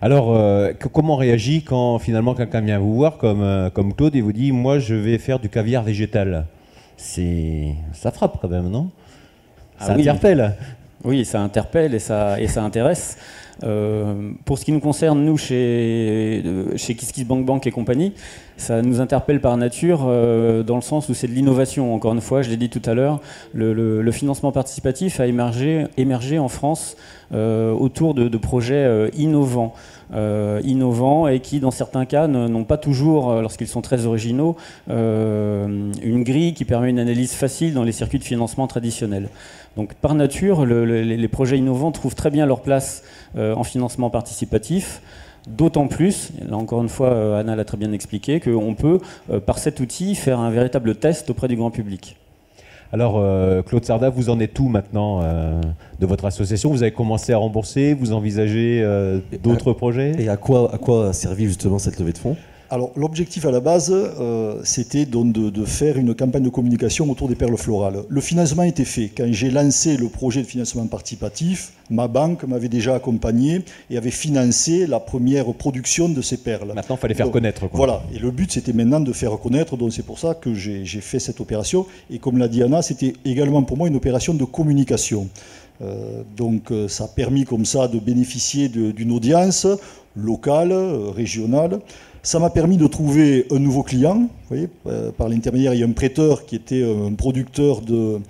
Alors, 0.00 0.36
euh, 0.36 0.72
que- 0.72 0.88
comment 0.88 1.14
on 1.14 1.16
réagit 1.16 1.62
quand 1.62 1.98
finalement 1.98 2.34
quelqu'un 2.34 2.60
vient 2.60 2.78
vous 2.78 2.94
voir, 2.94 3.16
comme, 3.18 3.42
euh, 3.42 3.70
comme 3.70 3.94
Claude, 3.94 4.14
et 4.14 4.20
vous 4.20 4.32
dit 4.32 4.52
Moi, 4.52 4.78
je 4.78 4.94
vais 4.94 5.18
faire 5.18 5.38
du 5.40 5.48
caviar 5.48 5.82
végétal? 5.82 6.46
C'est, 6.96 7.74
Ça 7.92 8.10
frappe 8.10 8.38
quand 8.40 8.48
même, 8.48 8.68
non? 8.68 8.90
Ça 9.78 9.88
Ah 9.90 9.94
oui. 9.96 10.02
interpelle. 10.08 10.54
Oui, 11.04 11.24
ça 11.24 11.40
interpelle 11.40 11.94
et 11.94 11.98
ça, 12.00 12.40
et 12.40 12.48
ça 12.48 12.62
intéresse. 12.64 13.18
Euh, 13.64 14.30
pour 14.44 14.58
ce 14.58 14.64
qui 14.64 14.72
nous 14.72 14.80
concerne, 14.80 15.24
nous, 15.24 15.36
chez, 15.36 16.42
euh, 16.44 16.76
chez 16.76 16.94
KissKissBankBank 16.94 17.46
Bank 17.46 17.66
et 17.66 17.70
compagnie, 17.70 18.12
ça 18.56 18.82
nous 18.82 19.00
interpelle 19.00 19.40
par 19.40 19.56
nature 19.56 20.04
euh, 20.06 20.62
dans 20.62 20.76
le 20.76 20.82
sens 20.82 21.08
où 21.08 21.14
c'est 21.14 21.28
de 21.28 21.32
l'innovation. 21.32 21.94
Encore 21.94 22.12
une 22.12 22.20
fois, 22.20 22.42
je 22.42 22.50
l'ai 22.50 22.56
dit 22.56 22.68
tout 22.68 22.82
à 22.84 22.94
l'heure, 22.94 23.20
le, 23.54 24.10
financement 24.12 24.52
participatif 24.52 25.20
a 25.20 25.26
émergé, 25.26 26.38
en 26.38 26.48
France 26.48 26.96
autour 27.30 28.14
de, 28.14 28.36
projets 28.38 29.10
innovants. 29.16 29.74
et 31.28 31.40
qui, 31.40 31.60
dans 31.60 31.70
certains 31.70 32.04
cas, 32.04 32.26
n'ont 32.26 32.64
pas 32.64 32.78
toujours, 32.78 33.32
lorsqu'ils 33.34 33.68
sont 33.68 33.82
très 33.82 34.06
originaux, 34.06 34.56
une 34.88 36.22
grille 36.24 36.54
qui 36.54 36.64
permet 36.64 36.90
une 36.90 36.98
analyse 36.98 37.32
facile 37.32 37.74
dans 37.74 37.84
les 37.84 37.92
circuits 37.92 38.18
de 38.18 38.24
financement 38.24 38.66
traditionnels. 38.66 39.28
Donc, 39.78 39.94
par 39.94 40.14
nature, 40.16 40.66
le- 40.66 40.84
le- 40.84 41.02
les 41.02 41.28
projets 41.28 41.56
innovants 41.56 41.92
trouvent 41.92 42.16
très 42.16 42.30
bien 42.30 42.46
leur 42.46 42.62
place 42.62 43.04
euh, 43.36 43.54
en 43.54 43.62
financement 43.62 44.10
participatif. 44.10 45.00
D'autant 45.48 45.86
plus, 45.86 46.32
là 46.46 46.56
encore 46.56 46.82
une 46.82 46.88
fois, 46.88 47.10
euh, 47.12 47.40
Anna 47.40 47.54
l'a 47.54 47.64
très 47.64 47.76
bien 47.76 47.92
expliqué, 47.92 48.40
qu'on 48.40 48.74
peut, 48.74 48.98
euh, 49.30 49.38
par 49.38 49.58
cet 49.58 49.78
outil, 49.78 50.16
faire 50.16 50.40
un 50.40 50.50
véritable 50.50 50.96
test 50.96 51.30
auprès 51.30 51.46
du 51.46 51.54
grand 51.54 51.70
public. 51.70 52.16
Alors, 52.92 53.14
euh, 53.18 53.62
Claude 53.62 53.84
Sarda, 53.84 54.10
vous 54.10 54.30
en 54.30 54.40
êtes 54.40 54.58
où 54.58 54.68
maintenant 54.68 55.20
euh, 55.22 55.60
de 56.00 56.06
votre 56.06 56.24
association? 56.24 56.70
Vous 56.70 56.82
avez 56.82 56.90
commencé 56.92 57.32
à 57.32 57.36
rembourser? 57.38 57.94
Vous 57.94 58.12
envisagez 58.12 58.80
euh, 58.82 59.20
d'autres 59.44 59.72
projets? 59.74 60.12
Et 60.18 60.28
à 60.28 60.36
quoi, 60.36 60.74
à 60.74 60.78
quoi 60.78 61.10
a 61.10 61.12
servi 61.12 61.44
justement 61.44 61.78
cette 61.78 62.00
levée 62.00 62.12
de 62.12 62.18
fonds? 62.18 62.36
Alors, 62.70 62.92
l'objectif 62.96 63.46
à 63.46 63.50
la 63.50 63.60
base, 63.60 63.90
euh, 63.90 64.60
c'était 64.62 65.06
donc 65.06 65.32
de, 65.32 65.48
de 65.48 65.64
faire 65.64 65.96
une 65.96 66.14
campagne 66.14 66.42
de 66.42 66.50
communication 66.50 67.10
autour 67.10 67.26
des 67.28 67.34
perles 67.34 67.56
florales. 67.56 68.02
Le 68.10 68.20
financement 68.20 68.62
était 68.62 68.84
fait. 68.84 69.10
Quand 69.16 69.26
j'ai 69.30 69.50
lancé 69.50 69.96
le 69.96 70.08
projet 70.08 70.42
de 70.42 70.46
financement 70.46 70.86
participatif, 70.86 71.72
ma 71.88 72.08
banque 72.08 72.44
m'avait 72.44 72.68
déjà 72.68 72.94
accompagné 72.94 73.62
et 73.88 73.96
avait 73.96 74.10
financé 74.10 74.86
la 74.86 75.00
première 75.00 75.46
production 75.54 76.10
de 76.10 76.20
ces 76.20 76.36
perles. 76.36 76.72
Maintenant, 76.74 76.96
il 76.96 76.98
fallait 76.98 77.14
faire 77.14 77.26
Donc, 77.26 77.32
connaître. 77.32 77.60
quoi. 77.68 77.70
Voilà, 77.72 78.02
et 78.14 78.18
le 78.18 78.30
but 78.30 78.52
c'était 78.52 78.74
maintenant 78.74 79.00
de 79.00 79.14
faire 79.14 79.38
connaître, 79.40 79.78
donc 79.78 79.94
c'est 79.94 80.04
pour 80.04 80.18
ça 80.18 80.34
que 80.34 80.52
j'ai 80.52 80.84
fait 81.00 81.20
cette 81.20 81.40
opération. 81.40 81.86
Et 82.10 82.18
comme 82.18 82.36
l'a 82.36 82.48
dit 82.48 82.62
Anna, 82.62 82.82
c'était 82.82 83.14
également 83.24 83.62
pour 83.62 83.78
moi 83.78 83.88
une 83.88 83.96
opération 83.96 84.34
de 84.34 84.44
communication. 84.44 85.28
Euh, 85.80 86.22
donc 86.36 86.70
euh, 86.70 86.88
ça 86.88 87.04
a 87.04 87.08
permis 87.08 87.44
comme 87.44 87.64
ça 87.64 87.86
de 87.88 87.98
bénéficier 88.00 88.68
d'une 88.68 89.12
audience 89.12 89.66
locale, 90.16 90.72
euh, 90.72 91.10
régionale, 91.10 91.78
Ça 92.22 92.38
m'a 92.38 92.50
permis 92.50 92.76
de 92.76 92.86
trouver 92.86 93.46
un 93.50 93.58
nouveau 93.58 93.82
client. 93.82 94.16
Vous 94.16 94.28
voyez, 94.48 94.68
euh, 94.86 95.10
par 95.12 95.28
l'intermédiaire, 95.28 95.74
il 95.74 95.80
y 95.80 95.82
a 95.82 95.86
un 95.86 95.92
prêteur 95.92 96.46
qui 96.46 96.56
était 96.56 96.82
un 96.82 97.14
producteur 97.14 97.80
de, 97.80 98.20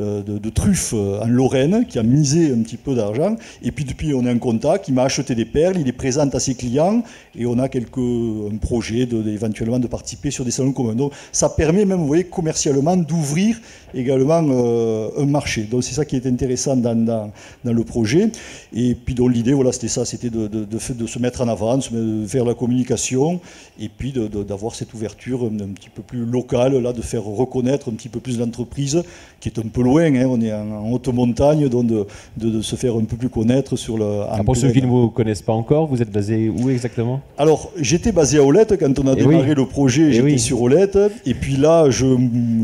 euh, 0.00 0.22
de, 0.24 0.50
truffes 0.50 0.92
euh, 0.92 1.20
en 1.22 1.28
Lorraine, 1.28 1.86
qui 1.88 2.00
a 2.00 2.02
misé 2.02 2.52
un 2.52 2.62
petit 2.62 2.76
peu 2.76 2.96
d'argent. 2.96 3.36
Et 3.62 3.70
puis 3.70 3.84
depuis, 3.84 4.12
on 4.12 4.26
est 4.26 4.30
en 4.30 4.38
contact, 4.38 4.88
il 4.88 4.94
m'a 4.94 5.04
acheté 5.04 5.36
des 5.36 5.44
perles, 5.44 5.76
il 5.78 5.84
les 5.84 5.92
présente 5.92 6.34
à 6.34 6.40
ses 6.40 6.56
clients, 6.56 7.04
et 7.36 7.46
on 7.46 7.60
a 7.60 7.68
quelques, 7.68 7.98
un 7.98 8.56
projet 8.56 9.06
de, 9.06 9.28
éventuellement 9.28 9.78
de 9.78 9.86
participer 9.86 10.32
sur 10.32 10.44
des 10.44 10.50
salons 10.50 10.72
communs. 10.72 10.96
Donc 10.96 11.12
ça 11.30 11.48
permet 11.48 11.84
même, 11.84 12.00
vous 12.00 12.08
voyez, 12.08 12.24
commercialement 12.24 12.96
d'ouvrir 12.96 13.60
également 13.94 14.42
euh, 14.42 15.10
un 15.16 15.26
marché. 15.26 15.62
Donc 15.62 15.84
c'est 15.84 15.94
ça 15.94 16.04
qui 16.04 16.16
est 16.16 16.26
intéressant 16.26 16.76
dans, 16.76 17.30
dans, 17.64 17.72
le 17.72 17.84
projet. 17.84 18.32
Et 18.72 18.96
puis 18.96 19.14
donc 19.14 19.32
l'idée, 19.32 19.52
voilà, 19.52 19.70
c'était 19.70 19.86
ça, 19.86 20.04
c'était 20.04 20.30
de, 20.30 20.48
de, 20.48 20.64
de, 20.64 21.06
se 21.06 21.18
mettre 21.20 21.40
en 21.40 21.46
avant, 21.46 21.78
de 21.78 22.26
faire 22.26 22.44
la 22.44 22.54
communication, 22.54 23.40
et 23.78 23.88
puis 23.88 24.12
d'avoir 24.12 24.74
cette 24.74 24.92
ouverture 24.92 25.44
un, 25.44 25.60
un, 25.60 25.68
petit 25.68 25.90
peu 25.90 26.02
plus 26.02 26.24
locale, 26.24 26.78
là, 26.78 26.92
de 26.92 27.02
faire 27.02 27.22
reconnaître 27.22 27.90
un 27.90 27.94
petit 27.94 28.08
peu 28.08 28.18
plus 28.18 28.40
l'entreprise, 28.40 29.04
qui 29.38 29.48
est 29.48 29.58
un 29.60 29.68
peu 29.68 29.83
loin, 29.84 30.12
hein, 30.14 30.26
on 30.28 30.40
est 30.40 30.52
en, 30.52 30.90
haute 30.90 31.08
montagne, 31.08 31.68
donc 31.68 31.86
de, 31.86 32.62
se 32.62 32.76
faire 32.76 32.96
un 32.96 33.04
peu 33.04 33.16
plus 33.16 33.28
connaître 33.28 33.76
sur 33.76 33.98
le. 33.98 34.22
Ah, 34.30 34.42
pour 34.44 34.56
ceux 34.56 34.70
qui 34.70 34.82
ne 34.82 34.86
vous 34.86 35.10
connaissent 35.10 35.42
pas 35.42 35.52
encore, 35.52 35.86
vous 35.86 36.02
êtes 36.02 36.10
basé 36.10 36.48
où 36.48 36.70
exactement? 36.70 37.20
Alors, 37.38 37.70
j'étais 37.80 38.12
basé 38.12 38.38
à 38.38 38.44
Olette 38.44 38.78
quand 38.78 38.98
on 38.98 39.06
a 39.06 39.12
eh 39.12 39.16
démarré 39.16 39.54
le 39.54 39.66
projet, 39.66 40.06
eh 40.08 40.12
j'étais 40.12 40.38
sur 40.38 40.62
Olette, 40.62 40.98
et 41.26 41.34
puis 41.34 41.56
là, 41.56 41.90
je, 41.90 42.06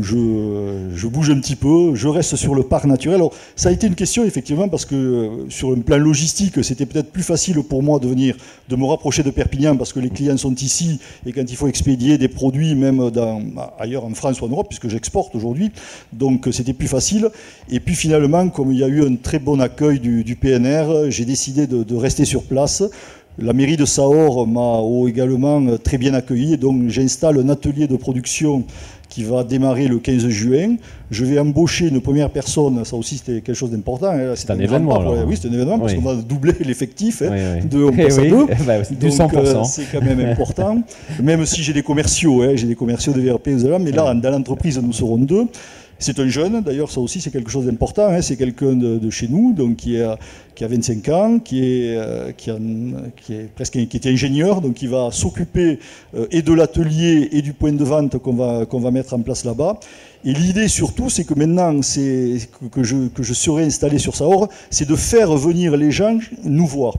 je, 0.01 1.07
bouge 1.07 1.29
un 1.29 1.39
petit 1.39 1.55
peu, 1.55 1.95
je 1.95 2.07
reste 2.07 2.35
sur 2.35 2.55
le 2.55 2.63
parc 2.63 2.85
naturel. 2.85 3.15
Alors, 3.15 3.33
ça 3.55 3.69
a 3.69 3.71
été 3.71 3.87
une 3.87 3.95
question, 3.95 4.23
effectivement, 4.23 4.67
parce 4.67 4.85
que 4.85 4.95
euh, 4.95 5.49
sur 5.49 5.71
un 5.71 5.79
plan 5.79 5.97
logistique, 5.97 6.63
c'était 6.63 6.85
peut-être 6.85 7.11
plus 7.11 7.23
facile 7.23 7.61
pour 7.63 7.83
moi 7.83 7.99
de 7.99 8.07
venir, 8.07 8.35
de 8.69 8.75
me 8.75 8.85
rapprocher 8.85 9.23
de 9.23 9.29
Perpignan, 9.29 9.77
parce 9.77 9.93
que 9.93 9.99
les 9.99 10.09
clients 10.09 10.37
sont 10.37 10.55
ici, 10.55 10.99
et 11.25 11.31
quand 11.31 11.43
il 11.47 11.55
faut 11.55 11.67
expédier 11.67 12.17
des 12.17 12.27
produits, 12.27 12.75
même 12.75 13.09
dans, 13.11 13.41
ailleurs 13.79 14.05
en 14.05 14.13
France 14.13 14.41
ou 14.41 14.45
en 14.45 14.49
Europe, 14.49 14.67
puisque 14.69 14.89
j'exporte 14.89 15.35
aujourd'hui, 15.35 15.71
donc 16.13 16.47
c'était 16.51 16.73
plus 16.73 16.87
facile 16.87 17.10
et 17.69 17.79
puis 17.79 17.95
finalement, 17.95 18.49
comme 18.49 18.71
il 18.71 18.79
y 18.79 18.83
a 18.83 18.87
eu 18.87 19.03
un 19.03 19.15
très 19.15 19.39
bon 19.39 19.59
accueil 19.59 19.99
du, 19.99 20.35
PNR, 20.35 21.09
j'ai 21.09 21.25
décidé 21.25 21.67
de, 21.67 21.95
rester 21.95 22.25
sur 22.25 22.43
place. 22.43 22.83
La 23.37 23.53
mairie 23.53 23.77
de 23.77 23.85
Saor 23.85 24.45
m'a 24.45 24.81
également 25.07 25.77
très 25.77 25.97
bien 25.97 26.13
accueilli, 26.13 26.57
donc 26.57 26.89
j'installe 26.89 27.39
un 27.39 27.49
atelier 27.49 27.87
de 27.87 27.95
production 27.95 28.65
qui 29.11 29.23
va 29.23 29.43
démarrer 29.43 29.87
le 29.87 29.99
15 29.99 30.27
juin. 30.29 30.77
Je 31.11 31.25
vais 31.25 31.37
embaucher 31.37 31.89
une 31.89 31.99
première 31.99 32.29
personne, 32.29 32.83
ça 32.85 32.95
aussi 32.95 33.17
c'était 33.17 33.41
quelque 33.41 33.53
chose 33.53 33.69
d'important. 33.69 34.11
Hein. 34.11 34.33
C'est 34.35 34.49
un 34.49 34.59
événement. 34.59 35.03
oui, 35.27 35.37
c'est 35.39 35.49
un 35.49 35.53
événement 35.53 35.77
parce 35.77 35.93
qu'on 35.93 36.01
va 36.01 36.15
doubler 36.15 36.53
l'effectif. 36.61 37.21
Hein, 37.21 37.59
de, 37.69 37.83
on 37.83 37.91
passe 37.95 38.17
à 38.17 38.23
deux. 38.23 38.45
Bah, 38.65 38.77
Donc 38.79 39.33
euh, 39.33 39.63
c'est 39.65 39.85
quand 39.91 40.01
même 40.01 40.21
important. 40.21 40.81
même 41.21 41.45
si 41.45 41.61
j'ai 41.61 41.73
des 41.73 41.83
commerciaux, 41.83 42.41
hein, 42.41 42.53
j'ai 42.55 42.67
des 42.67 42.75
commerciaux 42.75 43.11
de 43.11 43.19
VRP, 43.19 43.49
mais 43.81 43.91
là, 43.91 44.13
dans 44.13 44.31
l'entreprise, 44.31 44.79
nous 44.81 44.93
serons 44.93 45.17
deux. 45.17 45.45
C'est 46.01 46.19
un 46.19 46.27
jeune, 46.27 46.61
d'ailleurs, 46.61 46.89
ça 46.89 46.99
aussi 46.99 47.21
c'est 47.21 47.29
quelque 47.29 47.51
chose 47.51 47.67
d'important. 47.67 48.07
Hein. 48.07 48.23
c'est 48.23 48.35
quelqu'un 48.35 48.73
de, 48.73 49.09
chez 49.11 49.27
nous, 49.27 49.53
donc 49.53 49.75
qui, 49.75 50.01
a, 50.01 50.17
qui 50.55 50.63
a 50.63 50.67
25 50.67 51.09
ans, 51.09 51.37
qui 51.37 51.59
est, 51.63 51.95
euh, 51.95 52.31
qui, 52.31 52.49
est 52.49 53.53
presque 53.53 53.73
qui 53.73 53.97
était 53.97 54.09
ingénieur, 54.09 54.61
donc 54.61 54.73
qui 54.73 54.87
va 54.87 55.09
s'occuper 55.11 55.77
euh, 56.15 56.25
et 56.31 56.41
de 56.41 56.53
l'atelier 56.53 57.29
et 57.31 57.43
du 57.43 57.53
point 57.53 57.71
de 57.71 57.83
vente 57.83 58.17
qu'on 58.17 58.33
va, 58.33 58.65
qu'on 58.65 58.79
va 58.79 58.89
mettre 58.89 59.13
en 59.13 59.19
place 59.19 59.45
là-bas. 59.45 59.79
Et 60.25 60.33
l'idée 60.33 60.67
surtout, 60.67 61.11
c'est 61.11 61.23
que 61.23 61.35
maintenant 61.35 61.83
c'est, 61.83 62.49
que, 62.71 62.81
je, 62.81 63.07
que 63.09 63.21
je 63.21 63.35
serai 63.35 63.63
installé 63.63 63.99
sur 63.99 64.15
Saor, 64.15 64.49
c'est 64.71 64.89
de 64.89 64.95
faire 64.95 65.31
venir 65.35 65.77
les 65.77 65.91
gens 65.91 66.17
nous 66.43 66.65
voir. 66.65 66.95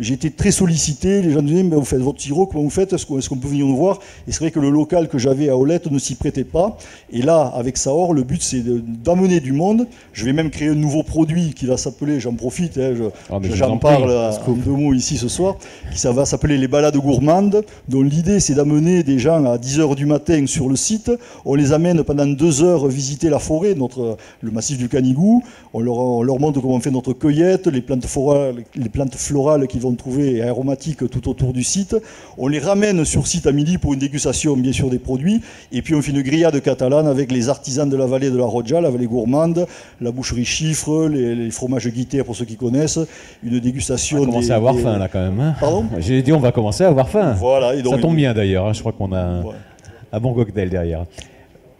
J'ai 0.00 0.14
été 0.14 0.30
très 0.30 0.50
sollicité, 0.50 1.22
les 1.22 1.30
gens 1.30 1.40
me 1.40 1.46
disaient, 1.46 1.62
mais 1.62 1.76
vous 1.76 1.84
faites 1.84 2.00
votre 2.00 2.20
sirop, 2.20 2.46
comment 2.46 2.64
vous 2.64 2.70
faites? 2.70 2.92
Est-ce 2.92 3.06
qu'on 3.06 3.36
peut 3.36 3.46
venir 3.46 3.64
nous 3.66 3.76
voir? 3.76 4.00
Et 4.26 4.32
c'est 4.32 4.40
vrai 4.40 4.50
que 4.50 4.58
le 4.58 4.68
local 4.68 5.08
que 5.08 5.18
j'avais 5.18 5.48
à 5.48 5.56
Olette 5.56 5.88
ne 5.90 5.98
s'y 6.00 6.16
prêtait 6.16 6.42
pas. 6.42 6.76
Et 7.12 7.22
là, 7.22 7.52
avec 7.54 7.76
Saor, 7.76 8.12
le 8.12 8.24
but 8.24 8.42
c'est 8.42 8.62
d'amener 8.64 9.38
du 9.38 9.52
monde. 9.52 9.86
Je 10.12 10.24
vais 10.24 10.32
même 10.32 10.50
créer 10.50 10.68
un 10.68 10.74
nouveau 10.74 11.04
produit 11.04 11.54
qui 11.54 11.66
va 11.66 11.76
s'appeler, 11.76 12.18
j'en 12.18 12.34
profite, 12.34 12.76
hein, 12.76 12.94
ah, 13.30 13.38
j'en 13.42 13.78
parle 13.78 14.34
comme 14.44 14.58
deux 14.58 14.72
mots 14.72 14.94
ici 14.94 15.16
ce 15.16 15.28
soir, 15.28 15.56
qui 15.92 15.98
ça 15.98 16.10
va 16.10 16.24
s'appeler 16.24 16.58
les 16.58 16.68
balades 16.68 16.96
gourmandes, 16.96 17.64
dont 17.88 18.02
l'idée 18.02 18.40
c'est 18.40 18.54
d'amener 18.54 19.04
des 19.04 19.20
gens 19.20 19.44
à 19.44 19.58
10h 19.58 19.94
du 19.94 20.06
matin 20.06 20.44
sur 20.46 20.68
le 20.68 20.74
site. 20.74 21.12
On 21.44 21.54
les 21.54 21.72
amène 21.72 22.02
pendant 22.02 22.26
deux 22.26 22.64
heures 22.64 22.88
visiter 22.88 23.30
la 23.30 23.38
forêt, 23.38 23.76
notre, 23.76 24.16
le 24.40 24.50
massif 24.50 24.76
du 24.76 24.88
Canigou. 24.88 25.44
On 25.72 25.80
leur, 25.80 26.24
leur 26.24 26.40
montre 26.40 26.60
comment 26.60 26.74
on 26.74 26.80
fait 26.80 26.90
notre 26.90 27.12
cueillette, 27.12 27.68
les 27.68 27.80
plantes 27.80 28.06
florales, 28.06 28.64
les 28.74 28.88
plantes 28.88 29.14
florales 29.14 29.68
qui 29.68 29.78
vont 29.84 29.94
trouver 29.94 30.42
aromatiques 30.42 31.08
tout 31.10 31.28
autour 31.28 31.52
du 31.52 31.62
site. 31.62 31.96
On 32.38 32.48
les 32.48 32.58
ramène 32.58 33.04
sur 33.04 33.26
site 33.26 33.46
à 33.46 33.52
midi 33.52 33.78
pour 33.78 33.92
une 33.92 34.00
dégustation, 34.00 34.56
bien 34.56 34.72
sûr, 34.72 34.90
des 34.90 34.98
produits. 34.98 35.40
Et 35.72 35.82
puis 35.82 35.94
on 35.94 36.02
fait 36.02 36.12
une 36.12 36.22
grillade 36.22 36.60
catalane 36.60 37.06
avec 37.06 37.30
les 37.30 37.48
artisans 37.48 37.88
de 37.88 37.96
la 37.96 38.06
vallée 38.06 38.30
de 38.30 38.36
la 38.36 38.44
Roja, 38.44 38.80
la 38.80 38.90
vallée 38.90 39.06
gourmande, 39.06 39.66
la 40.00 40.10
boucherie 40.10 40.44
Chiffre, 40.44 41.08
les, 41.08 41.50
fromages 41.50 41.88
guittés 41.88 42.22
pour 42.22 42.34
ceux 42.34 42.44
qui 42.44 42.56
connaissent. 42.56 42.98
Une 43.42 43.60
dégustation. 43.60 44.18
On 44.18 44.20
va 44.20 44.26
commencer 44.26 44.50
à 44.50 44.56
avoir 44.56 44.76
faim 44.76 44.98
là 44.98 45.08
quand 45.08 45.20
même. 45.20 45.40
Hein. 45.40 45.54
Pardon? 45.60 45.84
J'ai 45.98 46.22
dit 46.22 46.32
on 46.32 46.40
va 46.40 46.52
commencer 46.52 46.84
à 46.84 46.88
avoir 46.88 47.08
faim. 47.08 47.34
Voilà. 47.38 47.74
Ça 47.82 47.98
tombe 47.98 48.16
bien 48.16 48.34
d'ailleurs. 48.34 48.66
Hein. 48.66 48.72
Je 48.72 48.80
crois 48.80 48.92
qu'on 48.92 49.12
a 49.12 49.42
un 50.12 50.20
bon 50.20 50.32
cocktail 50.32 50.70
derrière. 50.70 51.04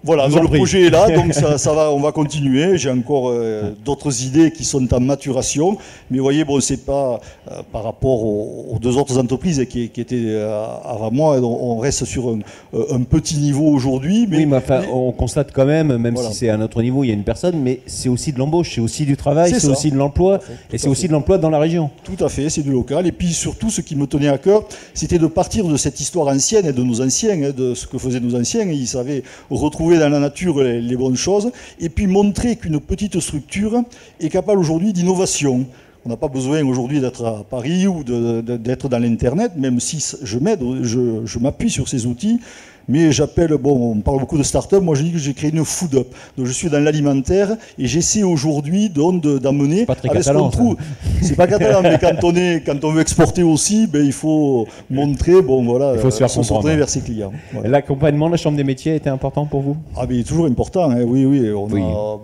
Voilà, 0.05 0.29
le 0.29 0.49
projet 0.49 0.83
est 0.83 0.91
là, 0.91 1.09
donc 1.17 1.33
ça, 1.33 1.73
va, 1.73 1.91
on 1.91 2.01
va 2.01 2.13
continuer. 2.13 2.77
J'ai 2.77 2.91
encore 2.91 3.31
euh, 3.31 3.73
d'autres 3.87 4.23
idées 4.23 4.51
qui 4.51 4.63
sont 4.63 4.93
en 4.93 5.01
maturation, 5.01 5.79
mais 6.11 6.19
vous 6.19 6.23
voyez, 6.23 6.45
bon, 6.45 6.61
c'est 6.61 6.85
pas 6.85 7.21
euh, 7.51 7.63
par 7.73 7.85
rapport 7.85 8.23
aux, 8.23 8.79
deux 8.79 8.99
autres 8.99 9.19
entreprises 9.19 9.65
qui, 9.67 9.85
étaient 9.85 10.17
euh, 10.21 10.63
avant 10.85 11.11
moi. 11.11 11.41
On, 11.41 11.79
reste 11.79 12.05
sur 12.05 12.29
un, 12.29 13.01
petit 13.01 13.39
niveau 13.39 13.67
aujourd'hui. 13.69 14.27
Mais, 14.29 14.39
oui, 14.39 14.47
mais 14.47 14.59
enfin, 14.59 14.83
on 14.93 15.11
constate 15.13 15.53
quand 15.53 15.65
même, 15.65 15.97
même 15.97 16.19
si 16.19 16.35
c'est 16.35 16.49
à 16.51 16.59
notre 16.59 16.83
niveau, 16.83 17.03
il 17.03 17.09
y 17.09 17.11
a 17.11 17.15
une 17.15 17.25
personne, 17.25 17.59
mais 17.63 17.81
c'est 17.87 18.11
aussi 18.11 18.31
de 18.33 18.39
l'embauche, 18.39 18.75
c'est 18.75 18.83
aussi 18.83 19.07
du 19.07 19.17
travail, 19.17 19.55
c'est 19.59 19.69
aussi 19.69 19.91
de 19.91 19.97
l'emploi, 19.97 20.39
et 20.71 20.77
c'est 20.77 20.89
aussi 20.89 21.09
de 21.09 21.13
l'emploi 21.13 21.39
dans 21.39 21.51
la 21.51 21.59
région. 21.59 21.89
Tout 22.05 22.23
à 22.23 22.29
fait, 22.29 22.51
c'est 22.51 22.63
du 22.63 22.73
local. 22.73 23.07
Et 23.07 23.13
puis 23.13 23.33
surtout, 23.33 23.71
ce 23.71 23.81
qui 23.81 23.97
me 23.97 24.07
tenait 24.07 24.29
à 24.29 24.37
cœur, 24.37 24.65
c'était 24.93 25.19
de 25.19 25.29
partir 25.29 25.65
de 25.65 25.79
cette 25.79 25.99
histoire 25.99 26.29
ancienne 26.29 26.67
et 26.67 26.75
de 26.75 26.83
nos 26.83 27.01
anciens, 27.01 27.43
hein, 27.43 27.53
de 27.57 27.73
ce 27.73 27.87
que 27.87 27.97
faisaient 27.97 28.21
nos 28.21 28.39
anciens. 28.39 28.65
Ils 28.65 28.87
savaient 28.87 29.23
retrouver 29.49 29.94
dans 29.99 30.09
la 30.09 30.21
nature 30.21 30.63
les, 30.63 30.97
bonnes 30.97 31.17
choses, 31.17 31.51
et 31.79 31.89
puis 31.89 32.07
montrer 32.07 32.57
qu'une 32.57 32.81
petite 32.81 33.21
structure 33.21 33.83
est 34.21 34.29
capable 34.29 34.61
aujourd'hui 34.61 34.93
d'innovation. 34.93 35.67
On 36.07 36.11
n'a 36.11 36.17
pas 36.17 36.29
besoin 36.29 36.63
aujourd'hui 36.65 37.01
d'être 37.01 37.25
à 37.25 37.45
Paris 37.45 37.87
ou 37.87 38.05
d'être 38.05 38.89
dans 38.89 38.99
l'Internet, 38.99 39.53
même 39.57 39.81
si 39.81 40.05
je 40.23 40.39
m'aide, 40.39 40.61
je 40.83 41.39
m'appuie 41.39 41.71
sur 41.71 41.89
ces 41.89 42.07
outils 42.07 42.41
mais 42.89 43.13
j'appelle, 43.13 43.55
bon, 43.55 43.93
on 43.93 44.01
parle 44.01 44.21
beaucoup 44.21 44.39
de 44.39 44.43
start-up, 44.43 44.83
moi 44.83 44.95
je 44.95 45.03
dis 45.03 45.13
que 45.13 45.19
j'ai 45.19 45.35
créé 45.35 45.51
une 45.51 45.65
food 45.65 45.95
up. 45.95 46.09
Donc 46.37 46.47
je 46.47 46.53
suis 46.53 46.69
dans 46.69 46.81
l'alimentaire 46.81 47.57
et 47.79 47.87
j'essaie 47.87 48.23
aujourd'hui 48.23 48.91
d'amener 48.91 49.87
avec 49.89 50.23
ce 50.23 50.33
qu'on 50.33 50.51
trouve. 50.51 50.77
C'est 51.23 51.37
pas 51.37 51.47
catalan, 51.47 51.83
mais 51.83 51.99
quand 52.01 52.23
on, 52.23 52.35
est, 52.35 52.63
quand 52.65 52.85
on 52.85 52.93
veut 52.93 53.01
exporter 53.01 53.43
aussi, 53.43 53.87
ben, 53.87 54.05
il 54.05 54.13
faut 54.13 54.67
montrer, 54.91 55.41
bon 55.43 55.65
voilà, 55.65 55.95
il 55.95 56.01
faut 56.01 56.11
se 56.11 56.19
faire 56.19 56.33
comprendre. 56.33 56.69
vers 56.69 56.89
ses 56.89 57.01
clients. 57.01 57.33
L'accompagnement 57.65 58.27
de 58.27 58.33
la 58.33 58.37
Chambre 58.37 58.57
des 58.57 58.65
métiers 58.65 58.95
était 58.97 59.11
important 59.11 59.47
pour 59.47 59.61
vous? 59.61 59.77
Ah 59.97 60.07
mais 60.09 60.17
il 60.17 60.21
est 60.21 60.25
toujours 60.25 60.47
important, 60.47 60.91
hein. 60.91 61.03
oui, 61.03 61.25
oui. 61.25 61.51
On 61.53 61.69
A, 61.75 62.19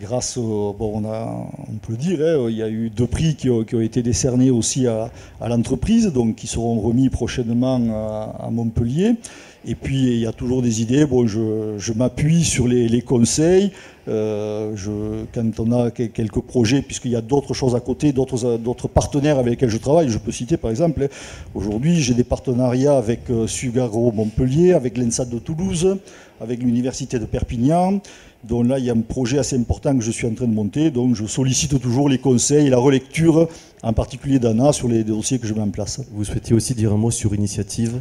grâce, 0.00 0.38
bon, 0.38 0.76
on, 0.94 1.04
a, 1.04 1.46
on 1.68 1.76
peut 1.86 1.92
le 1.92 1.96
dire, 1.96 2.18
hein, 2.20 2.46
il 2.48 2.56
y 2.56 2.62
a 2.62 2.68
eu 2.68 2.90
deux 2.90 3.06
prix 3.06 3.34
qui 3.34 3.50
ont, 3.50 3.64
qui 3.64 3.74
ont 3.74 3.80
été 3.80 4.02
décernés 4.02 4.50
aussi 4.50 4.86
à, 4.86 5.10
à 5.40 5.48
l'entreprise, 5.48 6.12
donc 6.12 6.36
qui 6.36 6.46
seront 6.46 6.80
remis 6.80 7.08
prochainement 7.08 7.80
à, 7.92 8.46
à 8.46 8.50
Montpellier. 8.50 9.14
Et 9.66 9.74
puis 9.74 9.96
il 9.96 10.18
y 10.18 10.26
a 10.26 10.32
toujours 10.32 10.62
des 10.62 10.82
idées. 10.82 11.06
Bon, 11.06 11.26
je, 11.26 11.92
m'appuie 11.92 12.44
sur 12.44 12.66
les, 12.66 13.02
conseils. 13.02 13.70
Euh, 14.08 14.74
quand 15.32 15.60
on 15.60 15.72
a 15.72 15.90
quelques 15.90 16.40
projets, 16.40 16.82
puisqu'il 16.82 17.12
y 17.12 17.16
a 17.16 17.20
d'autres 17.20 17.54
choses 17.54 17.74
à 17.76 17.80
côté, 17.80 18.12
d'autres 18.12 18.88
partenaires 18.88 19.38
avec 19.38 19.52
lesquels 19.52 19.70
je 19.70 19.78
travaille, 19.78 20.08
je 20.08 20.18
peux 20.18 20.32
citer 20.32 20.56
par 20.56 20.70
exemple, 20.70 21.08
aujourd'hui 21.54 22.00
j'ai 22.00 22.14
des 22.14 22.24
partenariats 22.24 22.96
avec 22.96 23.30
euh, 23.30 23.46
Sugaro 23.46 24.10
Montpellier, 24.10 24.72
avec 24.72 24.98
l'ENSAD 24.98 25.30
de 25.30 25.38
Toulouse, 25.38 25.98
avec 26.40 26.60
l'Université 26.60 27.20
de 27.20 27.26
Perpignan. 27.26 28.00
Donc 28.42 28.66
là, 28.66 28.80
il 28.80 28.84
y 28.84 28.90
a 28.90 28.92
un 28.92 29.00
projet 29.00 29.38
assez 29.38 29.56
important 29.56 29.96
que 29.96 30.02
je 30.02 30.10
suis 30.10 30.26
en 30.26 30.34
train 30.34 30.46
de 30.46 30.54
monter. 30.54 30.90
Donc 30.90 31.14
je 31.14 31.26
sollicite 31.26 31.80
toujours 31.80 32.08
les 32.08 32.18
conseils 32.18 32.66
et 32.66 32.70
la 32.70 32.78
relecture, 32.78 33.48
en 33.84 33.92
particulier 33.92 34.40
d'Anna, 34.40 34.72
sur 34.72 34.88
les 34.88 35.04
dossiers 35.04 35.38
que 35.38 35.46
je 35.46 35.54
mets 35.54 35.60
en 35.60 35.70
place. 35.70 36.00
Vous 36.10 36.24
souhaitiez 36.24 36.54
aussi 36.54 36.74
dire 36.74 36.92
un 36.92 36.96
mot 36.96 37.12
sur 37.12 37.34
Initiative? 37.34 38.00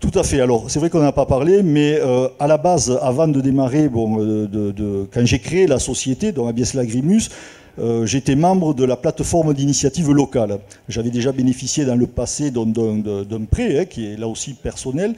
Tout 0.00 0.18
à 0.18 0.22
fait. 0.22 0.40
Alors, 0.40 0.70
c'est 0.70 0.78
vrai 0.78 0.90
qu'on 0.90 1.00
n'en 1.00 1.06
a 1.06 1.12
pas 1.12 1.26
parlé, 1.26 1.62
mais 1.62 1.98
euh, 2.00 2.28
à 2.38 2.46
la 2.46 2.58
base, 2.58 2.98
avant 3.02 3.28
de 3.28 3.40
démarrer, 3.40 3.88
euh, 3.94 5.04
quand 5.12 5.24
j'ai 5.24 5.38
créé 5.38 5.66
la 5.66 5.78
société, 5.78 6.32
dont 6.32 6.46
Abies 6.46 6.70
Lagrimus, 6.74 7.30
euh, 7.78 8.06
j'étais 8.06 8.36
membre 8.36 8.74
de 8.74 8.84
la 8.84 8.96
plateforme 8.96 9.52
d'initiative 9.52 10.10
locale. 10.12 10.58
J'avais 10.88 11.10
déjà 11.10 11.32
bénéficié 11.32 11.84
dans 11.84 11.96
le 11.96 12.06
passé 12.06 12.50
d'un 12.50 13.44
prêt, 13.50 13.80
hein, 13.80 13.84
qui 13.84 14.06
est 14.06 14.16
là 14.16 14.28
aussi 14.28 14.54
personnel, 14.54 15.14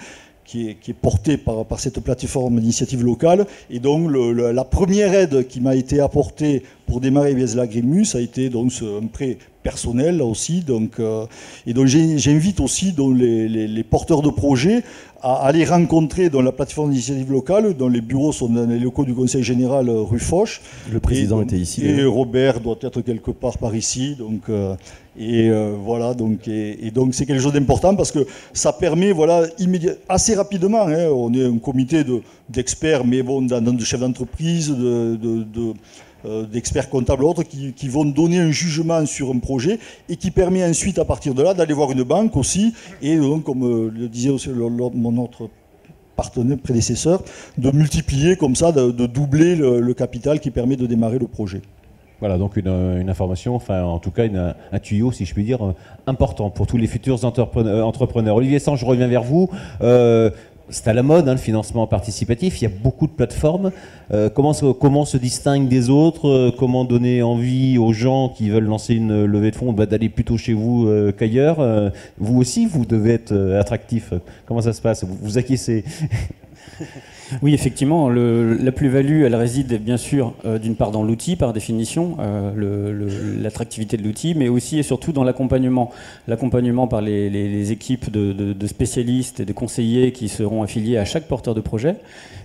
qui 0.46 0.68
est, 0.68 0.92
porté 0.92 1.36
par, 1.36 1.64
cette 1.78 2.00
plateforme 2.00 2.60
d'initiative 2.60 3.04
locale. 3.04 3.46
Et 3.68 3.80
donc, 3.80 4.10
la 4.10 4.64
première 4.64 5.12
aide 5.12 5.46
qui 5.48 5.60
m'a 5.60 5.74
été 5.74 6.00
apportée 6.00 6.62
pour 6.86 7.00
démarrer 7.00 7.34
via 7.34 7.46
Lagrimus, 7.56 8.04
ça 8.04 8.18
a 8.18 8.20
été 8.20 8.48
donc 8.48 8.72
un 8.82 9.06
prêt 9.06 9.38
personnel 9.62 10.18
là 10.18 10.24
aussi. 10.24 10.60
Donc, 10.60 11.00
et 11.66 11.74
donc 11.74 11.86
j'invite 11.86 12.60
aussi 12.60 12.92
donc, 12.92 13.18
les, 13.18 13.48
les, 13.48 13.84
porteurs 13.84 14.22
de 14.22 14.30
projets 14.30 14.84
à 15.20 15.46
aller 15.46 15.64
rencontrer 15.64 16.30
dans 16.30 16.42
la 16.42 16.52
plateforme 16.52 16.90
d'initiative 16.90 17.32
locale, 17.32 17.74
dont 17.74 17.88
les 17.88 18.00
bureaux 18.00 18.32
sont 18.32 18.48
dans 18.48 18.66
les 18.66 18.78
locaux 18.78 19.04
du 19.04 19.14
Conseil 19.14 19.42
général 19.42 19.90
rue 19.90 20.20
Foch. 20.20 20.60
Le 20.92 21.00
président 21.00 21.42
était 21.42 21.58
ici. 21.58 21.84
Et 21.84 22.04
Robert 22.04 22.60
doit 22.60 22.78
être 22.82 23.00
quelque 23.00 23.32
part 23.32 23.58
par 23.58 23.74
ici. 23.74 24.14
Donc, 24.16 24.42
et 25.18 25.50
voilà, 25.82 26.14
donc, 26.14 26.40
c'est 26.44 27.26
quelque 27.26 27.40
chose 27.40 27.52
d'important 27.52 27.94
parce 27.94 28.12
que 28.12 28.26
ça 28.52 28.72
permet, 28.72 29.12
voilà, 29.12 29.46
assez 30.08 30.34
rapidement, 30.34 30.86
hein, 30.86 31.08
on 31.10 31.32
est 31.32 31.44
un 31.44 31.58
comité 31.58 32.04
d'experts, 32.48 33.04
mais 33.04 33.22
bon, 33.22 33.42
de 33.42 33.84
chefs 33.84 34.00
d'entreprise, 34.00 34.68
de, 34.70 35.16
de 35.16 35.74
euh, 36.26 36.44
d'experts 36.44 36.88
comptables 36.88 37.24
autres 37.24 37.44
qui, 37.44 37.88
vont 37.88 38.04
donner 38.04 38.38
un 38.40 38.50
jugement 38.50 39.04
sur 39.06 39.30
un 39.30 39.38
projet 39.38 39.78
et 40.08 40.16
qui 40.16 40.30
permet 40.32 40.64
ensuite 40.64 40.98
à 40.98 41.04
partir 41.04 41.34
de 41.34 41.42
là 41.42 41.54
d'aller 41.54 41.74
voir 41.74 41.92
une 41.92 42.02
banque 42.02 42.36
aussi 42.36 42.72
et 43.00 43.16
donc 43.16 43.44
comme 43.44 43.62
euh, 43.64 43.90
le 43.94 44.08
disait 44.08 44.30
aussi 44.30 44.48
mon 44.48 45.22
autre 45.22 45.50
partenaire 46.16 46.58
prédécesseur, 46.58 47.22
de 47.58 47.70
multiplier 47.70 48.34
comme 48.36 48.56
ça, 48.56 48.72
de, 48.72 48.90
doubler 49.06 49.54
le, 49.54 49.94
capital 49.94 50.40
qui 50.40 50.50
permet 50.50 50.76
de 50.76 50.86
démarrer 50.86 51.18
le 51.18 51.26
projet. 51.28 51.60
Voilà, 52.20 52.38
donc 52.38 52.56
une, 52.56 53.08
information, 53.10 53.54
enfin 53.54 53.82
en 53.82 53.98
tout 53.98 54.10
cas 54.10 54.24
un 54.72 54.78
tuyau, 54.78 55.12
si 55.12 55.26
je 55.26 55.34
puis 55.34 55.44
dire, 55.44 55.58
important 56.06 56.48
pour 56.50 56.66
tous 56.66 56.78
les 56.78 56.86
futurs 56.86 57.24
entrepreneurs. 57.24 58.36
Olivier 58.36 58.58
Sange, 58.58 58.80
je 58.80 58.86
reviens 58.86 59.06
vers 59.06 59.22
vous 59.22 59.50
c'est 60.68 60.88
à 60.88 60.92
la 60.92 61.02
mode, 61.02 61.28
hein, 61.28 61.32
le 61.32 61.38
financement 61.38 61.86
participatif. 61.86 62.60
Il 62.60 62.64
y 62.64 62.66
a 62.66 62.74
beaucoup 62.82 63.06
de 63.06 63.12
plateformes. 63.12 63.70
Euh, 64.12 64.28
comment, 64.28 65.04
se 65.04 65.16
distingue 65.16 65.68
des 65.68 65.90
autres? 65.90 66.28
Euh, 66.28 66.52
Comment 66.56 66.84
donner 66.84 67.22
envie 67.22 67.78
aux 67.78 67.92
gens 67.92 68.28
qui 68.28 68.50
veulent 68.50 68.64
lancer 68.64 68.94
une 68.94 69.24
levée 69.24 69.50
de 69.50 69.56
fonds 69.56 69.72
bah, 69.72 69.86
d'aller 69.86 70.08
plutôt 70.08 70.36
chez 70.36 70.54
vous 70.54 70.86
euh, 70.86 71.12
qu'ailleurs? 71.12 71.58
Vous 72.18 72.38
aussi, 72.38 72.66
vous 72.66 72.84
devez 72.84 73.12
être 73.12 73.34
attractif. 73.58 74.12
Comment 74.46 74.60
ça 74.60 74.72
se 74.72 74.82
passe? 74.82 75.04
Vous, 75.04 75.16
vous 75.20 75.38
acquiescez? 75.38 75.84
Oui, 77.42 77.54
effectivement, 77.54 78.08
la 78.08 78.72
plus-value, 78.72 79.22
elle 79.22 79.34
réside 79.34 79.82
bien 79.82 79.96
sûr 79.96 80.32
euh, 80.44 80.58
d'une 80.58 80.76
part 80.76 80.92
dans 80.92 81.02
l'outil, 81.02 81.36
par 81.36 81.52
définition, 81.52 82.16
euh, 82.20 83.40
l'attractivité 83.40 83.96
de 83.96 84.04
l'outil, 84.04 84.34
mais 84.34 84.48
aussi 84.48 84.78
et 84.78 84.82
surtout 84.82 85.12
dans 85.12 85.24
l'accompagnement. 85.24 85.90
L'accompagnement 86.28 86.86
par 86.86 87.00
les, 87.00 87.72
équipes 87.72 88.10
de, 88.10 88.66
spécialistes 88.66 89.40
et 89.40 89.44
de 89.44 89.52
conseillers 89.52 90.12
qui 90.12 90.28
seront 90.28 90.62
affiliés 90.62 90.98
à 90.98 91.04
chaque 91.04 91.26
porteur 91.26 91.54
de 91.54 91.60
projet, 91.60 91.96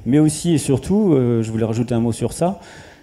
mais 0.05 0.19
aussi 0.19 0.53
et 0.53 0.57
surtout, 0.57 1.13
euh, 1.13 1.43
je 1.43 1.51
voulais 1.51 1.65
rajouter 1.65 1.93
un 1.93 1.99
mot 1.99 2.11
sur 2.11 2.33
ça, 2.33 2.59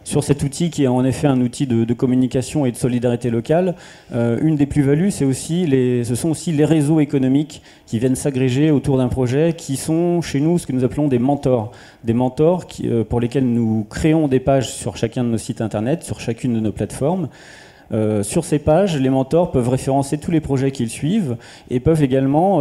sur 0.08 0.24
cet 0.24 0.42
outil 0.42 0.70
qui 0.70 0.84
est 0.84 0.88
en 0.88 1.04
effet 1.04 1.26
un 1.26 1.38
outil 1.42 1.66
de, 1.66 1.92
communication 1.92 2.64
et 2.64 2.72
de 2.72 2.78
solidarité 2.78 3.28
locale, 3.28 3.74
euh, 4.14 4.38
une 4.40 4.56
des 4.56 4.64
plus-values, 4.64 5.10
c'est 5.10 5.26
aussi 5.26 5.66
les, 5.66 6.02
ce 6.02 6.14
sont 6.14 6.30
aussi 6.30 6.50
les 6.50 6.64
réseaux 6.64 6.98
économiques 6.98 7.60
qui 7.84 7.98
viennent 7.98 8.16
s'agréger 8.16 8.70
autour 8.70 8.96
d'un 8.96 9.08
projet, 9.08 9.52
qui 9.52 9.76
sont 9.76 10.22
chez 10.22 10.40
nous 10.40 10.58
ce 10.58 10.66
que 10.66 10.72
nous 10.72 10.82
appelons 10.82 11.08
des 11.08 11.18
mentors. 11.18 11.72
Des 12.04 12.14
mentors 12.14 12.64
euh, 12.84 13.04
pour 13.04 13.20
lesquels 13.20 13.44
nous 13.44 13.86
créons 13.90 14.28
des 14.28 14.40
pages 14.40 14.72
sur 14.72 14.96
chacun 14.96 15.24
de 15.24 15.28
nos 15.28 15.36
sites 15.36 15.60
internet, 15.60 16.02
sur 16.04 16.20
chacune 16.20 16.54
de 16.54 16.60
nos 16.60 16.72
plateformes. 16.72 17.28
Euh, 17.92 18.22
sur 18.22 18.46
ces 18.46 18.58
pages, 18.58 18.98
les 18.98 19.10
mentors 19.10 19.50
peuvent 19.50 19.68
référencer 19.68 20.16
tous 20.16 20.30
les 20.30 20.40
projets 20.40 20.70
qu'ils 20.70 20.90
suivent 20.90 21.36
et 21.68 21.80
peuvent 21.80 22.02
également 22.02 22.60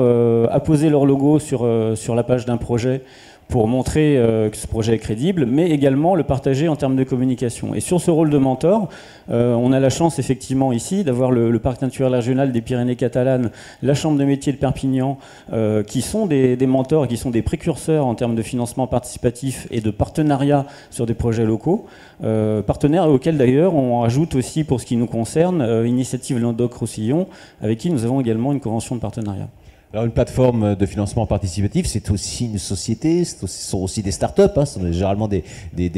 apposer 0.49 0.89
leur 0.89 1.05
logo 1.05 1.39
sur 1.39 1.65
la 1.65 2.23
page 2.23 2.45
d'un 2.45 2.57
projet 2.57 3.03
pour 3.47 3.67
montrer 3.67 4.17
euh, 4.17 4.49
que 4.49 4.57
ce 4.57 4.67
projet 4.67 4.95
est 4.95 4.99
crédible, 4.99 5.45
mais 5.45 5.69
également 5.69 6.15
le 6.15 6.23
partager 6.23 6.67
en 6.67 6.75
termes 6.75 6.95
de 6.95 7.03
communication. 7.03 7.73
Et 7.73 7.79
sur 7.79 8.01
ce 8.01 8.11
rôle 8.11 8.29
de 8.29 8.37
mentor, 8.37 8.89
euh, 9.29 9.53
on 9.53 9.71
a 9.71 9.79
la 9.79 9.89
chance 9.89 10.19
effectivement 10.19 10.73
ici 10.73 11.03
d'avoir 11.03 11.31
le, 11.31 11.57
parc 11.59 11.81
naturel 11.81 12.13
régional 12.13 12.51
des 12.51 12.61
Pyrénées 12.61 12.95
catalanes, 12.95 13.51
la 13.81 13.93
chambre 13.93 14.17
de 14.17 14.25
métier 14.25 14.51
de 14.51 14.57
Perpignan, 14.57 15.17
euh, 15.53 15.81
qui 15.83 16.01
sont 16.01 16.25
des, 16.25 16.57
mentors 16.67 17.05
et 17.05 17.07
qui 17.07 17.17
sont 17.17 17.29
des 17.29 17.41
précurseurs 17.41 18.05
en 18.05 18.15
termes 18.15 18.35
de 18.35 18.41
financement 18.41 18.87
participatif 18.87 19.67
et 19.71 19.79
de 19.79 19.91
partenariat 19.91 20.65
sur 20.89 21.05
des 21.05 21.13
projets 21.13 21.45
locaux. 21.45 21.85
partenaires 22.21 23.07
auxquels 23.07 23.37
d'ailleurs 23.37 23.73
on 23.75 24.03
ajoute 24.03 24.35
aussi 24.35 24.63
pour 24.63 24.81
ce 24.81 24.85
qui 24.85 24.97
nous 24.97 25.07
concerne 25.07 25.85
Initiative 25.85 26.39
Landoc-Roussillon, 26.39 27.27
avec 27.61 27.79
qui 27.79 27.89
nous 27.89 28.03
avons 28.03 28.19
également 28.19 28.51
une 28.51 28.59
convention 28.59 28.95
de 28.95 29.01
partenariat. 29.01 29.47
Alors 29.93 30.03
une 30.03 30.11
plateforme 30.11 30.75
de 30.75 30.85
financement 30.85 31.25
participatif, 31.25 31.85
c'est 31.85 32.11
aussi 32.11 32.47
une 32.47 32.57
société, 32.57 33.23
ce 33.23 33.47
sont 33.47 33.77
aussi 33.77 34.03
des 34.03 34.11
start-up, 34.11 34.57
hein, 34.57 34.65
ce 34.65 34.81
sont 34.81 34.91
généralement 34.91 35.29
des, 35.29 35.43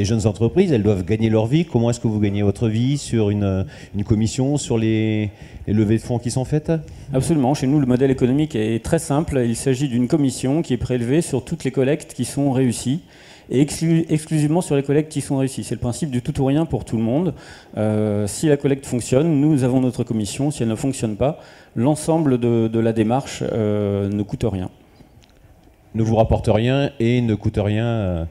jeunes 0.05 0.27
entreprises, 0.27 0.71
elles 0.71 0.83
doivent 0.83 1.03
gagner 1.03 1.31
leur 1.31 1.47
vie. 1.47 1.65
Comment 1.65 1.89
est-ce 1.89 1.99
que 1.99 2.07
vous 2.07 2.19
gagnez 2.19 2.43
votre 2.43 2.67
vie 2.67 2.99
sur 2.99 3.31
une, 3.31 3.65
commission, 4.05 4.57
sur 4.57 4.77
les, 4.77 5.31
levées 5.67 5.97
de 5.97 6.03
fonds 6.03 6.19
qui 6.19 6.29
sont 6.29 6.45
faites? 6.45 6.71
Absolument, 7.13 7.55
chez 7.55 7.65
nous 7.65 7.79
le 7.79 7.87
modèle 7.87 8.11
économique 8.11 8.55
est 8.55 8.85
très 8.85 8.99
simple, 8.99 9.41
il 9.43 9.55
s'agit 9.55 9.87
d'une 9.87 10.07
commission 10.07 10.61
qui 10.61 10.75
est 10.75 10.77
prélevée 10.77 11.23
sur 11.23 11.43
toutes 11.43 11.63
les 11.63 11.71
collectes 11.71 12.13
qui 12.13 12.25
sont 12.25 12.51
réussies 12.51 13.01
et 13.51 13.61
exclusivement 14.09 14.61
sur 14.61 14.75
les 14.75 14.83
collectes 14.83 15.11
qui 15.11 15.21
sont 15.21 15.37
réussies. 15.37 15.63
C'est 15.63 15.75
le 15.75 15.81
principe 15.81 16.11
du 16.11 16.21
tout 16.21 16.39
ou 16.39 16.45
rien 16.45 16.65
pour 16.65 16.85
tout 16.85 16.97
le 16.97 17.03
monde. 17.03 17.33
Euh, 17.77 18.27
si 18.27 18.47
la 18.47 18.57
collecte 18.57 18.85
fonctionne, 18.85 19.39
nous 19.41 19.63
avons 19.63 19.81
notre 19.81 20.03
commission. 20.03 20.51
Si 20.51 20.61
elle 20.61 20.69
ne 20.69 20.75
fonctionne 20.75 21.15
pas, 21.15 21.39
l'ensemble 21.75 22.37
de, 22.39 22.79
la 22.79 22.93
démarche 22.93 23.43
euh, 23.51 24.09
ne 24.09 24.23
coûte 24.23 24.45
rien. 24.49 24.69
Ne 25.95 26.03
vous 26.03 26.15
rapporte 26.15 26.49
rien 26.51 26.91
et 26.99 27.21
ne 27.21 27.35
coûte 27.35 27.57
rien 27.57 27.85
euh, 27.85 28.25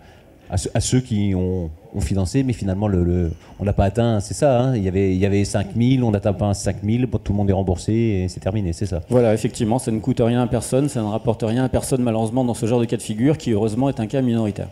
à, 0.51 0.81
ceux 0.81 1.01
qui 1.01 1.35
ont, 1.35 1.71
financé, 2.01 2.45
mais 2.45 2.53
finalement, 2.53 2.87
le, 2.87 3.33
on 3.59 3.65
n'a 3.65 3.73
pas 3.73 3.85
atteint, 3.85 4.21
c'est 4.21 4.35
ça, 4.35 4.61
hein. 4.61 4.77
il, 4.77 4.85
y 4.85 4.89
avait, 4.89 5.13
il 5.13 5.19
y 5.19 5.27
avait 5.27 5.45
5 5.45 5.69
000, 5.77 6.07
on 6.07 6.13
n'atteint 6.13 6.33
pas 6.33 6.55
5 6.55 6.77
000, 6.85 7.07
tout 7.25 7.33
le 7.33 7.37
monde 7.37 7.51
est 7.51 7.55
remboursé 7.55 7.93
et 7.93 8.29
c'est 8.29 8.39
terminé, 8.39 8.73
c'est 8.73 8.87
ça. 8.87 9.01
Voilà, 9.09 9.35
effectivement, 9.35 9.81
ça 9.81 9.91
ne 9.91 9.99
coûte 9.99 10.21
rien 10.21 10.43
à 10.43 10.47
personne, 10.47 10.89
ça 10.89 11.01
ne 11.01 11.07
rapporte 11.07 11.43
rien 11.43 11.65
à 11.65 11.69
personne 11.69 12.03
malheureusement 12.03 12.45
dans 12.45 12.55
ce 12.55 12.67
genre 12.67 12.79
de 12.79 12.85
cas 12.85 12.97
de 12.97 13.03
figure 13.03 13.37
qui 13.37 13.51
heureusement 13.51 13.89
est 13.89 13.99
un 13.99 14.07
cas 14.07 14.21
minoritaire. 14.21 14.69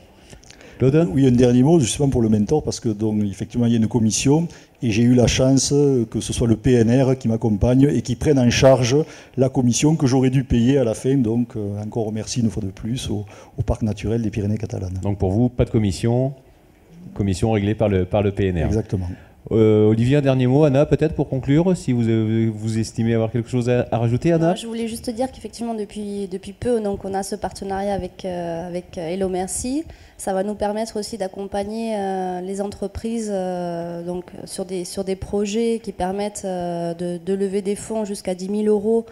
Oui, 0.83 1.27
un 1.27 1.31
dernier 1.31 1.63
mot 1.63 1.81
justement 1.81 2.09
pour 2.09 2.23
le 2.23 2.29
mentor, 2.29 2.63
parce 2.63 2.81
que 2.81 2.89
donc, 2.89 3.23
effectivement, 3.25 3.67
il 3.67 3.73
y 3.73 3.75
a 3.75 3.79
une 3.79 3.89
commission 3.89 4.49
et 4.83 4.91
j'ai 4.91 5.03
eu 5.03 5.15
la 5.15 5.27
chance 5.27 5.73
que 6.11 6.21
ce 6.21 6.33
soit 6.33 6.47
le 6.47 6.57
PNR 6.57 7.17
qui 7.19 7.29
m'accompagne 7.29 7.89
et 7.91 8.03
qui 8.03 8.17
prenne 8.17 8.39
en 8.39 8.51
charge 8.51 8.97
la 9.37 9.49
commission 9.49 9.97
que 9.97 10.07
j'aurais 10.07 10.31
dû 10.31 10.45
payer 10.45 10.79
à 10.79 10.85
la 10.85 10.95
fin. 10.95 11.17
Donc, 11.17 11.57
euh, 11.57 11.81
encore 11.83 12.07
remercie 12.07 12.41
une 12.41 12.51
fois 12.51 12.63
de 12.63 12.69
plus 12.69 13.11
au, 13.11 13.25
Parc 13.65 13.83
naturel 13.83 14.23
des 14.23 14.31
Pyrénées 14.31 14.59
catalanes. 14.59 14.99
Donc, 15.03 15.19
pour 15.19 15.33
vous, 15.33 15.49
pas 15.49 15.65
de 15.65 15.71
commission, 15.71 16.35
commission 17.15 17.51
réglée 17.53 17.75
par 17.75 17.89
le, 17.89 18.05
par 18.05 18.23
le 18.23 18.33
PNR. 18.33 18.67
Exactement. 18.67 19.09
Euh, 19.53 19.89
Olivier, 19.89 20.17
un 20.17 20.23
dernier 20.23 20.47
mot, 20.47 20.65
Anna, 20.65 20.87
peut-être 20.87 21.15
pour 21.15 21.29
conclure, 21.29 21.77
si 21.77 21.93
vous, 21.93 22.03
vous 22.53 22.79
estimez 22.79 23.15
avoir 23.15 23.31
quelque 23.31 23.49
chose 23.49 23.71
à, 23.71 23.87
rajouter, 23.93 24.33
Anna? 24.33 24.55
Je 24.55 24.67
voulais 24.67 24.89
juste 24.89 25.09
dire 25.11 25.31
qu'effectivement, 25.31 25.75
depuis, 25.75 26.29
depuis 26.29 26.53
peu, 26.53 26.81
donc, 26.81 27.05
on 27.05 27.15
a 27.15 27.23
ce 27.23 27.37
partenariat 27.37 27.95
avec, 27.95 28.25
euh, 28.25 28.67
avec 28.67 28.99
Hello 28.99 29.29
Merci. 29.29 29.85
Ça 30.19 30.33
va 30.33 30.43
nous 30.43 30.55
permettre 30.55 30.99
aussi 30.99 31.19
d'accompagner 31.19 31.95
euh, 31.97 32.41
les 32.41 32.61
entreprises 32.61 33.31
donc, 33.31 34.25
sur, 34.45 34.65
des, 34.65 35.17
projets 35.17 35.81
qui 35.83 35.93
permettent 35.93 36.47
de, 36.47 37.19
de, 37.19 37.35
lever 37.35 37.63
des 37.63 37.77
fonds 37.77 38.05
jusqu'à 38.05 38.35
10 38.35 38.65
000 38.65 38.75
euros 38.75 39.05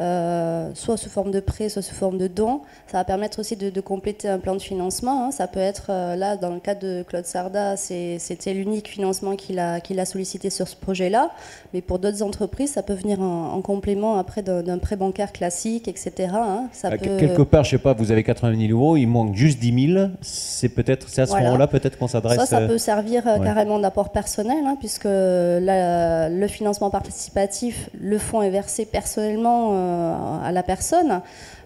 euh, 0.00 0.70
soit 0.74 0.96
sous 0.96 1.08
forme 1.08 1.32
de 1.32 1.40
prêt, 1.40 1.68
soit 1.68 1.82
sous 1.82 1.94
forme 1.94 2.18
de 2.18 2.28
don. 2.28 2.60
Ça 2.86 2.98
va 2.98 3.04
permettre 3.04 3.40
aussi 3.40 3.56
de, 3.56 3.80
compléter 3.80 4.28
un 4.28 4.38
plan 4.38 4.54
de 4.54 4.62
financement. 4.62 5.26
Hein. 5.26 5.30
Ça 5.32 5.48
peut 5.48 5.60
être, 5.60 5.86
euh, 5.90 6.14
là, 6.14 6.36
dans 6.36 6.50
le 6.50 6.60
cas 6.60 6.74
de 6.74 7.04
Claude 7.06 7.24
Sarda, 7.24 7.76
c'était 7.76 8.54
l'unique 8.54 8.88
financement 8.88 9.34
qu'il 9.34 9.58
a, 9.58 10.04
sollicité 10.04 10.50
sur 10.50 10.68
ce 10.68 10.76
projet-là. 10.76 11.30
Mais 11.74 11.80
pour 11.80 11.98
d'autres 11.98 12.22
entreprises, 12.22 12.72
ça 12.72 12.82
peut 12.82 12.94
venir 12.94 13.20
en, 13.20 13.60
complément 13.60 14.16
après 14.18 14.42
d'un 14.42 14.78
prêt 14.78 14.96
bancaire 14.96 15.32
classique, 15.32 15.88
etc. 15.88 16.12
Hein. 16.32 16.68
Ça 16.72 16.90
peut... 16.90 17.16
Quelque 17.18 17.42
part, 17.42 17.64
je 17.64 17.70
sais 17.70 17.78
pas, 17.78 17.92
vous 17.92 18.12
avez 18.12 18.22
80 18.22 18.68
000 18.68 18.72
euros, 18.72 18.96
il 18.96 19.06
manque 19.06 19.34
juste 19.34 19.58
10 19.58 19.94
000. 19.94 20.08
C'est 20.22 20.68
peut-être, 20.68 21.06
à 21.18 21.26
ce 21.26 21.32
moment-là 21.32 21.66
peut-être 21.66 21.98
qu'on 21.98 22.08
s'adresse. 22.08 22.38
Ça, 22.38 22.46
ça 22.46 22.60
peut 22.60 22.78
servir 22.78 23.26
euh, 23.26 23.38
carrément 23.38 23.78
d'apport 23.80 24.10
personnel, 24.10 24.64
hein, 24.64 24.76
puisque 24.78 25.06
le 25.06 26.46
financement 26.46 26.90
participatif, 26.90 27.90
le 28.00 28.18
fonds 28.18 28.42
est 28.42 28.50
versé 28.50 28.86
personnellement 28.86 29.87
euh, 29.88 30.14
à 30.44 30.52
la 30.52 30.62
personne. 30.62 31.20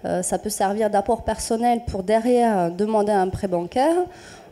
Euh, 0.04 0.22
ça 0.22 0.38
peut 0.38 0.50
servir 0.50 0.90
d'apport 0.90 1.22
personnel 1.22 1.80
pour 1.86 2.02
derrière 2.02 2.70
demander 2.70 3.12
un 3.12 3.28
prêt 3.28 3.48
bancaire 3.48 3.96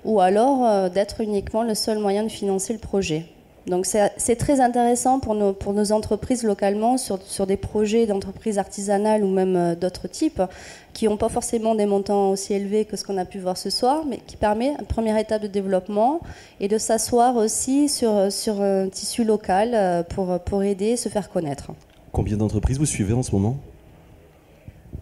ou 0.05 0.21
alors 0.21 0.65
euh, 0.65 0.89
d'être 0.89 1.21
uniquement 1.21 1.63
le 1.63 1.75
seul 1.75 1.99
moyen 1.99 2.25
de 2.25 2.29
financer 2.29 2.73
le 2.73 2.79
projet. 2.79 3.27
Donc 3.67 3.87
c'est 3.87 4.37
très 4.37 4.61
intéressant 4.61 5.21
pour 5.21 5.35
nos, 5.35 5.93
entreprises 5.93 6.43
localement 6.43 6.97
sur, 6.97 7.47
des 7.47 7.59
projets 7.59 8.07
d'entreprises 8.07 8.59
artisanales 8.59 9.23
ou 9.23 9.29
même 9.29 9.75
d'autres 9.75 10.09
types 10.09 10.43
qui 10.95 11.07
n'ont 11.07 11.19
pas 11.19 11.29
forcément 11.29 11.75
des 11.75 11.85
montants 11.85 12.31
aussi 12.31 12.55
élevés 12.55 12.87
que 12.87 12.97
ce 12.97 13.05
qu'on 13.05 13.19
a 13.19 13.27
pu 13.27 13.39
voir 13.39 13.59
ce 13.59 13.69
soir, 13.69 14.05
mais 14.09 14.17
qui 14.17 14.37
permet 14.37 14.75
une 14.81 14.87
première 14.87 15.19
étape 15.19 15.43
de 15.43 15.47
développement 15.47 16.21
et 16.59 16.69
de 16.69 16.79
s'asseoir 16.79 17.37
aussi 17.37 17.91
sur, 17.91 18.33
sur 18.33 18.61
un 18.63 18.89
tissu 18.89 19.25
local 19.25 20.05
pour, 20.09 20.41
pour 20.41 20.63
aider 20.63 20.87
et 20.87 20.97
se 20.97 21.11
faire 21.11 21.29
connaître. 21.29 21.71
Combien 22.13 22.37
d'entreprises 22.37 22.79
vous 22.79 22.87
suivez 22.87 23.13
en 23.13 23.23
ce 23.23 23.33
moment? 23.33 23.57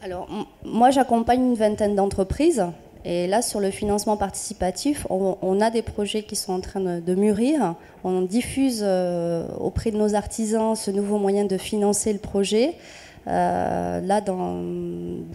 Alors, 0.02 0.28
moi, 0.64 0.90
j'accompagne 0.90 1.40
une 1.40 1.54
vingtaine 1.54 1.94
d'entreprises 1.94 2.64
Et 3.04 3.26
là, 3.26 3.42
sur 3.42 3.60
le 3.60 3.70
financement 3.70 4.16
participatif, 4.16 5.06
on, 5.10 5.60
a 5.60 5.70
des 5.70 5.82
projets 5.82 6.22
qui 6.22 6.36
sont 6.36 6.52
en 6.52 6.60
train 6.60 6.80
de, 6.80 7.14
mûrir. 7.14 7.74
On 8.04 8.20
diffuse 8.22 8.82
euh, 8.82 9.48
auprès 9.58 9.90
de 9.90 9.96
nos 9.96 10.14
artisans 10.14 10.76
ce 10.76 10.90
nouveau 10.90 11.18
moyen 11.18 11.44
de 11.44 11.56
financer 11.56 12.12
le 12.12 12.18
projet. 12.18 12.74
Euh, 13.26 14.00
là, 14.00 14.20
dans, 14.20 14.62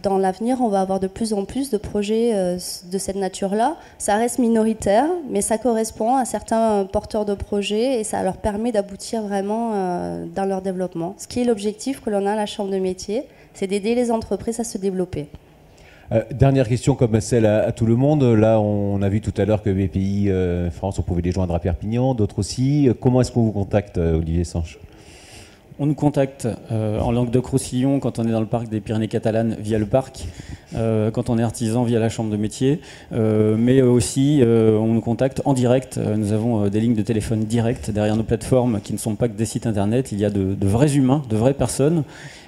dans 0.02 0.18
l'avenir, 0.18 0.58
on 0.62 0.70
va 0.70 0.82
avoir 0.82 1.00
de 1.00 1.08
plus 1.08 1.34
en 1.34 1.46
plus 1.46 1.70
de 1.70 1.78
projets 1.78 2.32
euh, 2.34 2.58
de 2.92 2.98
cette 2.98 3.16
nature-là. 3.16 3.76
Ça 3.98 4.16
reste 4.16 4.40
minoritaire, 4.40 5.08
mais 5.30 5.42
ça 5.42 5.58
correspond 5.58 6.16
à 6.16 6.26
certains 6.26 6.86
porteurs 6.86 7.26
de 7.26 7.34
projets 7.34 8.00
et 8.00 8.04
ça 8.04 8.24
leur 8.24 8.38
permet 8.38 8.72
d'aboutir 8.72 9.24
vraiment 9.24 9.72
dans 10.36 10.46
leur 10.46 10.62
développement. 10.62 11.16
Ce 11.18 11.28
qui 11.28 11.42
est 11.42 11.46
l'objectif 11.46 12.02
que 12.02 12.10
l'on 12.10 12.26
a 12.26 12.34
à 12.34 12.36
la 12.36 12.46
Chambre 12.46 12.72
de 12.72 12.80
métier, 12.80 13.26
c'est 13.54 13.68
d'aider 13.68 13.96
les 13.96 14.12
entreprises 14.12 14.60
à 14.60 14.64
se 14.64 14.78
développer. 14.78 15.28
Euh, 16.12 16.24
dernière 16.32 16.68
question 16.68 16.96
comme 16.96 17.20
celle 17.22 17.46
à, 17.46 17.72
tout 17.72 17.86
le 17.86 17.96
monde. 17.96 18.24
Là, 18.24 18.60
on, 18.60 19.02
a 19.02 19.10
vu 19.10 19.22
tout 19.22 19.34
à 19.38 19.46
l'heure 19.46 19.62
que 19.62 19.70
BPI 19.70 20.30
euh, 20.30 20.70
France, 20.70 21.00
on 21.00 21.02
pouvait 21.02 21.22
les 21.22 21.32
joindre 21.32 21.56
à 21.56 21.60
Perpignan, 21.60 22.14
d'autres 22.14 22.40
aussi. 22.40 22.90
Comment 23.00 23.22
est-ce 23.22 23.32
qu'on 23.32 23.44
vous 23.44 23.52
contacte, 23.52 23.98
euh, 23.98 24.18
Olivier 24.18 24.44
Sanche? 24.44 24.78
On 25.80 25.86
nous 25.86 25.96
contacte 25.96 26.48
en 26.72 27.12
langue 27.12 27.30
de 27.30 27.40
roussillon 27.40 28.00
quand 28.00 28.20
on 28.20 28.28
est 28.28 28.32
dans 28.32 28.40
le 28.40 28.46
parc 28.46 28.70
des 28.70 28.80
Pyrénées 28.80 29.08
catalanes 29.08 29.56
via 29.60 29.78
le 29.78 29.86
parc, 29.86 30.26
quand 30.74 31.30
on 31.30 31.38
est 31.38 31.44
artisan 31.44 31.84
via 31.84 32.00
la 32.00 32.10
chambre 32.10 32.32
de 32.32 32.38
métier, 32.38 32.80
mais 33.12 33.82
aussi 33.82 34.42
on 34.44 34.88
nous 34.88 35.02
contacte 35.02 35.42
en 35.46 35.54
direct. 35.54 35.98
nous 35.98 36.32
avons 36.32 36.68
des 36.68 36.80
lignes 36.80 36.96
de 36.96 37.02
téléphone 37.02 37.42
directes 37.42 37.92
derrière 37.92 38.16
nos 38.16 38.24
plateformes 38.24 38.82
qui 38.82 38.94
ne 38.94 38.98
sont 38.98 39.16
pas 39.16 39.28
que 39.28 39.38
des 39.38 39.46
sites 39.46 39.68
internet. 39.68 40.12
Il 40.12 40.20
y 40.20 40.26
a 40.26 40.30
de, 40.30 40.54
de 40.54 40.68
vrais 40.68 40.96
humains, 40.96 41.22
de 41.30 41.36
vraies 41.36 41.54
personnes 41.54 42.04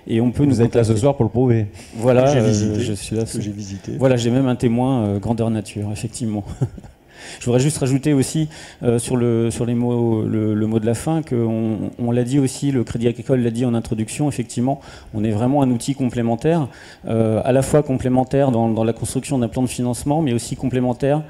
et 0.07 0.21
on 0.21 0.31
peut 0.31 0.45
nous, 0.45 0.61
êtes 0.61 0.75
là 0.75 0.83
ce 0.83 0.95
soir 0.95 1.15
pour 1.15 1.25
le 1.25 1.31
prouver. 1.31 1.67
Voilà, 1.95 2.27
j'ai 2.27 2.41
visité, 2.41 2.79
je 2.81 2.93
suis 2.93 3.15
là. 3.15 3.23
j'ai 3.25 3.51
visité. 3.51 3.93
Voilà, 3.97 4.17
j'ai 4.17 4.29
même 4.29 4.47
un 4.47 4.55
témoin 4.55 5.03
euh, 5.05 5.19
grandeur 5.19 5.49
nature, 5.49 5.91
effectivement. 5.91 6.43
Je 7.39 7.45
voudrais 7.45 7.59
juste 7.59 7.77
rajouter 7.77 8.13
aussi 8.13 8.47
euh, 8.83 8.99
sur, 8.99 9.17
le, 9.17 9.51
sur 9.51 9.65
les 9.65 9.75
mots, 9.75 10.23
le, 10.23 10.67
mot 10.67 10.79
de 10.79 10.85
la 10.85 10.93
fin 10.93 11.21
qu'on 11.21 11.91
on, 11.99 12.11
l'a 12.11 12.23
dit 12.23 12.39
aussi, 12.39 12.71
le 12.71 12.83
Crédit 12.83 13.07
Agricole 13.07 13.41
l'a 13.41 13.51
dit 13.51 13.65
en 13.65 13.73
introduction, 13.73 14.29
effectivement, 14.29 14.79
on 15.13 15.23
est 15.23 15.31
vraiment 15.31 15.61
un 15.61 15.69
outil 15.69 15.95
complémentaire, 15.95 16.67
euh, 17.07 17.41
à 17.43 17.51
la 17.51 17.61
fois 17.61 17.83
complémentaire 17.83 18.51
dans, 18.51 18.69
dans 18.69 18.83
la 18.83 18.93
construction 18.93 19.37
d'un 19.39 19.47
plan 19.47 19.61
de 19.61 19.67
financement, 19.67 20.21
mais 20.21 20.33
aussi 20.33 20.55
complémentaire 20.55 21.21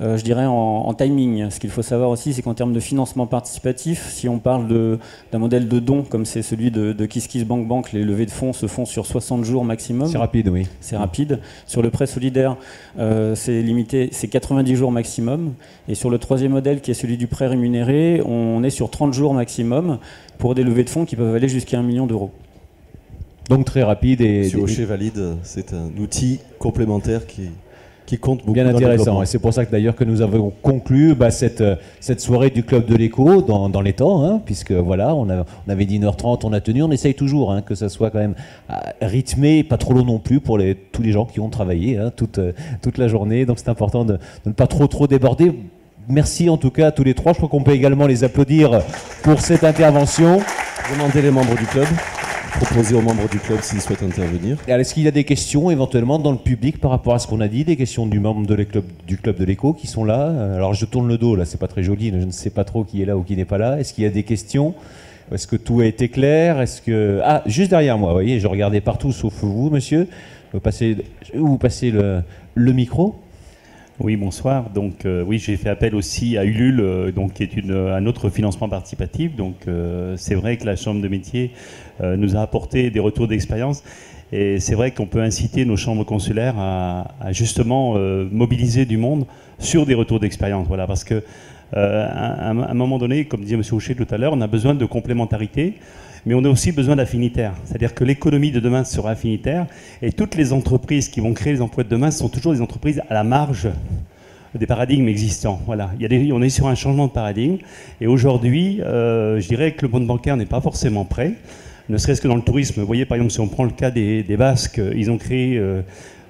euh, 0.00 0.16
je 0.16 0.24
dirais, 0.24 0.46
en, 0.46 0.92
timing. 0.94 1.50
Ce 1.50 1.60
qu'il 1.60 1.70
faut 1.70 1.82
savoir 1.82 2.10
aussi, 2.10 2.32
c'est 2.32 2.42
qu'en 2.42 2.54
termes 2.54 2.72
de 2.72 2.80
financement 2.80 3.26
participatif, 3.26 4.08
si 4.10 4.28
on 4.28 4.38
parle 4.38 4.98
d'un 5.32 5.38
modèle 5.38 5.68
de 5.68 5.78
don, 5.78 6.02
comme 6.02 6.24
c'est 6.24 6.42
celui 6.42 6.70
de, 6.70 6.92
de 6.92 7.44
Bank 7.44 7.66
Bank, 7.66 7.92
les 7.92 8.02
levées 8.02 8.26
de 8.26 8.30
fonds 8.30 8.52
se 8.52 8.66
font 8.66 8.84
sur 8.84 9.06
60 9.06 9.44
jours 9.44 9.64
maximum. 9.64 10.08
C'est 10.08 10.18
rapide, 10.18 10.48
oui. 10.48 10.66
C'est 10.80 10.96
rapide. 10.96 11.40
Sur 11.66 11.82
le 11.82 11.90
prêt 11.90 12.06
solidaire, 12.06 12.56
c'est 13.34 13.62
limité, 13.62 14.08
c'est 14.12 14.28
90 14.28 14.76
jours 14.76 14.92
maximum. 14.92 15.43
Et 15.88 15.94
sur 15.94 16.10
le 16.10 16.18
troisième 16.18 16.52
modèle, 16.52 16.80
qui 16.80 16.90
est 16.90 16.94
celui 16.94 17.16
du 17.16 17.26
prêt 17.26 17.46
rémunéré, 17.46 18.22
on 18.24 18.62
est 18.62 18.70
sur 18.70 18.90
30 18.90 19.12
jours 19.12 19.34
maximum 19.34 19.98
pour 20.38 20.54
des 20.54 20.62
levées 20.62 20.84
de 20.84 20.90
fonds 20.90 21.04
qui 21.04 21.16
peuvent 21.16 21.34
aller 21.34 21.48
jusqu'à 21.48 21.78
1 21.78 21.82
million 21.82 22.06
d'euros. 22.06 22.30
Donc 23.50 23.66
très 23.66 23.82
rapide 23.82 24.20
et... 24.20 24.44
Monsieur 24.44 24.60
Rocher 24.60 24.84
valide, 24.84 25.36
c'est 25.42 25.74
un 25.74 25.90
outil 25.98 26.40
complémentaire 26.58 27.26
qui 27.26 27.50
qui 28.06 28.18
compte 28.18 28.40
beaucoup. 28.40 28.52
Bien 28.52 28.66
intéressant. 28.66 29.22
Et 29.22 29.26
c'est 29.26 29.38
pour 29.38 29.52
ça 29.52 29.64
que 29.64 29.70
d'ailleurs 29.70 29.96
que 29.96 30.04
nous 30.04 30.20
avons 30.20 30.52
conclu 30.62 31.14
bah, 31.14 31.30
cette, 31.30 31.60
euh, 31.60 31.76
cette 32.00 32.20
soirée 32.20 32.50
du 32.50 32.62
Club 32.62 32.86
de 32.86 32.94
l'écho 32.94 33.42
dans, 33.42 33.68
dans, 33.68 33.80
les 33.80 33.92
temps, 33.92 34.24
hein, 34.24 34.40
puisque 34.44 34.72
voilà, 34.72 35.14
on, 35.14 35.28
a, 35.30 35.44
on, 35.66 35.70
avait 35.70 35.86
dit 35.86 35.98
1h30, 35.98 36.40
on 36.44 36.52
a 36.52 36.60
tenu, 36.60 36.82
on 36.82 36.90
essaye 36.90 37.14
toujours 37.14 37.52
hein, 37.52 37.62
que 37.62 37.74
ça 37.74 37.88
soit 37.88 38.10
quand 38.10 38.18
même 38.18 38.34
euh, 38.70 38.74
rythmé, 39.00 39.64
pas 39.64 39.78
trop 39.78 39.94
long 39.94 40.04
non 40.04 40.18
plus 40.18 40.40
pour 40.40 40.58
les, 40.58 40.74
tous 40.74 41.02
les 41.02 41.12
gens 41.12 41.24
qui 41.24 41.40
ont 41.40 41.48
travaillé 41.50 41.98
hein, 41.98 42.12
toute, 42.14 42.38
euh, 42.38 42.52
toute 42.82 42.98
la 42.98 43.08
journée. 43.08 43.46
Donc 43.46 43.58
c'est 43.58 43.68
important 43.68 44.04
de, 44.04 44.14
de, 44.14 44.18
ne 44.46 44.52
pas 44.52 44.66
trop 44.66 44.86
trop 44.86 45.06
déborder. 45.06 45.52
Merci 46.08 46.50
en 46.50 46.58
tout 46.58 46.70
cas 46.70 46.88
à 46.88 46.92
tous 46.92 47.04
les 47.04 47.14
trois. 47.14 47.32
Je 47.32 47.38
crois 47.38 47.48
qu'on 47.48 47.62
peut 47.62 47.72
également 47.72 48.06
les 48.06 48.24
applaudir 48.24 48.82
pour 49.22 49.40
cette 49.40 49.64
intervention. 49.64 50.40
Demandez 50.92 51.22
les 51.22 51.30
membres 51.30 51.56
du 51.56 51.64
club 51.64 51.86
proposer 52.64 52.94
aux 52.94 53.02
membres 53.02 53.28
du 53.28 53.38
club 53.38 53.60
s'ils 53.60 53.80
souhaitent 53.80 54.02
intervenir. 54.02 54.56
Est-ce 54.66 54.94
qu'il 54.94 55.02
y 55.02 55.08
a 55.08 55.10
des 55.10 55.24
questions 55.24 55.70
éventuellement 55.70 56.18
dans 56.18 56.32
le 56.32 56.38
public 56.38 56.80
par 56.80 56.90
rapport 56.90 57.14
à 57.14 57.18
ce 57.18 57.26
qu'on 57.26 57.40
a 57.40 57.48
dit, 57.48 57.64
des 57.64 57.76
questions 57.76 58.06
du 58.06 58.20
membre 58.20 58.46
de 58.46 58.66
du 59.06 59.18
club 59.18 59.36
de 59.36 59.44
l'écho 59.44 59.74
qui 59.74 59.86
sont 59.86 60.04
là? 60.04 60.32
Alors 60.54 60.72
je 60.72 60.86
tourne 60.86 61.08
le 61.08 61.18
dos, 61.18 61.36
là 61.36 61.44
c'est 61.44 61.58
pas 61.58 61.68
très 61.68 61.82
joli, 61.82 62.10
je 62.10 62.24
ne 62.24 62.30
sais 62.30 62.50
pas 62.50 62.64
trop 62.64 62.84
qui 62.84 63.02
est 63.02 63.04
là 63.04 63.16
ou 63.16 63.22
qui 63.22 63.36
n'est 63.36 63.44
pas 63.44 63.58
là. 63.58 63.78
Est-ce 63.78 63.92
qu'il 63.92 64.04
y 64.04 64.06
a 64.06 64.10
des 64.10 64.22
questions? 64.22 64.74
Est-ce 65.32 65.46
que 65.46 65.56
tout 65.56 65.80
a 65.80 65.86
été 65.86 66.08
clair? 66.08 66.60
Est-ce 66.60 66.80
que 66.80 67.20
ah 67.22 67.42
juste 67.46 67.70
derrière 67.70 67.98
moi, 67.98 68.10
vous 68.10 68.16
voyez, 68.16 68.40
je 68.40 68.46
regardais 68.46 68.80
partout 68.80 69.12
sauf 69.12 69.34
vous, 69.42 69.68
monsieur. 69.68 70.08
Vous 70.52 70.60
passez, 70.60 70.96
vous 71.34 71.58
passez 71.58 71.92
le 71.92 72.72
micro. 72.72 73.16
Oui, 74.00 74.16
bonsoir. 74.16 74.70
Donc 74.70 75.06
euh, 75.06 75.22
oui, 75.22 75.38
j'ai 75.38 75.56
fait 75.56 75.68
appel 75.68 75.94
aussi 75.94 76.36
à 76.36 76.44
Ulule, 76.44 76.80
euh, 76.80 77.12
donc 77.12 77.34
qui 77.34 77.44
est 77.44 77.56
une, 77.56 77.70
un 77.70 78.06
autre 78.06 78.28
financement 78.28 78.68
participatif. 78.68 79.36
Donc 79.36 79.54
euh, 79.68 80.16
c'est 80.16 80.34
vrai 80.34 80.56
que 80.56 80.66
la 80.66 80.74
chambre 80.74 81.00
de 81.00 81.06
métier 81.06 81.52
nous 82.02 82.34
a 82.34 82.40
apporté 82.40 82.90
des 82.90 82.98
retours 82.98 83.28
d'expérience. 83.28 83.84
Et 84.32 84.58
c'est 84.58 84.74
vrai 84.74 84.90
qu'on 84.90 85.06
peut 85.06 85.20
inciter 85.20 85.64
nos 85.64 85.76
chambres 85.76 86.02
consulaires 86.02 86.58
à, 86.58 87.06
justement 87.30 87.94
mobiliser 88.32 88.84
du 88.84 88.96
monde 88.96 89.26
sur 89.60 89.86
des 89.86 89.94
retours 89.94 90.18
d'expérience. 90.18 90.66
Voilà, 90.66 90.88
parce 90.88 91.04
que 91.04 91.22
à, 91.72 92.50
un 92.50 92.74
moment 92.74 92.98
donné, 92.98 93.26
comme 93.26 93.42
disait 93.42 93.54
M. 93.54 93.62
Houchet 93.70 93.94
tout 93.94 94.08
à 94.10 94.18
l'heure, 94.18 94.32
on 94.32 94.40
a 94.40 94.48
besoin 94.48 94.74
de 94.74 94.84
complémentarité 94.86 95.74
mais 96.26 96.34
on 96.34 96.44
a 96.44 96.48
aussi 96.48 96.72
besoin 96.72 96.96
d'affinitaires. 96.96 97.54
C'est-à-dire 97.64 97.94
que 97.94 98.04
l'économie 98.04 98.50
de 98.50 98.60
demain 98.60 98.84
sera 98.84 99.10
affinitaire 99.10 99.66
et 100.02 100.12
toutes 100.12 100.34
les 100.34 100.52
entreprises 100.52 101.08
qui 101.08 101.20
vont 101.20 101.34
créer 101.34 101.52
les 101.52 101.60
emplois 101.60 101.84
de 101.84 101.88
demain 101.88 102.10
sont 102.10 102.28
toujours 102.28 102.52
des 102.52 102.60
entreprises 102.60 103.02
à 103.08 103.14
la 103.14 103.24
marge 103.24 103.68
des 104.54 104.66
paradigmes 104.66 105.08
existants. 105.08 105.60
Voilà, 105.66 105.90
on 106.32 106.42
est 106.42 106.48
sur 106.48 106.68
un 106.68 106.74
changement 106.74 107.06
de 107.06 107.12
paradigme 107.12 107.58
et 108.00 108.06
aujourd'hui, 108.06 108.80
euh, 108.82 109.40
je 109.40 109.48
dirais 109.48 109.72
que 109.72 109.84
le 109.84 109.92
monde 109.92 110.06
bancaire 110.06 110.36
n'est 110.36 110.46
pas 110.46 110.60
forcément 110.60 111.04
prêt, 111.04 111.32
ne 111.88 111.98
serait-ce 111.98 112.20
que 112.20 112.28
dans 112.28 112.36
le 112.36 112.42
tourisme. 112.42 112.80
Vous 112.80 112.86
voyez, 112.86 113.04
par 113.04 113.16
exemple, 113.16 113.32
si 113.32 113.40
on 113.40 113.48
prend 113.48 113.64
le 113.64 113.70
cas 113.70 113.90
des, 113.90 114.22
Basques, 114.38 114.80
ils 114.94 115.10
ont 115.10 115.18
créé... 115.18 115.58
Euh, 115.58 115.82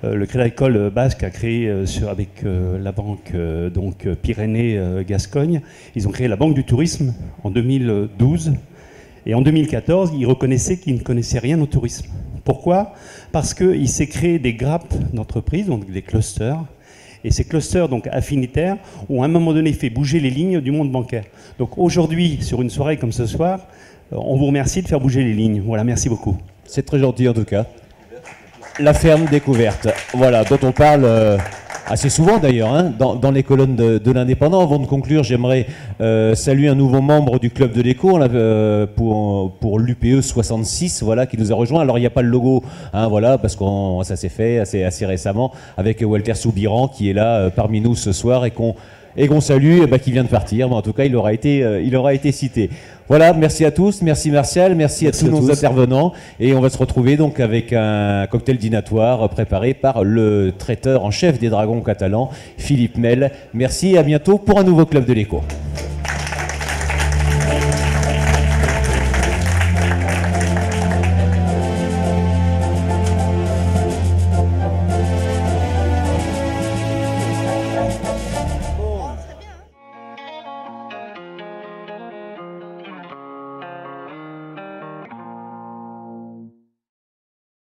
euh, 0.03 0.17
le 0.17 0.27
Crédit 0.27 0.43
Agricole 0.43 0.91
Basque 0.91 1.23
a 1.23 1.31
créé 1.31 1.71
avec 2.11 2.45
la 2.45 2.93
banque 2.93 3.33
donc 3.73 4.07
Pyrénées 4.21 4.79
Gascogne, 5.07 5.63
ils 5.97 6.07
ont 6.07 6.11
créé 6.11 6.29
la 6.29 6.37
banque 6.37 6.55
du 6.55 6.65
tourisme 6.65 7.15
en 7.43 7.51
2012 7.51 8.53
et 9.27 9.35
en 9.35 9.41
2014, 9.41 10.13
il 10.19 10.27
reconnaissait 10.27 10.77
qu'il 10.77 10.95
ne 10.95 11.01
connaissait 11.01 11.39
rien 11.39 11.61
au 11.61 11.67
tourisme. 11.67 12.07
Pourquoi? 12.45 12.93
Parce 13.33 13.55
qu'il 13.55 13.89
s'est 13.89 14.07
créé 14.07 14.39
des 14.39 14.55
grappes 14.55 14.95
d'entreprises, 15.13 15.67
donc 15.67 15.91
des 15.91 16.03
clusters, 16.03 16.63
et 17.25 17.31
ces 17.31 17.45
clusters 17.45 17.89
donc 17.89 18.07
affinitaires 18.09 18.77
ont 19.09 19.23
à 19.23 19.25
un 19.25 19.29
moment 19.29 19.55
donné 19.55 19.73
fait 19.73 19.89
bouger 19.89 20.21
les 20.21 20.29
lignes 20.29 20.61
du 20.61 20.71
monde 20.71 20.93
bancaire. 20.93 21.25
Donc 21.59 21.79
aujourd'hui, 21.79 22.39
sur 22.43 22.61
une 22.61 22.69
soirée 22.69 22.99
comme 22.99 23.13
ce 23.13 23.25
soir, 23.25 23.61
euh, 24.13 24.17
on 24.19 24.37
vous 24.37 24.47
remercie 24.47 24.83
de 24.83 24.89
faire 24.89 25.01
bouger 25.01 25.25
les 25.25 25.33
lignes. 25.33 25.63
Voilà, 25.65 25.85
merci 25.85 26.11
beaucoup. 26.11 26.37
C'est 26.67 26.85
très 26.85 26.99
gentil 26.99 27.27
en 27.27 27.33
tout 27.33 27.45
cas. 27.45 27.65
La 28.79 28.93
ferme 28.93 29.25
découverte, 29.27 29.89
voilà, 30.13 30.45
dont 30.45 30.59
on 30.63 30.73
parle. 30.73 31.05
Euh, 31.05 31.39
assez 31.87 32.09
souvent 32.09 32.39
d'ailleurs, 32.39 32.73
hein, 32.73 32.93
dans, 32.99 33.31
les 33.31 33.43
colonnes 33.43 33.77
de, 33.77 34.11
l'Indépendant. 34.11 34.63
Avant 34.63 34.79
de 34.79 34.87
conclure, 34.87 35.23
j'aimerais 35.23 35.67
euh, 36.01 36.35
saluer 36.35 36.69
un 36.69 36.75
nouveau 36.75 37.01
membre 37.01 37.39
du 37.39 37.51
Club 37.51 37.73
de 37.73 37.83
l'Écho 37.83 38.19
euh, 38.19 38.87
pour, 38.87 39.53
pour 39.57 39.79
l'UPE 39.79 40.21
66, 40.23 41.03
voilà, 41.03 41.27
qui 41.27 41.39
nous 41.39 41.53
a 41.53 41.55
rejoint. 41.55 41.81
Alors 41.81 41.99
il 41.99 42.03
n'y 42.03 42.07
a 42.07 42.11
pas 42.11 42.23
le 42.23 42.29
logo, 42.29 42.63
hein, 42.93 43.09
voilà, 43.09 43.39
parce 43.39 43.57
que 43.57 43.65
ça 44.03 44.17
s'est 44.17 44.29
fait 44.29 44.59
assez, 44.59 44.85
assez 44.85 45.07
récemment 45.07 45.53
avec 45.77 46.03
Walter 46.03 46.35
Soubiran 46.35 46.89
qui 46.89 47.11
est 47.11 47.15
là 47.15 47.37
euh, 47.37 47.51
parmi 47.51 47.81
nous 47.81 47.95
ce 47.95 48.13
soir 48.13 48.45
et 48.45 48.51
qu'on 48.51 48.75
et 49.17 49.29
qu'on 49.29 49.41
salue, 49.41 49.83
et 49.83 49.87
bah, 49.87 49.99
qui 49.99 50.13
vient 50.13 50.25
de 50.25 50.29
partir. 50.29 50.73
en 50.73 50.83
tout 50.83 50.93
cas, 50.93 51.05
il 51.05 51.15
aura 51.17 51.33
été, 51.33 51.65
il 51.85 51.95
aura 51.97 52.15
été 52.15 52.33
cité. 52.33 52.71
Voilà, 53.07 53.35
merci 53.35 53.67
à 53.67 53.71
tous, 53.71 54.01
merci 54.01 54.31
Martial, 54.31 54.75
merci, 54.75 55.07
à 55.07 55.13
tous 55.13 55.27
nos 55.27 55.51
intervenants. 55.51 56.13
Et 56.41 56.55
on 56.55 56.61
va 56.61 56.71
se 56.71 56.79
retrouver 56.79 57.17
donc 57.17 57.39
avec 57.39 57.73
un 57.75 58.27
cocktail 58.27 58.57
dînatoire 58.57 59.29
préparé 59.29 59.75
par 59.75 60.05
le 60.05 60.53
traiteur 60.57 61.05
en 61.05 61.11
chef 61.11 61.39
des 61.39 61.51
dragons 61.51 61.83
catalans, 61.83 62.31
Philippe 62.57 62.97
Mel. 62.97 63.31
Merci 63.53 63.93
et 63.93 63.99
à 63.99 64.03
bientôt 64.03 64.39
pour 64.39 64.59
un 64.59 64.65
nouveau 64.65 64.87
club 64.87 65.05
de 65.05 65.13
l'écho. 65.13 65.43